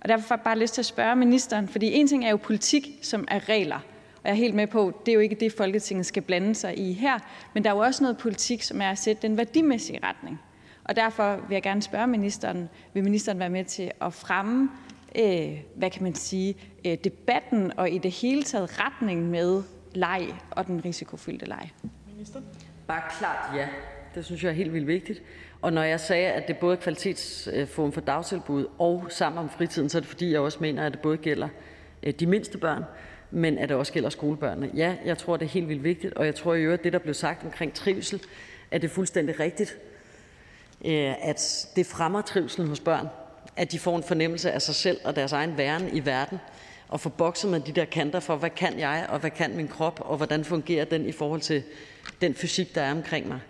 Og 0.00 0.08
derfor 0.08 0.28
har 0.28 0.36
jeg 0.36 0.44
bare 0.44 0.58
lyst 0.58 0.74
til 0.74 0.82
at 0.82 0.86
spørge 0.86 1.16
ministeren, 1.16 1.68
fordi 1.68 1.92
en 1.92 2.08
ting 2.08 2.24
er 2.24 2.30
jo 2.30 2.36
politik, 2.36 2.88
som 3.02 3.28
er 3.30 3.48
regler, 3.48 3.80
jeg 4.24 4.30
er 4.30 4.34
helt 4.34 4.54
med 4.54 4.66
på, 4.66 4.88
at 4.88 4.94
det 5.06 5.12
er 5.12 5.14
jo 5.14 5.20
ikke 5.20 5.34
det, 5.34 5.52
Folketinget 5.52 6.06
skal 6.06 6.22
blande 6.22 6.54
sig 6.54 6.78
i 6.78 6.92
her, 6.92 7.18
men 7.54 7.64
der 7.64 7.70
er 7.70 7.74
jo 7.74 7.80
også 7.80 8.02
noget 8.02 8.18
politik, 8.18 8.62
som 8.62 8.80
er 8.80 8.90
at 8.90 8.98
sætte 8.98 9.22
den 9.22 9.36
værdimæssige 9.36 10.00
retning. 10.02 10.40
Og 10.84 10.96
derfor 10.96 11.36
vil 11.48 11.54
jeg 11.54 11.62
gerne 11.62 11.82
spørge 11.82 12.06
ministeren, 12.06 12.68
vil 12.94 13.04
ministeren 13.04 13.38
være 13.38 13.50
med 13.50 13.64
til 13.64 13.90
at 14.00 14.12
fremme, 14.12 14.70
øh, 15.18 15.60
hvad 15.76 15.90
kan 15.90 16.02
man 16.02 16.14
sige, 16.14 16.56
øh, 16.86 16.96
debatten 17.04 17.72
og 17.76 17.90
i 17.90 17.98
det 17.98 18.10
hele 18.10 18.42
taget 18.42 18.80
retningen 18.80 19.30
med 19.30 19.62
leg 19.94 20.28
og 20.50 20.66
den 20.66 20.84
risikofyldte 20.84 21.46
leg? 21.46 21.70
Minister? 22.14 22.40
Bare 22.86 23.02
klart 23.18 23.56
ja. 23.56 23.68
Det 24.14 24.24
synes 24.24 24.44
jeg 24.44 24.50
er 24.50 24.54
helt 24.54 24.72
vildt 24.72 24.86
vigtigt. 24.86 25.22
Og 25.62 25.72
når 25.72 25.82
jeg 25.82 26.00
sagde, 26.00 26.26
at 26.26 26.48
det 26.48 26.56
både 26.56 26.76
er 26.76 26.80
kvalitetsform 26.80 27.92
for 27.92 28.00
dagtilbud 28.00 28.66
og 28.78 29.06
sammen 29.08 29.38
om 29.38 29.48
fritiden, 29.48 29.88
så 29.88 29.98
er 29.98 30.00
det 30.00 30.08
fordi, 30.08 30.32
jeg 30.32 30.40
også 30.40 30.58
mener, 30.60 30.86
at 30.86 30.92
det 30.92 31.00
både 31.00 31.16
gælder 31.16 31.48
øh, 32.02 32.12
de 32.12 32.26
mindste 32.26 32.58
børn, 32.58 32.84
men 33.34 33.58
at 33.58 33.68
det 33.68 33.76
også 33.76 33.92
gælder 33.92 34.10
skolebørnene. 34.10 34.70
Ja, 34.74 34.94
jeg 35.04 35.18
tror, 35.18 35.36
det 35.36 35.44
er 35.44 35.50
helt 35.50 35.68
vildt 35.68 35.84
vigtigt, 35.84 36.14
og 36.14 36.26
jeg 36.26 36.34
tror 36.34 36.54
i 36.54 36.62
øvrigt, 36.62 36.84
det, 36.84 36.92
der 36.92 36.98
blev 36.98 37.14
sagt 37.14 37.44
omkring 37.44 37.74
trivsel, 37.74 38.22
at 38.70 38.82
det 38.82 38.88
er 38.88 38.94
fuldstændig 38.94 39.40
rigtigt, 39.40 39.76
øh, 40.84 41.28
at 41.28 41.68
det 41.76 41.86
fremmer 41.86 42.22
trivselen 42.22 42.68
hos 42.68 42.80
børn, 42.80 43.08
at 43.56 43.72
de 43.72 43.78
får 43.78 43.96
en 43.96 44.02
fornemmelse 44.02 44.52
af 44.52 44.62
sig 44.62 44.74
selv 44.74 45.00
og 45.04 45.16
deres 45.16 45.32
egen 45.32 45.56
væren 45.56 45.96
i 45.96 46.06
verden, 46.06 46.38
og 46.88 47.00
få 47.00 47.08
bokset 47.08 47.50
med 47.50 47.60
de 47.60 47.72
der 47.72 47.84
kanter 47.84 48.20
for, 48.20 48.36
hvad 48.36 48.50
kan 48.50 48.78
jeg, 48.78 49.06
og 49.08 49.18
hvad 49.18 49.30
kan 49.30 49.56
min 49.56 49.68
krop, 49.68 50.00
og 50.04 50.16
hvordan 50.16 50.44
fungerer 50.44 50.84
den 50.84 51.06
i 51.06 51.12
forhold 51.12 51.40
til 51.40 51.62
den 52.20 52.34
fysik, 52.34 52.74
der 52.74 52.82
er 52.82 52.92
omkring 52.92 53.28
mig. 53.28 53.40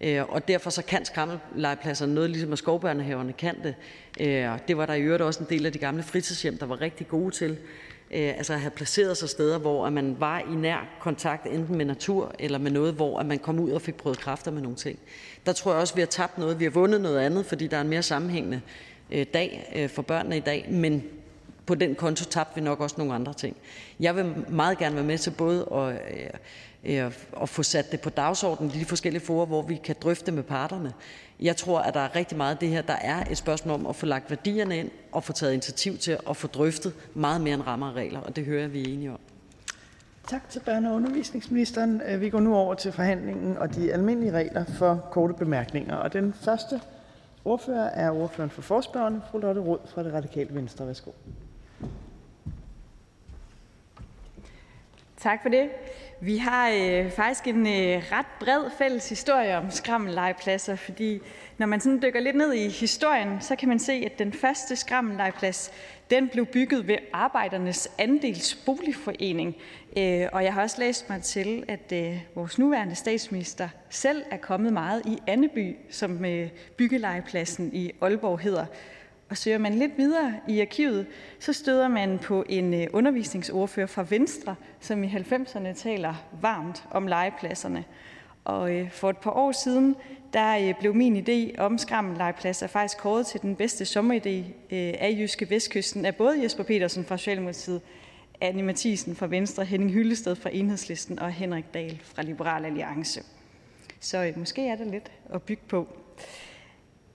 Øh, 0.00 0.22
og 0.28 0.48
derfor 0.48 0.70
så 0.70 0.82
kan 0.82 1.04
skrammellegepladserne 1.04 2.14
noget, 2.14 2.30
ligesom 2.30 2.52
at 2.52 2.58
skovbørnehaverne 2.58 3.32
kan 3.32 3.56
det. 3.62 3.74
Øh, 4.20 4.58
det 4.68 4.76
var 4.76 4.86
der 4.86 4.94
i 4.94 5.00
øvrigt 5.00 5.22
også 5.22 5.40
en 5.40 5.46
del 5.50 5.66
af 5.66 5.72
de 5.72 5.78
gamle 5.78 6.02
fritidshjem, 6.02 6.58
der 6.58 6.66
var 6.66 6.80
rigtig 6.80 7.08
gode 7.08 7.30
til 7.30 7.58
Øh, 8.10 8.28
altså 8.36 8.52
at 8.52 8.60
have 8.60 8.70
placeret 8.70 9.16
sig 9.16 9.28
steder, 9.28 9.58
hvor 9.58 9.90
man 9.90 10.16
var 10.18 10.38
i 10.38 10.54
nær 10.54 10.88
kontakt 11.00 11.46
enten 11.46 11.76
med 11.76 11.84
natur 11.84 12.34
eller 12.38 12.58
med 12.58 12.70
noget, 12.70 12.94
hvor 12.94 13.22
man 13.22 13.38
kom 13.38 13.58
ud 13.60 13.70
og 13.70 13.82
fik 13.82 13.94
prøvet 13.94 14.18
kræfter 14.18 14.50
med 14.50 14.62
nogle 14.62 14.76
ting. 14.76 14.98
Der 15.46 15.52
tror 15.52 15.72
jeg 15.72 15.80
også, 15.80 15.94
vi 15.94 16.00
har 16.00 16.06
tabt 16.06 16.38
noget. 16.38 16.58
Vi 16.58 16.64
har 16.64 16.70
vundet 16.70 17.00
noget 17.00 17.18
andet, 17.18 17.46
fordi 17.46 17.66
der 17.66 17.76
er 17.76 17.80
en 17.80 17.88
mere 17.88 18.02
sammenhængende 18.02 18.60
øh, 19.10 19.26
dag 19.34 19.72
øh, 19.76 19.88
for 19.88 20.02
børnene 20.02 20.36
i 20.36 20.40
dag, 20.40 20.66
men 20.70 21.02
på 21.66 21.74
den 21.74 21.94
konto 21.94 22.24
tabte 22.24 22.54
vi 22.54 22.60
nok 22.60 22.80
også 22.80 22.94
nogle 22.98 23.14
andre 23.14 23.34
ting. 23.34 23.56
Jeg 24.00 24.16
vil 24.16 24.34
meget 24.48 24.78
gerne 24.78 24.94
være 24.94 25.04
med 25.04 25.18
til 25.18 25.30
både 25.30 25.68
at, 26.84 27.12
at 27.42 27.48
få 27.48 27.62
sat 27.62 27.92
det 27.92 28.00
på 28.00 28.10
dagsordenen 28.10 28.72
i 28.74 28.78
de 28.78 28.84
forskellige 28.84 29.22
forer, 29.22 29.46
hvor 29.46 29.62
vi 29.62 29.80
kan 29.84 29.96
drøfte 30.02 30.32
med 30.32 30.42
parterne. 30.42 30.92
Jeg 31.42 31.56
tror, 31.56 31.78
at 31.78 31.94
der 31.94 32.00
er 32.00 32.16
rigtig 32.16 32.36
meget 32.36 32.50
af 32.50 32.58
det 32.58 32.68
her, 32.68 32.82
der 32.82 32.96
er 33.00 33.24
et 33.30 33.36
spørgsmål 33.36 33.74
om 33.74 33.86
at 33.86 33.96
få 33.96 34.06
lagt 34.06 34.30
værdierne 34.30 34.76
ind 34.78 34.90
og 35.12 35.24
få 35.24 35.32
taget 35.32 35.52
initiativ 35.52 35.98
til 35.98 36.18
at 36.28 36.36
få 36.36 36.46
drøftet 36.46 36.94
meget 37.14 37.40
mere 37.40 37.54
end 37.54 37.62
rammer 37.66 37.88
og 37.88 37.96
regler, 37.96 38.20
og 38.20 38.36
det 38.36 38.44
hører 38.44 38.60
jeg, 38.60 38.72
vi 38.72 38.80
er 38.80 38.94
enige 38.94 39.10
om. 39.10 39.18
Tak 40.28 40.48
til 40.50 40.60
børne- 40.60 40.88
og 40.88 40.94
undervisningsministeren. 40.94 42.02
Vi 42.18 42.30
går 42.30 42.40
nu 42.40 42.56
over 42.56 42.74
til 42.74 42.92
forhandlingen 42.92 43.56
og 43.56 43.74
de 43.74 43.92
almindelige 43.92 44.32
regler 44.32 44.64
for 44.64 45.08
korte 45.10 45.34
bemærkninger. 45.34 45.96
Og 45.96 46.12
den 46.12 46.32
første 46.32 46.80
ordfører 47.44 47.90
er 47.90 48.10
ordføreren 48.10 48.50
for 48.50 48.62
forspørgerne, 48.62 49.22
fru 49.30 49.38
Lotte 49.38 49.60
Rod 49.60 49.78
fra 49.86 50.02
det 50.02 50.12
radikale 50.12 50.54
Venstre. 50.54 50.86
Værsgo. 50.86 51.10
Tak 55.16 55.38
for 55.42 55.48
det. 55.48 55.68
Vi 56.22 56.36
har 56.36 56.70
øh, 56.70 57.10
faktisk 57.10 57.46
en 57.46 57.66
øh, 57.66 58.02
ret 58.12 58.26
bred 58.40 58.70
fælles 58.78 59.08
historie 59.08 59.56
om 59.56 59.70
skrammellegepladser, 59.70 60.76
fordi 60.76 61.20
når 61.58 61.66
man 61.66 61.80
sådan 61.80 62.02
dykker 62.02 62.20
lidt 62.20 62.36
ned 62.36 62.52
i 62.52 62.68
historien, 62.68 63.40
så 63.40 63.56
kan 63.56 63.68
man 63.68 63.78
se, 63.78 63.92
at 63.92 64.18
den 64.18 64.32
første 64.32 64.76
skrammellegeplads 64.76 65.70
den 66.10 66.28
blev 66.28 66.46
bygget 66.46 66.88
ved 66.88 66.96
Arbejdernes 67.12 67.88
Andelsboligforening. 67.98 69.56
Øh, 69.96 70.26
og 70.32 70.44
jeg 70.44 70.54
har 70.54 70.62
også 70.62 70.76
læst 70.78 71.08
mig 71.08 71.22
til, 71.22 71.64
at 71.68 71.92
øh, 71.92 72.18
vores 72.34 72.58
nuværende 72.58 72.94
statsminister 72.94 73.68
selv 73.90 74.22
er 74.30 74.36
kommet 74.36 74.72
meget 74.72 75.02
i 75.06 75.18
Anneby, 75.26 75.76
som 75.90 76.24
øh, 76.24 76.48
byggelegepladsen 76.76 77.70
i 77.72 77.92
Aalborg 78.02 78.38
hedder. 78.38 78.66
Og 79.30 79.36
søger 79.36 79.58
man 79.58 79.74
lidt 79.74 79.92
videre 79.96 80.34
i 80.48 80.60
arkivet, 80.60 81.06
så 81.38 81.52
støder 81.52 81.88
man 81.88 82.18
på 82.18 82.44
en 82.48 82.74
øh, 82.74 82.86
undervisningsordfører 82.92 83.86
fra 83.86 84.06
Venstre, 84.10 84.54
som 84.80 85.04
i 85.04 85.06
90'erne 85.06 85.72
taler 85.72 86.14
varmt 86.40 86.84
om 86.90 87.06
legepladserne. 87.06 87.84
Og 88.44 88.74
øh, 88.74 88.90
for 88.90 89.10
et 89.10 89.18
par 89.18 89.30
år 89.30 89.52
siden, 89.52 89.96
der 90.32 90.68
øh, 90.68 90.74
blev 90.80 90.94
min 90.94 91.26
idé 91.28 91.60
om 91.60 91.78
skrammellegepladser 91.78 92.66
faktisk 92.66 92.98
kåret 92.98 93.26
til 93.26 93.42
den 93.42 93.56
bedste 93.56 93.84
sommeridé 93.84 94.44
af 94.74 95.16
Jyske 95.18 95.50
Vestkysten 95.50 96.04
af 96.04 96.16
både 96.16 96.42
Jesper 96.42 96.62
Petersen 96.64 97.04
fra 97.04 97.16
Socialdemokratiet, 97.16 97.80
Anne 98.40 98.62
Mathisen 98.62 99.16
fra 99.16 99.26
Venstre, 99.26 99.64
Henning 99.64 99.92
Hyllested 99.92 100.36
fra 100.36 100.50
Enhedslisten 100.52 101.18
og 101.18 101.30
Henrik 101.32 101.74
Dahl 101.74 102.00
fra 102.04 102.22
Liberal 102.22 102.64
Alliance. 102.64 103.22
Så 104.00 104.32
måske 104.36 104.68
er 104.68 104.76
der 104.76 104.84
lidt 104.84 105.10
at 105.34 105.42
bygge 105.42 105.62
på. 105.68 105.88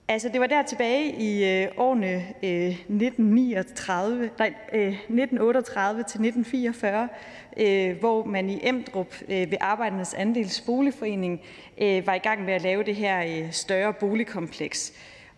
Altså, 0.08 0.28
det 0.28 0.40
var 0.40 0.46
der 0.46 0.62
tilbage 0.62 1.12
i 1.12 1.44
øh, 1.44 1.68
årene 1.76 2.14
øh, 2.42 2.68
1939, 2.68 4.30
nej, 4.38 4.54
øh, 4.72 4.88
1938 4.88 5.98
til 5.98 6.02
1944, 6.02 7.08
øh, 7.56 7.98
hvor 7.98 8.24
man 8.24 8.50
i 8.50 8.60
Emdrup 8.62 9.14
øh, 9.28 9.50
ved 9.50 9.58
Arbejdernes 9.60 10.14
Andels 10.14 10.60
Boligforening 10.60 11.40
øh, 11.78 12.06
var 12.06 12.14
i 12.14 12.18
gang 12.18 12.44
med 12.44 12.54
at 12.54 12.62
lave 12.62 12.82
det 12.82 12.96
her 12.96 13.22
øh, 13.22 13.52
større 13.52 13.92
boligkompleks. 13.92 14.92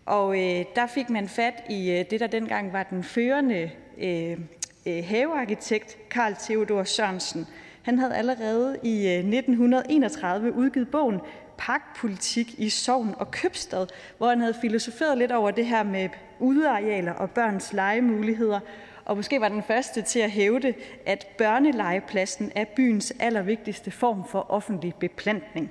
Og 0.07 0.39
øh, 0.39 0.65
der 0.77 0.87
fik 0.87 1.11
man 1.11 1.29
fat 1.29 1.55
i 1.71 1.91
øh, 1.91 2.05
det, 2.11 2.21
der 2.21 2.27
dengang 2.27 2.73
var 2.73 2.83
den 2.83 3.03
førende 3.03 3.71
øh, 3.99 4.39
øh 4.87 5.05
havearkitekt, 5.05 5.99
Karl 6.11 6.35
Theodor 6.41 6.85
Sørensen. 6.85 7.47
Han 7.83 7.99
havde 7.99 8.17
allerede 8.17 8.79
i 8.83 9.07
øh, 9.07 9.19
1931 9.19 10.53
udgivet 10.53 10.91
bogen 10.91 11.21
parkpolitik 11.59 12.55
i 12.59 12.69
Sogn 12.69 13.15
og 13.19 13.31
Købstad, 13.31 13.87
hvor 14.19 14.29
han 14.29 14.41
havde 14.41 14.57
filosoferet 14.61 15.19
lidt 15.19 15.33
over 15.33 15.51
det 15.51 15.67
her 15.67 15.83
med 15.83 16.09
udearealer 16.39 17.13
og 17.13 17.31
børns 17.31 17.73
legemuligheder, 17.73 18.61
og 19.05 19.17
måske 19.17 19.41
var 19.41 19.49
den 19.49 19.63
første 19.63 20.03
til 20.03 20.19
at 20.19 20.31
hævde, 20.31 20.75
at 21.07 21.27
børnelegepladsen 21.39 22.53
er 22.55 22.65
byens 22.65 23.13
allervigtigste 23.21 23.91
form 23.91 24.29
for 24.29 24.51
offentlig 24.51 24.95
beplantning. 24.95 25.71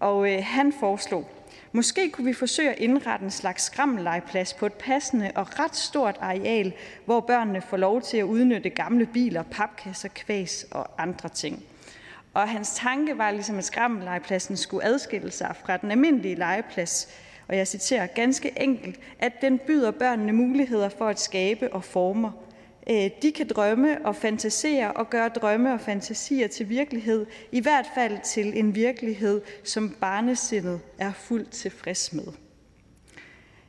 Og 0.00 0.32
øh, 0.32 0.38
han 0.44 0.72
foreslog, 0.80 1.28
Måske 1.74 2.10
kunne 2.10 2.24
vi 2.24 2.32
forsøge 2.32 2.70
at 2.70 2.78
indrette 2.78 3.24
en 3.24 3.30
slags 3.30 3.62
skrammellegeplads 3.62 4.54
på 4.54 4.66
et 4.66 4.72
passende 4.72 5.32
og 5.34 5.58
ret 5.58 5.76
stort 5.76 6.18
areal, 6.20 6.72
hvor 7.04 7.20
børnene 7.20 7.60
får 7.60 7.76
lov 7.76 8.02
til 8.02 8.16
at 8.16 8.24
udnytte 8.24 8.70
gamle 8.70 9.06
biler, 9.06 9.42
papkasser, 9.42 10.08
kvæs 10.08 10.66
og 10.70 10.90
andre 10.98 11.28
ting. 11.28 11.64
Og 12.34 12.48
hans 12.48 12.74
tanke 12.74 13.18
var 13.18 13.30
ligesom, 13.30 13.58
at 13.58 13.64
skrammellegepladsen 13.64 14.56
skulle 14.56 14.84
adskille 14.84 15.30
sig 15.30 15.56
fra 15.64 15.76
den 15.76 15.90
almindelige 15.90 16.34
legeplads. 16.34 17.08
Og 17.48 17.56
jeg 17.56 17.68
citerer 17.68 18.06
ganske 18.06 18.62
enkelt, 18.62 19.00
at 19.18 19.32
den 19.40 19.58
byder 19.58 19.90
børnene 19.90 20.32
muligheder 20.32 20.88
for 20.88 21.08
at 21.08 21.20
skabe 21.20 21.72
og 21.72 21.84
forme. 21.84 22.32
Øh, 22.90 23.10
de 23.22 23.32
kan 23.32 23.48
drømme 23.48 24.06
og 24.06 24.16
fantasere 24.16 24.92
og 24.92 25.10
gøre 25.10 25.28
drømme 25.28 25.72
og 25.72 25.80
fantasier 25.80 26.48
til 26.48 26.68
virkelighed, 26.68 27.26
i 27.52 27.60
hvert 27.60 27.86
fald 27.94 28.18
til 28.24 28.58
en 28.58 28.74
virkelighed, 28.74 29.40
som 29.64 29.90
barnesindet 30.00 30.80
er 30.98 31.12
fuldt 31.12 31.50
tilfreds 31.50 32.12
med. 32.12 32.24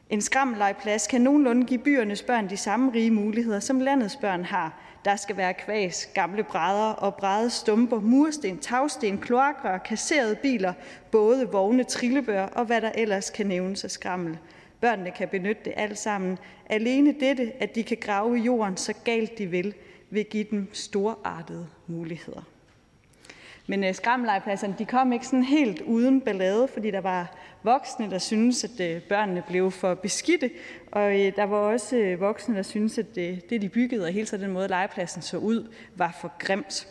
En 0.09 0.21
skrammellegeplads 0.21 1.07
kan 1.07 1.21
nogenlunde 1.21 1.65
give 1.65 1.79
byernes 1.79 2.21
børn 2.21 2.49
de 2.49 2.57
samme 2.57 2.91
rige 2.93 3.11
muligheder, 3.11 3.59
som 3.59 3.79
landets 3.79 4.15
børn 4.15 4.43
har, 4.43 4.82
der 5.05 5.15
skal 5.15 5.37
være 5.37 5.53
kvæs, 5.53 6.09
gamle 6.13 6.43
brædder 6.43 6.91
og 6.93 7.15
brædestumper, 7.15 7.99
mursten, 7.99 8.57
tagsten, 8.57 9.17
kloakrør, 9.17 9.77
kasserede 9.77 10.35
biler, 10.35 10.73
både 11.11 11.51
vogne, 11.51 11.83
trillebør 11.83 12.45
og 12.45 12.65
hvad 12.65 12.81
der 12.81 12.91
ellers 12.95 13.29
kan 13.29 13.45
nævnes 13.45 13.83
af 13.83 13.91
skrammel. 13.91 14.37
Børnene 14.81 15.11
kan 15.11 15.27
benytte 15.27 15.61
det 15.65 15.73
alt 15.75 15.97
sammen. 15.97 16.37
Alene 16.69 17.15
dette, 17.19 17.51
at 17.59 17.75
de 17.75 17.83
kan 17.83 17.97
grave 18.01 18.39
i 18.39 18.41
jorden 18.41 18.77
så 18.77 18.93
galt 19.05 19.37
de 19.37 19.45
vil, 19.47 19.73
vil 20.09 20.25
give 20.25 20.45
dem 20.51 20.69
storartede 20.73 21.67
muligheder. 21.87 22.41
Men 23.67 23.83
øh, 23.83 23.95
de 24.79 24.85
kom 24.85 25.13
ikke 25.13 25.25
sådan 25.25 25.43
helt 25.43 25.81
uden 25.81 26.21
ballade, 26.21 26.67
fordi 26.67 26.91
der 26.91 27.01
var 27.01 27.35
voksne, 27.63 28.11
der 28.11 28.17
synes, 28.17 28.63
at 28.63 28.79
øh, 28.79 29.01
børnene 29.01 29.43
blev 29.47 29.71
for 29.71 29.93
beskidte, 29.93 30.49
og 30.91 31.19
øh, 31.19 31.35
der 31.35 31.43
var 31.43 31.57
også 31.57 31.95
øh, 31.95 32.19
voksne, 32.19 32.55
der 32.55 32.63
synes, 32.63 32.97
at 32.97 33.15
det, 33.15 33.49
det, 33.49 33.61
de 33.61 33.69
byggede, 33.69 34.05
og 34.05 34.11
hele 34.11 34.25
tiden 34.25 34.43
den 34.43 34.51
måde, 34.51 34.67
legepladsen 34.67 35.21
så 35.21 35.37
ud, 35.37 35.67
var 35.95 36.17
for 36.21 36.31
grimt. 36.39 36.87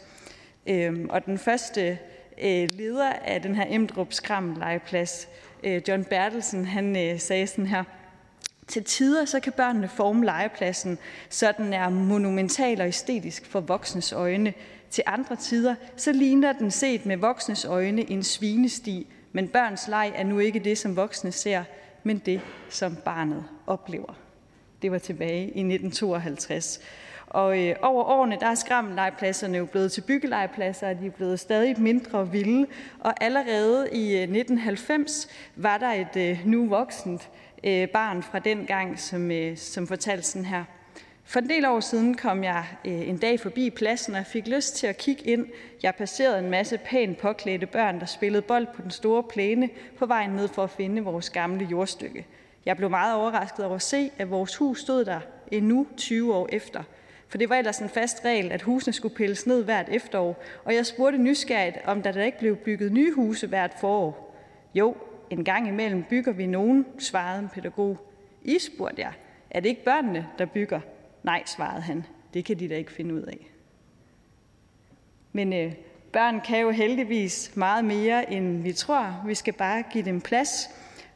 Øhm, 0.67 1.07
og 1.11 1.27
den 1.27 1.39
første 1.39 1.99
leder 2.73 3.13
af 3.13 3.43
den 3.43 3.55
her 3.55 3.67
Emdrup 3.69 4.13
Skram 4.13 4.57
legeplads, 4.59 5.29
John 5.89 6.05
Bertelsen, 6.05 6.65
han 6.65 7.19
sagde 7.19 7.47
sådan 7.47 7.67
her, 7.67 7.85
til 8.67 8.85
tider 8.85 9.25
så 9.25 9.41
kan 9.41 9.53
børnene 9.53 9.89
forme 9.89 10.25
legepladsen, 10.25 10.99
så 11.29 11.53
den 11.59 11.73
er 11.73 11.89
monumental 11.89 12.81
og 12.81 12.89
æstetisk 12.89 13.47
for 13.47 13.61
voksnes 13.61 14.13
øjne, 14.13 14.55
til 14.91 15.05
andre 15.07 15.37
tider 15.37 15.75
så 15.97 16.13
ligner 16.13 16.53
den 16.53 16.71
set 16.71 17.07
med 17.07 17.17
voksnes 17.17 17.65
øjne 17.65 18.11
en 18.11 18.23
svinesti, 18.23 19.07
men 19.33 19.49
børns 19.49 19.89
leg 19.89 20.13
er 20.15 20.25
nu 20.25 20.39
ikke 20.39 20.59
det, 20.59 20.79
som 20.79 20.97
voksne 20.97 21.33
ser, 21.33 21.65
men 22.03 22.19
det, 22.19 22.41
som 22.69 22.97
barnet 22.97 23.45
oplever. 23.67 24.15
Det 24.83 24.93
var 24.93 24.99
tilbage 24.99 25.43
i 25.43 25.61
1952. 25.61 26.81
Og 27.27 27.59
øh, 27.59 27.77
over 27.83 28.05
årene, 28.05 28.37
der 28.41 28.47
er 28.47 28.55
skrammellegepladserne 28.55 29.59
jo 29.59 29.65
blevet 29.65 29.93
til 29.93 30.01
byggelegepladser, 30.01 30.89
og 30.89 30.99
de 30.99 31.07
er 31.07 31.11
blevet 31.11 31.41
stadig 31.41 31.81
mindre 31.81 32.31
vilde. 32.31 32.67
Og 33.01 33.25
allerede 33.25 33.89
i 33.93 34.17
øh, 34.17 34.23
1990 34.23 35.29
var 35.57 35.79
der 35.79 35.93
et 35.93 36.17
øh, 36.17 36.47
nu 36.47 36.69
voksent 36.69 37.31
øh, 37.65 37.89
barn 37.89 38.23
fra 38.23 38.39
den 38.39 38.67
gang, 38.67 38.99
som, 39.01 39.31
øh, 39.31 39.57
som 39.57 39.87
fortalte 39.87 40.23
sådan 40.23 40.45
her. 40.45 40.65
For 41.25 41.41
en 41.41 41.49
del 41.49 41.65
år 41.65 41.81
siden 41.81 42.15
kom 42.15 42.45
jeg 42.45 42.65
øh, 42.85 43.09
en 43.09 43.19
dag 43.19 43.41
forbi 43.41 43.71
pladsen 43.71 44.15
og 44.15 44.27
fik 44.27 44.47
lyst 44.47 44.77
til 44.77 44.87
at 44.87 44.97
kigge 44.97 45.23
ind. 45.25 45.47
Jeg 45.83 45.95
passerede 45.95 46.39
en 46.39 46.51
masse 46.51 46.79
pænt 46.79 47.19
påklædte 47.19 47.67
børn, 47.67 48.01
der 48.01 48.07
spillede 48.07 48.43
bold 48.43 48.67
på 48.75 48.83
den 48.83 48.91
store 48.91 49.23
plæne 49.23 49.69
på 49.99 50.07
vejen 50.07 50.31
ned 50.31 50.49
for 50.49 50.65
at 50.65 50.71
finde 50.71 51.03
vores 51.03 51.31
gamle 51.31 51.65
jordstykke. 51.71 52.27
Jeg 52.67 52.77
blev 52.77 52.91
meget 52.91 53.15
overrasket 53.15 53.65
over 53.65 53.75
at 53.75 53.83
se, 53.83 54.11
at 54.19 54.31
vores 54.31 54.57
hus 54.57 54.81
stod 54.81 55.05
der 55.05 55.21
endnu 55.51 55.87
20 55.97 56.35
år 56.35 56.49
efter. 56.53 56.83
For 57.29 57.39
det 57.39 57.49
var 57.49 57.57
ellers 57.57 57.79
en 57.79 57.89
fast 57.89 58.25
regel, 58.25 58.53
at 58.53 58.63
husene 58.63 58.93
skulle 58.93 59.15
pilles 59.15 59.47
ned 59.47 59.65
hvert 59.65 59.89
efterår, 59.89 60.43
og 60.65 60.75
jeg 60.75 60.87
spurgte 60.87 61.19
nysgerrigt, 61.19 61.77
om 61.85 62.03
der, 62.03 62.13
da 62.13 62.25
ikke 62.25 62.39
blev 62.39 62.57
bygget 62.57 62.93
nye 62.93 63.13
huse 63.13 63.47
hvert 63.47 63.75
forår. 63.81 64.37
Jo, 64.75 64.97
en 65.31 65.45
gang 65.45 65.69
imellem 65.69 66.03
bygger 66.03 66.33
vi 66.33 66.47
nogen, 66.47 66.87
svarede 66.99 67.39
en 67.39 67.49
pædagog. 67.49 67.99
I 68.43 68.59
spurgte 68.59 69.03
jeg. 69.03 69.13
Er 69.51 69.61
det 69.61 69.69
ikke 69.69 69.85
børnene, 69.85 70.27
der 70.39 70.45
bygger? 70.45 70.81
Nej, 71.23 71.43
svarede 71.47 71.83
han. 71.83 72.05
Det 72.35 72.45
kan 72.45 72.59
de 72.59 72.69
da 72.69 72.75
ikke 72.75 72.93
finde 72.93 73.15
ud 73.15 73.23
af. 73.23 73.51
Men 75.33 75.53
øh, 75.53 75.73
børn 76.13 76.41
kan 76.41 76.61
jo 76.61 76.71
heldigvis 76.71 77.53
meget 77.55 77.85
mere, 77.85 78.33
end 78.33 78.63
vi 78.63 78.73
tror. 78.73 79.23
Vi 79.27 79.35
skal 79.35 79.55
bare 79.55 79.83
give 79.93 80.05
dem 80.05 80.21
plads. 80.21 80.71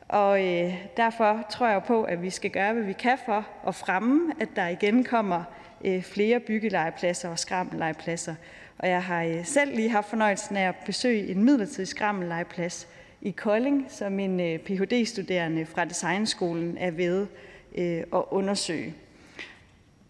Og 0.09 0.45
øh, 0.45 0.75
derfor 0.97 1.47
tror 1.51 1.69
jeg 1.69 1.83
på, 1.87 2.03
at 2.03 2.23
vi 2.23 2.31
skal 2.31 2.51
gøre, 2.51 2.73
hvad 2.73 2.83
vi 2.83 2.93
kan 2.93 3.19
for 3.27 3.47
at 3.67 3.75
fremme, 3.75 4.33
at 4.41 4.49
der 4.57 4.69
igen 4.69 5.05
kommer 5.05 5.45
øh, 5.85 6.03
flere 6.03 6.41
byggelegepladser 6.41 7.29
og 7.29 7.39
skrammellegepladser. 7.39 8.35
Og 8.79 8.89
jeg 8.89 9.03
har 9.03 9.23
øh, 9.25 9.45
selv 9.45 9.75
lige 9.75 9.91
haft 9.91 10.09
fornøjelsen 10.09 10.57
af 10.57 10.69
at 10.69 10.75
besøge 10.87 11.29
en 11.29 11.45
midlertidig 11.45 11.89
skrammellegeplads 11.89 12.89
i 13.21 13.31
Kolding, 13.31 13.87
som 13.89 14.21
en 14.21 14.41
øh, 14.41 14.59
Ph.D.-studerende 14.59 15.67
fra 15.67 15.85
Designskolen 15.85 16.79
er 16.79 16.91
ved 16.91 17.27
øh, 17.75 17.99
at 17.99 18.23
undersøge. 18.31 18.95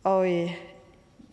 Og 0.07 0.33
øh, 0.33 0.51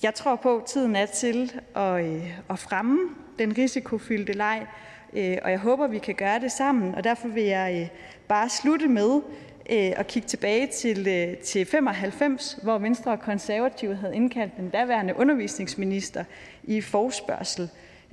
jeg 0.04 0.14
tror 0.16 0.36
på, 0.36 0.58
at 0.58 0.66
tiden 0.66 0.96
er 0.96 1.06
til 1.06 1.52
at, 1.76 2.06
øh, 2.06 2.40
at 2.50 2.60
fremme 2.60 3.00
den 3.40 3.58
risikofyldte 3.58 4.34
leg, 4.34 4.66
øh, 5.14 5.38
og 5.44 5.52
jeg 5.52 5.60
håber, 5.60 5.88
vi 5.88 5.98
kan 5.98 6.16
gøre 6.16 6.40
det 6.40 6.52
sammen. 6.52 6.96
Og 6.96 7.04
derfor 7.04 7.28
vil 7.28 7.44
jeg 7.44 7.82
øh, 7.82 8.00
bare 8.28 8.50
slutte 8.50 8.88
med 8.88 9.22
øh, 9.70 9.92
at 9.98 10.08
kigge 10.08 10.28
tilbage 10.28 10.68
til, 10.68 11.08
øh, 11.08 11.38
til 11.38 11.66
95, 11.66 12.60
hvor 12.64 12.78
Venstre 12.78 13.12
og 13.12 13.20
Konservative 13.20 13.96
havde 13.96 14.16
indkaldt 14.16 14.58
den 14.58 14.70
daværende 14.70 15.16
undervisningsminister 15.18 16.24
i 16.64 16.82
forspørgsel. 16.82 17.70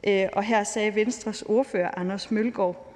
Øh, 0.07 0.27
og 0.33 0.43
her 0.43 0.65
sagde 0.65 0.95
Venstres 0.95 1.43
ordfører, 1.43 1.91
Anders 1.97 2.31
Mølgaard, 2.31 2.90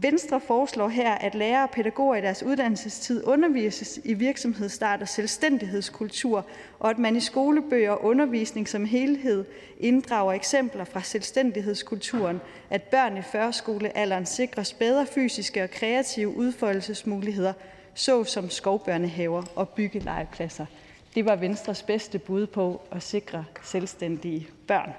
Venstre 0.00 0.40
foreslår 0.40 0.88
her, 0.88 1.12
at 1.12 1.34
lærere 1.34 1.62
og 1.62 1.70
pædagoger 1.70 2.16
i 2.16 2.20
deres 2.20 2.42
uddannelsestid 2.42 3.24
undervises 3.26 4.00
i 4.04 4.14
virksomhedsstart 4.14 5.02
og 5.02 5.08
selvstændighedskultur, 5.08 6.46
og 6.78 6.90
at 6.90 6.98
man 6.98 7.16
i 7.16 7.20
skolebøger 7.20 7.90
og 7.90 8.04
undervisning 8.04 8.68
som 8.68 8.84
helhed 8.84 9.44
inddrager 9.80 10.32
eksempler 10.32 10.84
fra 10.84 11.02
selvstændighedskulturen, 11.02 12.40
at 12.70 12.82
børn 12.82 13.16
i 13.16 13.22
førskolealderen 13.22 14.26
sikres 14.26 14.72
bedre 14.72 15.06
fysiske 15.06 15.62
og 15.62 15.70
kreative 15.70 16.36
udfoldelsesmuligheder, 16.36 17.52
såsom 17.94 18.50
skovbørnehaver 18.50 19.42
og 19.54 19.68
byggelegepladser. 19.68 20.66
Det 21.14 21.24
var 21.24 21.36
Venstres 21.36 21.82
bedste 21.82 22.18
bud 22.18 22.46
på 22.46 22.80
at 22.90 23.02
sikre 23.02 23.44
selvstændige 23.62 24.48
børn. 24.66 24.90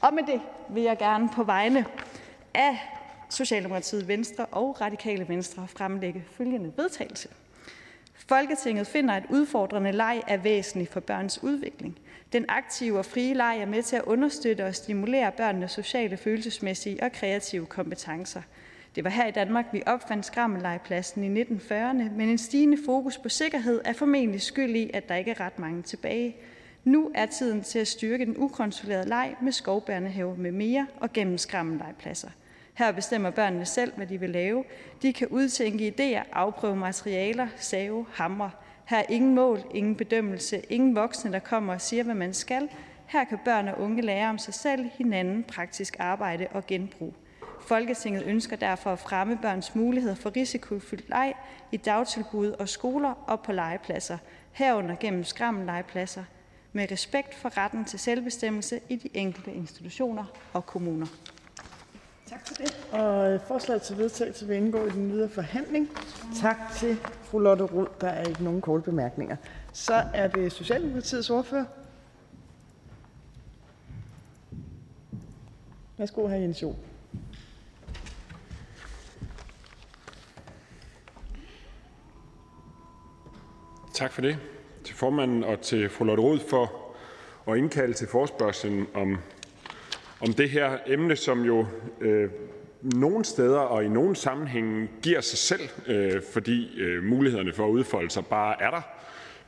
Og 0.00 0.14
med 0.14 0.22
det 0.22 0.40
vil 0.68 0.82
jeg 0.82 0.98
gerne 0.98 1.28
på 1.34 1.42
vegne 1.42 1.84
af 2.54 2.78
Socialdemokratiet, 3.32 4.08
Venstre 4.08 4.46
og 4.46 4.80
Radikale 4.80 5.28
Venstre 5.28 5.68
fremlægge 5.68 6.24
følgende 6.32 6.72
vedtagelse. 6.76 7.28
Folketinget 8.14 8.86
finder, 8.86 9.14
at 9.14 9.24
udfordrende 9.30 9.92
leg 9.92 10.22
er 10.28 10.36
væsentlig 10.36 10.88
for 10.88 11.00
børns 11.00 11.42
udvikling. 11.42 11.98
Den 12.32 12.44
aktive 12.48 12.98
og 12.98 13.04
frie 13.04 13.34
leg 13.34 13.58
er 13.60 13.66
med 13.66 13.82
til 13.82 13.96
at 13.96 14.02
understøtte 14.02 14.66
og 14.66 14.74
stimulere 14.74 15.32
børnenes 15.32 15.70
sociale, 15.70 16.16
følelsesmæssige 16.16 17.02
og 17.02 17.12
kreative 17.12 17.66
kompetencer. 17.66 18.42
Det 18.94 19.04
var 19.04 19.10
her 19.10 19.26
i 19.26 19.30
Danmark, 19.30 19.66
vi 19.72 19.82
opfandt 19.86 20.26
skrammellegepladsen 20.26 21.36
i 21.36 21.42
1940'erne, 21.42 22.10
men 22.16 22.20
en 22.20 22.38
stigende 22.38 22.78
fokus 22.84 23.18
på 23.18 23.28
sikkerhed 23.28 23.80
er 23.84 23.92
formentlig 23.92 24.42
skyld 24.42 24.76
i, 24.76 24.90
at 24.94 25.08
der 25.08 25.14
ikke 25.14 25.30
er 25.30 25.40
ret 25.40 25.58
mange 25.58 25.82
tilbage. 25.82 26.36
Nu 26.84 27.10
er 27.14 27.26
tiden 27.26 27.62
til 27.62 27.78
at 27.78 27.88
styrke 27.88 28.26
den 28.26 28.34
ukontrollerede 28.38 29.08
leg 29.08 29.34
med 29.42 29.52
skovbørnehave 29.52 30.36
med 30.36 30.52
mere 30.52 30.86
og 31.00 31.12
gennem 31.12 31.38
skrammellegepladser. 31.38 32.28
Her 32.74 32.92
bestemmer 32.92 33.30
børnene 33.30 33.64
selv, 33.64 33.92
hvad 33.96 34.06
de 34.06 34.20
vil 34.20 34.30
lave. 34.30 34.64
De 35.02 35.12
kan 35.12 35.28
udtænke 35.28 35.94
idéer, 35.98 36.24
afprøve 36.32 36.76
materialer, 36.76 37.48
save, 37.56 38.06
hamre. 38.12 38.50
Her 38.84 38.98
er 38.98 39.04
ingen 39.08 39.34
mål, 39.34 39.62
ingen 39.74 39.96
bedømmelse, 39.96 40.62
ingen 40.70 40.94
voksne, 40.94 41.32
der 41.32 41.38
kommer 41.38 41.74
og 41.74 41.80
siger, 41.80 42.04
hvad 42.04 42.14
man 42.14 42.34
skal. 42.34 42.68
Her 43.06 43.24
kan 43.24 43.38
børn 43.44 43.68
og 43.68 43.80
unge 43.80 44.02
lære 44.02 44.30
om 44.30 44.38
sig 44.38 44.54
selv, 44.54 44.90
hinanden, 44.98 45.44
praktisk 45.44 45.96
arbejde 45.98 46.46
og 46.50 46.66
genbrug. 46.66 47.14
Folketinget 47.60 48.22
ønsker 48.26 48.56
derfor 48.56 48.92
at 48.92 48.98
fremme 48.98 49.38
børns 49.42 49.74
muligheder 49.74 50.14
for 50.14 50.36
risikofyldt 50.36 51.08
leg 51.08 51.34
i 51.72 51.76
dagtilbud 51.76 52.50
og 52.50 52.68
skoler 52.68 53.10
og 53.26 53.40
på 53.40 53.52
legepladser, 53.52 54.18
herunder 54.52 54.96
gennem 55.00 55.24
skrammellegepladser, 55.24 56.24
med 56.72 56.90
respekt 56.90 57.34
for 57.34 57.58
retten 57.58 57.84
til 57.84 57.98
selvbestemmelse 57.98 58.80
i 58.88 58.96
de 58.96 59.08
enkelte 59.14 59.52
institutioner 59.52 60.24
og 60.52 60.66
kommuner. 60.66 61.06
Tak 62.32 62.46
for 62.46 62.54
det. 62.54 62.88
Og 62.92 63.32
øh, 63.32 63.40
forslaget 63.40 63.82
til 63.82 63.98
vedtagelse 63.98 64.46
vil 64.46 64.56
indgå 64.56 64.86
i 64.86 64.90
den 64.90 65.12
videre 65.12 65.28
forhandling. 65.28 65.88
Tak 66.40 66.56
til 66.76 66.96
fru 67.22 67.38
Lotte 67.38 67.64
Rod. 67.64 67.86
Der 68.00 68.08
er 68.08 68.24
ikke 68.24 68.44
nogen 68.44 68.60
korte 68.60 68.82
bemærkninger. 68.82 69.36
Så 69.72 69.94
er 70.14 70.28
det 70.28 70.52
Socialdemokratiets 70.52 71.30
ordfører. 71.30 71.64
Værsgo, 75.98 76.28
hr. 76.28 76.32
Jens 76.32 76.62
Joel. 76.62 76.76
Tak 83.94 84.12
for 84.12 84.22
det 84.22 84.38
til 84.84 84.94
formanden 84.94 85.44
og 85.44 85.60
til 85.60 85.88
fru 85.88 86.04
Lotte 86.04 86.22
Rod 86.22 86.38
for 86.50 86.72
at 87.48 87.56
indkalde 87.56 87.92
til 87.92 88.08
forspørgselen 88.08 88.86
om, 88.94 89.18
om 90.22 90.32
det 90.32 90.50
her 90.50 90.78
emne, 90.86 91.16
som 91.16 91.44
jo 91.44 91.66
øh, 92.00 92.30
nogle 92.82 93.24
steder 93.24 93.58
og 93.58 93.84
i 93.84 93.88
nogle 93.88 94.16
sammenhænge 94.16 94.88
giver 95.02 95.20
sig 95.20 95.38
selv, 95.38 95.68
øh, 95.86 96.22
fordi 96.32 96.80
øh, 96.80 97.04
mulighederne 97.04 97.52
for 97.52 97.66
at 97.66 97.70
udfolde 97.70 98.10
sig 98.10 98.26
bare 98.26 98.62
er 98.62 98.70
der, 98.70 98.80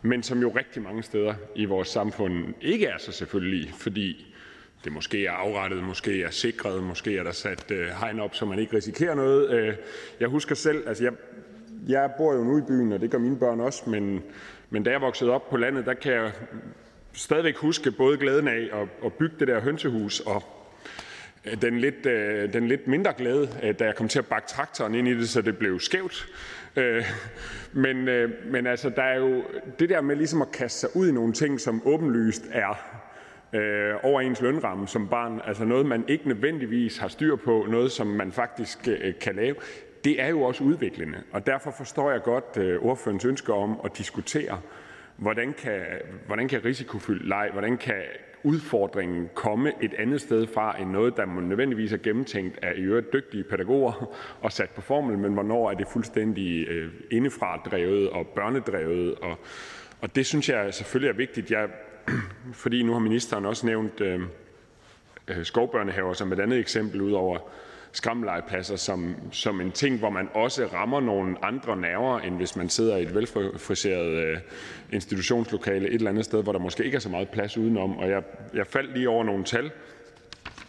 men 0.03 0.23
som 0.23 0.41
jo 0.41 0.53
rigtig 0.57 0.83
mange 0.83 1.03
steder 1.03 1.35
i 1.55 1.65
vores 1.65 1.89
samfund 1.89 2.55
ikke 2.61 2.87
er 2.87 2.99
så 2.99 3.13
selvfølgelig, 3.13 3.73
fordi 3.75 4.35
det 4.85 4.93
måske 4.93 5.27
er 5.27 5.33
afrettet, 5.33 5.85
måske 5.85 6.23
er 6.23 6.31
sikret, 6.31 6.83
måske 6.83 7.19
er 7.19 7.23
der 7.23 7.33
sat 7.33 7.71
øh, 7.71 7.87
hegn 8.01 8.21
op, 8.21 8.35
så 8.35 8.45
man 8.45 8.59
ikke 8.59 8.77
risikerer 8.77 9.15
noget. 9.15 9.51
Øh, 9.51 9.75
jeg 10.21 10.29
husker 10.29 10.55
selv, 10.55 10.89
altså 10.89 11.05
jeg, 11.05 11.13
jeg 11.89 12.11
bor 12.17 12.35
jo 12.35 12.45
nu 12.45 12.59
i 12.59 12.63
byen, 12.69 12.93
og 12.93 13.01
det 13.01 13.11
gør 13.11 13.19
mine 13.19 13.39
børn 13.39 13.61
også, 13.61 13.91
men, 13.91 14.23
men 14.71 14.83
da 14.83 14.91
jeg 14.91 15.01
voksede 15.01 15.31
op 15.31 15.51
på 15.51 15.57
landet, 15.57 15.87
der 15.87 15.95
kan 15.95 16.13
jeg 16.13 16.33
stadigvæk 17.13 17.57
huske 17.57 17.91
både 17.91 18.17
glæden 18.17 18.49
af 18.49 18.69
at, 18.73 18.89
at 19.05 19.13
bygge 19.13 19.37
det 19.39 19.49
der 19.49 19.61
hønsehus 19.61 20.21
og 20.21 20.43
Øh, 21.47 21.63
den 21.63 21.79
lidt, 21.79 22.07
øh, 22.07 22.53
den 22.53 22.69
lidt 22.69 22.87
mindre 22.87 23.13
glæde, 23.17 23.49
øh, 23.63 23.75
da 23.79 23.85
jeg 23.85 23.95
kom 23.95 24.09
til 24.09 24.19
at 24.19 24.27
bakke 24.27 24.49
traktoren 24.49 24.95
ind 24.95 25.09
i 25.09 25.15
det, 25.15 25.29
så 25.29 25.43
det 25.43 25.59
blev 25.59 25.81
skævt. 25.81 26.27
Øh, 26.77 27.05
men, 27.73 28.09
øh, 28.09 28.31
men 28.53 28.67
altså, 28.67 28.89
der 28.89 29.03
er 29.03 29.19
jo 29.19 29.45
det 29.79 29.89
der 29.89 30.01
med 30.01 30.17
ligesom 30.17 30.43
at 30.43 30.53
kaste 30.53 30.81
sig 30.81 30.97
ud 30.97 31.09
i 31.09 31.13
nogle 31.13 31.33
ting, 31.33 31.61
som 31.61 31.83
åbenlyst 31.85 32.43
er 32.53 33.01
øh, 33.53 33.95
over 34.03 34.21
ens 34.21 34.41
lønramme 34.41 34.89
som 34.89 35.09
barn, 35.09 35.41
altså 35.45 35.65
noget, 35.65 35.87
man 35.87 36.05
ikke 36.09 36.29
nødvendigvis 36.29 36.99
har 36.99 37.09
styr 37.09 37.37
på, 37.37 37.67
noget, 37.69 37.93
som 37.93 38.07
man 38.07 38.33
faktisk 38.33 38.89
øh, 38.89 39.15
kan 39.21 39.37
lave, 39.37 39.55
det 40.05 40.23
er 40.23 40.29
jo 40.29 40.43
også 40.43 40.65
udviklende. 40.65 41.19
Og 41.33 41.47
derfor 41.47 41.71
forstår 41.71 42.11
jeg 42.11 42.23
godt 42.23 42.57
øh, 42.57 42.83
ordførens 42.83 43.25
ønske 43.25 43.53
om 43.53 43.81
at 43.85 43.99
diskutere, 43.99 44.61
hvordan 45.17 45.53
kan, 45.53 45.81
hvordan 46.27 46.49
kan 46.49 46.65
risikofyldt 46.65 47.29
leg, 47.29 47.49
hvordan 47.53 47.77
kan 47.77 48.03
udfordringen 48.45 49.31
komme 49.35 49.73
et 49.83 49.95
andet 49.99 50.21
sted 50.21 50.47
fra 50.47 50.81
end 50.81 50.91
noget, 50.91 51.17
der 51.17 51.41
nødvendigvis 51.41 51.93
er 51.93 51.97
gennemtænkt 51.97 52.59
af 52.63 52.73
i 52.77 52.81
øvrigt 52.81 53.13
dygtige 53.13 53.45
pædagoger 53.45 54.15
og 54.41 54.53
sat 54.53 54.71
på 54.71 54.81
formel, 54.81 55.19
men 55.19 55.33
hvornår 55.33 55.71
er 55.71 55.75
det 55.75 55.87
fuldstændig 55.93 56.69
øh, 56.69 56.93
indefra 57.11 57.57
drevet 57.57 58.11
og 58.11 58.27
børnedrevet. 58.27 59.15
Og, 59.15 59.39
og 60.01 60.15
det 60.15 60.27
synes 60.27 60.49
jeg 60.49 60.75
selvfølgelig 60.75 61.09
er 61.09 61.17
vigtigt. 61.17 61.51
Jeg, 61.51 61.69
fordi 62.63 62.83
nu 62.83 62.93
har 62.93 63.01
ministeren 63.01 63.45
også 63.45 63.67
nævnt 63.67 64.01
øh, 64.01 64.21
øh 65.29 65.45
skovbørnehaver 65.45 66.13
som 66.13 66.33
et 66.33 66.41
andet 66.41 66.59
eksempel, 66.59 67.01
ud 67.01 67.13
over 67.13 67.39
skrammellegepladser 67.95 68.77
som, 68.77 69.17
som 69.33 69.61
en 69.61 69.73
ting, 69.73 69.99
hvor 69.99 70.11
man 70.11 70.29
også 70.35 70.67
rammer 70.67 71.01
nogle 71.01 71.45
andre 71.45 71.77
nerver, 71.77 72.21
end 72.21 72.37
hvis 72.37 72.57
man 72.57 72.69
sidder 72.69 72.97
i 72.97 73.03
et 73.03 73.15
velfriseret 73.15 74.07
øh, 74.07 74.39
institutionslokale 74.93 75.89
et 75.89 75.95
eller 75.95 76.11
andet 76.11 76.25
sted, 76.25 76.43
hvor 76.43 76.53
der 76.53 76.59
måske 76.59 76.85
ikke 76.85 76.97
er 76.97 77.01
så 77.01 77.09
meget 77.09 77.29
plads 77.29 77.59
udenom. 77.59 77.97
Og 77.99 78.11
jeg, 78.11 78.23
jeg 78.55 78.67
faldt 78.67 78.95
lige 78.95 79.09
over 79.09 79.25
nogle 79.25 79.45
tal 79.45 79.71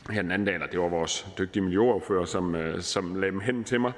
her 0.09 0.21
den 0.21 0.31
anden 0.31 0.45
dag, 0.45 0.53
eller 0.53 0.67
det 0.67 0.79
var 0.79 0.87
vores 0.87 1.27
dygtige 1.37 1.63
miljøoverfører, 1.63 2.25
som, 2.25 2.55
øh, 2.55 2.81
som 2.81 3.15
lagde 3.15 3.31
dem 3.31 3.39
hen 3.39 3.63
til 3.63 3.81
mig, 3.81 3.91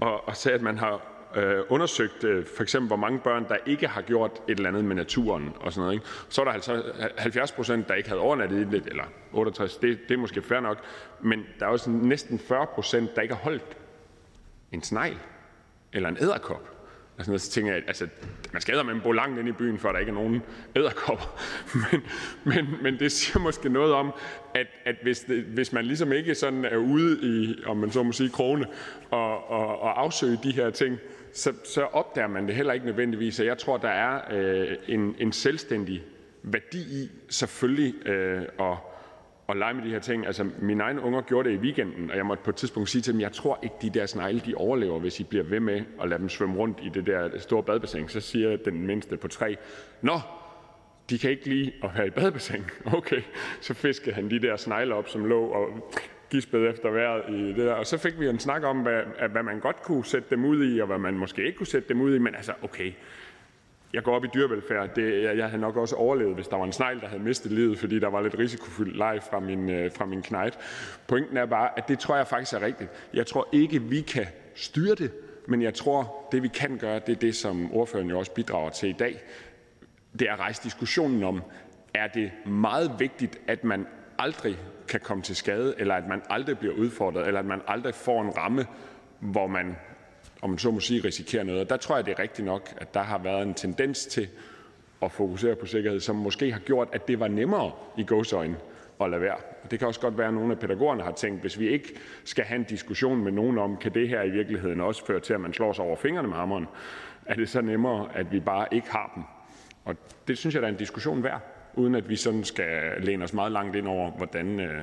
og, 0.00 0.28
og 0.28 0.36
sagde, 0.36 0.54
at 0.54 0.62
man 0.62 0.78
har 0.78 1.15
øh, 1.36 1.64
undersøgt, 1.68 2.24
øh, 2.24 2.46
for 2.56 2.62
eksempel, 2.62 2.86
hvor 2.86 2.96
mange 2.96 3.18
børn, 3.18 3.48
der 3.48 3.56
ikke 3.66 3.88
har 3.88 4.02
gjort 4.02 4.30
et 4.48 4.56
eller 4.56 4.68
andet 4.68 4.84
med 4.84 4.96
naturen 4.96 5.52
og 5.60 5.72
sådan 5.72 5.82
noget. 5.82 5.94
Ikke? 5.94 6.06
Så 6.28 6.40
er 6.40 6.44
der 6.44 6.52
altså 6.52 6.82
70 7.18 7.52
procent, 7.52 7.88
der 7.88 7.94
ikke 7.94 8.08
havde 8.08 8.20
overnattet 8.20 8.60
i 8.60 8.70
det, 8.70 8.86
eller 8.86 9.04
68, 9.32 9.76
det, 9.76 9.98
det 10.08 10.14
er 10.14 10.18
måske 10.18 10.42
fair 10.42 10.60
nok, 10.60 10.78
men 11.20 11.44
der 11.60 11.66
er 11.66 11.70
også 11.70 11.90
næsten 11.90 12.38
40 12.38 12.66
procent, 12.66 13.16
der 13.16 13.22
ikke 13.22 13.34
har 13.34 13.42
holdt 13.42 13.76
en 14.72 14.82
snegl 14.82 15.16
eller 15.92 16.08
en 16.08 16.16
æderkop. 16.20 16.76
Og 17.18 17.24
sådan 17.24 17.30
noget, 17.30 17.40
så 17.40 17.50
tænker 17.50 17.72
jeg, 17.72 17.82
altså, 17.86 18.08
man 18.52 18.62
skal 18.62 18.84
med 18.84 19.00
bo 19.00 19.12
langt 19.12 19.38
ind 19.38 19.48
i 19.48 19.52
byen, 19.52 19.78
før 19.78 19.92
der 19.92 19.98
ikke 19.98 20.10
er 20.10 20.14
nogen 20.14 20.42
æderkopper. 20.76 21.40
Men, 21.92 22.02
men, 22.44 22.82
men 22.82 22.98
det 22.98 23.12
siger 23.12 23.38
måske 23.38 23.68
noget 23.68 23.92
om, 23.92 24.12
at, 24.54 24.66
at 24.84 24.96
hvis, 25.02 25.20
det, 25.20 25.42
hvis 25.42 25.72
man 25.72 25.84
ligesom 25.84 26.12
ikke 26.12 26.34
sådan 26.34 26.64
er 26.64 26.76
ude 26.76 27.18
i, 27.22 27.64
om 27.66 27.76
man 27.76 27.90
så 27.90 28.02
må 28.02 28.12
sige, 28.12 28.30
krone 28.30 28.66
og, 29.10 29.50
og, 29.50 29.80
og 29.80 30.00
afsøge 30.00 30.38
de 30.42 30.52
her 30.52 30.70
ting, 30.70 30.98
så, 31.36 31.52
så 31.64 31.82
opdager 31.82 32.28
man 32.28 32.46
det 32.46 32.54
heller 32.54 32.72
ikke 32.72 32.86
nødvendigvis. 32.86 33.40
Og 33.40 33.46
jeg 33.46 33.58
tror, 33.58 33.76
der 33.76 33.88
er 33.88 34.20
øh, 34.30 34.76
en, 34.88 35.14
en 35.18 35.32
selvstændig 35.32 36.02
værdi 36.42 36.78
i 36.78 37.10
selvfølgelig 37.28 38.06
øh, 38.06 38.42
at, 38.60 38.76
at 39.48 39.56
lege 39.56 39.74
med 39.74 39.84
de 39.84 39.90
her 39.90 39.98
ting. 39.98 40.26
Altså, 40.26 40.50
mine 40.58 40.82
egne 40.82 41.00
unger 41.00 41.20
gjorde 41.20 41.48
det 41.48 41.56
i 41.56 41.58
weekenden, 41.58 42.10
og 42.10 42.16
jeg 42.16 42.26
måtte 42.26 42.44
på 42.44 42.50
et 42.50 42.56
tidspunkt 42.56 42.88
sige 42.88 43.02
til 43.02 43.12
dem, 43.12 43.20
jeg 43.20 43.32
tror 43.32 43.58
ikke, 43.62 43.74
de 43.82 43.90
der 43.90 44.06
snegle, 44.06 44.40
de 44.46 44.54
overlever, 44.54 44.98
hvis 44.98 45.20
I 45.20 45.24
bliver 45.24 45.44
ved 45.44 45.60
med 45.60 45.82
at 46.02 46.08
lade 46.08 46.20
dem 46.20 46.28
svømme 46.28 46.56
rundt 46.56 46.78
i 46.82 46.88
det 46.88 47.06
der 47.06 47.38
store 47.38 47.62
badebassin. 47.62 48.08
Så 48.08 48.20
siger 48.20 48.56
den 48.56 48.86
mindste 48.86 49.16
på 49.16 49.28
tre, 49.28 49.56
Nå, 50.02 50.20
de 51.10 51.18
kan 51.18 51.30
ikke 51.30 51.48
lide 51.48 51.72
at 51.82 51.90
være 51.96 52.06
i 52.06 52.10
badebassin. 52.10 52.64
Okay, 52.96 53.22
så 53.60 53.74
fiskede 53.74 54.14
han 54.14 54.30
de 54.30 54.38
der 54.38 54.56
snegle 54.56 54.94
op, 54.94 55.08
som 55.08 55.24
lå 55.24 55.46
og 55.46 55.92
gispede 56.30 56.68
efter 56.68 56.90
vejret 56.90 57.22
i 57.28 57.48
det 57.48 57.56
der. 57.56 57.72
Og 57.72 57.86
så 57.86 57.98
fik 57.98 58.20
vi 58.20 58.28
en 58.28 58.38
snak 58.38 58.64
om, 58.64 58.78
hvad, 58.78 59.02
hvad 59.30 59.42
man 59.42 59.60
godt 59.60 59.82
kunne 59.82 60.04
sætte 60.04 60.30
dem 60.30 60.44
ud 60.44 60.64
i, 60.64 60.80
og 60.80 60.86
hvad 60.86 60.98
man 60.98 61.14
måske 61.14 61.46
ikke 61.46 61.58
kunne 61.58 61.66
sætte 61.66 61.88
dem 61.88 62.00
ud 62.00 62.14
i. 62.14 62.18
Men 62.18 62.34
altså, 62.34 62.52
okay, 62.62 62.92
jeg 63.92 64.02
går 64.02 64.16
op 64.16 64.24
i 64.24 64.28
dyrevelfærd. 64.34 64.94
Det, 64.94 65.22
jeg, 65.22 65.36
jeg 65.36 65.46
havde 65.46 65.60
nok 65.60 65.76
også 65.76 65.96
overlevet, 65.96 66.34
hvis 66.34 66.48
der 66.48 66.56
var 66.56 66.64
en 66.64 66.72
snegl, 66.72 67.00
der 67.00 67.06
havde 67.06 67.22
mistet 67.22 67.52
livet, 67.52 67.78
fordi 67.78 67.98
der 67.98 68.08
var 68.08 68.20
lidt 68.20 68.38
risikofyldt 68.38 68.96
leg 68.96 69.20
fra 69.30 69.40
min, 69.40 69.70
øh, 69.70 69.92
fra 69.92 70.04
min 70.04 70.22
knejt. 70.22 70.58
Pointen 71.08 71.36
er 71.36 71.46
bare, 71.46 71.78
at 71.78 71.88
det 71.88 71.98
tror 71.98 72.16
jeg 72.16 72.26
faktisk 72.26 72.52
er 72.52 72.62
rigtigt. 72.62 72.90
Jeg 73.14 73.26
tror 73.26 73.48
ikke, 73.52 73.82
vi 73.82 74.00
kan 74.00 74.26
styre 74.54 74.94
det, 74.94 75.10
men 75.46 75.62
jeg 75.62 75.74
tror, 75.74 76.28
det 76.32 76.42
vi 76.42 76.48
kan 76.48 76.78
gøre, 76.78 77.00
det 77.06 77.12
er 77.12 77.20
det, 77.20 77.36
som 77.36 77.72
ordføreren 77.72 78.10
jo 78.10 78.18
også 78.18 78.32
bidrager 78.32 78.70
til 78.70 78.88
i 78.88 78.96
dag. 78.98 79.22
Det 80.18 80.28
er 80.28 80.32
at 80.32 80.38
rejse 80.38 80.62
diskussionen 80.62 81.24
om, 81.24 81.42
er 81.94 82.06
det 82.06 82.30
meget 82.46 82.92
vigtigt, 82.98 83.40
at 83.46 83.64
man 83.64 83.86
aldrig 84.18 84.58
kan 84.88 85.00
komme 85.00 85.22
til 85.22 85.36
skade, 85.36 85.74
eller 85.78 85.94
at 85.94 86.08
man 86.08 86.22
aldrig 86.30 86.58
bliver 86.58 86.74
udfordret, 86.74 87.26
eller 87.26 87.40
at 87.40 87.46
man 87.46 87.60
aldrig 87.66 87.94
får 87.94 88.22
en 88.22 88.36
ramme 88.36 88.66
hvor 89.20 89.46
man, 89.46 89.76
om 90.42 90.50
man 90.50 90.58
så 90.58 90.70
må 90.70 90.80
sige, 90.80 91.04
risikerer 91.04 91.44
noget. 91.44 91.60
Og 91.60 91.70
der 91.70 91.76
tror 91.76 91.96
jeg, 91.96 92.06
det 92.06 92.12
er 92.12 92.18
rigtigt 92.18 92.46
nok, 92.46 92.74
at 92.76 92.94
der 92.94 93.02
har 93.02 93.18
været 93.18 93.42
en 93.42 93.54
tendens 93.54 94.06
til 94.06 94.28
at 95.02 95.12
fokusere 95.12 95.56
på 95.56 95.66
sikkerhed, 95.66 96.00
som 96.00 96.16
måske 96.16 96.52
har 96.52 96.60
gjort, 96.60 96.88
at 96.92 97.08
det 97.08 97.20
var 97.20 97.28
nemmere 97.28 97.72
i 97.98 98.04
gåsøjne 98.04 98.56
at 99.00 99.10
lade 99.10 99.22
være. 99.22 99.36
Det 99.70 99.78
kan 99.78 99.88
også 99.88 100.00
godt 100.00 100.18
være, 100.18 100.28
at 100.28 100.34
nogle 100.34 100.52
af 100.52 100.58
pædagogerne 100.58 101.02
har 101.02 101.12
tænkt, 101.12 101.40
hvis 101.40 101.58
vi 101.58 101.68
ikke 101.68 101.94
skal 102.24 102.44
have 102.44 102.58
en 102.58 102.64
diskussion 102.64 103.24
med 103.24 103.32
nogen 103.32 103.58
om, 103.58 103.76
kan 103.76 103.94
det 103.94 104.08
her 104.08 104.22
i 104.22 104.30
virkeligheden 104.30 104.80
også 104.80 105.06
føre 105.06 105.20
til, 105.20 105.34
at 105.34 105.40
man 105.40 105.52
slår 105.52 105.72
sig 105.72 105.84
over 105.84 105.96
fingrene 105.96 106.28
med 106.28 106.36
hammeren, 106.36 106.66
er 107.26 107.34
det 107.34 107.48
så 107.48 107.60
nemmere, 107.60 108.08
at 108.14 108.32
vi 108.32 108.40
bare 108.40 108.66
ikke 108.72 108.90
har 108.90 109.12
dem. 109.14 109.22
Og 109.84 109.96
det 110.28 110.38
synes 110.38 110.54
jeg, 110.54 110.62
der 110.62 110.68
er 110.68 110.72
en 110.72 110.78
diskussion 110.78 111.22
værd, 111.22 111.55
uden 111.76 111.94
at 111.94 112.08
vi 112.08 112.16
sådan 112.16 112.44
skal 112.44 113.02
læne 113.02 113.24
os 113.24 113.32
meget 113.32 113.52
langt 113.52 113.76
ind 113.76 113.88
over, 113.88 114.10
hvordan, 114.10 114.60
øh, 114.60 114.82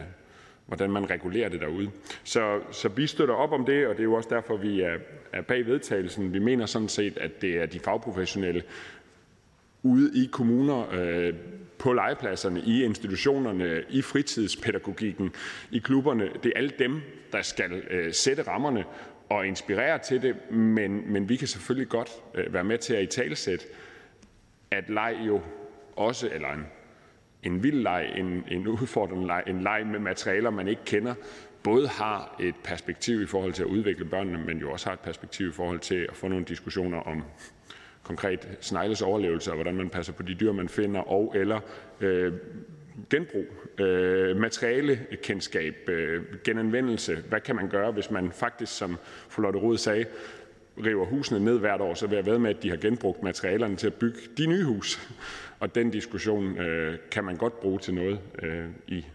hvordan 0.66 0.92
man 0.92 1.10
regulerer 1.10 1.50
det 1.50 1.62
derude. 1.62 1.92
Så, 2.24 2.60
så 2.72 2.90
vi 2.90 3.08
støtter 3.08 3.36
op 3.36 3.52
om 3.52 3.66
det, 3.66 3.88
og 3.88 3.94
det 3.94 4.00
er 4.00 4.04
jo 4.04 4.14
også 4.14 4.30
derfor, 4.30 4.58
vi 4.58 4.82
er, 4.82 4.98
er 5.34 5.42
bag 5.42 5.66
vedtagelsen. 5.66 6.34
Vi 6.34 6.40
mener 6.40 6.66
sådan 6.66 6.90
set, 6.90 7.18
at 7.18 7.42
det 7.42 7.62
er 7.62 7.66
de 7.66 7.80
fagprofessionelle 7.80 8.64
ude 9.84 10.24
i 10.24 10.30
kommuner, 10.32 10.86
øh, 10.94 11.34
på 11.84 11.94
legepladserne, 11.94 12.62
i 12.66 12.84
institutionerne, 12.84 13.84
i 13.90 14.02
fritidspædagogikken, 14.02 15.32
i 15.72 15.80
klubberne. 15.80 16.30
Det 16.44 16.46
er 16.46 16.58
alle 16.58 16.72
dem, 16.80 17.02
der 17.32 17.42
skal 17.42 17.72
øh, 17.72 18.14
sætte 18.14 18.44
rammerne 18.44 18.86
og 19.30 19.48
inspirere 19.48 20.00
til 20.00 20.22
det, 20.22 20.52
men, 20.52 21.14
men 21.14 21.30
vi 21.30 21.36
kan 21.36 21.48
selvfølgelig 21.48 21.90
godt 21.90 22.10
øh, 22.36 22.54
være 22.54 22.64
med 22.64 22.78
til 22.78 22.94
at 22.94 23.04
i 23.04 23.06
talsætte, 23.06 23.66
at 24.72 24.90
leg 24.90 25.16
jo 25.28 25.42
også, 25.96 26.30
eller 26.34 26.50
en, 26.50 26.66
en 27.44 27.64
vild 27.64 27.82
leg, 27.82 28.14
en, 28.16 28.44
en 28.48 28.68
udfordrende 28.68 29.28
leg, 29.28 29.44
en 29.48 29.62
leg 29.62 29.88
med 29.88 30.00
materialer, 30.00 30.50
man 30.50 30.68
ikke 30.68 30.86
kender, 30.86 31.14
både 31.64 31.88
har 31.88 32.36
et 32.40 32.56
perspektiv 32.64 33.22
i 33.22 33.26
forhold 33.26 33.54
til 33.54 33.64
at 33.64 33.68
udvikle 33.68 34.06
børnene, 34.06 34.38
men 34.46 34.58
jo 34.58 34.72
også 34.72 34.86
har 34.86 34.94
et 34.94 35.00
perspektiv 35.00 35.50
i 35.50 35.52
forhold 35.52 35.80
til 35.80 36.08
at 36.10 36.16
få 36.16 36.28
nogle 36.28 36.46
diskussioner 36.46 36.98
om 36.98 37.24
konkret 38.04 38.58
snegles 38.62 39.02
overlevelse, 39.02 39.52
og 39.52 39.56
hvordan 39.56 39.76
man 39.76 39.90
passer 39.90 40.14
på 40.14 40.24
de 40.24 40.34
dyr, 40.34 40.52
man 40.52 40.70
finder, 40.70 41.02
og 41.02 41.34
eller 41.36 41.60
øh, 42.02 42.34
genbrug, 43.10 43.46
øh, 43.80 44.38
materialekendskab, 44.38 45.90
øh, 45.90 46.24
genanvendelse. 46.44 47.24
Hvad 47.30 47.42
kan 47.42 47.56
man 47.56 47.70
gøre, 47.70 47.92
hvis 47.92 48.12
man 48.12 48.32
faktisk, 48.32 48.78
som 48.78 48.98
fru 49.30 49.42
Lotte 49.42 49.60
Rod 49.60 49.78
sagde, 49.78 50.06
river 50.78 51.06
husene 51.06 51.40
ned 51.40 51.60
hvert 51.60 51.82
år, 51.82 51.94
så 51.94 52.08
vil 52.08 52.16
jeg 52.16 52.26
være 52.26 52.40
med, 52.40 52.50
at 52.50 52.64
de 52.64 52.70
har 52.70 52.78
genbrugt 52.78 53.24
materialerne 53.24 53.76
til 53.76 53.88
at 53.88 53.94
bygge 53.94 54.20
de 54.38 54.46
nye 54.46 54.64
hus. 54.64 55.12
Og 55.64 55.76
den 55.76 55.92
diskussion 55.92 56.58
øh, 56.58 57.00
kan 57.12 57.24
man 57.24 57.38
godt 57.38 57.60
bruge 57.60 57.80
til 57.80 57.94
noget 57.94 58.20
øh, 58.42 58.70
i, 58.88 59.06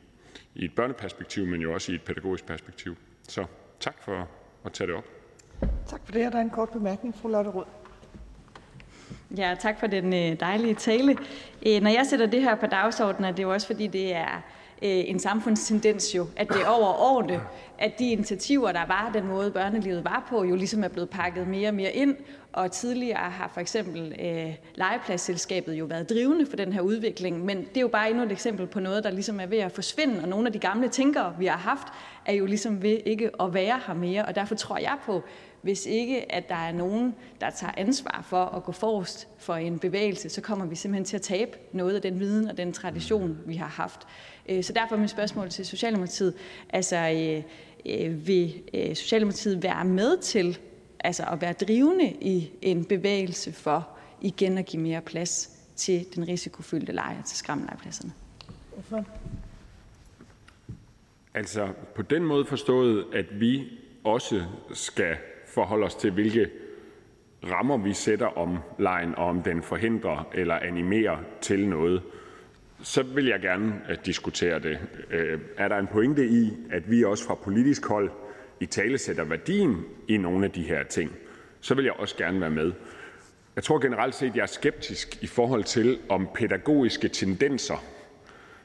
i 0.54 0.64
et 0.64 0.74
børneperspektiv, 0.74 1.46
men 1.46 1.60
jo 1.60 1.74
også 1.74 1.92
i 1.92 1.94
et 1.94 2.02
pædagogisk 2.02 2.46
perspektiv. 2.46 2.96
Så 3.28 3.44
tak 3.80 4.02
for 4.02 4.28
at 4.64 4.72
tage 4.72 4.88
det 4.88 4.96
op. 4.96 5.04
Tak 5.86 6.00
for 6.04 6.12
det. 6.12 6.32
Der 6.32 6.38
er 6.38 6.42
en 6.42 6.50
kort 6.50 6.70
bemærkning, 6.70 7.14
fru 7.14 7.28
Lotte 7.28 7.50
Rod. 7.50 7.64
Ja, 9.36 9.56
tak 9.60 9.80
for 9.80 9.86
den 9.86 10.14
øh, 10.14 10.40
dejlige 10.40 10.74
tale. 10.74 11.16
Øh, 11.66 11.82
når 11.82 11.90
jeg 11.90 12.06
sætter 12.06 12.26
det 12.26 12.42
her 12.42 12.54
på 12.54 12.66
dagsordenen, 12.66 13.24
er 13.24 13.32
det 13.32 13.42
jo 13.42 13.52
også 13.52 13.66
fordi, 13.66 13.86
det 13.86 14.14
er 14.14 14.42
en 14.82 15.18
samfundstendens 15.18 16.14
jo, 16.14 16.26
at 16.36 16.48
det 16.48 16.62
er 16.62 16.66
over 16.66 16.86
årene, 16.86 17.40
at 17.78 17.98
de 17.98 18.10
initiativer, 18.10 18.72
der 18.72 18.86
var, 18.86 19.10
den 19.14 19.26
måde 19.26 19.50
børnelivet 19.50 20.04
var 20.04 20.26
på, 20.28 20.44
jo 20.44 20.56
ligesom 20.56 20.84
er 20.84 20.88
blevet 20.88 21.10
pakket 21.10 21.48
mere 21.48 21.68
og 21.68 21.74
mere 21.74 21.92
ind. 21.92 22.16
Og 22.52 22.72
tidligere 22.72 23.30
har 23.30 23.50
for 23.54 23.60
eksempel 23.60 24.14
øh, 24.20 24.54
legepladsselskabet 24.74 25.74
jo 25.74 25.84
været 25.84 26.10
drivende 26.10 26.46
for 26.46 26.56
den 26.56 26.72
her 26.72 26.80
udvikling, 26.80 27.44
men 27.44 27.58
det 27.58 27.76
er 27.76 27.80
jo 27.80 27.88
bare 27.88 28.10
endnu 28.10 28.24
et 28.24 28.32
eksempel 28.32 28.66
på 28.66 28.80
noget, 28.80 29.04
der 29.04 29.10
ligesom 29.10 29.40
er 29.40 29.46
ved 29.46 29.58
at 29.58 29.72
forsvinde, 29.72 30.22
og 30.22 30.28
nogle 30.28 30.46
af 30.46 30.52
de 30.52 30.58
gamle 30.58 30.88
tænkere, 30.88 31.34
vi 31.38 31.46
har 31.46 31.56
haft, 31.56 31.86
er 32.26 32.32
jo 32.32 32.46
ligesom 32.46 32.82
ved 32.82 32.98
ikke 33.06 33.30
at 33.40 33.54
være 33.54 33.80
her 33.86 33.94
mere, 33.94 34.24
og 34.24 34.34
derfor 34.34 34.54
tror 34.54 34.78
jeg 34.78 34.96
på, 35.04 35.22
hvis 35.62 35.86
ikke 35.86 36.32
at 36.32 36.48
der 36.48 36.54
er 36.54 36.72
nogen, 36.72 37.14
der 37.40 37.50
tager 37.50 37.72
ansvar 37.76 38.24
for 38.28 38.44
at 38.44 38.64
gå 38.64 38.72
forrest 38.72 39.28
for 39.38 39.54
en 39.54 39.78
bevægelse, 39.78 40.28
så 40.28 40.40
kommer 40.40 40.66
vi 40.66 40.74
simpelthen 40.74 41.04
til 41.04 41.16
at 41.16 41.22
tabe 41.22 41.50
noget 41.72 41.94
af 41.94 42.02
den 42.02 42.20
viden 42.20 42.48
og 42.48 42.56
den 42.56 42.72
tradition, 42.72 43.38
vi 43.46 43.56
har 43.56 43.66
haft. 43.66 44.06
Øh, 44.48 44.64
så 44.64 44.72
derfor 44.72 44.96
er 44.96 45.00
mit 45.00 45.10
spørgsmål 45.10 45.48
til 45.48 45.66
Socialdemokratiet. 45.66 46.34
Altså, 46.70 46.96
øh, 46.96 47.42
øh, 48.04 48.26
vil 48.26 48.62
Socialdemokratiet 48.94 49.62
være 49.62 49.84
med 49.84 50.18
til 50.18 50.58
altså 51.00 51.24
at 51.32 51.40
være 51.40 51.52
drivende 51.52 52.12
i 52.20 52.50
en 52.62 52.84
bevægelse 52.84 53.52
for 53.52 53.88
igen 54.20 54.58
at 54.58 54.66
give 54.66 54.82
mere 54.82 55.00
plads 55.00 55.50
til 55.76 56.06
den 56.14 56.28
risikofyldte 56.28 56.92
lejr 56.92 57.22
til 57.22 57.36
skræmmelejrpladserne? 57.36 58.12
Altså 61.34 61.68
på 61.94 62.02
den 62.02 62.24
måde 62.24 62.44
forstået, 62.44 63.04
at 63.12 63.40
vi 63.40 63.64
også 64.04 64.44
skal 64.72 65.16
forholde 65.46 65.86
os 65.86 65.94
til, 65.94 66.10
hvilke 66.10 66.50
rammer 67.44 67.76
vi 67.76 67.92
sætter 67.92 68.26
om 68.26 68.58
lejen, 68.78 69.14
og 69.14 69.26
om 69.26 69.42
den 69.42 69.62
forhindrer 69.62 70.28
eller 70.34 70.54
animerer 70.54 71.18
til 71.40 71.68
noget, 71.68 72.02
så 72.82 73.02
vil 73.02 73.26
jeg 73.26 73.40
gerne 73.40 73.80
øh, 73.88 73.96
diskutere 74.06 74.58
det. 74.58 74.78
Øh, 75.10 75.40
er 75.56 75.68
der 75.68 75.78
en 75.78 75.86
pointe 75.86 76.26
i, 76.26 76.52
at 76.70 76.90
vi 76.90 77.04
også 77.04 77.24
fra 77.24 77.34
politisk 77.34 77.86
hold 77.86 78.10
i 78.60 78.66
tale 78.66 78.98
sætter 78.98 79.24
værdien 79.24 79.84
i 80.08 80.16
nogle 80.16 80.44
af 80.44 80.52
de 80.52 80.62
her 80.62 80.82
ting, 80.84 81.12
så 81.60 81.74
vil 81.74 81.84
jeg 81.84 81.92
også 81.92 82.16
gerne 82.16 82.40
være 82.40 82.50
med. 82.50 82.72
Jeg 83.56 83.64
tror 83.64 83.78
generelt 83.78 84.14
set, 84.14 84.28
at 84.28 84.36
jeg 84.36 84.42
er 84.42 84.46
skeptisk 84.46 85.22
i 85.22 85.26
forhold 85.26 85.64
til, 85.64 85.98
om 86.08 86.28
pædagogiske 86.34 87.08
tendenser 87.08 87.84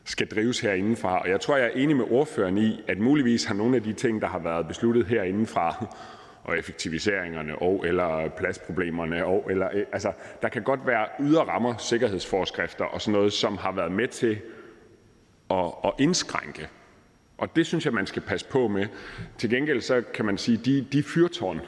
skal 0.03 0.27
drives 0.27 0.59
herindefra. 0.59 1.21
Og 1.21 1.29
jeg 1.29 1.41
tror, 1.41 1.57
jeg 1.57 1.65
er 1.65 1.71
enig 1.81 1.95
med 1.95 2.05
ordføreren 2.09 2.57
i, 2.57 2.81
at 2.87 2.99
muligvis 2.99 3.45
har 3.45 3.55
nogle 3.55 3.75
af 3.75 3.83
de 3.83 3.93
ting, 3.93 4.21
der 4.21 4.27
har 4.27 4.39
været 4.39 4.67
besluttet 4.67 5.05
herindefra, 5.05 5.95
og 6.43 6.57
effektiviseringerne 6.57 7.55
og 7.55 7.87
eller 7.87 8.29
pladsproblemerne. 8.29 9.25
Og, 9.25 9.47
eller, 9.49 9.69
altså, 9.91 10.11
der 10.41 10.49
kan 10.49 10.63
godt 10.63 10.87
være 10.87 11.07
ydre 11.19 11.43
rammer, 11.43 11.77
sikkerhedsforskrifter 11.77 12.85
og 12.85 13.01
sådan 13.01 13.13
noget, 13.13 13.33
som 13.33 13.57
har 13.57 13.71
været 13.71 13.91
med 13.91 14.07
til 14.07 14.39
at, 15.51 15.65
at 15.83 15.91
indskrænke. 15.99 16.67
Og 17.37 17.55
det 17.55 17.65
synes 17.65 17.85
jeg, 17.85 17.93
man 17.93 18.07
skal 18.07 18.21
passe 18.21 18.47
på 18.49 18.67
med. 18.67 18.85
Til 19.37 19.49
gengæld 19.49 19.81
så 19.81 20.03
kan 20.13 20.25
man 20.25 20.37
sige, 20.37 20.57
de, 20.57 20.87
de 20.91 21.03
fyrtårn, 21.03 21.61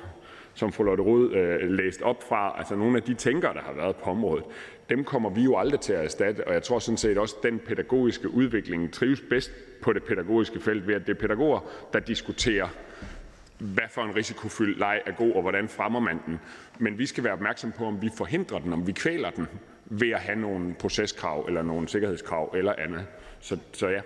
som 0.53 0.71
fru 0.71 0.83
Lotte 0.83 1.03
Rod 1.03 1.31
øh, 1.31 1.71
læste 1.71 2.03
op 2.03 2.23
fra, 2.29 2.55
altså 2.57 2.75
nogle 2.75 2.97
af 2.97 3.03
de 3.03 3.13
tænkere, 3.13 3.53
der 3.53 3.61
har 3.61 3.73
været 3.73 3.95
på 3.95 4.09
området, 4.09 4.43
dem 4.89 5.03
kommer 5.03 5.29
vi 5.29 5.43
jo 5.43 5.57
aldrig 5.57 5.79
til 5.79 5.93
at 5.93 6.03
erstatte. 6.03 6.47
Og 6.47 6.53
jeg 6.53 6.63
tror 6.63 6.79
sådan 6.79 6.97
set 6.97 7.17
også, 7.17 7.35
at 7.37 7.51
den 7.51 7.59
pædagogiske 7.59 8.29
udvikling 8.29 8.93
trives 8.93 9.21
bedst 9.29 9.51
på 9.81 9.93
det 9.93 10.03
pædagogiske 10.03 10.59
felt 10.59 10.87
ved, 10.87 10.95
at 10.95 11.07
det 11.07 11.15
er 11.15 11.19
pædagoger, 11.19 11.59
der 11.93 11.99
diskuterer 11.99 12.67
hvad 13.57 13.83
for 13.89 14.01
en 14.01 14.15
risikofyldt 14.15 14.79
leg 14.79 15.01
er 15.05 15.11
god, 15.11 15.33
og 15.33 15.41
hvordan 15.41 15.69
fremmer 15.69 15.99
man 15.99 16.19
den. 16.25 16.39
Men 16.79 16.97
vi 16.97 17.05
skal 17.05 17.23
være 17.23 17.33
opmærksom 17.33 17.71
på, 17.71 17.85
om 17.85 18.01
vi 18.01 18.09
forhindrer 18.17 18.59
den, 18.59 18.73
om 18.73 18.87
vi 18.87 18.91
kvæler 18.91 19.29
den 19.29 19.47
ved 19.85 20.09
at 20.09 20.19
have 20.19 20.39
nogle 20.39 20.73
proceskrav 20.73 21.45
eller 21.47 21.61
nogle 21.61 21.87
sikkerhedskrav 21.87 22.53
eller 22.57 22.73
andet. 22.77 23.05
Så, 23.39 23.57
så 23.73 23.87
ja. 23.87 24.01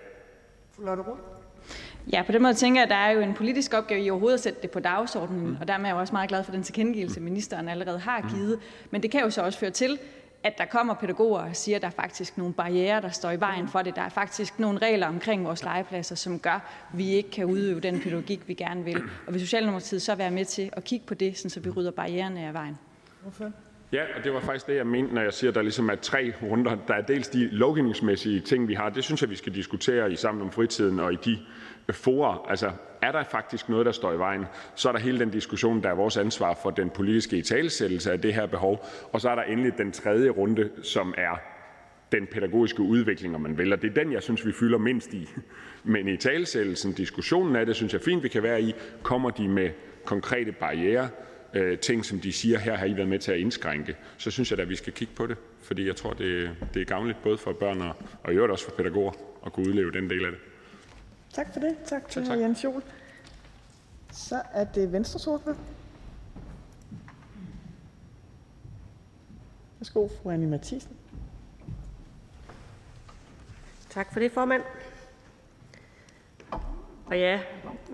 Ja, 2.13 2.23
på 2.23 2.31
den 2.31 2.41
måde 2.41 2.53
tænker 2.53 2.81
jeg, 2.81 2.83
at 2.83 2.89
der 2.89 2.95
er 2.95 3.11
jo 3.11 3.19
en 3.19 3.33
politisk 3.33 3.73
opgave 3.73 4.01
i 4.01 4.09
overhovedet 4.09 4.37
at 4.37 4.43
sætte 4.43 4.61
det 4.61 4.71
på 4.71 4.79
dagsordenen, 4.79 5.47
mm. 5.47 5.57
og 5.61 5.67
dermed 5.67 5.85
er 5.85 5.89
jeg 5.89 5.99
også 5.99 6.13
meget 6.13 6.29
glad 6.29 6.43
for 6.43 6.51
den 6.51 6.63
tilkendegivelse, 6.63 7.19
ministeren 7.19 7.69
allerede 7.69 7.99
har 7.99 8.21
mm. 8.21 8.29
givet. 8.29 8.59
Men 8.91 9.03
det 9.03 9.11
kan 9.11 9.21
jo 9.21 9.29
så 9.29 9.41
også 9.41 9.59
føre 9.59 9.71
til, 9.71 9.99
at 10.43 10.57
der 10.57 10.65
kommer 10.65 10.93
pædagoger 10.93 11.39
og 11.39 11.55
siger, 11.55 11.75
at 11.75 11.81
der 11.81 11.87
er 11.87 11.91
faktisk 11.91 12.37
nogle 12.37 12.53
barriere, 12.53 13.01
der 13.01 13.09
står 13.09 13.31
i 13.31 13.39
vejen 13.39 13.67
for 13.67 13.81
det. 13.81 13.95
Der 13.95 14.01
er 14.01 14.09
faktisk 14.09 14.59
nogle 14.59 14.79
regler 14.79 15.07
omkring 15.07 15.45
vores 15.45 15.63
legepladser, 15.63 16.15
som 16.15 16.39
gør, 16.39 16.51
at 16.51 16.61
vi 16.93 17.09
ikke 17.09 17.31
kan 17.31 17.45
udøve 17.45 17.79
den 17.79 18.01
pædagogik, 18.01 18.47
vi 18.47 18.53
gerne 18.53 18.83
vil. 18.83 19.01
Og 19.27 19.33
vil 19.33 19.41
Socialdemokratiet 19.41 20.01
så 20.01 20.15
være 20.15 20.31
med 20.31 20.45
til 20.45 20.69
at 20.73 20.83
kigge 20.83 21.05
på 21.05 21.13
det, 21.13 21.37
så 21.37 21.59
vi 21.59 21.69
rydder 21.69 21.91
barriererne 21.91 22.47
af 22.47 22.53
vejen? 22.53 22.77
Ja, 23.91 24.03
og 24.17 24.23
det 24.23 24.33
var 24.33 24.39
faktisk 24.39 24.67
det, 24.67 24.75
jeg 24.75 24.87
mente, 24.87 25.13
når 25.13 25.21
jeg 25.21 25.33
siger, 25.33 25.51
at 25.51 25.55
der 25.55 25.61
ligesom 25.61 25.89
er 25.89 25.95
tre 25.95 26.33
runder. 26.41 26.77
Der 26.87 26.93
er 26.93 27.01
dels 27.01 27.27
de 27.27 27.47
lovgivningsmæssige 27.47 28.39
ting, 28.39 28.67
vi 28.67 28.73
har. 28.73 28.89
Det 28.89 29.03
synes 29.03 29.21
jeg, 29.21 29.29
vi 29.29 29.35
skal 29.35 29.55
diskutere 29.55 30.11
i 30.11 30.15
Sammen 30.15 30.41
om 30.41 30.51
fritiden 30.51 30.99
og 30.99 31.13
i 31.13 31.17
de 31.25 31.37
fora. 31.93 32.37
Altså, 32.49 32.71
er 33.01 33.11
der 33.11 33.23
faktisk 33.23 33.69
noget, 33.69 33.85
der 33.85 33.91
står 33.91 34.13
i 34.13 34.17
vejen, 34.17 34.45
så 34.75 34.89
er 34.89 34.93
der 34.93 34.99
hele 34.99 35.19
den 35.19 35.29
diskussion, 35.29 35.83
der 35.83 35.89
er 35.89 35.95
vores 35.95 36.17
ansvar 36.17 36.59
for 36.63 36.69
den 36.69 36.89
politiske 36.89 37.37
italesættelse 37.37 38.11
af 38.11 38.21
det 38.21 38.33
her 38.33 38.45
behov. 38.45 38.85
Og 39.11 39.21
så 39.21 39.29
er 39.29 39.35
der 39.35 39.43
endelig 39.43 39.77
den 39.77 39.91
tredje 39.91 40.29
runde, 40.29 40.69
som 40.83 41.13
er 41.17 41.41
den 42.11 42.27
pædagogiske 42.27 42.81
udvikling, 42.81 43.35
om 43.35 43.41
man 43.41 43.57
vil. 43.57 43.73
Og 43.73 43.81
det 43.81 43.89
er 43.89 44.03
den, 44.03 44.13
jeg 44.13 44.23
synes, 44.23 44.45
vi 44.45 44.51
fylder 44.51 44.77
mindst 44.77 45.13
i. 45.13 45.29
Men 45.83 46.07
i 46.07 46.17
talesættelsen, 46.17 46.93
diskussionen 46.93 47.55
af 47.55 47.65
det, 47.65 47.75
synes 47.75 47.93
jeg 47.93 48.01
fint, 48.01 48.23
vi 48.23 48.27
kan 48.27 48.43
være 48.43 48.61
i. 48.61 48.75
Kommer 49.03 49.29
de 49.29 49.47
med 49.47 49.69
konkrete 50.05 50.51
barriere, 50.51 51.09
øh, 51.53 51.77
ting, 51.77 52.05
som 52.05 52.19
de 52.19 52.31
siger, 52.31 52.59
her 52.59 52.75
har 52.75 52.85
I 52.85 52.95
været 52.95 53.09
med 53.09 53.19
til 53.19 53.31
at 53.31 53.39
indskrænke, 53.39 53.95
så 54.17 54.31
synes 54.31 54.51
jeg 54.51 54.59
at 54.59 54.69
vi 54.69 54.75
skal 54.75 54.93
kigge 54.93 55.13
på 55.15 55.27
det. 55.27 55.37
Fordi 55.61 55.87
jeg 55.87 55.95
tror, 55.95 56.13
det, 56.13 56.51
det 56.73 56.81
er 56.81 56.85
gavnligt 56.85 57.23
både 57.23 57.37
for 57.37 57.53
børn 57.53 57.81
og, 57.81 57.95
og 58.23 58.33
i 58.33 58.35
øvrigt 58.35 58.51
også 58.51 58.65
for 58.65 58.71
pædagoger 58.71 59.11
at 59.45 59.53
kunne 59.53 59.67
udleve 59.69 59.91
den 59.91 60.09
del 60.09 60.25
af 60.25 60.31
det. 60.31 60.39
Tak 61.33 61.53
for 61.53 61.59
det. 61.59 61.77
Tak 61.85 62.09
til 62.09 62.27
hr. 62.27 62.33
Jens 62.33 62.63
Joel. 62.63 62.83
Så 64.11 64.41
er 64.53 64.63
det 64.63 64.91
Venstres 64.91 65.27
ordfører. 65.27 65.55
Værsgo, 69.79 70.07
fru 70.07 70.29
Annie 70.29 70.49
Mathisen. 70.49 70.97
Tak 73.89 74.13
for 74.13 74.19
det, 74.19 74.31
formand. 74.31 74.63
Og 77.05 77.19
ja, 77.19 77.39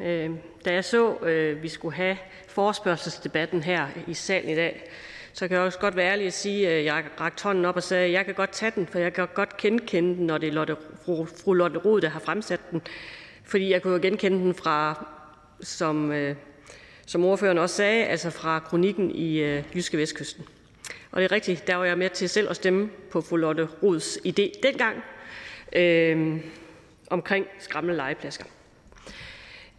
øh, 0.02 0.32
da 0.66 0.74
jeg 0.74 0.86
så, 0.86 1.18
øh, 1.18 1.64
vi 1.64 1.70
skulle 1.70 1.96
have 1.96 2.18
forespørgselsdebatten 2.48 3.64
her 3.64 3.88
i 4.08 4.14
salen 4.14 4.50
i 4.50 4.56
dag, 4.56 4.92
så 5.34 5.48
kan 5.48 5.58
jeg 5.58 5.66
også 5.66 5.80
godt 5.80 5.96
være 5.96 6.12
ærlig 6.12 6.28
at 6.28 6.34
sige, 6.34 6.70
at 6.70 6.86
jeg 6.86 7.06
rakte 7.20 7.44
hånden 7.44 7.66
op 7.66 7.76
og 7.76 7.84
sagde, 7.84 8.06
at 8.06 8.12
jeg 8.12 8.26
kan 8.26 8.34
godt 8.34 8.52
tage 8.52 8.72
den, 8.76 8.88
for 8.88 9.00
jeg 9.00 9.14
kan 9.14 9.28
godt 9.34 9.58
genkende 9.58 10.16
den, 10.16 10.26
når 10.26 10.38
det 10.38 10.50
er 10.50 10.54
Lotte, 10.54 10.76
fru, 11.06 11.26
fru 11.26 11.54
Lotte 11.54 11.80
Rod, 11.80 12.02
der 12.02 12.10
har 12.10 12.20
fremsat 12.20 12.60
den. 12.72 12.82
Fordi 13.46 13.72
jeg 13.72 13.82
kunne 13.82 13.94
jo 13.94 14.00
genkende 14.02 14.38
den 14.38 14.54
fra, 14.54 15.06
som, 15.62 16.12
øh, 16.12 16.36
som 17.06 17.26
ordføreren 17.26 17.58
også 17.58 17.76
sagde, 17.76 18.06
altså 18.06 18.30
fra 18.30 18.60
kronikken 18.60 19.12
i 19.12 19.38
øh, 19.38 19.64
Jyske 19.76 19.98
Vestkysten. 19.98 20.46
Og 21.12 21.22
det 21.22 21.32
er 21.32 21.32
rigtigt, 21.32 21.68
der 21.68 21.76
var 21.76 21.86
jeg 21.86 21.98
med 21.98 22.10
til 22.10 22.30
selv 22.30 22.50
at 22.50 22.56
stemme 22.56 22.90
på 23.12 23.22
fru 23.22 23.36
Lotte 23.36 23.68
Rods 23.84 24.18
idé 24.18 24.60
dengang 24.64 25.04
øh, 25.74 26.40
omkring 27.10 27.46
skræmmende 27.60 27.98
legepladser. 27.98 28.44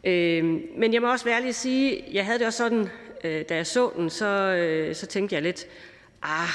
Øh, 0.05 0.45
men 0.77 0.95
jeg 0.95 1.03
må 1.03 1.11
også 1.11 1.25
være 1.25 1.37
ærlig 1.37 1.49
at 1.49 1.55
sige, 1.55 2.05
jeg 2.13 2.25
havde 2.25 2.39
det 2.39 2.47
også 2.47 2.57
sådan, 2.57 2.89
øh, 3.25 3.45
da 3.49 3.55
jeg 3.57 3.67
så 3.67 3.91
den, 3.97 4.11
så, 4.11 4.27
øh, 4.27 4.95
så 4.95 5.07
tænkte 5.07 5.35
jeg 5.35 5.43
lidt, 5.43 5.67
ah, 6.23 6.49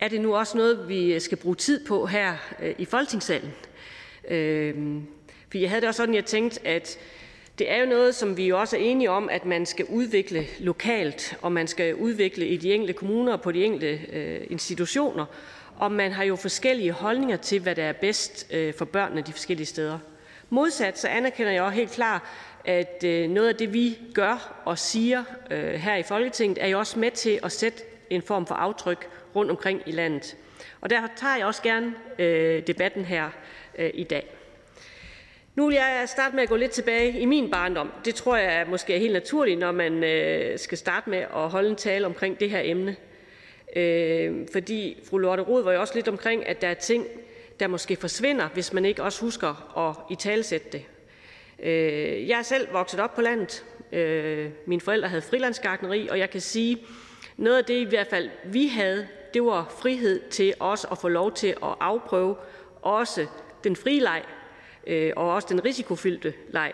er 0.00 0.08
det 0.08 0.20
nu 0.20 0.36
også 0.36 0.56
noget, 0.56 0.88
vi 0.88 1.20
skal 1.20 1.38
bruge 1.38 1.56
tid 1.56 1.86
på 1.86 2.06
her 2.06 2.36
øh, 2.62 2.74
i 2.78 2.84
Folketingssalen? 2.84 3.52
Øh, 4.28 4.74
for 5.54 5.58
jeg 5.58 5.70
havde 5.70 5.80
det 5.80 5.88
også 5.88 5.96
sådan, 5.96 6.14
jeg 6.14 6.24
tænkte, 6.24 6.66
at 6.66 6.98
det 7.58 7.70
er 7.70 7.76
jo 7.76 7.86
noget, 7.86 8.14
som 8.14 8.36
vi 8.36 8.46
jo 8.46 8.60
også 8.60 8.76
er 8.76 8.80
enige 8.80 9.10
om, 9.10 9.28
at 9.28 9.44
man 9.44 9.66
skal 9.66 9.86
udvikle 9.88 10.46
lokalt, 10.58 11.36
og 11.42 11.52
man 11.52 11.66
skal 11.66 11.94
udvikle 11.94 12.46
i 12.46 12.56
de 12.56 12.72
enkelte 12.72 12.92
kommuner 12.92 13.32
og 13.32 13.40
på 13.40 13.52
de 13.52 13.64
enkelte 13.64 14.00
øh, 14.12 14.40
institutioner. 14.50 15.26
Og 15.76 15.92
man 15.92 16.12
har 16.12 16.24
jo 16.24 16.36
forskellige 16.36 16.92
holdninger 16.92 17.36
til, 17.36 17.60
hvad 17.60 17.74
der 17.74 17.84
er 17.84 17.92
bedst 17.92 18.46
øh, 18.52 18.74
for 18.74 18.84
børnene 18.84 19.22
de 19.22 19.32
forskellige 19.32 19.66
steder. 19.66 19.98
Modsat 20.50 20.98
så 20.98 21.08
anerkender 21.08 21.52
jeg 21.52 21.62
også 21.62 21.76
helt 21.76 21.90
klart, 21.90 22.22
at 22.64 23.04
øh, 23.04 23.30
noget 23.30 23.48
af 23.48 23.54
det, 23.54 23.74
vi 23.74 23.98
gør 24.14 24.62
og 24.64 24.78
siger 24.78 25.24
øh, 25.50 25.74
her 25.74 25.96
i 25.96 26.02
Folketinget, 26.02 26.58
er 26.60 26.66
jo 26.66 26.78
også 26.78 26.98
med 26.98 27.10
til 27.10 27.40
at 27.42 27.52
sætte 27.52 27.82
en 28.10 28.22
form 28.22 28.46
for 28.46 28.54
aftryk 28.54 29.08
rundt 29.36 29.50
omkring 29.50 29.82
i 29.86 29.92
landet. 29.92 30.36
Og 30.80 30.90
derfor 30.90 31.08
tager 31.16 31.36
jeg 31.36 31.46
også 31.46 31.62
gerne 31.62 31.94
øh, 32.18 32.66
debatten 32.66 33.04
her 33.04 33.30
øh, 33.78 33.90
i 33.94 34.04
dag. 34.04 34.33
Nu 35.54 35.66
vil 35.66 35.74
jeg 35.74 36.04
starte 36.06 36.34
med 36.34 36.42
at 36.42 36.48
gå 36.48 36.56
lidt 36.56 36.70
tilbage 36.70 37.18
i 37.20 37.24
min 37.24 37.50
barndom. 37.50 37.92
Det 38.04 38.14
tror 38.14 38.36
jeg 38.36 38.66
måske 38.68 38.94
er 38.94 38.98
helt 38.98 39.12
naturligt, 39.12 39.58
når 39.58 39.72
man 39.72 40.04
øh, 40.04 40.58
skal 40.58 40.78
starte 40.78 41.10
med 41.10 41.18
at 41.18 41.50
holde 41.50 41.70
en 41.70 41.76
tale 41.76 42.06
omkring 42.06 42.40
det 42.40 42.50
her 42.50 42.60
emne. 42.64 42.96
Øh, 43.76 44.48
fordi 44.52 45.02
fru 45.10 45.18
Lotte 45.18 45.42
Rod 45.42 45.62
var 45.62 45.72
jo 45.72 45.80
også 45.80 45.94
lidt 45.94 46.08
omkring, 46.08 46.46
at 46.46 46.60
der 46.62 46.68
er 46.68 46.74
ting, 46.74 47.06
der 47.60 47.66
måske 47.66 47.96
forsvinder, 47.96 48.48
hvis 48.48 48.72
man 48.72 48.84
ikke 48.84 49.02
også 49.02 49.20
husker 49.20 49.78
at 49.88 50.12
i 50.12 50.14
talsætte 50.14 50.68
det. 50.72 50.84
Øh, 51.62 52.28
jeg 52.28 52.38
er 52.38 52.42
selv 52.42 52.68
vokset 52.72 53.00
op 53.00 53.14
på 53.14 53.20
landet. 53.20 53.64
Øh, 53.92 54.50
mine 54.66 54.80
forældre 54.80 55.08
havde 55.08 55.22
frilandsgartneri, 55.22 56.08
og 56.08 56.18
jeg 56.18 56.30
kan 56.30 56.40
sige, 56.40 56.78
noget 57.36 57.58
af 57.58 57.64
det 57.64 57.74
i 57.74 57.88
hvert 57.88 58.06
fald 58.06 58.30
vi 58.44 58.66
havde, 58.66 59.08
det 59.34 59.44
var 59.44 59.74
frihed 59.82 60.20
til 60.30 60.54
os 60.60 60.86
at 60.90 60.98
få 60.98 61.08
lov 61.08 61.32
til 61.32 61.48
at 61.48 61.74
afprøve 61.80 62.36
også 62.82 63.26
den 63.64 63.76
frie 63.76 64.00
leg, 64.00 64.22
øh, 64.86 65.12
og 65.16 65.34
også 65.34 65.48
den 65.50 65.64
risikofyldte 65.64 66.34
leg. 66.48 66.72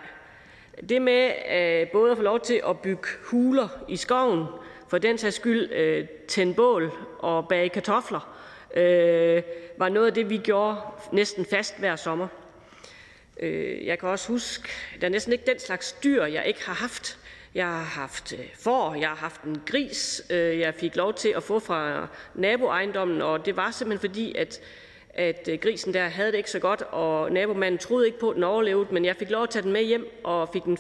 Det 0.89 1.03
med 1.03 1.33
øh, 1.53 1.89
både 1.89 2.11
at 2.11 2.17
få 2.17 2.23
lov 2.23 2.41
til 2.41 2.63
at 2.69 2.79
bygge 2.79 3.09
huler 3.25 3.69
i 3.89 3.97
skoven, 3.97 4.47
for 4.89 4.99
den 4.99 5.19
sags 5.19 5.37
skyld 5.37 5.73
øh, 5.73 6.09
tænde 6.29 6.55
bål 6.55 6.93
og 7.19 7.49
bage 7.49 7.69
kartofler, 7.69 8.37
øh, 8.75 9.43
var 9.77 9.89
noget 9.89 10.07
af 10.07 10.15
det, 10.15 10.31
vi 10.31 10.39
gjorde 10.39 10.77
næsten 11.13 11.45
fast 11.45 11.79
hver 11.79 11.97
sommer. 11.97 12.29
Øh, 13.41 13.87
jeg 13.87 13.99
kan 13.99 14.09
også 14.09 14.29
huske, 14.29 14.69
der 15.01 15.07
er 15.07 15.11
næsten 15.11 15.33
ikke 15.33 15.47
den 15.47 15.59
slags 15.59 15.93
dyr, 15.93 16.25
jeg 16.25 16.47
ikke 16.47 16.65
har 16.67 16.75
haft. 16.75 17.19
Jeg 17.55 17.67
har 17.67 17.83
haft 17.83 18.33
øh, 18.33 18.47
får, 18.61 18.95
jeg 18.95 19.09
har 19.09 19.17
haft 19.17 19.43
en 19.43 19.63
gris, 19.67 20.23
øh, 20.31 20.59
jeg 20.59 20.75
fik 20.75 20.97
lov 20.97 21.15
til 21.15 21.29
at 21.37 21.43
få 21.43 21.59
fra 21.59 22.07
naboejendommen, 22.35 23.23
og 23.23 23.47
det 23.47 23.57
var 23.57 23.71
simpelthen 23.71 24.11
fordi, 24.11 24.35
at 24.35 24.61
at 25.15 25.49
øh, 25.53 25.59
grisen 25.59 25.95
der 25.95 26.09
havde 26.09 26.33
det 26.33 26.39
ikke 26.39 26.51
så 26.51 26.59
godt, 26.59 26.83
og 26.83 27.33
nabomanden 27.33 27.79
troede 27.79 28.07
ikke 28.07 28.19
på, 28.19 28.31
at 28.31 28.35
den 28.35 28.45
overlevede, 28.45 28.87
men 28.91 29.05
jeg 29.05 29.17
fik 29.17 29.31
lov 29.31 29.43
at 29.43 29.51
tage 29.51 29.63
den 29.63 29.73
med 29.73 29.83
hjem, 29.83 30.21
og 30.25 30.49
fik 30.53 30.65
den 30.65 30.77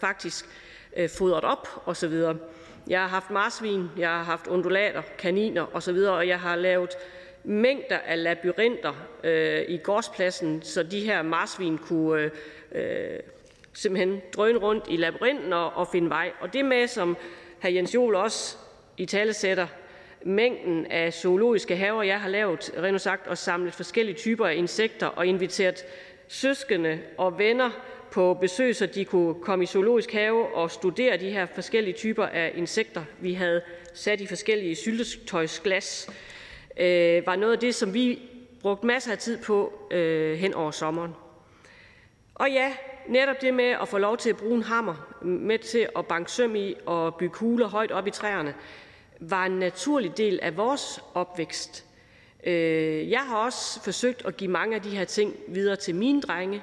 faktisk, 0.00 0.44
øh, 0.96 1.08
fodret 1.08 1.44
op 1.44 1.68
og 1.84 1.96
så 1.96 2.08
videre. 2.08 2.36
Jeg 2.88 3.00
har 3.00 3.08
haft 3.08 3.30
marsvin, 3.30 3.90
jeg 3.98 4.08
har 4.08 4.22
haft 4.22 4.46
undulater, 4.46 5.02
kaniner 5.18 5.62
og 5.62 5.82
så 5.82 5.92
videre, 5.92 6.14
og 6.14 6.28
jeg 6.28 6.40
har 6.40 6.56
lavet 6.56 6.90
mængder 7.44 7.98
af 7.98 8.22
labyrinter 8.22 8.92
øh, 9.24 9.62
i 9.68 9.76
gårdspladsen, 9.76 10.62
så 10.62 10.82
de 10.82 11.00
her 11.00 11.22
marsvin 11.22 11.78
kunne 11.78 12.22
øh, 12.22 12.30
øh, 12.72 13.20
simpelthen 13.72 14.22
drøne 14.36 14.58
rundt 14.58 14.84
i 14.88 14.96
labyrinten 14.96 15.52
og, 15.52 15.72
og 15.72 15.88
finde 15.88 16.10
vej. 16.10 16.32
Og 16.40 16.52
det 16.52 16.64
med, 16.64 16.86
som 16.86 17.16
hr. 17.62 17.68
Jens 17.68 17.94
Jol 17.94 18.14
også 18.14 18.56
i 18.96 19.06
tale 19.06 19.32
sætter, 19.32 19.66
mængden 20.22 20.86
af 20.86 21.12
zoologiske 21.12 21.76
haver, 21.76 22.02
jeg 22.02 22.20
har 22.20 22.28
lavet, 22.28 22.70
rent 22.82 23.00
sagt, 23.00 23.26
og 23.26 23.38
samlet 23.38 23.74
forskellige 23.74 24.16
typer 24.16 24.46
af 24.46 24.54
insekter 24.54 25.06
og 25.06 25.26
inviteret 25.26 25.84
søskende 26.28 27.00
og 27.18 27.38
venner 27.38 27.70
på 28.10 28.34
besøg, 28.34 28.76
så 28.76 28.86
de 28.86 29.04
kunne 29.04 29.34
komme 29.34 29.62
i 29.62 29.66
zoologisk 29.66 30.12
have 30.12 30.54
og 30.54 30.70
studere 30.70 31.16
de 31.16 31.30
her 31.30 31.46
forskellige 31.46 31.94
typer 31.94 32.26
af 32.26 32.52
insekter, 32.54 33.04
vi 33.20 33.34
havde 33.34 33.62
sat 33.94 34.20
i 34.20 34.26
forskellige 34.26 34.74
syltetøjsglas, 34.74 36.10
øh, 36.80 37.26
var 37.26 37.36
noget 37.36 37.52
af 37.52 37.58
det, 37.58 37.74
som 37.74 37.94
vi 37.94 38.18
brugte 38.62 38.86
masser 38.86 39.12
af 39.12 39.18
tid 39.18 39.38
på 39.38 39.72
øh, 39.90 40.38
hen 40.38 40.54
over 40.54 40.70
sommeren. 40.70 41.14
Og 42.34 42.50
ja, 42.50 42.72
netop 43.08 43.40
det 43.40 43.54
med 43.54 43.64
at 43.82 43.88
få 43.88 43.98
lov 43.98 44.16
til 44.16 44.30
at 44.30 44.36
bruge 44.36 44.56
en 44.56 44.62
hammer, 44.62 45.16
med 45.22 45.58
til 45.58 45.88
at 45.98 46.06
banke 46.06 46.30
søm 46.30 46.56
i 46.56 46.74
og 46.86 47.14
bygge 47.14 47.38
huler 47.38 47.68
højt 47.68 47.92
op 47.92 48.06
i 48.06 48.10
træerne, 48.10 48.54
var 49.20 49.46
en 49.46 49.58
naturlig 49.58 50.16
del 50.16 50.38
af 50.42 50.56
vores 50.56 51.00
opvækst. 51.14 51.84
Øh, 52.44 53.10
jeg 53.10 53.20
har 53.20 53.36
også 53.36 53.82
forsøgt 53.82 54.26
at 54.26 54.36
give 54.36 54.50
mange 54.50 54.76
af 54.76 54.82
de 54.82 54.90
her 54.90 55.04
ting 55.04 55.34
videre 55.48 55.76
til 55.76 55.94
mine 55.94 56.20
drenge, 56.20 56.62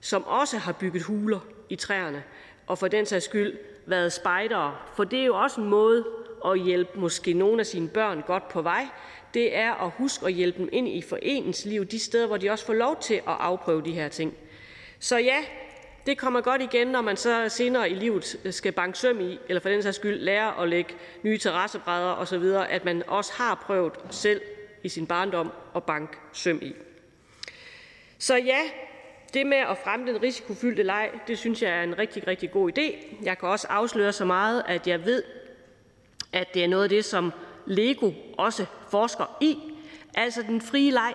som 0.00 0.26
også 0.26 0.58
har 0.58 0.72
bygget 0.72 1.02
huler 1.02 1.40
i 1.68 1.76
træerne, 1.76 2.22
og 2.66 2.78
for 2.78 2.88
den 2.88 3.06
sags 3.06 3.24
skyld 3.24 3.58
været 3.86 4.12
spejdere. 4.12 4.76
For 4.96 5.04
det 5.04 5.20
er 5.20 5.24
jo 5.24 5.36
også 5.36 5.60
en 5.60 5.68
måde 5.68 6.04
at 6.46 6.60
hjælpe 6.60 7.00
måske 7.00 7.32
nogle 7.32 7.60
af 7.60 7.66
sine 7.66 7.88
børn 7.88 8.22
godt 8.26 8.48
på 8.48 8.62
vej. 8.62 8.86
Det 9.34 9.56
er 9.56 9.74
at 9.74 9.90
huske 9.90 10.26
at 10.26 10.32
hjælpe 10.32 10.58
dem 10.58 10.68
ind 10.72 10.88
i 10.88 11.02
foreningsliv, 11.02 11.84
de 11.84 11.98
steder, 11.98 12.26
hvor 12.26 12.36
de 12.36 12.50
også 12.50 12.66
får 12.66 12.74
lov 12.74 12.96
til 13.00 13.14
at 13.14 13.22
afprøve 13.26 13.82
de 13.82 13.92
her 13.92 14.08
ting. 14.08 14.34
Så 14.98 15.18
ja, 15.18 15.38
det 16.06 16.18
kommer 16.18 16.40
godt 16.40 16.62
igen, 16.62 16.86
når 16.86 17.00
man 17.00 17.16
så 17.16 17.48
senere 17.48 17.90
i 17.90 17.94
livet 17.94 18.38
skal 18.50 18.72
banke 18.72 18.98
søm 18.98 19.20
i, 19.20 19.38
eller 19.48 19.60
for 19.60 19.68
den 19.68 19.82
sags 19.82 19.96
skyld 19.96 20.20
lære 20.20 20.62
at 20.62 20.68
lægge 20.68 20.94
nye 21.22 21.38
terrassebrædder 21.38 22.12
osv., 22.12 22.44
at 22.68 22.84
man 22.84 23.02
også 23.06 23.32
har 23.32 23.54
prøvet 23.54 23.92
selv 24.10 24.40
i 24.82 24.88
sin 24.88 25.06
barndom 25.06 25.52
at 25.76 25.84
banke 25.84 26.18
søm 26.32 26.58
i. 26.62 26.74
Så 28.18 28.36
ja, 28.36 28.60
det 29.34 29.46
med 29.46 29.56
at 29.56 29.78
fremme 29.84 30.12
den 30.12 30.22
risikofyldte 30.22 30.82
leg, 30.82 31.10
det 31.26 31.38
synes 31.38 31.62
jeg 31.62 31.70
er 31.70 31.82
en 31.82 31.98
rigtig, 31.98 32.26
rigtig 32.26 32.50
god 32.50 32.78
idé. 32.78 33.16
Jeg 33.22 33.38
kan 33.38 33.48
også 33.48 33.66
afsløre 33.70 34.12
så 34.12 34.24
meget, 34.24 34.62
at 34.68 34.86
jeg 34.86 35.04
ved, 35.04 35.22
at 36.32 36.54
det 36.54 36.64
er 36.64 36.68
noget 36.68 36.82
af 36.82 36.88
det, 36.88 37.04
som 37.04 37.32
Lego 37.66 38.12
også 38.38 38.66
forsker 38.90 39.36
i, 39.40 39.58
altså 40.14 40.42
den 40.42 40.60
frie 40.60 40.90
leg. 40.90 41.14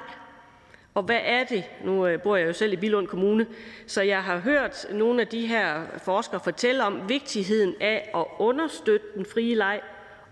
Og 0.96 1.04
hvad 1.04 1.20
er 1.24 1.44
det? 1.44 1.64
Nu 1.84 2.08
øh, 2.08 2.22
bor 2.22 2.36
jeg 2.36 2.48
jo 2.48 2.54
selv 2.54 2.74
i 2.74 2.76
Bilund 2.76 3.08
Kommune, 3.08 3.48
så 3.88 4.02
jeg 4.02 4.24
har 4.24 4.38
hørt 4.38 4.86
nogle 4.92 5.22
af 5.22 5.28
de 5.28 5.48
her 5.48 5.82
forskere 5.98 6.40
fortælle 6.40 6.84
om 6.84 7.10
vigtigheden 7.10 7.74
af 7.82 8.12
at 8.16 8.26
understøtte 8.40 9.06
den 9.16 9.26
frie 9.26 9.56
leg, 9.56 9.82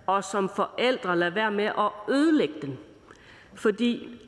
og 0.08 0.24
som 0.24 0.50
forældre 0.56 1.18
lade 1.18 1.36
være 1.36 1.52
med 1.52 1.66
at 1.66 2.14
ødelægge 2.14 2.54
den. 2.62 2.80
Fordi 3.54 4.20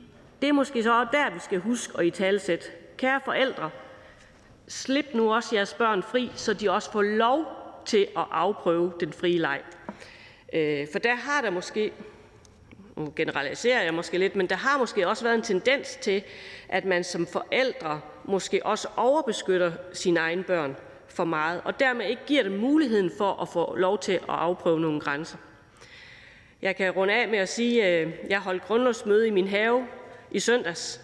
det 0.42 0.48
er 0.48 0.52
måske 0.52 0.82
så 0.82 1.06
der, 1.12 1.30
vi 1.30 1.38
skal 1.38 1.58
huske 1.58 1.98
at 1.98 2.06
i 2.06 2.10
talsæt. 2.10 2.72
Kære 2.96 3.20
forældre, 3.24 3.70
slip 4.68 5.06
nu 5.14 5.34
også 5.34 5.56
jeres 5.56 5.74
børn 5.74 6.02
fri, 6.02 6.30
så 6.34 6.54
de 6.54 6.70
også 6.70 6.92
får 6.92 7.02
lov 7.02 7.44
til 7.86 8.08
at 8.16 8.24
afprøve 8.30 8.92
den 9.00 9.12
frie 9.12 9.38
leg. 9.38 9.62
Øh, 10.52 10.86
for 10.92 10.98
der 10.98 11.14
har 11.14 11.42
der 11.42 11.50
måske 11.50 11.92
nu 12.96 13.12
generaliserer 13.16 13.82
jeg 13.82 13.94
måske 13.94 14.18
lidt, 14.18 14.36
men 14.36 14.46
der 14.46 14.56
har 14.56 14.78
måske 14.78 15.08
også 15.08 15.24
været 15.24 15.34
en 15.34 15.42
tendens 15.42 15.96
til, 15.96 16.22
at 16.68 16.84
man 16.84 17.04
som 17.04 17.26
forældre 17.26 18.00
måske 18.24 18.66
også 18.66 18.88
overbeskytter 18.96 19.72
sine 19.92 20.20
egne 20.20 20.42
børn 20.42 20.76
for 21.08 21.24
meget, 21.24 21.60
og 21.64 21.80
dermed 21.80 22.06
ikke 22.06 22.22
giver 22.26 22.42
dem 22.42 22.52
muligheden 22.52 23.10
for 23.18 23.42
at 23.42 23.48
få 23.48 23.76
lov 23.76 23.98
til 23.98 24.12
at 24.12 24.20
afprøve 24.28 24.80
nogle 24.80 25.00
grænser. 25.00 25.38
Jeg 26.62 26.76
kan 26.76 26.90
runde 26.90 27.14
af 27.14 27.28
med 27.28 27.38
at 27.38 27.48
sige, 27.48 27.84
at 27.84 28.08
jeg 28.28 28.40
holdt 28.40 28.62
grundlovsmøde 28.62 29.26
i 29.26 29.30
min 29.30 29.48
have 29.48 29.86
i 30.30 30.40
søndags. 30.40 31.00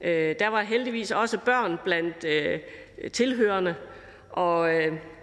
Øh, 0.00 0.34
der 0.38 0.48
var 0.48 0.62
heldigvis 0.62 1.10
også 1.10 1.38
børn 1.38 1.78
blandt 1.84 2.24
øh, 2.24 2.60
tilhørende, 3.12 3.74
og 4.30 4.68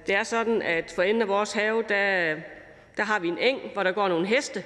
det 0.07 0.15
er 0.15 0.23
sådan, 0.23 0.61
at 0.61 0.93
for 0.95 1.01
enden 1.01 1.21
af 1.21 1.27
vores 1.27 1.53
have, 1.53 1.83
der, 1.89 2.35
der 2.97 3.03
har 3.03 3.19
vi 3.19 3.27
en 3.27 3.37
eng, 3.37 3.59
hvor 3.73 3.83
der 3.83 3.91
går 3.91 4.07
nogle 4.07 4.27
heste, 4.27 4.63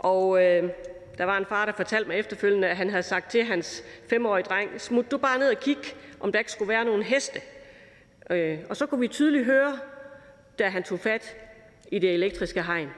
og 0.00 0.44
øh, 0.44 0.70
der 1.18 1.24
var 1.24 1.38
en 1.38 1.46
far, 1.46 1.64
der 1.66 1.72
fortalte 1.72 2.08
mig 2.08 2.18
efterfølgende, 2.18 2.68
at 2.68 2.76
han 2.76 2.90
havde 2.90 3.02
sagt 3.02 3.30
til 3.30 3.44
hans 3.44 3.84
femårige 4.08 4.44
dreng, 4.44 4.80
smut 4.80 5.10
du 5.10 5.18
bare 5.18 5.38
ned 5.38 5.50
og 5.50 5.60
kig, 5.60 5.76
om 6.20 6.32
der 6.32 6.38
ikke 6.38 6.52
skulle 6.52 6.68
være 6.68 6.84
nogle 6.84 7.04
heste. 7.04 7.40
Øh, 8.30 8.58
og 8.68 8.76
så 8.76 8.86
kunne 8.86 9.00
vi 9.00 9.08
tydeligt 9.08 9.44
høre, 9.44 9.78
da 10.58 10.68
han 10.68 10.82
tog 10.82 10.98
fat 10.98 11.36
i 11.90 11.98
det 11.98 12.14
elektriske 12.14 12.62
hegn. 12.62 12.88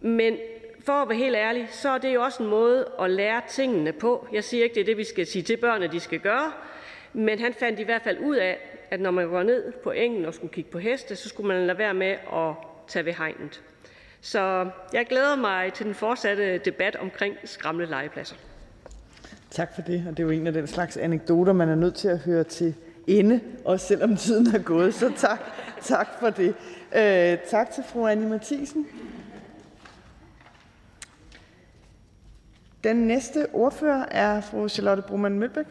Men 0.00 0.36
for 0.86 0.92
at 0.92 1.08
være 1.08 1.18
helt 1.18 1.36
ærlig, 1.36 1.68
så 1.70 1.88
er 1.88 1.98
det 1.98 2.14
jo 2.14 2.22
også 2.22 2.42
en 2.42 2.48
måde 2.48 2.92
at 3.00 3.10
lære 3.10 3.42
tingene 3.48 3.92
på. 3.92 4.28
Jeg 4.32 4.44
siger 4.44 4.64
ikke, 4.64 4.74
det 4.74 4.80
er 4.80 4.84
det, 4.84 4.96
vi 4.96 5.04
skal 5.04 5.26
sige 5.26 5.42
til 5.42 5.56
børnene, 5.56 5.92
de 5.92 6.00
skal 6.00 6.20
gøre, 6.20 6.52
men 7.12 7.38
han 7.38 7.54
fandt 7.54 7.80
i 7.80 7.82
hvert 7.82 8.02
fald 8.02 8.18
ud 8.18 8.36
af, 8.36 8.58
at 8.90 9.00
når 9.00 9.10
man 9.10 9.28
går 9.28 9.42
ned 9.42 9.72
på 9.72 9.90
engen 9.90 10.24
og 10.24 10.34
skulle 10.34 10.52
kigge 10.52 10.70
på 10.70 10.78
heste, 10.78 11.16
så 11.16 11.28
skulle 11.28 11.48
man 11.48 11.66
lade 11.66 11.78
være 11.78 11.94
med 11.94 12.16
at 12.32 12.54
tage 12.88 13.04
ved 13.04 13.12
hegnet. 13.12 13.62
Så 14.24 14.70
jeg 14.92 15.06
glæder 15.06 15.36
mig 15.36 15.72
til 15.72 15.86
den 15.86 15.94
fortsatte 15.94 16.58
debat 16.58 16.96
omkring 16.96 17.36
skræmmende 17.44 17.90
legepladser. 17.90 18.36
Tak 19.50 19.74
for 19.74 19.82
det. 19.82 20.04
Og 20.08 20.16
det 20.16 20.18
er 20.18 20.26
jo 20.26 20.30
en 20.30 20.46
af 20.46 20.52
den 20.52 20.66
slags 20.66 20.96
anekdoter, 20.96 21.52
man 21.52 21.68
er 21.68 21.74
nødt 21.74 21.94
til 21.94 22.08
at 22.08 22.18
høre 22.18 22.44
til 22.44 22.74
ende, 23.06 23.40
også 23.64 23.86
selvom 23.86 24.16
tiden 24.16 24.54
er 24.54 24.58
gået. 24.58 24.94
Så 24.94 25.12
tak, 25.16 25.40
tak 25.82 26.08
for 26.20 26.30
det. 26.30 26.54
Øh, 26.96 27.38
tak 27.50 27.70
til 27.70 27.84
fru 27.84 28.06
Annie 28.06 28.28
Mathisen. 28.28 28.86
Den 32.84 32.96
næste 32.96 33.46
ordfører 33.52 34.06
er 34.10 34.40
fru 34.40 34.68
Charlotte 34.68 35.02
Brumann 35.02 35.38
Mølbæk. 35.38 35.66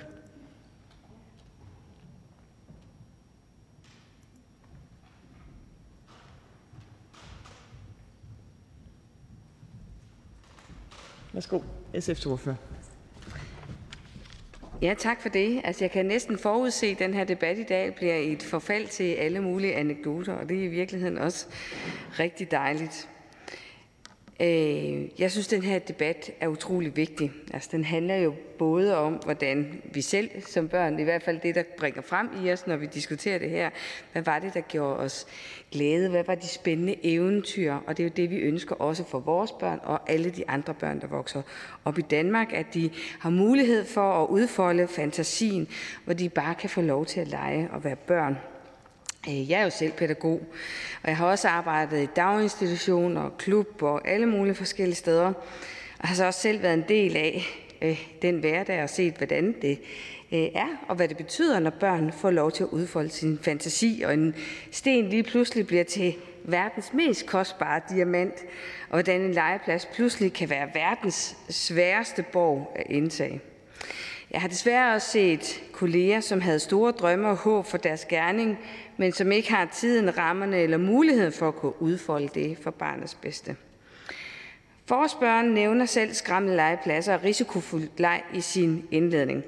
Værsgo, 11.34 11.60
SF's 11.94 12.30
ordfører. 12.30 12.56
Ja, 14.82 14.96
tak 14.98 15.22
for 15.22 15.30
det. 15.30 15.62
Altså, 15.64 15.84
jeg 15.84 15.92
kan 15.92 16.06
næsten 16.06 16.38
forudse, 16.38 16.88
at 16.88 17.00
den 17.00 17.14
her 17.14 17.24
debat 17.24 17.58
i 17.58 17.64
dag 17.64 17.96
bliver 17.96 18.16
et 18.16 18.44
forfald 18.44 18.88
til 18.88 19.14
alle 19.14 19.42
mulige 19.42 19.76
anekdoter, 19.76 20.34
og 20.34 20.50
det 20.50 20.60
er 20.60 20.64
i 20.64 20.68
virkeligheden 20.68 21.18
også 21.18 21.48
rigtig 22.20 22.52
dejligt. 22.52 23.10
Øh, 24.42 25.20
jeg 25.20 25.32
synes, 25.32 25.48
den 25.48 25.62
her 25.62 25.80
debat 25.80 26.32
er 26.40 26.48
utrolig 26.48 26.96
vigtig. 26.96 27.32
Altså, 27.54 27.70
den 27.72 27.84
handler 27.84 28.16
jo 28.16 28.34
både 28.58 28.98
om, 28.98 29.14
hvordan 29.14 29.82
vi 29.94 30.02
selv 30.02 30.30
som 30.46 30.68
børn, 30.68 31.00
i 31.00 31.04
hvert 31.04 31.24
fald 31.24 31.40
det, 31.40 31.56
der 31.56 31.64
bringer 31.78 32.02
frem 32.02 32.30
i 32.44 32.52
os, 32.52 32.68
når 32.68 32.76
vi 32.76 32.86
diskuterer 32.86 33.40
det 33.40 33.50
her, 33.50 33.70
hvad 34.12 34.22
var 34.22 34.40
det, 34.40 34.54
der 34.54 34.62
gjorde 34.62 34.98
os 34.98 35.28
glæde, 35.72 36.10
hvad 36.10 36.24
var 36.24 36.36
de 36.36 36.48
spændende 36.48 36.96
eventyr, 37.04 37.74
og 37.74 37.98
det 37.98 38.04
er 38.04 38.08
jo 38.08 38.14
det, 38.16 38.30
vi 38.30 38.36
ønsker 38.36 38.76
også 38.76 39.04
for 39.04 39.20
vores 39.20 39.52
børn 39.52 39.80
og 39.84 40.10
alle 40.12 40.30
de 40.30 40.50
andre 40.50 40.74
børn, 40.74 41.02
der 41.02 41.08
vokser 41.08 41.42
op 41.86 41.98
i 41.98 42.02
Danmark, 42.02 42.54
at 42.54 42.74
de 42.74 42.90
har 43.20 43.30
mulighed 43.30 43.86
for 43.86 44.24
at 44.24 44.28
udfolde 44.28 44.88
fantasien, 44.88 45.68
hvor 46.06 46.14
de 46.14 46.30
bare 46.30 46.56
kan 46.56 46.70
få 46.70 46.82
lov 46.82 47.06
til 47.06 47.20
at 47.20 47.28
lege 47.28 47.70
og 47.72 47.84
være 47.84 47.96
børn. 47.96 48.38
Øh, 49.28 49.50
jeg 49.50 49.60
er 49.60 49.64
jo 49.64 49.70
selv 49.70 49.92
pædagog, 49.92 50.42
og 51.04 51.10
jeg 51.10 51.18
har 51.18 51.26
også 51.26 51.48
arbejdet 51.48 52.04
i 52.04 52.08
daginstitutioner 52.16 53.22
og 53.22 53.38
klub 53.38 53.82
og 53.82 54.08
alle 54.08 54.26
mulige 54.26 54.56
forskellige 54.56 54.96
steder. 54.96 55.34
Og 56.00 56.08
har 56.08 56.16
så 56.16 56.26
også 56.26 56.40
selv 56.40 56.62
været 56.62 56.74
en 56.74 56.86
del 56.88 57.16
af 57.16 57.44
øh, 57.82 58.06
den 58.22 58.40
hverdag 58.40 58.84
og 58.84 58.90
set, 58.90 59.14
hvordan 59.14 59.56
det 59.62 59.80
øh, 60.32 60.40
er, 60.56 60.86
og 60.88 60.96
hvad 60.96 61.08
det 61.08 61.18
betyder, 61.18 61.60
når 61.60 61.70
børn 61.70 62.12
får 62.12 62.32
lov 62.32 62.52
til 62.52 62.64
at 62.64 62.70
udfolde 62.70 63.10
sin 63.10 63.40
fantasi, 63.42 64.02
og 64.06 64.14
en 64.14 64.36
sten 64.72 65.10
lige 65.10 65.24
pludselig 65.24 65.68
bliver 65.68 65.84
til 65.84 66.16
verdens 66.44 66.94
mest 66.94 67.26
kostbare 67.26 67.82
diamant, 67.90 68.36
og 68.90 68.96
hvordan 68.96 69.22
en 69.22 69.34
legeplads 69.34 69.86
pludselig 69.94 70.34
kan 70.34 70.50
være 70.50 70.70
verdens 70.74 71.38
sværeste 71.50 72.24
borg 72.24 72.74
at 72.76 72.86
indtage. 72.90 73.42
Jeg 74.32 74.42
har 74.42 74.48
desværre 74.48 74.96
også 74.96 75.12
set 75.12 75.64
kolleger, 75.72 76.20
som 76.20 76.42
havde 76.42 76.60
store 76.60 76.92
drømme 76.92 77.28
og 77.30 77.36
håb 77.36 77.66
for 77.66 77.78
deres 77.78 78.06
gerning, 78.06 78.60
men 78.98 79.12
som 79.12 79.32
ikke 79.32 79.54
har 79.54 79.66
tiden, 79.66 80.18
rammerne 80.18 80.58
eller 80.58 80.78
muligheden 80.78 81.32
for 81.32 81.48
at 81.48 81.56
kunne 81.56 81.82
udfolde 81.82 82.28
det 82.28 82.58
for 82.62 82.72
barnets 82.72 83.16
bedste. 83.16 83.56
Forspørgen 84.86 85.54
nævner 85.54 85.86
selv 85.86 86.14
skræmmende 86.14 86.56
legepladser 86.56 87.14
og 87.14 87.24
risikofuld 87.24 87.90
leg 87.98 88.24
i 88.34 88.42
sin 88.42 88.88
indledning. 88.92 89.44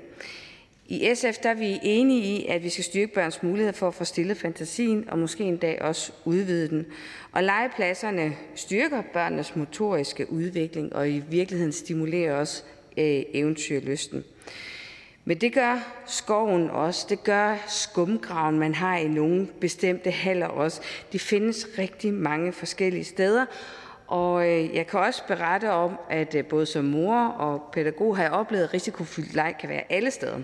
I 0.85 1.15
SF 1.15 1.37
der 1.43 1.49
er 1.49 1.53
vi 1.53 1.79
enige 1.83 2.21
i, 2.21 2.45
at 2.45 2.63
vi 2.63 2.69
skal 2.69 2.83
styrke 2.83 3.13
børns 3.13 3.43
mulighed 3.43 3.73
for 3.73 3.87
at 3.87 3.93
få 3.93 4.03
stillet 4.03 4.37
fantasien 4.37 5.09
og 5.09 5.19
måske 5.19 5.43
en 5.43 5.57
dag 5.57 5.81
også 5.81 6.11
udvide 6.25 6.69
den. 6.69 6.85
Og 7.31 7.43
legepladserne 7.43 8.35
styrker 8.55 9.01
børnenes 9.13 9.55
motoriske 9.55 10.31
udvikling 10.31 10.95
og 10.95 11.09
i 11.09 11.23
virkeligheden 11.29 11.71
stimulerer 11.71 12.35
også 12.35 12.63
øh, 12.97 13.23
eventyrlysten. 13.33 14.23
Men 15.25 15.37
det 15.37 15.53
gør 15.53 16.03
skoven 16.05 16.69
også. 16.69 17.05
Det 17.09 17.23
gør 17.23 17.55
skumgraven, 17.67 18.59
man 18.59 18.75
har 18.75 18.97
i 18.97 19.07
nogle 19.07 19.47
bestemte 19.61 20.11
haller 20.11 20.47
også. 20.47 20.81
De 21.11 21.19
findes 21.19 21.67
rigtig 21.77 22.13
mange 22.13 22.53
forskellige 22.53 23.03
steder. 23.03 23.45
Og 24.07 24.49
øh, 24.49 24.75
jeg 24.75 24.87
kan 24.87 24.99
også 24.99 25.23
berette 25.27 25.71
om, 25.71 25.97
at 26.09 26.35
øh, 26.35 26.45
både 26.45 26.65
som 26.65 26.85
mor 26.85 27.27
og 27.27 27.61
pædagog 27.73 28.15
har 28.15 28.23
jeg 28.23 28.31
oplevet, 28.31 28.63
at 28.63 28.73
risikofyldt 28.73 29.33
leg 29.33 29.55
kan 29.59 29.69
være 29.69 29.83
alle 29.89 30.11
steder. 30.11 30.39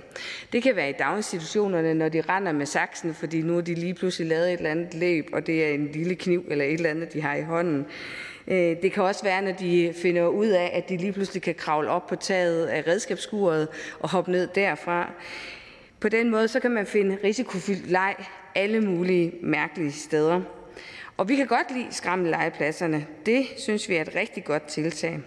Det 0.54 0.64
kan 0.64 0.76
være 0.76 0.90
i 0.90 0.94
daginstitutionerne, 1.00 1.94
når 1.94 2.10
de 2.10 2.22
render 2.22 2.52
med 2.52 2.66
saksen, 2.66 3.14
fordi 3.14 3.42
nu 3.42 3.58
er 3.58 3.62
de 3.62 3.74
lige 3.74 3.94
pludselig 3.94 4.28
lavet 4.28 4.54
et 4.54 4.58
eller 4.58 4.72
andet 4.72 4.94
løb, 4.94 5.30
og 5.34 5.48
det 5.48 5.66
er 5.66 5.74
en 5.74 5.88
lille 5.92 6.16
kniv 6.16 6.46
eller 6.50 6.66
et 6.66 6.74
eller 6.74 6.90
andet, 6.90 7.14
de 7.14 7.22
har 7.22 7.36
i 7.36 7.44
hånden. 7.44 7.86
Øh, 8.50 8.82
det 8.82 8.92
kan 8.92 9.04
også 9.04 9.24
være, 9.24 9.42
når 9.42 9.52
de 9.52 9.94
finder 10.02 10.28
ud 10.28 10.48
af, 10.48 10.72
at 10.74 10.90
de 10.90 10.98
lige 10.98 11.14
pludselig 11.14 11.42
kan 11.42 11.56
kravle 11.56 11.90
op 11.90 12.08
på 12.08 12.16
taget 12.16 12.66
af 12.66 12.84
redskabsskuret 12.88 13.68
og 14.00 14.10
hoppe 14.10 14.32
ned 14.32 14.48
derfra. 14.56 15.12
På 16.00 16.10
den 16.10 16.30
måde 16.30 16.48
så 16.48 16.60
kan 16.60 16.72
man 16.72 16.86
finde 16.86 17.18
risikofyldt 17.24 17.92
leg 17.92 18.16
alle 18.56 18.82
mulige 18.82 19.34
mærkelige 19.42 19.92
steder. 19.92 20.42
Og 21.18 21.30
vi 21.30 21.36
kan 21.36 21.48
godt 21.48 21.72
lide 21.76 21.88
skræmme 21.92 22.30
legepladserne. 22.30 23.06
Det 23.26 23.46
synes 23.58 23.90
vi 23.90 23.96
er 23.96 24.02
et 24.02 24.16
rigtig 24.16 24.44
godt 24.44 24.64
tiltag. 24.64 25.20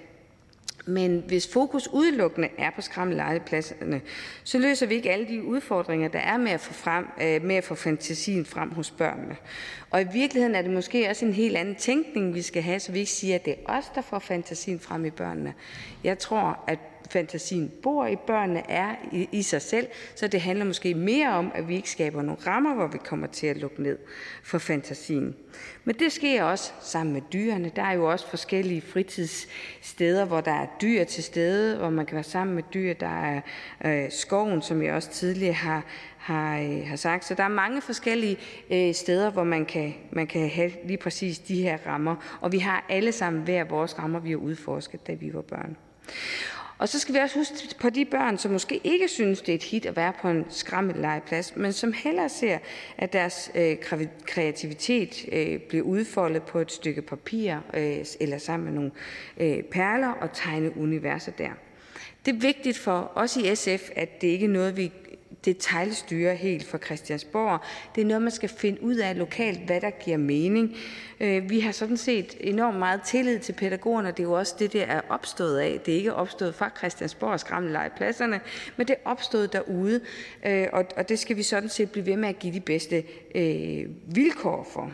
Men 0.87 1.25
hvis 1.27 1.53
fokus 1.53 1.89
udelukkende 1.93 2.49
er 2.59 2.71
på 2.71 2.81
skræmmelegepladserne, 2.81 4.01
så 4.45 4.59
løser 4.59 4.87
vi 4.87 4.95
ikke 4.95 5.11
alle 5.11 5.29
de 5.29 5.45
udfordringer, 5.45 6.09
der 6.09 6.19
er 6.19 6.37
med 6.37 6.53
at, 6.53 6.61
få 6.61 6.73
frem, 6.73 7.07
øh, 7.23 7.45
med 7.45 7.57
at 7.57 7.65
få 7.65 7.75
fantasien 7.75 8.47
frem 8.47 8.71
hos 8.71 8.91
børnene. 8.91 9.37
Og 9.91 10.03
i 10.03 10.07
virkeligheden 10.13 10.55
er 10.55 10.63
det 10.63 10.71
måske 10.71 11.09
også 11.11 11.25
en 11.25 11.33
helt 11.33 11.57
anden 11.57 11.75
tænkning, 11.75 12.35
vi 12.35 12.43
skal 12.43 12.63
have, 12.63 12.81
så 12.81 12.93
vi 12.93 12.99
ikke 12.99 13.11
siger, 13.11 13.35
at 13.35 13.45
det 13.45 13.53
er 13.53 13.79
os, 13.79 13.85
der 13.95 14.01
får 14.01 14.19
fantasien 14.19 14.81
frem 14.81 15.05
i 15.05 15.11
børnene. 15.11 15.55
Jeg 16.05 16.19
tror, 16.19 16.65
at 16.67 16.79
fantasien 17.13 17.73
bor 17.83 18.07
i 18.07 18.17
børnene, 18.17 18.71
er 18.71 18.95
i, 19.13 19.29
i 19.33 19.43
sig 19.43 19.63
selv, 19.63 19.87
så 20.15 20.29
det 20.29 20.41
handler 20.41 20.65
måske 20.65 20.95
mere 20.95 21.29
om, 21.29 21.53
at 21.55 21.69
vi 21.69 21.77
ikke 21.77 21.91
skaber 21.91 22.23
nogle 22.23 22.41
rammer, 22.47 22.75
hvor 22.75 22.87
vi 22.87 22.99
kommer 22.99 23.27
til 23.27 23.47
at 23.47 23.57
lukke 23.57 23.83
ned 23.83 23.99
for 24.45 24.59
fantasien. 24.59 25.37
Men 25.85 25.95
det 25.99 26.13
sker 26.13 26.45
også 26.45 26.73
sammen 26.81 27.13
med 27.13 27.23
dyrene. 27.33 27.73
Der 27.77 27.83
er 27.83 27.93
jo 27.93 28.11
også 28.11 28.29
forskellige 28.29 28.81
fritidssteder, 28.81 30.25
hvor 30.25 30.41
der 30.41 30.53
er 30.53 30.67
dyr 30.83 31.05
til 31.05 31.25
stede, 31.25 31.77
hvor 31.79 31.91
man 31.91 32.07
kan 32.07 32.15
være 32.15 32.25
sammen 32.25 32.55
med 32.55 32.63
dyr. 32.75 32.93
Der 32.95 33.25
er 33.25 33.41
øh, 33.85 34.11
skoven, 34.11 34.63
som 34.63 34.83
jeg 34.83 34.95
også 34.95 35.11
tidligere 35.11 35.55
har, 35.55 35.85
har, 36.17 36.59
øh, 36.59 36.87
har 36.87 36.97
sagt. 36.97 37.25
Så 37.25 37.35
der 37.35 37.45
er 37.45 37.49
mange 37.49 37.83
forskellige 37.83 38.37
øh, 38.71 38.95
steder, 38.95 39.31
hvor 39.31 39.45
man 39.45 39.65
kan, 39.65 39.95
man 40.11 40.27
kan 40.27 40.49
have 40.49 40.73
lige 40.85 40.99
præcis 40.99 41.39
de 41.39 41.63
her 41.63 41.79
rammer. 41.87 42.39
Og 42.41 42.53
vi 42.53 42.59
har 42.59 42.87
alle 42.89 43.13
sammen 43.13 43.43
hver 43.43 43.65
vores 43.65 43.99
rammer, 43.99 44.21
vi 44.21 44.31
har 44.31 44.37
udforsket, 44.37 45.07
da 45.07 45.13
vi 45.13 45.35
var 45.35 45.43
børn. 45.43 45.77
Og 46.79 46.89
så 46.89 46.99
skal 46.99 47.15
vi 47.15 47.19
også 47.19 47.39
huske 47.39 47.55
på 47.81 47.91
de 47.91 48.05
børn, 48.05 48.39
som 48.39 48.53
måske 48.53 48.81
ikke 48.85 49.09
synes, 49.09 49.41
det 49.41 49.53
er 49.53 49.55
et 49.57 49.63
hit 49.63 49.87
at 49.87 49.97
være 49.97 50.13
på 50.23 50.29
en 50.29 50.47
skrammellegeplads, 50.49 51.57
men 51.57 51.73
som 51.73 51.93
hellere 51.93 52.29
ser, 52.29 52.59
at 52.99 53.13
deres 53.13 53.51
øh, 53.55 53.77
kreativitet 54.27 55.29
øh, 55.33 55.61
bliver 55.61 55.85
udfoldet 55.85 56.43
på 56.43 56.59
et 56.59 56.73
stykke 56.73 57.03
papir 57.03 57.57
øh, 57.75 58.05
eller 58.21 58.39
sammen 58.39 58.65
med 58.65 58.75
nogle 58.75 58.91
øh, 59.37 59.63
perler 59.63 60.13
og 60.13 60.29
tegne 60.33 60.77
universer 60.77 61.33
der. 61.33 61.51
Det 62.27 62.35
er 62.35 62.39
vigtigt 62.39 62.79
for 62.79 63.13
os 63.15 63.37
i 63.37 63.55
SF, 63.55 63.91
at 63.97 64.21
det 64.21 64.29
ikke 64.29 64.47
er 64.47 64.51
noget, 64.51 64.77
vi 64.77 64.93
detaljstyre 65.45 66.35
helt 66.35 66.67
fra 66.67 66.79
Christiansborg. 66.79 67.61
Det 67.95 68.01
er 68.01 68.05
noget, 68.05 68.23
man 68.23 68.33
skal 68.33 68.49
finde 68.49 68.83
ud 68.83 68.97
af 68.97 69.19
lokalt, 69.19 69.61
hvad 69.61 69.81
der 69.81 69.91
giver 69.91 70.17
mening. 70.17 70.77
Øh, 71.21 71.51
vi 71.51 71.61
har 71.61 71.73
sådan 71.73 71.97
set 71.97 72.37
enormt 72.41 72.79
meget 72.79 73.03
tillid 73.03 73.39
til 73.39 73.53
pædagogerne, 73.53 74.09
og 74.09 74.17
det 74.17 74.23
er 74.23 74.27
jo 74.29 74.33
også 74.33 74.55
det, 74.59 74.73
det 74.73 74.83
er 74.83 75.01
opstået 75.09 75.59
af. 75.59 75.81
Det 75.87 75.95
er 75.95 75.99
ikke 75.99 76.15
opstået 76.15 76.55
fra 76.55 76.71
Christiansborg 76.79 77.31
og 77.31 77.41
skræmmelegepladserne, 77.41 78.41
men 78.77 78.87
det 78.87 78.97
er 78.97 79.11
opstået 79.11 79.53
derude, 79.53 80.01
øh, 80.47 80.67
og 80.73 81.09
det 81.09 81.19
skal 81.19 81.37
vi 81.37 81.43
sådan 81.43 81.69
set 81.69 81.91
blive 81.91 82.07
ved 82.07 82.17
med 82.17 82.29
at 82.29 82.39
give 82.39 82.55
de 82.55 82.61
bedste 82.61 83.05
øh, 83.35 83.87
vilkår 84.15 84.69
for. 84.73 84.91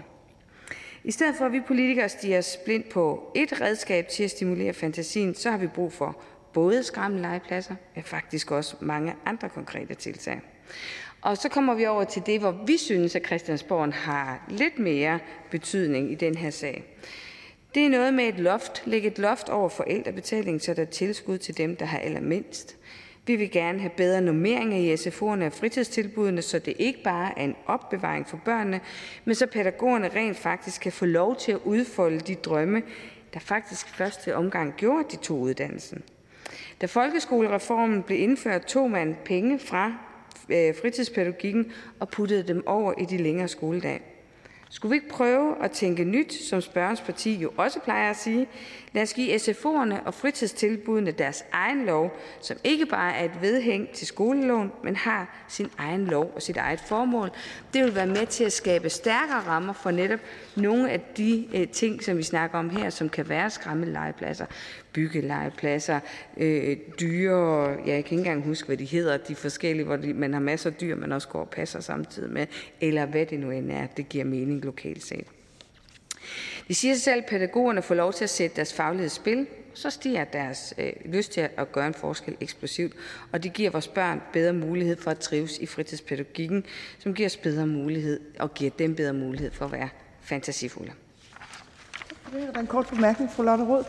I 1.05 1.11
stedet 1.11 1.35
for 1.37 1.45
at 1.45 1.53
vi 1.53 1.61
politikere 1.61 2.09
stiger 2.09 2.39
os 2.39 2.59
blind 2.65 2.85
på 2.85 3.33
et 3.35 3.61
redskab 3.61 4.09
til 4.09 4.25
at 4.25 4.31
stimulere 4.31 4.73
fantasien, 4.73 5.35
så 5.35 5.51
har 5.51 5.59
vi 5.59 5.67
brug 5.67 5.93
for 5.93 6.23
både 6.59 6.83
skræmmelegepladser, 6.83 7.75
men 7.95 8.05
faktisk 8.05 8.51
også 8.51 8.77
mange 8.81 9.15
andre 9.27 9.49
konkrete 9.49 9.95
tiltag. 9.95 10.41
Og 11.23 11.37
så 11.37 11.49
kommer 11.49 11.75
vi 11.75 11.87
over 11.87 12.05
til 12.05 12.23
det, 12.27 12.41
hvor 12.41 12.65
vi 12.67 12.77
synes, 12.77 13.17
at 13.17 13.27
Christiansborg 13.27 13.95
har 13.95 14.47
lidt 14.49 14.79
mere 14.79 15.19
betydning 15.51 16.13
i 16.13 16.15
den 16.15 16.35
her 16.35 16.51
sag. 16.51 16.85
Det 17.75 17.85
er 17.85 17.89
noget 17.89 18.15
med 18.15 18.25
et 18.25 18.39
loft. 18.39 18.83
Læg 18.87 19.07
et 19.07 19.19
loft 19.19 19.49
over 19.49 19.69
forældrebetaling, 19.69 20.63
så 20.63 20.75
der 20.75 20.83
er 20.83 20.87
tilskud 20.87 21.39
til 21.39 21.57
dem, 21.57 21.77
der 21.77 21.87
har 21.87 21.99
allermindst. 21.99 22.77
Vi 23.27 23.37
vil 23.37 23.51
gerne 23.51 23.81
have 23.81 23.93
bedre 23.97 24.21
normeringer 24.21 24.77
i 24.77 24.95
SFO'erne 24.95 25.45
og 25.45 25.53
fritidstilbudene, 25.53 26.43
så 26.43 26.59
det 26.59 26.75
ikke 26.79 27.03
bare 27.03 27.39
er 27.39 27.45
en 27.45 27.57
opbevaring 27.67 28.29
for 28.29 28.41
børnene, 28.45 28.81
men 29.25 29.35
så 29.35 29.47
pædagogerne 29.47 30.09
rent 30.09 30.37
faktisk 30.37 30.81
kan 30.81 30.93
få 30.93 31.05
lov 31.05 31.37
til 31.37 31.53
at 31.53 31.61
udfolde 31.65 32.21
de 32.21 32.35
drømme, 32.35 32.83
der 33.35 33.41
faktisk 33.41 33.89
første 33.89 34.37
omgang 34.37 34.75
gjorde, 34.77 35.05
at 35.05 35.13
de 35.13 35.17
tog 35.17 35.41
uddannelsen. 35.41 36.03
Da 36.81 36.87
folkeskolereformen 36.87 38.03
blev 38.03 38.21
indført, 38.21 38.65
tog 38.65 38.91
man 38.91 39.17
penge 39.25 39.59
fra 39.59 39.93
øh, 40.49 40.75
fritidspædagogikken 40.83 41.73
og 42.01 42.09
puttede 42.09 42.49
dem 42.49 42.67
over 42.67 42.93
i 42.99 43.05
de 43.05 43.17
længere 43.17 43.49
skoledage. 43.49 44.01
Skulle 44.71 44.91
vi 44.91 44.97
ikke 44.97 45.09
prøve 45.09 45.65
at 45.65 45.71
tænke 45.71 46.05
nyt, 46.05 46.33
som 46.33 46.61
spørgens 46.61 47.01
parti 47.01 47.35
jo 47.35 47.53
også 47.57 47.81
plejer 47.81 48.11
at 48.11 48.17
sige? 48.17 48.47
Lad 48.99 49.03
os 49.03 49.15
give 49.15 49.35
SFO'erne 49.35 50.07
og 50.07 50.15
fritidstilbudene 50.15 51.11
deres 51.11 51.45
egen 51.53 51.87
lov, 51.87 52.19
som 52.41 52.57
ikke 52.65 52.87
bare 52.87 53.17
er 53.17 53.25
et 53.25 53.43
vedhæng 53.43 53.89
til 53.91 54.07
skolelån, 54.07 54.73
men 54.85 54.97
har 54.97 55.45
sin 55.49 55.71
egen 55.79 56.05
lov 56.05 56.33
og 56.35 56.43
sit 56.43 56.57
eget 56.57 56.81
formål. 56.81 57.31
Det 57.75 57.85
vil 57.85 57.95
være 57.95 58.07
med 58.07 58.27
til 58.27 58.45
at 58.45 58.53
skabe 58.53 58.91
stærkere 58.91 59.41
rammer 59.41 59.73
for 59.73 59.91
netop 59.91 60.19
nogle 60.57 60.91
af 60.91 61.01
de 61.17 61.47
øh, 61.55 61.69
ting, 61.69 62.03
som 62.03 62.17
vi 62.17 62.23
snakker 62.23 62.59
om 62.59 62.71
her, 62.71 62.91
som 62.91 63.09
kan 63.09 63.29
være 63.29 63.51
skræmmelegepladser, 63.51 64.47
byggelegepladser, 64.93 66.01
øh, 66.37 66.77
dyre, 67.01 67.71
ja, 67.71 67.77
jeg 67.77 67.85
kan 67.85 67.97
ikke 67.97 68.17
engang 68.17 68.45
huske, 68.45 68.67
hvad 68.67 68.77
de 68.77 68.85
hedder, 68.85 69.17
de 69.17 69.35
forskellige, 69.35 69.87
hvor 69.87 69.97
de, 69.97 70.15
man 70.15 70.33
har 70.33 70.41
masser 70.41 70.71
af 70.71 70.77
dyr, 70.77 70.97
man 70.97 71.13
også 71.13 71.29
går 71.29 71.41
og 71.41 71.51
passer 71.51 71.81
samtidig 71.81 72.33
med, 72.33 72.47
eller 72.81 73.07
hvad 73.07 73.27
det 73.27 73.41
nu 73.41 73.51
end 73.51 73.71
er, 73.71 73.87
det 73.87 74.09
giver 74.09 74.25
mening 74.25 74.65
lokalt 74.65 75.03
set. 75.03 75.27
De 76.69 76.75
siger 76.75 76.95
sig 76.95 77.03
selv, 77.03 77.19
at 77.19 77.27
pædagogerne 77.31 77.83
får 77.83 77.95
lov 77.95 78.13
til 78.13 78.25
at 78.25 78.31
sætte 78.31 78.57
deres 78.57 78.75
faglighed 78.75 79.07
i 79.07 79.15
spil, 79.15 79.47
så 79.75 79.91
stiger 79.91 80.25
deres 80.25 80.75
øh, 80.79 80.93
lyst 81.05 81.33
til 81.33 81.49
at 81.57 81.73
gøre 81.73 81.87
en 81.87 81.95
forskel 81.95 82.37
eksplosivt, 82.41 82.93
og 83.33 83.43
det 83.43 83.53
giver 83.53 83.71
vores 83.71 83.89
børn 83.89 84.23
bedre 84.33 84.53
mulighed 84.53 84.97
for 84.97 85.11
at 85.11 85.19
trives 85.19 85.59
i 85.59 85.67
fritidspædagogikken, 85.67 86.65
som 86.99 87.15
giver 87.15 87.29
os 87.29 87.37
bedre 87.37 87.67
mulighed 87.67 88.21
og 88.39 88.55
giver 88.55 88.71
dem 88.71 88.95
bedre 88.95 89.13
mulighed 89.13 89.51
for 89.51 89.65
at 89.65 89.73
være 89.73 89.89
fantasifulde. 90.21 90.93
Det 92.33 92.51
er 92.55 92.61
en 92.61 92.67
kort 92.67 92.87
bemærkning, 92.87 93.31
fru 93.33 93.43
Lotte 93.43 93.65
Rod. 93.65 93.85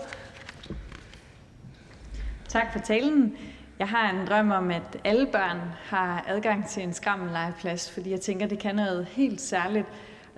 Tak 2.47 2.73
for 2.73 2.79
talen. 2.79 3.37
Jeg 3.79 3.87
har 3.87 4.09
en 4.09 4.27
drøm 4.27 4.51
om, 4.51 4.71
at 4.71 4.97
alle 5.03 5.27
børn 5.31 5.59
har 5.83 6.25
adgang 6.27 6.69
til 6.69 6.83
en 6.83 6.93
skrammellegeplads, 6.93 7.91
fordi 7.91 8.11
jeg 8.11 8.21
tænker, 8.21 8.47
det 8.47 8.59
kan 8.59 8.75
noget 8.75 9.05
helt 9.05 9.41
særligt. 9.41 9.85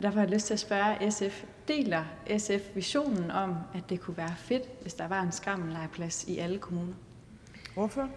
Og 0.01 0.03
derfor 0.03 0.19
har 0.19 0.25
jeg 0.25 0.33
lyst 0.33 0.45
til 0.45 0.53
at 0.53 0.59
spørge 0.59 1.11
SF, 1.11 1.43
deler 1.67 2.03
SF 2.37 2.75
visionen 2.75 3.31
om, 3.31 3.55
at 3.73 3.89
det 3.89 4.01
kunne 4.01 4.17
være 4.17 4.35
fedt, 4.37 4.63
hvis 4.81 4.93
der 4.93 5.07
var 5.07 5.21
en 5.21 5.31
skrammellegeplads 5.31 6.23
i 6.23 6.37
alle 6.37 6.57
kommuner? 6.57 6.93
Hvorfor? 7.73 8.09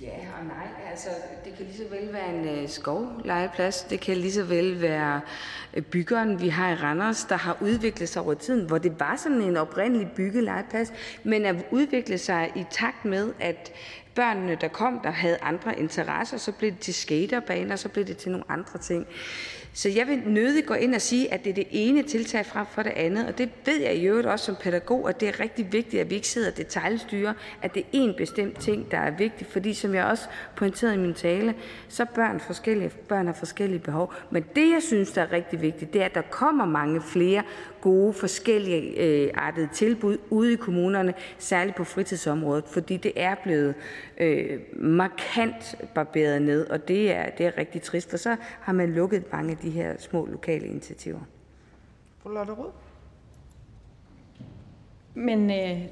Ja 0.00 0.18
og 0.38 0.46
nej. 0.46 0.90
Altså, 0.90 1.08
det 1.44 1.54
kan 1.56 1.66
lige 1.66 1.76
så 1.76 1.84
vel 1.90 2.12
være 2.12 2.34
en 2.34 2.48
øh, 2.48 2.68
skovlegeplads. 2.68 3.82
Det 3.82 4.00
kan 4.00 4.16
lige 4.16 4.32
så 4.32 4.44
vel 4.44 4.80
være 4.80 5.20
øh, 5.74 5.82
byggeren, 5.82 6.40
vi 6.40 6.48
har 6.48 6.70
i 6.70 6.74
Randers, 6.74 7.24
der 7.24 7.36
har 7.36 7.58
udviklet 7.60 8.08
sig 8.08 8.22
over 8.22 8.34
tiden, 8.34 8.66
hvor 8.66 8.78
det 8.78 9.00
var 9.00 9.16
sådan 9.16 9.42
en 9.42 9.56
oprindelig 9.56 10.10
byggelegeplads, 10.16 10.92
men 11.24 11.44
at 11.44 11.56
udvikle 11.70 12.18
sig 12.18 12.52
i 12.56 12.64
takt 12.70 13.04
med, 13.04 13.32
at 13.40 13.72
børnene, 14.14 14.58
der 14.60 14.68
kom, 14.68 15.00
der 15.04 15.10
havde 15.10 15.38
andre 15.42 15.78
interesser, 15.78 16.36
så 16.36 16.52
blev 16.52 16.70
det 16.70 16.78
til 16.80 16.94
skaterbaner, 16.94 17.76
så 17.76 17.88
blev 17.88 18.04
det 18.04 18.16
til 18.16 18.30
nogle 18.30 18.44
andre 18.48 18.78
ting. 18.78 19.06
Så 19.74 19.88
jeg 19.88 20.06
vil 20.06 20.22
nødig 20.26 20.66
gå 20.66 20.74
ind 20.74 20.94
og 20.94 21.00
sige, 21.00 21.32
at 21.32 21.44
det 21.44 21.50
er 21.50 21.54
det 21.54 21.66
ene 21.70 22.02
tiltag 22.02 22.46
frem 22.46 22.66
for 22.66 22.82
det 22.82 22.92
andet, 22.96 23.26
og 23.26 23.38
det 23.38 23.50
ved 23.64 23.80
jeg 23.80 23.96
i 23.96 24.06
øvrigt 24.06 24.26
også 24.26 24.44
som 24.44 24.56
pædagog, 24.56 25.08
at 25.08 25.20
det 25.20 25.28
er 25.28 25.40
rigtig 25.40 25.72
vigtigt, 25.72 26.00
at 26.00 26.10
vi 26.10 26.14
ikke 26.14 26.28
sidder 26.28 26.50
og 26.50 26.56
detaljstyrer, 26.56 27.32
at 27.62 27.74
det 27.74 27.80
er 27.80 27.86
en 27.92 28.14
bestemt 28.16 28.60
ting, 28.60 28.90
der 28.90 28.98
er 28.98 29.10
vigtig, 29.10 29.46
fordi 29.46 29.74
som 29.74 29.94
jeg 29.94 30.04
også 30.04 30.24
pointerede 30.56 30.94
i 30.94 30.98
min 30.98 31.14
tale, 31.14 31.54
så 31.88 32.04
børn 32.14 32.40
forskellige, 32.40 32.90
børn 33.08 33.26
har 33.26 33.34
forskellige 33.34 33.80
behov. 33.80 34.12
Men 34.30 34.44
det, 34.56 34.70
jeg 34.70 34.82
synes, 34.82 35.10
der 35.10 35.22
er 35.22 35.32
rigtig 35.32 35.62
vigtigt, 35.62 35.92
det 35.92 36.00
er, 36.00 36.06
at 36.06 36.14
der 36.14 36.22
kommer 36.30 36.64
mange 36.64 37.02
flere 37.02 37.42
gode, 37.82 38.12
forskellige 38.12 39.00
øh, 39.00 39.30
artede 39.34 39.68
tilbud 39.72 40.18
ude 40.30 40.52
i 40.52 40.56
kommunerne, 40.56 41.14
særligt 41.38 41.76
på 41.76 41.84
fritidsområdet, 41.84 42.64
fordi 42.66 42.96
det 42.96 43.12
er 43.16 43.34
blevet 43.34 43.74
øh, 44.18 44.60
markant 44.76 45.74
barberet 45.94 46.42
ned, 46.42 46.66
og 46.66 46.88
det 46.88 47.12
er, 47.12 47.30
det 47.30 47.46
er 47.46 47.58
rigtig 47.58 47.82
trist, 47.82 48.10
for 48.10 48.16
så 48.16 48.36
har 48.60 48.72
man 48.72 48.92
lukket 48.92 49.32
mange 49.32 49.50
af 49.50 49.56
de 49.56 49.70
her 49.70 49.94
små 49.98 50.26
lokale 50.26 50.66
initiativer. 50.66 51.20
Fru 52.22 52.30
Lotte. 52.30 52.52
Men 55.14 55.50
øh, 55.50 55.82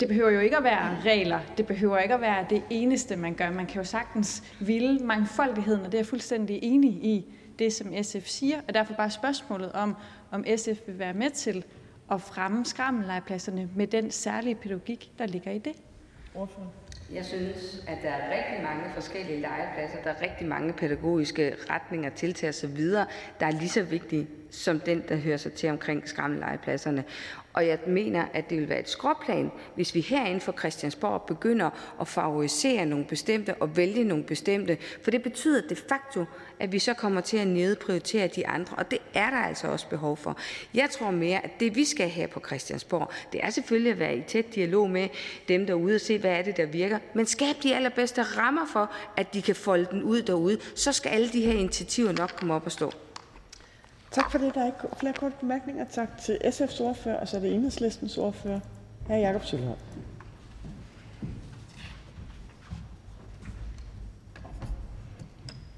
det 0.00 0.08
behøver 0.08 0.30
jo 0.30 0.40
ikke 0.40 0.56
at 0.56 0.64
være 0.64 1.00
regler. 1.04 1.40
Det 1.56 1.66
behøver 1.66 1.98
ikke 1.98 2.14
at 2.14 2.20
være 2.20 2.46
det 2.50 2.62
eneste, 2.70 3.16
man 3.16 3.34
gør. 3.34 3.50
Man 3.50 3.66
kan 3.66 3.76
jo 3.76 3.84
sagtens 3.84 4.42
ville 4.60 4.98
mangfoldigheden, 4.98 5.80
og 5.80 5.86
det 5.86 5.94
er 5.94 5.98
jeg 5.98 6.06
fuldstændig 6.06 6.58
enig 6.62 6.90
i 6.90 7.34
det, 7.58 7.72
som 7.72 7.92
SF 8.02 8.26
siger. 8.26 8.56
Og 8.68 8.74
derfor 8.74 8.94
bare 8.94 9.10
spørgsmålet 9.10 9.72
om, 9.72 9.96
om 10.30 10.44
SF 10.56 10.86
vil 10.86 10.98
være 10.98 11.14
med 11.14 11.30
til 11.30 11.64
at 12.10 12.20
fremme 12.20 12.64
skrammellegepladserne 12.64 13.68
med 13.76 13.86
den 13.86 14.10
særlige 14.10 14.54
pædagogik, 14.54 15.12
der 15.18 15.26
ligger 15.26 15.50
i 15.50 15.58
det. 15.58 15.72
Ordfører. 16.34 16.66
Jeg 17.12 17.24
synes, 17.24 17.84
at 17.88 17.98
der 18.02 18.08
er 18.08 18.30
rigtig 18.30 18.62
mange 18.62 18.94
forskellige 18.94 19.40
legepladser, 19.40 20.02
der 20.04 20.10
er 20.10 20.22
rigtig 20.22 20.46
mange 20.46 20.72
pædagogiske 20.72 21.54
retninger, 21.70 22.10
tiltag 22.10 22.48
osv., 22.48 22.90
der 23.40 23.46
er 23.46 23.50
lige 23.50 23.68
så 23.68 23.82
vigtige 23.82 24.28
som 24.50 24.80
den, 24.80 25.02
der 25.08 25.16
hører 25.16 25.36
sig 25.36 25.52
til 25.52 25.70
omkring 25.70 26.08
skrammellegepladserne. 26.08 27.04
Og 27.52 27.66
jeg 27.66 27.78
mener, 27.86 28.24
at 28.34 28.50
det 28.50 28.58
vil 28.58 28.68
være 28.68 28.80
et 28.80 28.88
skråplan, 28.88 29.50
hvis 29.74 29.94
vi 29.94 30.00
herinde 30.00 30.40
for 30.40 30.52
Christiansborg 30.52 31.22
begynder 31.22 31.70
at 32.00 32.08
favorisere 32.08 32.86
nogle 32.86 33.04
bestemte 33.04 33.54
og 33.54 33.76
vælge 33.76 34.04
nogle 34.04 34.24
bestemte. 34.24 34.78
For 35.02 35.10
det 35.10 35.22
betyder 35.22 35.68
de 35.68 35.76
facto, 35.76 36.24
at 36.60 36.72
vi 36.72 36.78
så 36.78 36.94
kommer 36.94 37.20
til 37.20 37.36
at 37.36 37.46
nedprioritere 37.46 38.28
de 38.28 38.46
andre, 38.46 38.76
og 38.76 38.90
det 38.90 38.98
er 39.14 39.30
der 39.30 39.36
altså 39.36 39.68
også 39.68 39.88
behov 39.88 40.16
for. 40.16 40.36
Jeg 40.74 40.90
tror 40.90 41.10
mere, 41.10 41.44
at 41.44 41.60
det 41.60 41.76
vi 41.76 41.84
skal 41.84 42.08
have 42.08 42.28
på 42.28 42.40
Christiansborg, 42.46 43.10
det 43.32 43.40
er 43.44 43.50
selvfølgelig 43.50 43.92
at 43.92 43.98
være 43.98 44.16
i 44.16 44.22
tæt 44.22 44.54
dialog 44.54 44.90
med 44.90 45.08
dem 45.48 45.66
derude 45.66 45.94
og 45.94 46.00
se, 46.00 46.18
hvad 46.18 46.30
er 46.30 46.42
det, 46.42 46.56
der 46.56 46.66
virker. 46.66 46.98
Men 47.14 47.26
skab 47.26 47.54
de 47.62 47.76
allerbedste 47.76 48.22
rammer 48.22 48.66
for, 48.72 48.92
at 49.16 49.34
de 49.34 49.42
kan 49.42 49.56
folde 49.56 49.86
den 49.90 50.02
ud 50.02 50.22
derude, 50.22 50.58
så 50.74 50.92
skal 50.92 51.10
alle 51.10 51.28
de 51.28 51.40
her 51.40 51.52
initiativer 51.52 52.12
nok 52.12 52.30
komme 52.36 52.54
op 52.54 52.66
og 52.66 52.72
stå. 52.72 52.92
Tak 54.10 54.30
for 54.30 54.38
det. 54.38 54.54
Der 54.54 54.60
er 54.60 54.66
ikke 54.66 54.78
flere 55.00 55.12
korte 55.12 55.34
bemærkninger. 55.40 55.84
Tak 55.92 56.08
til 56.18 56.38
SF's 56.44 56.82
ordfører, 56.82 57.20
og 57.20 57.28
så 57.28 57.36
er 57.36 57.40
det 57.40 57.54
enhedslistens 57.54 58.18
ordfører, 58.18 58.60
hr. 59.06 59.14
Jakob 59.14 59.44
Sølvhøj. 59.44 59.76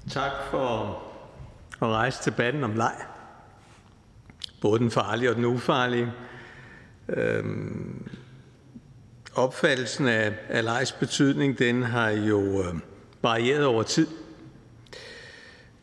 Tak 0.09 0.31
for 0.51 1.03
at 1.81 1.87
rejse 1.87 2.31
debatten 2.31 2.63
om 2.63 2.75
leg. 2.75 2.95
Både 4.61 4.79
den 4.79 4.91
farlige 4.91 5.29
og 5.29 5.35
den 5.35 5.45
ufarlige. 5.45 6.11
Øhm, 7.07 8.09
opfattelsen 9.35 10.07
af, 10.07 10.33
af 10.49 10.63
legs 10.63 10.91
betydning, 10.91 11.59
den 11.59 11.83
har 11.83 12.09
jo 12.09 12.63
øh, 12.63 12.75
varieret 13.21 13.65
over 13.65 13.83
tid. 13.83 14.07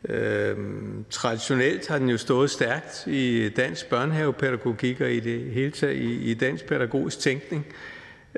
Øhm, 0.09 1.05
traditionelt 1.09 1.87
har 1.87 1.97
den 1.97 2.09
jo 2.09 2.17
stået 2.17 2.49
stærkt 2.49 3.07
i 3.07 3.49
dansk 3.49 3.89
børnehavepædagogik 3.89 5.01
og 5.01 5.11
i 5.11 5.19
det 5.19 5.51
hele 5.51 5.71
taget 5.71 5.95
i, 5.95 6.31
i 6.31 6.33
dansk 6.33 6.65
pædagogisk 6.65 7.19
tænkning. 7.19 7.65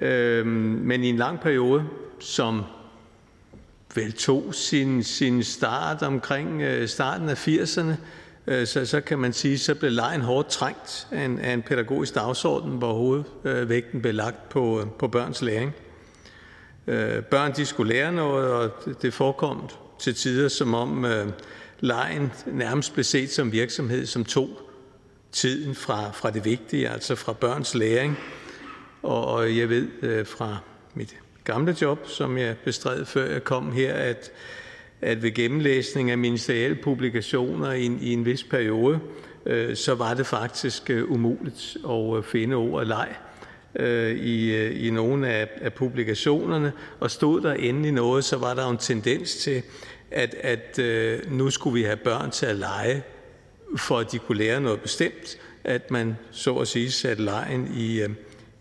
Øhm, 0.02 0.48
men 0.84 1.04
i 1.04 1.10
en 1.10 1.18
lang 1.18 1.40
periode, 1.40 1.84
som 2.20 2.62
vel 3.96 4.14
tog 4.14 4.56
sin, 4.56 5.04
sin 5.04 5.44
start 5.44 6.02
omkring 6.02 6.62
øh, 6.62 6.88
starten 6.88 7.30
af 7.30 7.48
80'erne, 7.48 7.94
øh, 8.48 8.68
så, 8.68 8.86
så 8.86 9.02
kan 9.02 9.20
man 9.20 9.34
sige, 9.34 9.58
så 9.58 9.76
blev 9.76 9.92
lejen 9.92 10.22
hårdt 10.22 10.50
trængt 10.50 11.08
af 11.12 11.26
en, 11.26 11.40
af 11.40 11.54
en 11.54 11.62
pædagogisk 11.62 12.16
dagsorden, 12.16 12.78
hvor 12.78 12.94
hovedvægten 12.94 14.02
blev 14.02 14.14
lagt 14.14 14.50
på, 14.50 14.80
øh, 14.80 14.86
på 15.00 15.08
børns 15.08 15.42
læring. 15.42 15.74
Øh, 16.88 17.24
børn 17.24 17.54
de 17.56 17.66
skulle 17.66 17.94
lære 17.94 18.12
noget, 18.12 18.52
og 18.52 18.72
det, 18.86 19.02
det 19.02 19.14
forekom 19.14 19.70
til 20.00 20.16
tider, 20.16 20.48
som 20.48 20.74
om 20.74 21.06
øh, 21.06 21.28
lejen 21.84 22.32
nærmest 22.46 22.94
blev 22.94 23.04
set 23.04 23.30
som 23.30 23.52
virksomhed, 23.52 24.06
som 24.06 24.26
tog 24.26 24.50
tiden 25.32 25.76
fra, 25.76 26.12
fra 26.12 26.32
det 26.32 26.46
vigtige, 26.46 26.90
altså 26.90 27.16
fra 27.16 27.34
børns 27.34 27.76
læring. 27.76 28.18
Og, 29.02 29.26
og 29.26 29.58
jeg 29.58 29.70
ved 29.70 29.88
øh, 30.02 30.26
fra 30.26 30.58
mit 30.94 31.16
gamle 31.44 31.76
job, 31.82 32.08
som 32.08 32.38
jeg 32.38 32.56
bestred 32.58 33.06
før 33.06 33.32
jeg 33.32 33.44
kom 33.44 33.72
her, 33.72 33.94
at, 33.94 34.32
at 35.02 35.24
ved 35.24 35.34
gennemlæsning 35.34 36.12
af 36.12 36.18
ministerielle 36.18 36.78
publikationer 36.84 37.72
i 37.72 37.86
en, 37.86 38.00
i 38.02 38.14
en 38.14 38.26
vis 38.26 38.44
periode, 38.44 39.00
øh, 39.46 39.76
så 39.76 39.96
var 39.96 40.14
det 40.14 40.26
faktisk 40.26 40.90
øh, 40.90 41.12
umuligt 41.12 41.78
at 41.90 42.18
øh, 42.18 42.24
finde 42.24 42.56
ordet 42.56 42.88
leg 42.88 43.16
øh, 43.76 44.12
i, 44.16 44.56
øh, 44.56 44.86
i 44.86 44.90
nogle 44.90 45.28
af, 45.28 45.50
af 45.62 45.74
publikationerne, 45.74 46.72
og 47.00 47.12
stod 47.12 47.42
der 47.42 47.54
endelig 47.54 47.92
noget, 47.92 48.24
så 48.24 48.38
var 48.38 48.54
der 48.54 48.70
en 48.70 48.78
tendens 48.78 49.36
til, 49.36 49.64
at, 50.14 50.36
at 50.40 50.80
øh, 50.80 51.32
nu 51.32 51.50
skulle 51.50 51.74
vi 51.74 51.84
have 51.84 51.98
børn 51.98 52.32
til 52.32 52.46
at 52.46 52.56
lege, 52.56 53.04
for 53.78 54.00
at 54.00 54.12
de 54.12 54.20
kunne 54.20 54.38
lære 54.38 54.62
noget 54.62 54.82
bestemt, 54.82 55.38
at 55.64 55.92
man 55.92 56.18
så 56.32 56.56
at 56.56 56.68
sige 56.68 56.92
satte 56.92 57.24
lejen 57.24 57.74
i, 57.78 58.02
øh, 58.02 58.10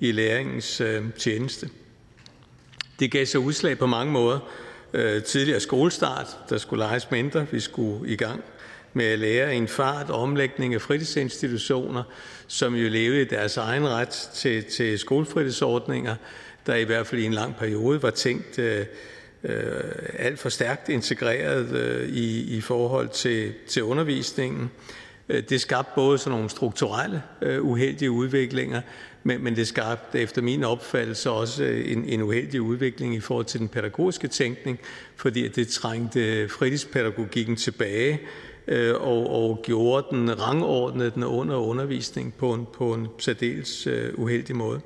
i 0.01 0.12
læringens 0.12 0.81
øh, 0.81 1.05
tjeneste. 1.19 1.69
Det 3.01 3.11
gav 3.11 3.27
sig 3.27 3.41
udslag 3.41 3.79
på 3.79 3.87
mange 3.87 4.12
måder. 4.12 4.39
Øh, 4.93 5.23
tidligere 5.23 5.61
skolestart, 5.61 6.27
der 6.49 6.59
skulle 6.59 6.85
leges 6.85 7.11
mindre, 7.11 7.47
vi 7.51 7.61
skulle 7.61 8.11
i 8.11 8.16
gang 8.16 8.45
med 8.93 9.05
at 9.05 9.19
lære 9.19 9.55
en 9.55 9.69
fart, 9.69 10.11
omlægning 10.11 10.74
af 10.74 10.81
fritidsinstitutioner, 10.81 12.03
som 12.47 12.74
jo 12.74 12.89
levede 12.89 13.23
i 13.23 13.24
deres 13.24 13.57
egen 13.57 13.89
ret 13.89 14.29
til, 14.35 14.65
til 14.65 14.99
skolefritidsordninger, 14.99 16.16
der 16.66 16.74
i 16.74 16.85
hvert 16.85 17.07
fald 17.07 17.20
i 17.20 17.24
en 17.24 17.35
lang 17.35 17.57
periode 17.57 18.03
var 18.03 18.11
tænkt 18.11 18.59
øh, 18.59 18.87
øh, 19.44 19.82
alt 20.19 20.39
for 20.39 20.48
stærkt 20.48 20.89
integreret 20.89 21.73
øh, 21.77 22.09
i, 22.09 22.56
i 22.56 22.60
forhold 22.60 23.09
til, 23.09 23.52
til 23.69 23.82
undervisningen. 23.82 24.70
Øh, 25.28 25.43
det 25.48 25.60
skabte 25.60 25.93
både 25.94 26.19
sådan 26.19 26.36
nogle 26.36 26.51
strukturelle 26.51 27.23
øh, 27.43 27.64
uheldige 27.64 28.10
udviklinger, 28.10 28.81
men, 29.23 29.44
men 29.44 29.56
det 29.56 29.69
skabte 29.69 30.20
efter 30.20 30.43
min 30.43 30.64
opfattelse 30.64 31.31
også 31.31 31.64
øh, 31.64 31.93
en, 31.93 32.05
en 32.05 32.23
uheldig 32.23 32.62
udvikling 32.62 33.14
i 33.14 33.20
forhold 33.20 33.47
til 33.47 33.60
den 33.60 33.69
pædagogiske 33.69 34.28
tænkning, 34.28 34.78
fordi 35.16 35.48
det 35.48 35.69
trængte 35.69 36.48
fritidspædagogikken 36.48 37.56
tilbage 37.56 38.20
øh, 38.69 38.94
og, 38.94 39.31
og 39.31 39.60
gjorde 39.62 40.06
den 40.10 40.40
rangordnet 40.40 41.14
den 41.14 41.24
under 41.24 41.56
undervisning 41.56 42.35
på 42.35 42.55
en, 42.55 42.66
på 42.74 42.94
en 42.94 43.09
særdeles 43.19 43.86
øh, 43.86 44.14
uheldig 44.14 44.56
måde. 44.56 44.81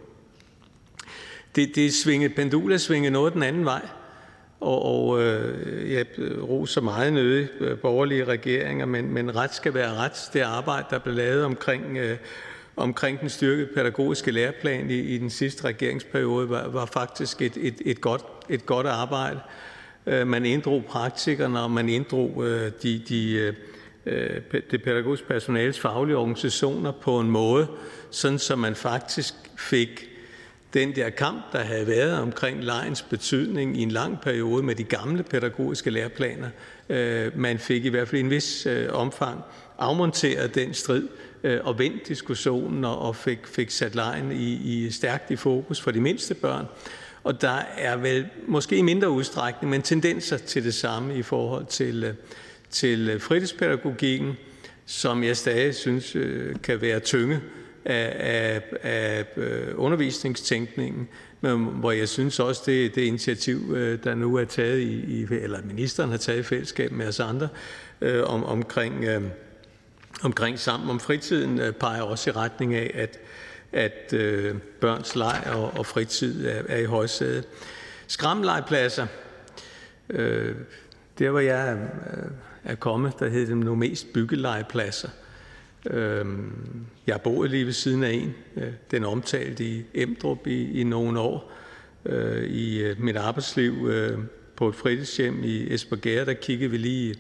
Det, 1.57 1.75
det 1.75 1.95
svingede, 1.95 2.35
pendulet 2.35 2.81
svingede 2.81 3.13
noget 3.13 3.33
den 3.33 3.43
anden 3.43 3.65
vej, 3.65 3.89
og, 4.61 4.83
og 4.85 5.23
øh, 5.23 5.93
jeg 5.93 6.07
roser 6.49 6.81
meget 6.81 7.13
nødig 7.13 7.49
øh, 7.61 7.79
borgerlige 7.79 8.25
regeringer, 8.25 8.87
men, 8.87 9.13
men 9.13 9.37
ret 9.37 9.55
skal 9.55 9.75
være 9.75 9.95
ret. 9.95 10.31
Det 10.33 10.41
arbejde, 10.41 10.87
der 10.91 10.99
blev 10.99 11.15
lavet 11.15 11.45
omkring 11.45 11.97
øh, 11.97 12.17
omkring 12.77 13.21
den 13.21 13.29
styrkede 13.29 13.69
pædagogiske 13.75 14.31
læreplan 14.31 14.91
i, 14.91 14.95
i 14.95 15.19
den 15.19 15.31
sidste 15.31 15.65
regeringsperiode 15.65 16.51
var, 16.51 16.69
var 16.69 16.87
faktisk 16.87 17.43
et, 17.43 17.57
et, 17.57 17.75
et, 17.85 18.01
godt, 18.01 18.23
et 18.49 18.67
godt 18.67 18.87
arbejde. 18.87 19.41
Øh, 20.07 20.27
man 20.27 20.45
inddrog 20.45 20.85
praktikerne, 20.85 21.61
og 21.61 21.71
man 21.71 21.89
inddrog 21.89 22.45
øh, 22.47 22.73
de, 22.83 23.03
de, 23.09 23.55
øh, 24.07 24.41
det 24.71 24.83
pædagogiske 24.83 25.27
personales 25.27 25.81
faglige 25.81 26.17
organisationer 26.17 26.93
på 26.93 27.21
en 27.21 27.31
måde, 27.31 27.67
sådan 28.11 28.39
så 28.39 28.57
man 28.57 28.75
faktisk 28.75 29.35
fik 29.59 30.09
den 30.77 30.97
der 30.97 31.11
kamp, 31.11 31.53
der 31.53 31.59
havde 31.59 31.87
været 31.87 32.19
omkring 32.19 32.65
lejens 32.65 33.03
betydning 33.03 33.81
i 33.81 33.83
en 33.83 33.91
lang 33.91 34.21
periode 34.21 34.63
med 34.63 34.75
de 34.75 34.85
gamle 34.85 35.23
pædagogiske 35.23 35.91
læreplaner, 35.91 36.49
øh, 36.89 37.39
man 37.39 37.59
fik 37.59 37.85
i 37.85 37.89
hvert 37.89 38.09
fald 38.09 38.21
i 38.21 38.25
en 38.25 38.31
vis 38.31 38.67
øh, 38.67 38.89
omfang 38.93 39.41
afmonteret 39.79 40.55
den 40.55 40.75
strid, 40.75 41.09
øh, 41.45 41.61
og 41.65 41.79
vendt 41.79 42.09
diskussionen 42.09 42.85
og 42.85 43.17
fik, 43.17 43.47
fik 43.47 43.71
sat 43.71 43.95
lejen 43.95 44.33
i, 44.33 44.53
i 44.55 44.91
stærkt 44.91 45.31
i 45.31 45.37
fokus 45.37 45.81
for 45.81 45.91
de 45.91 46.01
mindste 46.01 46.35
børn. 46.35 46.67
Og 47.25 47.41
der 47.41 47.59
er 47.79 47.97
vel 47.97 48.27
måske 48.47 48.77
i 48.77 48.83
mindre 48.83 49.11
udstrækning, 49.11 49.71
men 49.71 49.83
tendenser 49.83 50.37
til 50.37 50.65
det 50.65 50.75
samme 50.75 51.17
i 51.17 51.23
forhold 51.23 51.67
til, 51.67 52.15
til 52.71 53.21
fritidspædagogikken, 53.21 54.33
som 54.87 55.25
jeg 55.25 55.37
stadig 55.37 55.75
synes 55.75 56.17
kan 56.63 56.81
være 56.81 57.01
tynge 57.01 57.41
af, 57.87 58.17
af, 58.19 58.63
af 58.83 59.25
øh, 59.37 59.75
undervisningstænkningen, 59.77 61.09
men 61.41 61.65
hvor 61.65 61.91
jeg 61.91 62.09
synes 62.09 62.41
også, 62.41 62.63
det, 62.67 62.95
det 62.95 63.03
initiativ, 63.03 63.75
øh, 63.77 63.99
der 64.05 64.15
nu 64.15 64.35
er 64.35 64.45
taget 64.45 64.79
i, 64.81 65.21
i, 65.21 65.27
eller 65.31 65.59
ministeren 65.65 66.11
har 66.11 66.17
taget 66.17 66.39
i 66.39 66.43
fællesskab 66.43 66.93
med 66.93 67.09
os 67.09 67.21
andre, 67.21 67.49
øh, 68.01 68.23
om, 68.25 68.45
omkring 68.45 69.05
omkring 70.23 70.59
Sammen 70.59 70.91
om 70.91 71.01
fritiden 71.01 71.61
øh, 71.61 71.73
peger 71.73 72.03
også 72.03 72.31
i 72.31 72.33
retning 72.33 72.75
af, 72.75 72.91
at, 72.95 73.19
at 73.73 74.13
øh, 74.13 74.55
børns 74.81 75.17
leg 75.17 75.43
og, 75.55 75.79
og 75.79 75.87
fritid 75.87 76.47
er, 76.47 76.63
er 76.69 76.79
i 76.79 76.85
højsædet. 76.85 77.45
Skramlegepladser. 78.07 79.07
Øh, 80.11 80.55
der 81.19 81.31
hvor 81.31 81.41
jeg 81.41 81.69
er, 81.69 81.77
er 82.65 82.75
kommet, 82.75 83.13
der 83.19 83.29
hedder 83.29 83.47
dem 83.47 83.59
nu 83.59 83.75
mest 83.75 84.13
byggelegepladser. 84.13 85.09
Øh, 85.09 85.26
Øhm, 85.91 86.53
jeg 87.07 87.21
boet 87.21 87.51
lige 87.51 87.67
ved 87.67 87.73
siden 87.73 88.03
af 88.03 88.11
en. 88.11 88.35
Øh, 88.57 88.73
den 88.91 89.05
omtalt 89.05 89.61
i 89.61 89.85
Emdrup 89.95 90.47
i, 90.47 90.81
i 90.81 90.85
nogle 90.85 91.21
år. 91.21 91.53
Øh, 92.07 92.45
I 92.45 92.83
øh, 92.83 93.01
mit 93.01 93.17
arbejdsliv 93.17 93.89
øh, 93.89 94.19
på 94.57 94.69
et 94.69 94.75
fritidshjem 94.75 95.45
i 95.45 95.75
Esbjerg, 95.75 96.27
der 96.27 96.33
kiggede 96.33 96.71
vi 96.71 96.77
lige 96.77 97.15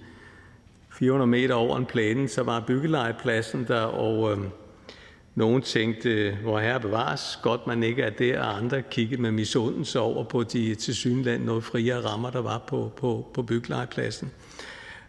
400 0.91 1.27
meter 1.27 1.55
over 1.55 1.77
en 1.77 1.87
plæne, 1.87 2.29
så 2.29 2.43
var 2.43 2.65
byggelejepladsen 2.67 3.65
der, 3.69 3.81
og 3.81 4.33
øh, 4.33 4.39
nogen 5.35 5.63
tænkte, 5.63 6.39
hvor 6.43 6.59
herre 6.59 6.81
bevares, 6.81 7.39
godt 7.43 7.67
man 7.67 7.83
ikke 7.83 8.03
er 8.03 8.11
der, 8.11 8.41
og 8.41 8.57
andre 8.57 8.83
kiggede 8.83 9.23
med 9.23 9.31
misundelse 9.31 10.01
over 10.01 10.25
på 10.25 10.43
de 10.43 10.75
til 10.75 10.95
synland 10.95 11.45
noget 11.45 11.65
friere 11.65 12.01
rammer, 12.01 12.31
der 12.31 12.43
var 12.43 12.65
på, 12.67 12.93
på, 12.97 13.27
på 13.35 13.43
byggelegepladsen. 13.43 14.31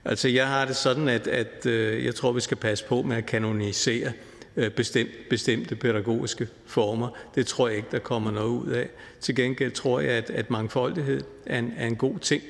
Altså 0.07 0.27
jeg 0.27 0.47
har 0.47 0.65
det 0.65 0.75
sådan, 0.75 1.07
at, 1.07 1.27
at 1.27 1.65
øh, 1.65 2.05
jeg 2.05 2.15
tror, 2.15 2.31
vi 2.31 2.41
skal 2.41 2.57
passe 2.57 2.85
på 2.85 3.01
med 3.01 3.17
at 3.17 3.25
kanonisere 3.25 4.11
øh, 4.55 4.71
bestemt, 4.71 5.11
bestemte 5.29 5.75
pædagogiske 5.75 6.47
former. 6.65 7.09
Det 7.35 7.47
tror 7.47 7.67
jeg 7.67 7.77
ikke, 7.77 7.89
der 7.91 7.99
kommer 7.99 8.31
noget 8.31 8.49
ud 8.49 8.67
af. 8.67 8.89
Til 9.21 9.35
gengæld 9.35 9.71
tror 9.71 9.99
jeg, 9.99 10.11
at, 10.11 10.29
at 10.29 10.49
mangfoldighed 10.49 11.23
er 11.45 11.59
en, 11.59 11.73
er 11.77 11.87
en 11.87 11.95
god 11.95 12.19
ting, 12.19 12.43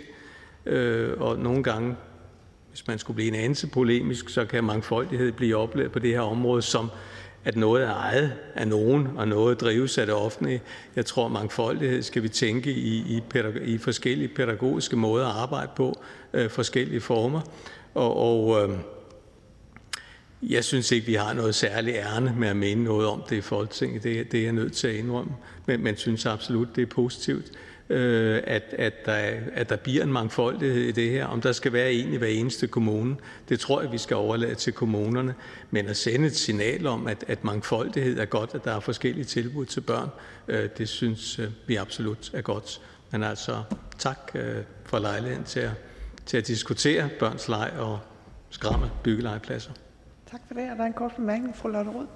øh, 0.65 1.11
og 1.17 1.39
nogle 1.39 1.63
gange 1.63 1.95
hvis 2.69 2.87
man 2.87 2.99
skulle 2.99 3.15
blive 3.15 3.27
en 3.27 3.35
anelse 3.35 3.67
polemisk, 3.67 4.29
så 4.29 4.45
kan 4.45 4.63
mangfoldighed 4.63 5.31
blive 5.31 5.55
oplevet 5.55 5.91
på 5.91 5.99
det 5.99 6.11
her 6.11 6.21
område 6.21 6.61
som, 6.61 6.91
at 7.47 7.55
noget 7.55 7.83
er 7.83 7.93
ejet 7.93 8.33
af 8.55 8.67
nogen, 8.67 9.07
og 9.15 9.27
noget 9.27 9.61
drives 9.61 9.97
af 9.97 10.05
det 10.05 10.15
offentlige. 10.15 10.61
Jeg 10.95 11.05
tror, 11.05 11.27
mangfoldighed 11.27 12.01
skal 12.01 12.23
vi 12.23 12.29
tænke 12.29 12.71
i, 12.71 12.97
i, 12.97 13.21
i 13.63 13.77
forskellige 13.77 14.27
pædagogiske 14.27 14.95
måder 14.95 15.27
at 15.27 15.35
arbejde 15.35 15.71
på, 15.75 16.01
øh, 16.33 16.49
forskellige 16.49 17.01
former. 17.01 17.41
Og, 17.93 18.17
og 18.17 18.63
øh, 18.63 18.77
jeg 20.41 20.63
synes 20.63 20.91
ikke, 20.91 21.07
vi 21.07 21.13
har 21.13 21.33
noget 21.33 21.55
særligt 21.55 21.97
ærne 21.97 22.35
med 22.37 22.47
at 22.47 22.57
mene 22.57 22.83
noget 22.83 23.07
om 23.07 23.23
det 23.29 23.35
i 23.35 23.41
Folketinget. 23.41 24.03
Det, 24.03 24.31
det 24.31 24.39
er 24.39 24.43
jeg 24.43 24.53
nødt 24.53 24.73
til 24.73 24.87
at 24.87 24.95
indrømme. 24.95 25.31
Men, 25.65 25.83
man 25.83 25.97
synes 25.97 26.25
absolut, 26.25 26.75
det 26.75 26.81
er 26.81 26.85
positivt 26.85 27.51
øh, 27.89 28.41
at, 28.43 28.63
at, 28.77 29.05
der, 29.05 29.33
at 29.53 29.69
der 29.69 29.75
bliver 29.75 30.03
en 30.03 30.11
mangfoldighed 30.11 30.81
i 30.81 30.91
det 30.91 31.11
her. 31.11 31.25
Om 31.25 31.41
der 31.41 31.51
skal 31.51 31.73
være 31.73 31.93
en 31.93 32.13
i 32.13 32.17
hver 32.17 32.27
eneste 32.27 32.67
kommune, 32.67 33.15
det 33.49 33.59
tror 33.59 33.81
jeg, 33.81 33.91
vi 33.91 33.97
skal 33.97 34.17
overlade 34.17 34.55
til 34.55 34.73
kommunerne. 34.73 35.35
Men 35.71 35.87
at 35.87 35.97
sende 35.97 36.27
et 36.27 36.35
signal 36.35 36.87
om, 36.87 37.07
at, 37.07 37.23
at 37.27 37.43
mangfoldighed 37.43 38.19
er 38.19 38.25
godt, 38.25 38.55
at 38.55 38.63
der 38.63 38.71
er 38.75 38.79
forskellige 38.79 39.25
tilbud 39.25 39.65
til 39.65 39.81
børn, 39.81 40.09
øh, 40.47 40.69
det 40.77 40.89
synes 40.89 41.39
øh, 41.39 41.47
vi 41.67 41.75
absolut 41.75 42.31
er 42.33 42.41
godt. 42.41 42.81
Men 43.11 43.23
altså, 43.23 43.63
tak 43.97 44.31
øh, 44.35 44.63
for 44.83 44.99
lejligheden 44.99 45.43
til 45.43 45.59
at, 45.59 45.71
til 46.25 46.37
at 46.37 46.47
diskutere 46.47 47.09
børns 47.19 47.47
leg 47.47 47.71
og 47.79 47.99
skræmme 48.49 48.91
byggelegepladser. 49.03 49.71
Tak 50.31 50.41
for 50.47 50.53
det. 50.53 50.71
og 50.71 50.77
der 50.77 50.85
en 50.85 50.93
kort 50.93 51.11
bemærkning, 51.15 51.55
fru 51.55 51.67
Lotte 51.67 51.91
Rød? 51.91 52.07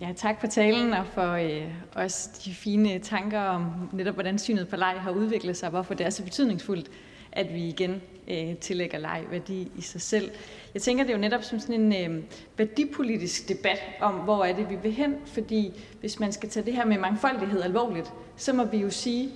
Ja, 0.00 0.12
tak 0.16 0.40
for 0.40 0.46
talen 0.46 0.92
og 0.92 1.06
for 1.06 1.32
øh, 1.32 1.62
også 1.94 2.30
de 2.44 2.54
fine 2.54 2.98
tanker 2.98 3.40
om 3.40 3.64
netop, 3.92 4.14
hvordan 4.14 4.38
synet 4.38 4.68
på 4.68 4.76
leg 4.76 4.94
har 4.98 5.10
udviklet 5.10 5.56
sig, 5.56 5.66
og 5.66 5.70
hvorfor 5.70 5.94
det 5.94 6.06
er 6.06 6.10
så 6.10 6.24
betydningsfuldt, 6.24 6.90
at 7.32 7.54
vi 7.54 7.68
igen 7.68 8.02
øh, 8.28 8.56
tillægger 8.56 8.98
leg 8.98 9.24
værdi 9.30 9.72
i 9.76 9.80
sig 9.80 10.00
selv. 10.00 10.30
Jeg 10.74 10.82
tænker, 10.82 11.04
det 11.04 11.10
er 11.10 11.16
jo 11.16 11.20
netop 11.20 11.42
som 11.42 11.58
sådan 11.58 11.92
en 11.92 12.12
øh, 12.12 12.22
værdipolitisk 12.56 13.48
debat 13.48 13.78
om, 14.00 14.14
hvor 14.14 14.44
er 14.44 14.56
det, 14.56 14.70
vi 14.70 14.76
vil 14.82 14.92
hen, 14.92 15.14
fordi 15.26 15.72
hvis 16.00 16.20
man 16.20 16.32
skal 16.32 16.48
tage 16.48 16.66
det 16.66 16.74
her 16.74 16.84
med 16.84 16.98
mangfoldighed 16.98 17.62
alvorligt, 17.62 18.12
så 18.36 18.52
må 18.52 18.64
vi 18.64 18.76
jo 18.76 18.90
sige, 18.90 19.30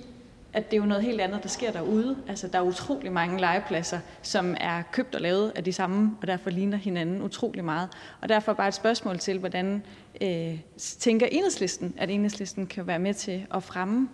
at 0.53 0.71
det 0.71 0.77
er 0.77 0.81
jo 0.81 0.87
noget 0.87 1.03
helt 1.03 1.21
andet, 1.21 1.43
der 1.43 1.49
sker 1.49 1.71
derude. 1.71 2.17
Altså, 2.27 2.47
der 2.47 2.59
er 2.59 2.63
utrolig 2.63 3.11
mange 3.11 3.39
legepladser, 3.39 3.99
som 4.21 4.55
er 4.59 4.81
købt 4.91 5.15
og 5.15 5.21
lavet 5.21 5.51
af 5.55 5.63
de 5.63 5.73
samme, 5.73 6.17
og 6.21 6.27
derfor 6.27 6.49
ligner 6.49 6.77
hinanden 6.77 7.21
utrolig 7.21 7.65
meget. 7.65 7.89
Og 8.21 8.29
derfor 8.29 8.53
bare 8.53 8.67
et 8.67 8.73
spørgsmål 8.73 9.17
til, 9.17 9.39
hvordan 9.39 9.83
øh, 10.21 10.59
tænker 10.77 11.27
enhedslisten, 11.31 11.93
at 11.97 12.09
enhedslisten 12.09 12.67
kan 12.67 12.87
være 12.87 12.99
med 12.99 13.13
til 13.13 13.45
at 13.53 13.63
fremme 13.63 14.09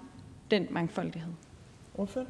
den 0.52 0.68
mangfoldighed? 0.70 1.32
Hvorfor? 1.96 2.26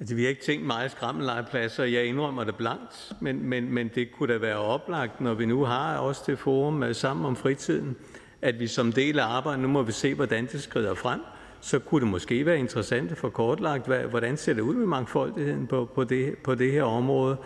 Altså, 0.00 0.14
vi 0.14 0.22
har 0.22 0.28
ikke 0.28 0.42
tænkt 0.42 0.66
meget 0.66 0.90
skrammelejepladser, 0.90 1.84
jeg 1.84 2.04
indrømmer 2.04 2.44
det 2.44 2.56
blankt, 2.56 3.12
men, 3.20 3.44
men, 3.46 3.72
men 3.72 3.90
det 3.94 4.12
kunne 4.12 4.32
da 4.32 4.38
være 4.38 4.56
oplagt, 4.56 5.20
når 5.20 5.34
vi 5.34 5.46
nu 5.46 5.64
har 5.64 5.98
også 5.98 6.22
det 6.26 6.38
forum 6.38 6.82
øh, 6.82 6.94
sammen 6.94 7.26
om 7.26 7.36
fritiden, 7.36 7.96
at 8.42 8.60
vi 8.60 8.66
som 8.66 8.92
del 8.92 9.18
af 9.18 9.24
arbejdet, 9.24 9.60
nu 9.60 9.68
må 9.68 9.82
vi 9.82 9.92
se, 9.92 10.14
hvordan 10.14 10.46
det 10.46 10.62
skrider 10.62 10.94
frem, 10.94 11.20
så 11.60 11.78
kunne 11.78 12.00
det 12.00 12.08
måske 12.08 12.46
være 12.46 12.58
interessant 12.58 13.12
at 13.12 13.18
få 13.18 13.28
kortlagt, 13.28 13.86
hvad, 13.86 13.98
hvordan 13.98 14.36
ser 14.36 14.54
det 14.54 14.60
ud 14.60 14.74
med 14.74 14.86
mangfoldigheden 14.86 15.66
på, 15.66 15.90
på, 15.94 16.04
det, 16.04 16.38
på 16.44 16.54
det 16.54 16.72
her 16.72 16.82
område. 16.82 17.36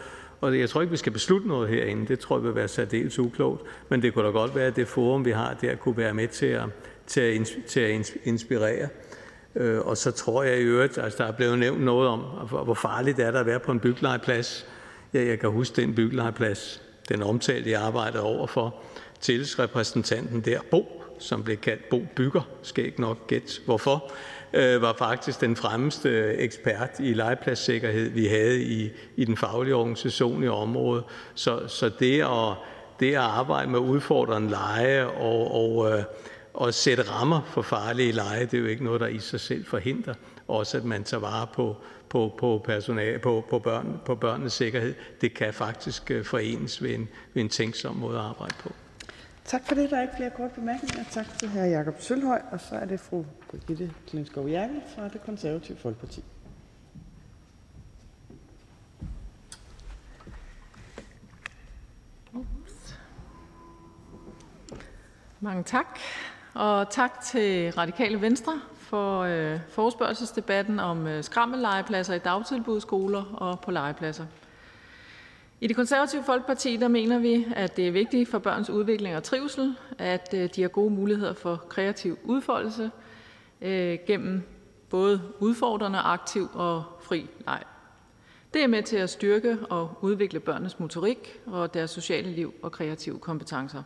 Og 0.40 0.58
jeg 0.58 0.68
tror 0.68 0.80
ikke, 0.80 0.90
vi 0.90 0.96
skal 0.96 1.12
beslutte 1.12 1.48
noget 1.48 1.68
herinde. 1.68 2.06
Det 2.06 2.18
tror 2.18 2.36
jeg 2.36 2.44
vil 2.44 2.54
være 2.54 2.68
særdeles 2.68 3.18
uklogt. 3.18 3.62
Men 3.88 4.02
det 4.02 4.14
kunne 4.14 4.26
da 4.26 4.30
godt 4.30 4.54
være, 4.54 4.66
at 4.66 4.76
det 4.76 4.88
forum, 4.88 5.24
vi 5.24 5.30
har 5.30 5.56
der, 5.60 5.74
kunne 5.74 5.96
være 5.96 6.14
med 6.14 6.28
til 6.28 6.46
at, 6.46 6.64
til 7.06 7.20
at, 7.20 7.48
til 7.66 7.80
at 7.80 8.16
inspirere. 8.24 8.88
Øh, 9.56 9.80
og 9.80 9.96
så 9.96 10.10
tror 10.10 10.42
jeg 10.42 10.58
i 10.58 10.62
øvrigt, 10.62 10.98
altså 10.98 11.22
der 11.22 11.28
er 11.28 11.32
blevet 11.32 11.58
nævnt 11.58 11.82
noget 11.82 12.08
om, 12.08 12.20
hvor 12.48 12.74
farligt 12.74 13.16
det 13.16 13.26
er 13.26 13.30
der 13.30 13.40
at 13.40 13.46
være 13.46 13.60
på 13.60 13.72
en 13.72 13.80
byggelejeplads. 13.80 14.66
Ja, 15.14 15.24
jeg 15.24 15.40
kan 15.40 15.50
huske 15.50 15.82
den 15.82 15.94
byggelejeplads, 15.94 16.82
den 17.08 17.22
omtalte, 17.22 17.70
jeg 17.70 17.82
arbejdede 17.82 18.22
over 18.22 18.46
for 18.46 18.74
tillidsrepræsentanten 19.20 20.40
der, 20.40 20.60
Bo, 20.70 21.03
som 21.18 21.44
blev 21.44 21.56
kaldt 21.56 21.88
Bo 21.88 22.06
Bygger, 22.16 22.48
skal 22.62 22.86
ikke 22.86 23.00
nok 23.00 23.26
gætte 23.26 23.52
hvorfor, 23.64 24.12
øh, 24.52 24.82
var 24.82 24.94
faktisk 24.98 25.40
den 25.40 25.56
fremmeste 25.56 26.34
ekspert 26.34 26.90
i 26.98 27.14
legepladssikkerhed, 27.14 28.10
vi 28.10 28.26
havde 28.26 28.62
i, 28.62 28.90
i 29.16 29.24
den 29.24 29.36
faglige 29.36 29.74
organisation 29.74 30.44
i 30.44 30.48
området. 30.48 31.04
Så, 31.34 31.68
så 31.68 31.90
det, 31.98 32.20
at, 32.20 32.56
det 33.00 33.10
at 33.10 33.20
arbejde 33.20 33.70
med 33.70 33.78
udfordrende 33.78 34.50
lege 34.50 35.06
og, 35.06 35.54
og, 35.54 35.92
øh, 35.92 36.04
og 36.54 36.74
sætte 36.74 37.02
rammer 37.02 37.40
for 37.46 37.62
farlige 37.62 38.12
lege, 38.12 38.46
det 38.46 38.54
er 38.54 38.58
jo 38.58 38.66
ikke 38.66 38.84
noget, 38.84 39.00
der 39.00 39.06
i 39.06 39.18
sig 39.18 39.40
selv 39.40 39.64
forhindrer 39.64 40.14
også, 40.48 40.76
at 40.76 40.84
man 40.84 41.04
tager 41.04 41.20
vare 41.20 41.46
på, 41.54 41.76
på, 42.08 42.34
på, 42.38 42.62
personale, 42.64 43.18
på, 43.18 43.44
på, 43.50 43.58
børn, 43.58 44.00
på 44.04 44.14
børnenes 44.14 44.52
sikkerhed. 44.52 44.94
Det 45.20 45.34
kan 45.34 45.54
faktisk 45.54 46.10
øh, 46.10 46.24
forenes 46.24 46.82
ved 46.82 46.94
en, 46.94 47.08
ved 47.34 47.42
en 47.42 47.48
tænksom 47.48 47.96
måde 47.96 48.18
at 48.18 48.24
arbejde 48.24 48.54
på. 48.62 48.72
Tak 49.44 49.66
for 49.66 49.74
det. 49.74 49.90
Der 49.90 49.96
er 49.96 50.02
ikke 50.02 50.14
flere 50.16 50.30
korte 50.30 50.54
bemærkninger. 50.54 51.04
Tak 51.10 51.38
til 51.38 51.48
hr. 51.48 51.58
Jakob 51.58 52.00
Sølhøj, 52.00 52.42
og 52.50 52.60
så 52.60 52.74
er 52.74 52.84
det 52.84 53.00
fru 53.00 53.24
Brigitte 53.50 53.94
Klingskov 54.06 54.48
Jerkel 54.48 54.82
fra 54.94 55.08
det 55.08 55.22
konservative 55.24 55.78
Folkeparti. 55.78 56.24
Mange 65.40 65.62
tak, 65.62 65.98
og 66.54 66.90
tak 66.90 67.20
til 67.20 67.72
Radikale 67.72 68.20
Venstre 68.20 68.60
for 68.78 69.20
øh, 69.20 69.60
forespørgselsdebatten 69.68 70.80
om 70.80 71.06
øh, 71.06 71.24
skrammellegepladser 71.24 72.14
i 72.14 72.18
dagtilbud, 72.18 72.80
skoler 72.80 73.24
og 73.24 73.60
på 73.60 73.70
legepladser. 73.70 74.26
I 75.64 75.66
Det 75.66 75.76
Konservative 75.76 76.22
Folkeparti 76.22 76.76
der 76.76 76.88
mener 76.88 77.18
vi, 77.18 77.46
at 77.56 77.76
det 77.76 77.88
er 77.88 77.92
vigtigt 77.92 78.28
for 78.28 78.38
børns 78.38 78.70
udvikling 78.70 79.16
og 79.16 79.22
trivsel, 79.22 79.76
at 79.98 80.34
øh, 80.34 80.48
de 80.56 80.62
har 80.62 80.68
gode 80.68 80.90
muligheder 80.90 81.32
for 81.32 81.64
kreativ 81.68 82.18
udfoldelse 82.24 82.90
øh, 83.60 83.98
gennem 84.06 84.42
både 84.90 85.22
udfordrende, 85.38 85.98
aktiv 85.98 86.48
og 86.54 86.84
fri 87.02 87.30
leg. 87.46 87.62
Det 88.54 88.62
er 88.62 88.66
med 88.66 88.82
til 88.82 88.96
at 88.96 89.10
styrke 89.10 89.58
og 89.70 89.98
udvikle 90.00 90.40
børnenes 90.40 90.80
motorik 90.80 91.40
og 91.46 91.74
deres 91.74 91.90
sociale 91.90 92.30
liv 92.30 92.54
og 92.62 92.72
kreative 92.72 93.18
kompetencer. 93.18 93.82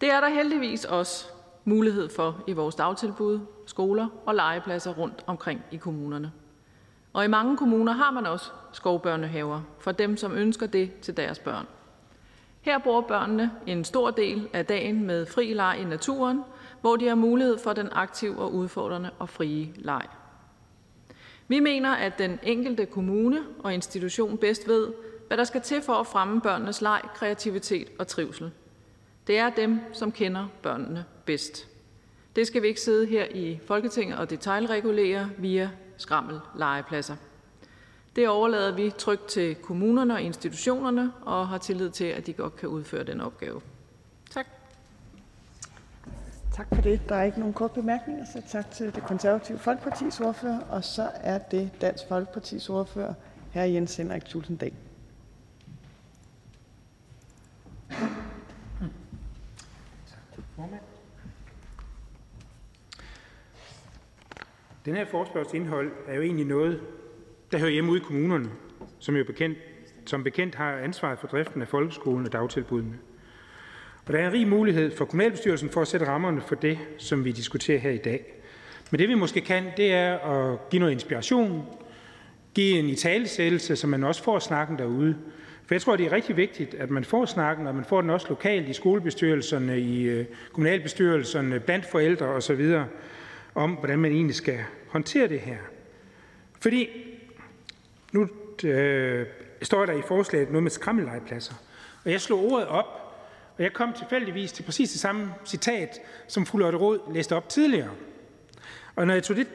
Det 0.00 0.12
er 0.12 0.20
der 0.20 0.28
heldigvis 0.28 0.84
også 0.84 1.26
mulighed 1.64 2.08
for 2.08 2.44
i 2.46 2.52
vores 2.52 2.74
dagtilbud, 2.74 3.40
skoler 3.66 4.08
og 4.26 4.34
legepladser 4.34 4.94
rundt 4.94 5.24
omkring 5.26 5.60
i 5.70 5.76
kommunerne. 5.76 6.32
Og 7.12 7.24
i 7.24 7.28
mange 7.28 7.56
kommuner 7.56 7.92
har 7.92 8.10
man 8.10 8.26
også 8.26 8.50
skovbørnehaver 8.72 9.60
for 9.78 9.92
dem, 9.92 10.16
som 10.16 10.32
ønsker 10.32 10.66
det 10.66 11.00
til 11.00 11.16
deres 11.16 11.38
børn. 11.38 11.66
Her 12.60 12.78
bruger 12.78 13.00
børnene 13.00 13.50
en 13.66 13.84
stor 13.84 14.10
del 14.10 14.48
af 14.52 14.66
dagen 14.66 15.06
med 15.06 15.26
fri 15.26 15.52
leg 15.52 15.78
i 15.80 15.84
naturen, 15.84 16.42
hvor 16.80 16.96
de 16.96 17.08
har 17.08 17.14
mulighed 17.14 17.58
for 17.58 17.72
den 17.72 17.88
aktive 17.92 18.38
og 18.38 18.54
udfordrende 18.54 19.10
og 19.18 19.28
frie 19.28 19.72
leg. 19.76 20.06
Vi 21.48 21.60
mener, 21.60 21.90
at 21.90 22.18
den 22.18 22.38
enkelte 22.42 22.86
kommune 22.86 23.40
og 23.58 23.74
institution 23.74 24.38
bedst 24.38 24.68
ved, 24.68 24.88
hvad 25.26 25.36
der 25.36 25.44
skal 25.44 25.60
til 25.60 25.82
for 25.82 25.92
at 25.92 26.06
fremme 26.06 26.40
børnenes 26.40 26.82
leg, 26.82 27.00
kreativitet 27.14 27.88
og 27.98 28.06
trivsel. 28.06 28.50
Det 29.26 29.38
er 29.38 29.50
dem, 29.50 29.80
som 29.92 30.12
kender 30.12 30.46
børnene 30.62 31.04
bedst. 31.24 31.68
Det 32.36 32.46
skal 32.46 32.62
vi 32.62 32.66
ikke 32.66 32.80
sidde 32.80 33.06
her 33.06 33.24
i 33.34 33.60
Folketinget 33.66 34.18
og 34.18 34.30
detaljregulere 34.30 35.30
via 35.38 35.70
skrammel 36.02 36.40
legepladser. 36.56 37.16
Det 38.16 38.28
overlader 38.28 38.74
vi 38.74 38.92
trygt 38.98 39.26
til 39.26 39.54
kommunerne 39.54 40.14
og 40.14 40.22
institutionerne 40.22 41.12
og 41.22 41.48
har 41.48 41.58
tillid 41.58 41.90
til, 41.90 42.04
at 42.04 42.26
de 42.26 42.32
godt 42.32 42.56
kan 42.56 42.68
udføre 42.68 43.04
den 43.04 43.20
opgave. 43.20 43.60
Tak. 44.30 44.46
Tak 46.52 46.66
for 46.74 46.82
det. 46.82 47.08
Der 47.08 47.14
er 47.14 47.22
ikke 47.22 47.38
nogen 47.38 47.54
kort 47.54 47.72
bemærkninger, 47.72 48.24
så 48.24 48.42
tak 48.48 48.70
til 48.70 48.94
det 48.94 49.02
konservative 49.02 49.58
Folkepartis 49.58 50.20
ordfører. 50.20 50.60
Og 50.60 50.84
så 50.84 51.10
er 51.14 51.38
det 51.38 51.70
Dansk 51.80 52.04
Folkepartis 52.08 52.68
ordfører, 52.68 53.14
hr. 53.54 53.58
Jens 53.58 53.96
Henrik 53.96 54.24
Tulsendal. 54.24 54.72
Den 64.84 64.94
her 64.94 65.04
forspørgselsindhold 65.04 65.92
er 66.06 66.14
jo 66.14 66.22
egentlig 66.22 66.46
noget, 66.46 66.80
der 67.52 67.58
hører 67.58 67.70
hjemme 67.70 67.90
ude 67.90 68.00
i 68.00 68.04
kommunerne, 68.04 68.50
som 68.98 69.16
jo 69.16 69.24
bekendt, 69.24 69.58
som 70.06 70.24
bekendt 70.24 70.54
har 70.54 70.72
ansvaret 70.72 71.18
for 71.18 71.26
driften 71.26 71.62
af 71.62 71.68
folkeskolen 71.68 72.26
og 72.26 72.32
dagtilbudene. 72.32 72.98
Og 74.06 74.12
der 74.12 74.18
er 74.18 74.26
en 74.26 74.32
rig 74.32 74.48
mulighed 74.48 74.96
for 74.96 75.04
kommunalbestyrelsen 75.04 75.70
for 75.70 75.80
at 75.80 75.88
sætte 75.88 76.06
rammerne 76.06 76.40
for 76.40 76.54
det, 76.54 76.78
som 76.98 77.24
vi 77.24 77.32
diskuterer 77.32 77.78
her 77.78 77.90
i 77.90 77.98
dag. 77.98 78.24
Men 78.90 78.98
det 78.98 79.08
vi 79.08 79.14
måske 79.14 79.40
kan, 79.40 79.64
det 79.76 79.92
er 79.92 80.18
at 80.18 80.68
give 80.70 80.80
noget 80.80 80.92
inspiration, 80.92 81.66
give 82.54 82.78
en 82.78 82.88
italesættelse, 82.88 83.76
så 83.76 83.86
man 83.86 84.04
også 84.04 84.22
får 84.22 84.38
snakken 84.38 84.78
derude. 84.78 85.16
For 85.66 85.74
jeg 85.74 85.82
tror, 85.82 85.96
det 85.96 86.06
er 86.06 86.12
rigtig 86.12 86.36
vigtigt, 86.36 86.74
at 86.74 86.90
man 86.90 87.04
får 87.04 87.24
snakken, 87.24 87.66
og 87.66 87.74
man 87.74 87.84
får 87.84 88.00
den 88.00 88.10
også 88.10 88.26
lokalt 88.28 88.68
i 88.68 88.72
skolebestyrelserne, 88.72 89.80
i 89.80 90.02
øh, 90.02 90.24
kommunalbestyrelserne, 90.52 91.60
blandt 91.60 91.86
forældre 91.86 92.26
osv., 92.26 92.74
om 93.60 93.70
hvordan 93.70 93.98
man 93.98 94.12
egentlig 94.12 94.36
skal 94.36 94.58
håndtere 94.88 95.28
det 95.28 95.40
her. 95.40 95.56
Fordi 96.60 96.88
nu 98.12 98.28
øh, 98.64 99.26
står 99.62 99.86
der 99.86 99.92
i 99.92 100.02
forslaget 100.08 100.48
noget 100.48 100.62
med 100.62 100.70
skrammellegepladser, 100.70 101.54
og 102.04 102.10
jeg 102.10 102.20
slog 102.20 102.52
ordet 102.52 102.66
op, 102.66 102.84
og 103.56 103.62
jeg 103.62 103.72
kom 103.72 103.92
tilfældigvis 103.92 104.52
til 104.52 104.62
præcis 104.62 104.90
det 104.90 105.00
samme 105.00 105.34
citat, 105.46 106.00
som 106.28 106.46
fru 106.46 106.58
Lotte 106.58 106.78
Rod 106.78 107.14
læste 107.14 107.36
op 107.36 107.48
tidligere. 107.48 107.90
Og 108.96 109.06
når 109.06 109.14
jeg 109.14 109.22
tog 109.22 109.36
det 109.36 109.46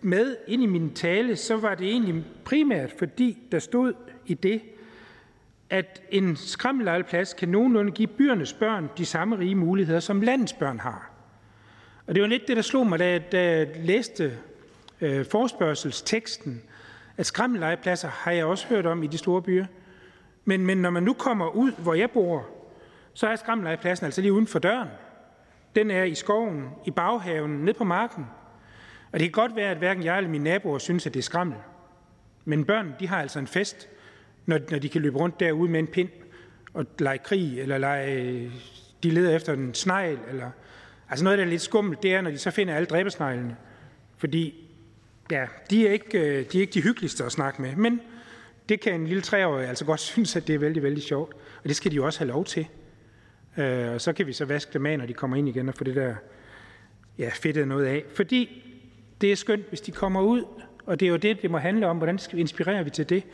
med 0.00 0.36
ind 0.48 0.62
i 0.62 0.66
min 0.66 0.94
tale, 0.94 1.36
så 1.36 1.56
var 1.56 1.74
det 1.74 1.88
egentlig 1.88 2.24
primært, 2.44 2.94
fordi 2.98 3.38
der 3.52 3.58
stod 3.58 3.92
i 4.26 4.34
det, 4.34 4.62
at 5.70 6.02
en 6.10 6.36
skrammellegeplads 6.36 7.34
kan 7.34 7.48
nogenlunde 7.48 7.92
give 7.92 8.08
byernes 8.08 8.52
børn 8.52 8.90
de 8.98 9.06
samme 9.06 9.38
rige 9.38 9.54
muligheder, 9.54 10.00
som 10.00 10.20
landets 10.20 10.52
børn 10.52 10.78
har. 10.80 11.07
Og 12.08 12.14
det 12.14 12.22
var 12.22 12.28
lidt 12.28 12.48
det, 12.48 12.56
der 12.56 12.62
slog 12.62 12.86
mig, 12.86 12.98
da 12.98 13.10
jeg, 13.10 13.32
da 13.32 13.42
jeg 13.42 13.68
læste 13.76 14.38
øh, 15.00 15.26
forspørgselsteksten, 15.26 16.62
at 17.16 17.26
skrammellegepladser 17.26 18.08
har 18.08 18.32
jeg 18.32 18.44
også 18.44 18.66
hørt 18.66 18.86
om 18.86 19.02
i 19.02 19.06
de 19.06 19.18
store 19.18 19.42
byer. 19.42 19.66
Men, 20.44 20.66
men 20.66 20.78
når 20.78 20.90
man 20.90 21.02
nu 21.02 21.12
kommer 21.12 21.48
ud, 21.48 21.72
hvor 21.78 21.94
jeg 21.94 22.10
bor, 22.10 22.46
så 23.14 23.26
er 23.26 23.36
skrammellegepladsen 23.36 24.04
altså 24.04 24.20
lige 24.20 24.32
uden 24.32 24.46
for 24.46 24.58
døren. 24.58 24.88
Den 25.76 25.90
er 25.90 26.02
i 26.04 26.14
skoven, 26.14 26.68
i 26.86 26.90
baghaven, 26.90 27.50
ned 27.50 27.74
på 27.74 27.84
marken. 27.84 28.26
Og 29.12 29.20
det 29.20 29.26
kan 29.26 29.42
godt 29.42 29.56
være, 29.56 29.70
at 29.70 29.76
hverken 29.76 30.04
jeg 30.04 30.16
eller 30.16 30.30
mine 30.30 30.44
naboer 30.44 30.78
synes, 30.78 31.06
at 31.06 31.14
det 31.14 31.20
er 31.20 31.24
skrammel. 31.24 31.56
Men 32.44 32.64
børn, 32.64 32.94
de 33.00 33.08
har 33.08 33.20
altså 33.20 33.38
en 33.38 33.46
fest, 33.46 33.88
når, 34.46 34.58
når 34.70 34.78
de 34.78 34.88
kan 34.88 35.02
løbe 35.02 35.18
rundt 35.18 35.40
derude 35.40 35.70
med 35.70 35.80
en 35.80 35.86
pind 35.86 36.08
og 36.74 36.86
lege 36.98 37.18
krig, 37.18 37.60
eller 37.60 37.78
lege, 37.78 38.50
de 39.02 39.10
leder 39.10 39.36
efter 39.36 39.52
en 39.52 39.74
snegl, 39.74 40.18
eller 40.30 40.50
Altså 41.10 41.24
noget, 41.24 41.38
der 41.38 41.44
er 41.44 41.48
lidt 41.48 41.62
skummelt, 41.62 42.02
det 42.02 42.14
er, 42.14 42.20
når 42.20 42.30
de 42.30 42.38
så 42.38 42.50
finder 42.50 42.74
alle 42.74 42.86
dræbersneglene. 42.86 43.56
Fordi 44.16 44.68
ja, 45.30 45.46
de 45.70 45.88
er, 45.88 45.92
ikke, 45.92 46.18
øh, 46.18 46.44
de 46.52 46.58
er 46.58 46.60
ikke 46.60 46.72
de 46.72 46.82
hyggeligste 46.82 47.24
at 47.24 47.32
snakke 47.32 47.62
med. 47.62 47.76
Men 47.76 48.00
det 48.68 48.80
kan 48.80 48.94
en 48.94 49.06
lille 49.06 49.22
treårig 49.22 49.68
altså 49.68 49.84
godt 49.84 50.00
synes, 50.12 50.36
at 50.36 50.46
det 50.46 50.54
er 50.54 50.58
vældig, 50.58 50.82
vældig 50.82 51.02
sjovt. 51.02 51.34
Og 51.34 51.68
det 51.68 51.76
skal 51.76 51.90
de 51.90 51.96
jo 51.96 52.04
også 52.06 52.18
have 52.18 52.28
lov 52.28 52.44
til. 52.44 52.68
Øh, 53.58 53.92
og 53.92 54.00
så 54.00 54.12
kan 54.12 54.26
vi 54.26 54.32
så 54.32 54.44
vaske 54.44 54.72
dem 54.72 54.86
af, 54.86 54.98
når 54.98 55.06
de 55.06 55.12
kommer 55.12 55.36
ind 55.36 55.48
igen 55.48 55.68
og 55.68 55.74
få 55.74 55.84
det 55.84 55.96
der 55.96 56.14
ja, 57.18 57.30
fedtet 57.34 57.68
noget 57.68 57.86
af. 57.86 58.04
Fordi 58.14 58.64
det 59.20 59.32
er 59.32 59.36
skønt, 59.36 59.68
hvis 59.68 59.80
de 59.80 59.92
kommer 59.92 60.20
ud, 60.22 60.44
og 60.86 61.00
det 61.00 61.06
er 61.06 61.10
jo 61.10 61.16
det, 61.16 61.42
det 61.42 61.50
må 61.50 61.58
handle 61.58 61.86
om, 61.86 61.96
hvordan 61.96 62.18
skal 62.18 62.36
vi 62.36 62.40
inspirerer 62.40 62.82
vi 62.82 62.90
til 62.90 63.08
det. 63.08 63.24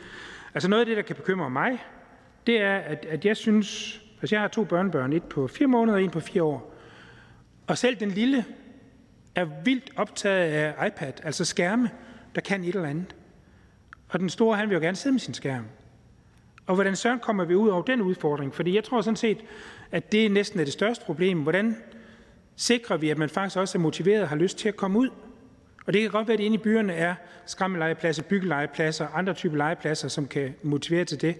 Altså 0.53 0.69
noget 0.69 0.81
af 0.81 0.85
det, 0.85 0.97
der 0.97 1.03
kan 1.03 1.15
bekymre 1.15 1.49
mig, 1.49 1.79
det 2.47 2.61
er, 2.61 2.77
at, 2.77 3.05
at 3.09 3.25
jeg 3.25 3.37
synes, 3.37 4.01
altså 4.21 4.35
jeg 4.35 4.41
har 4.41 4.47
to 4.47 4.63
børnebørn, 4.63 5.13
et 5.13 5.23
på 5.23 5.47
fire 5.47 5.67
måneder 5.67 5.97
og 5.97 6.03
en 6.03 6.09
på 6.09 6.19
fire 6.19 6.43
år. 6.43 6.74
Og 7.67 7.77
selv 7.77 7.95
den 7.95 8.11
lille 8.11 8.45
er 9.35 9.45
vildt 9.63 9.91
optaget 9.95 10.51
af 10.51 10.87
iPad, 10.87 11.13
altså 11.23 11.45
skærme, 11.45 11.89
der 12.35 12.41
kan 12.41 12.63
et 12.63 12.75
eller 12.75 12.89
andet. 12.89 13.15
Og 14.09 14.19
den 14.19 14.29
store, 14.29 14.57
han 14.57 14.69
vil 14.69 14.75
jo 14.75 14.81
gerne 14.81 14.97
sidde 14.97 15.13
med 15.13 15.19
sin 15.19 15.33
skærm. 15.33 15.65
Og 16.67 16.75
hvordan 16.75 16.95
søren 16.95 17.19
kommer 17.19 17.45
vi 17.45 17.55
ud 17.55 17.69
over 17.69 17.81
den 17.81 18.01
udfordring? 18.01 18.55
Fordi 18.55 18.75
jeg 18.75 18.83
tror 18.83 19.01
sådan 19.01 19.15
set, 19.15 19.37
at 19.91 20.11
det 20.11 20.31
næsten 20.31 20.59
er 20.59 20.63
det 20.63 20.73
største 20.73 21.05
problem. 21.05 21.41
Hvordan 21.41 21.77
sikrer 22.55 22.97
vi, 22.97 23.09
at 23.09 23.17
man 23.17 23.29
faktisk 23.29 23.57
også 23.57 23.77
er 23.77 23.81
motiveret 23.81 24.21
og 24.21 24.29
har 24.29 24.35
lyst 24.35 24.57
til 24.57 24.67
at 24.67 24.75
komme 24.75 24.99
ud? 24.99 25.09
Og 25.85 25.93
det 25.93 26.01
kan 26.01 26.11
godt 26.11 26.27
være, 26.27 26.37
at 26.37 26.39
inde 26.39 26.55
i 26.55 26.57
byerne 26.57 26.93
er 26.93 27.15
skræmmelegepladser, 27.45 28.23
byggelegepladser, 28.23 29.07
andre 29.07 29.33
typer 29.33 29.57
legepladser, 29.57 30.07
som 30.07 30.27
kan 30.27 30.55
motivere 30.63 31.05
til 31.05 31.21
det. 31.21 31.35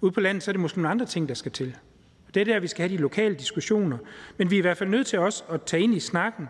Ude 0.00 0.12
på 0.12 0.20
landet 0.20 0.42
så 0.42 0.50
er 0.50 0.52
det 0.52 0.60
måske 0.60 0.78
nogle 0.78 0.90
andre 0.90 1.06
ting, 1.06 1.28
der 1.28 1.34
skal 1.34 1.52
til. 1.52 1.76
Det 2.36 2.48
er 2.48 2.52
der, 2.54 2.60
vi 2.60 2.66
skal 2.66 2.88
have 2.88 2.96
de 2.96 3.02
lokale 3.02 3.34
diskussioner. 3.34 3.98
Men 4.36 4.50
vi 4.50 4.56
er 4.56 4.58
i 4.58 4.62
hvert 4.62 4.76
fald 4.76 4.90
nødt 4.90 5.06
til 5.06 5.18
også 5.18 5.44
at 5.50 5.62
tage 5.62 5.82
ind 5.82 5.94
i 5.94 6.00
snakken. 6.00 6.48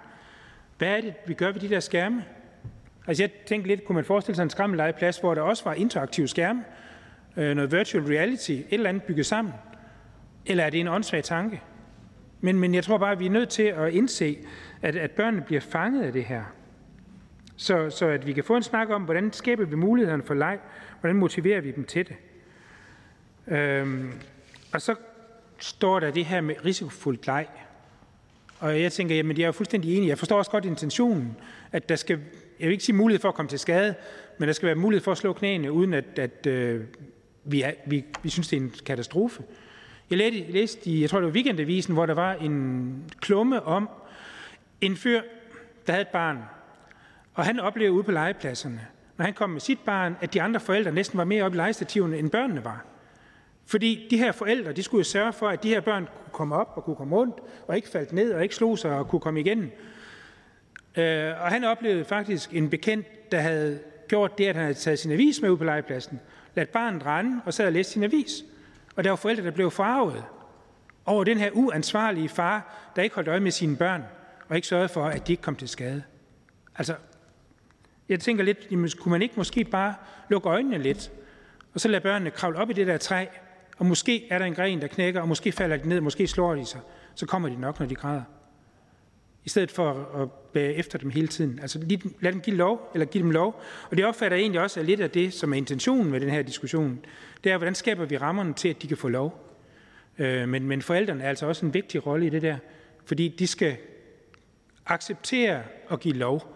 Hvad 0.79 0.89
er 0.89 1.01
det, 1.01 1.15
vi 1.27 1.35
gør 1.35 1.53
ved 1.53 1.61
de 1.61 1.69
der 1.69 1.81
skærme? 1.81 2.25
Altså 3.07 3.23
jeg 3.23 3.31
tænkte 3.47 3.69
lidt, 3.69 3.85
kunne 3.85 3.95
man 3.95 4.05
forestille 4.05 4.37
sig 4.37 4.43
en 4.43 4.51
skrammellegeplads, 4.51 5.19
hvor 5.19 5.35
der 5.35 5.43
også 5.43 5.65
var 5.65 5.75
interaktive 5.75 6.29
skærme, 6.29 6.65
øh, 7.37 7.55
noget 7.55 7.73
virtual 7.73 8.05
reality, 8.05 8.51
et 8.51 8.67
eller 8.71 8.89
andet 8.89 9.03
bygget 9.03 9.27
sammen? 9.27 9.55
Eller 10.47 10.65
er 10.65 10.71
det 10.71 10.81
en 10.81 10.89
åndssvag 10.89 11.25
tanke? 11.25 11.63
Men, 12.41 12.59
men 12.59 12.75
jeg 12.75 12.85
tror 12.85 12.99
bare, 12.99 13.13
at 13.13 13.21
vi 13.21 13.27
er 13.27 13.31
nødt 13.31 13.49
til 13.49 13.63
at 13.63 13.93
indse, 13.93 14.39
at, 14.83 14.97
at 14.97 15.11
børnene 15.11 15.43
bliver 15.43 15.61
fanget 15.61 16.03
af 16.03 16.13
det 16.13 16.25
her. 16.25 16.43
Så, 17.57 17.91
så 17.91 18.07
at 18.07 18.27
vi 18.27 18.33
kan 18.33 18.45
få 18.45 18.57
en 18.57 18.63
snak 18.63 18.91
om, 18.91 19.03
hvordan 19.03 19.33
skaber 19.33 19.65
vi 19.65 19.77
mulighederne 19.77 20.23
for 20.23 20.35
leg, 20.35 20.59
hvordan 21.01 21.17
motiverer 21.17 21.61
vi 21.61 21.71
dem 21.71 21.85
til 21.85 22.09
det. 22.09 22.17
Øhm, 23.47 24.13
og 24.73 24.83
så 24.83 24.95
står 25.59 26.01
der 26.01 26.11
det 26.11 26.25
her 26.25 26.41
med 26.41 26.55
risikofuldt 26.65 27.27
leg. 27.27 27.47
Og 28.59 28.81
jeg 28.81 28.93
tænker, 28.93 29.15
jamen 29.17 29.39
jeg 29.39 29.47
er 29.47 29.53
fuldstændig 29.53 29.97
enig. 29.97 30.09
Jeg 30.09 30.19
forstår 30.19 30.39
også 30.39 30.51
godt 30.51 30.65
intentionen, 30.65 31.37
at 31.73 31.89
der 31.89 31.97
skal, 31.97 32.19
jeg 32.61 32.67
vil 32.67 32.73
ikke 32.73 32.85
sige 32.85 32.97
mulighed 32.97 33.21
for 33.21 33.29
at 33.29 33.35
komme 33.35 33.49
til 33.49 33.59
skade, 33.59 33.95
men 34.39 34.47
der 34.47 34.53
skal 34.53 34.67
være 34.67 34.77
mulighed 34.77 35.05
for 35.05 35.13
at 35.13 35.19
slå 35.19 35.33
knæene, 35.33 35.73
uden 35.73 35.95
at, 35.95 36.19
at 36.19 36.47
øh, 36.47 36.85
vi, 37.45 37.63
er, 37.63 37.73
vi, 37.87 38.05
vi 38.23 38.29
synes, 38.29 38.49
det 38.49 38.57
er 38.57 38.61
en 38.61 38.75
katastrofe. 38.87 39.43
Jeg 40.11 40.19
læste, 40.19 40.53
læste 40.53 40.91
i, 40.91 41.01
jeg 41.01 41.11
tror 41.11 41.19
det 41.19 41.27
var 41.27 41.33
Weekendavisen, 41.33 41.95
hvor 41.95 42.07
der 42.07 42.15
var 42.15 42.35
en 42.35 43.05
klumme 43.21 43.63
om 43.63 43.89
en 44.81 44.97
fyr, 44.97 45.21
der 45.87 45.93
havde 45.93 46.03
et 46.03 46.09
barn, 46.09 46.39
og 47.35 47.45
han 47.45 47.61
oplevede 47.61 47.93
ude 47.93 48.05
på 48.05 48.13
legepladserne, 48.13 48.81
når 49.17 49.25
han 49.25 49.35
kom 49.35 49.51
med 49.51 49.61
sit 49.61 49.79
barn, 49.85 50.17
at 50.21 50.35
de 50.35 50.43
andre 50.43 50.61
forældre 50.61 50.93
næsten 50.93 51.19
var 51.19 51.25
mere 51.25 51.45
oppe 51.45 51.57
i 51.57 51.61
legestativerne, 51.61 52.19
end 52.19 52.31
børnene 52.31 52.65
var. 52.65 52.85
Fordi 53.67 54.07
de 54.11 54.19
her 54.19 54.33
forældre, 54.33 54.73
de 54.73 54.83
skulle 54.83 55.01
jo 55.01 55.05
sørge 55.05 55.33
for, 55.33 55.49
at 55.49 55.63
de 55.63 55.69
her 55.69 55.81
børn 55.81 56.09
kunne 56.25 56.33
komme 56.33 56.55
op 56.55 56.73
og 56.75 56.85
kunne 56.85 56.97
komme 56.97 57.17
rundt, 57.17 57.35
og 57.67 57.77
ikke 57.77 57.89
faldt 57.89 58.13
ned 58.13 58.33
og 58.33 58.43
ikke 58.43 58.55
slog 58.55 58.79
sig 58.79 58.91
og 58.91 59.09
kunne 59.09 59.21
komme 59.21 59.41
igen. 59.41 59.73
Øh, 60.97 61.31
og 61.41 61.49
han 61.49 61.65
oplevede 61.65 62.05
faktisk 62.05 62.55
en 62.55 62.71
bekendt, 62.71 63.33
der 63.33 63.39
havde 63.39 63.81
gjort 64.09 64.39
det, 64.39 64.47
at 64.47 64.55
han 64.55 64.65
havde 64.65 64.75
taget 64.75 64.99
sin 64.99 65.13
avis 65.13 65.41
med 65.41 65.51
ud 65.51 65.57
på 65.57 65.65
legepladsen, 65.65 66.21
ladt 66.55 66.73
barnet 66.73 67.07
rende 67.07 67.41
og 67.45 67.55
sad 67.55 67.67
og 67.67 67.73
læste 67.73 67.93
sin 67.93 68.05
avis. 68.05 68.45
Og 68.97 69.05
der 69.05 69.11
var 69.11 69.17
forældre, 69.17 69.45
der 69.45 69.51
blev 69.51 69.71
farvet 69.71 70.25
over 71.05 71.25
den 71.25 71.39
her 71.39 71.51
uansvarlige 71.53 72.29
far, 72.29 72.91
der 72.97 73.03
ikke 73.03 73.15
holdt 73.15 73.29
øje 73.29 73.41
med 73.41 73.51
sine 73.51 73.77
børn, 73.77 74.03
og 74.49 74.57
ikke 74.57 74.69
sørgede 74.69 74.89
for, 74.89 75.07
at 75.07 75.27
de 75.27 75.33
ikke 75.33 75.43
kom 75.43 75.57
til 75.57 75.69
skade. 75.69 76.03
Altså, 76.79 76.95
jeg 78.09 78.21
tænker 78.21 78.45
lidt, 78.45 78.67
jamen, 78.71 78.91
kunne 79.01 79.13
man 79.13 79.23
ikke 79.23 79.35
måske 79.37 79.65
bare 79.65 79.95
lukke 80.29 80.49
øjnene 80.49 80.79
lidt, 80.79 81.11
og 81.75 81.81
så 81.81 81.89
lade 81.89 82.01
børnene 82.01 82.31
kravle 82.31 82.59
op 82.59 82.71
i 82.71 82.73
det 82.73 82.87
der 82.87 82.97
træ, 82.97 83.27
og 83.77 83.87
måske 83.87 84.29
er 84.31 84.39
der 84.39 84.47
en 84.47 84.55
gren, 84.55 84.81
der 84.81 84.87
knækker, 84.87 85.21
og 85.21 85.29
måske 85.29 85.53
falder 85.53 85.77
de 85.77 85.89
ned, 85.89 86.01
måske 86.01 86.27
slår 86.27 86.55
de 86.55 86.65
sig. 86.65 86.81
Så 87.15 87.27
kommer 87.27 87.49
de 87.49 87.61
nok, 87.61 87.81
når 87.81 87.87
de 87.87 87.95
græder. 87.95 88.23
I 89.45 89.49
stedet 89.49 89.71
for 89.71 90.21
at 90.23 90.31
bære 90.31 90.73
efter 90.73 90.99
dem 90.99 91.11
hele 91.11 91.29
tiden. 91.29 91.59
Altså 91.63 91.79
lad 92.21 92.33
dem 92.33 92.41
give 92.41 92.57
lov, 92.57 92.91
eller 92.95 93.07
give 93.07 93.23
dem 93.23 93.31
lov. 93.31 93.61
Og 93.91 93.97
det 93.97 94.05
opfatter 94.05 94.37
jeg 94.37 94.43
egentlig 94.43 94.61
også 94.61 94.81
er 94.81 94.85
lidt 94.85 95.01
af 95.01 95.11
det, 95.11 95.35
som 95.35 95.53
er 95.53 95.57
intentionen 95.57 96.11
med 96.11 96.21
den 96.21 96.31
her 96.31 96.43
diskussion. 96.43 96.99
Det 97.45 97.53
er, 97.53 97.57
hvordan 97.57 97.75
skaber 97.75 98.05
vi 98.05 98.17
rammerne 98.17 98.55
til, 98.55 98.69
at 98.69 98.83
de 98.83 98.89
kan 98.89 98.97
få 98.97 99.09
lov. 99.09 99.57
Øh, 100.19 100.49
men, 100.49 100.67
men 100.67 100.83
forældrene 100.83 101.25
er 101.25 101.29
altså 101.29 101.47
også 101.47 101.67
en 101.67 101.75
vigtig 101.75 102.07
rolle 102.07 102.27
i 102.27 102.31
det 102.31 102.43
der. 102.43 102.57
Fordi 103.05 103.29
de 103.29 103.47
skal 103.47 103.77
acceptere 104.87 105.63
at 105.91 106.01
give 106.01 106.15
lov. 106.15 106.56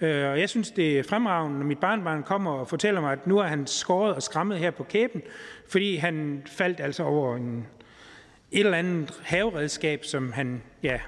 Øh, 0.00 0.30
og 0.30 0.40
jeg 0.40 0.48
synes, 0.48 0.70
det 0.70 0.98
er 0.98 1.02
fremragende, 1.02 1.58
når 1.58 1.66
mit 1.66 1.78
barnbarn 1.78 2.22
kommer 2.22 2.50
og 2.50 2.68
fortæller 2.68 3.00
mig, 3.00 3.12
at 3.12 3.26
nu 3.26 3.38
er 3.38 3.46
han 3.46 3.66
skåret 3.66 4.14
og 4.14 4.22
skrammet 4.22 4.58
her 4.58 4.70
på 4.70 4.84
kæben, 4.84 5.22
fordi 5.68 5.96
han 5.96 6.42
faldt 6.46 6.80
altså 6.80 7.02
over 7.02 7.36
en, 7.36 7.66
et 8.50 8.60
eller 8.60 8.78
andet 8.78 9.20
haveredskab, 9.22 10.04
som 10.04 10.32
han 10.32 10.62
ja, 10.82 11.00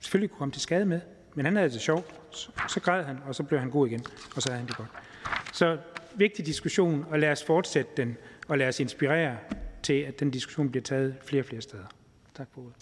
selvfølgelig 0.00 0.30
kunne 0.30 0.38
komme 0.38 0.52
til 0.52 0.62
skade 0.62 0.86
med. 0.86 1.00
Men 1.34 1.44
han 1.44 1.56
havde 1.56 1.70
det 1.70 1.80
sjovt. 1.80 2.14
Så 2.68 2.80
græd 2.80 3.04
han, 3.04 3.18
og 3.26 3.34
så 3.34 3.42
blev 3.42 3.60
han 3.60 3.70
god 3.70 3.86
igen, 3.86 4.04
og 4.36 4.42
så 4.42 4.50
havde 4.50 4.58
han 4.58 4.68
det 4.68 4.76
godt. 4.76 4.88
Så 5.52 5.78
vigtig 6.14 6.46
diskussion, 6.46 7.06
og 7.10 7.18
lad 7.18 7.30
os 7.30 7.44
fortsætte 7.44 7.90
den, 7.96 8.16
og 8.48 8.58
lad 8.58 8.68
os 8.68 8.80
inspirere 8.80 9.36
til, 9.82 10.00
at 10.00 10.20
den 10.20 10.30
diskussion 10.30 10.70
bliver 10.70 10.82
taget 10.82 11.14
flere 11.26 11.42
og 11.42 11.46
flere 11.46 11.62
steder. 11.62 11.84
Tak 12.34 12.46
for 12.54 12.60
ordet. 12.60 12.74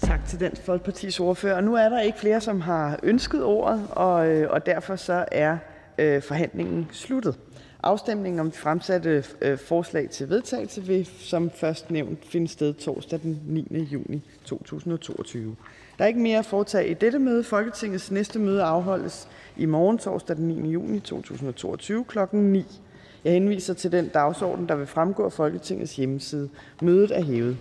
Tak 0.00 0.26
til 0.26 0.40
Dansk 0.40 0.62
Folkepartis 0.62 1.20
ordfører. 1.20 1.60
Nu 1.60 1.74
er 1.74 1.88
der 1.88 2.00
ikke 2.00 2.18
flere, 2.18 2.40
som 2.40 2.60
har 2.60 2.98
ønsket 3.02 3.44
ordet, 3.44 3.86
og, 3.90 4.28
øh, 4.28 4.50
og 4.50 4.66
derfor 4.66 4.96
så 4.96 5.24
er 5.32 5.58
øh, 5.98 6.22
forhandlingen 6.22 6.88
sluttet. 6.92 7.38
Afstemningen 7.82 8.40
om 8.40 8.50
de 8.50 8.56
fremsatte 8.56 9.24
øh, 9.42 9.58
forslag 9.58 10.10
til 10.10 10.28
vedtagelse 10.28 10.82
vil 10.82 11.08
som 11.18 11.50
først 11.50 11.90
nævnt 11.90 12.24
finde 12.24 12.48
sted 12.48 12.74
torsdag 12.74 13.20
den 13.22 13.40
9. 13.46 13.88
juni 13.92 14.22
2022. 14.44 15.56
Der 15.98 16.04
er 16.04 16.08
ikke 16.08 16.20
mere 16.20 16.38
at 16.38 16.46
foretage 16.46 16.88
i 16.88 16.94
dette 16.94 17.18
møde. 17.18 17.44
Folketingets 17.44 18.10
næste 18.10 18.38
møde 18.38 18.62
afholdes 18.62 19.28
i 19.56 19.66
morgen 19.66 19.98
torsdag 19.98 20.36
den 20.36 20.48
9. 20.48 20.70
juni 20.70 21.00
2022 21.00 22.04
kl. 22.04 22.18
9. 22.32 22.80
Jeg 23.24 23.32
henviser 23.32 23.74
til 23.74 23.92
den 23.92 24.08
dagsorden, 24.08 24.68
der 24.68 24.76
vil 24.76 24.86
fremgå 24.86 25.24
af 25.24 25.32
Folketingets 25.32 25.96
hjemmeside. 25.96 26.48
Mødet 26.82 27.18
er 27.18 27.24
hævet. 27.24 27.56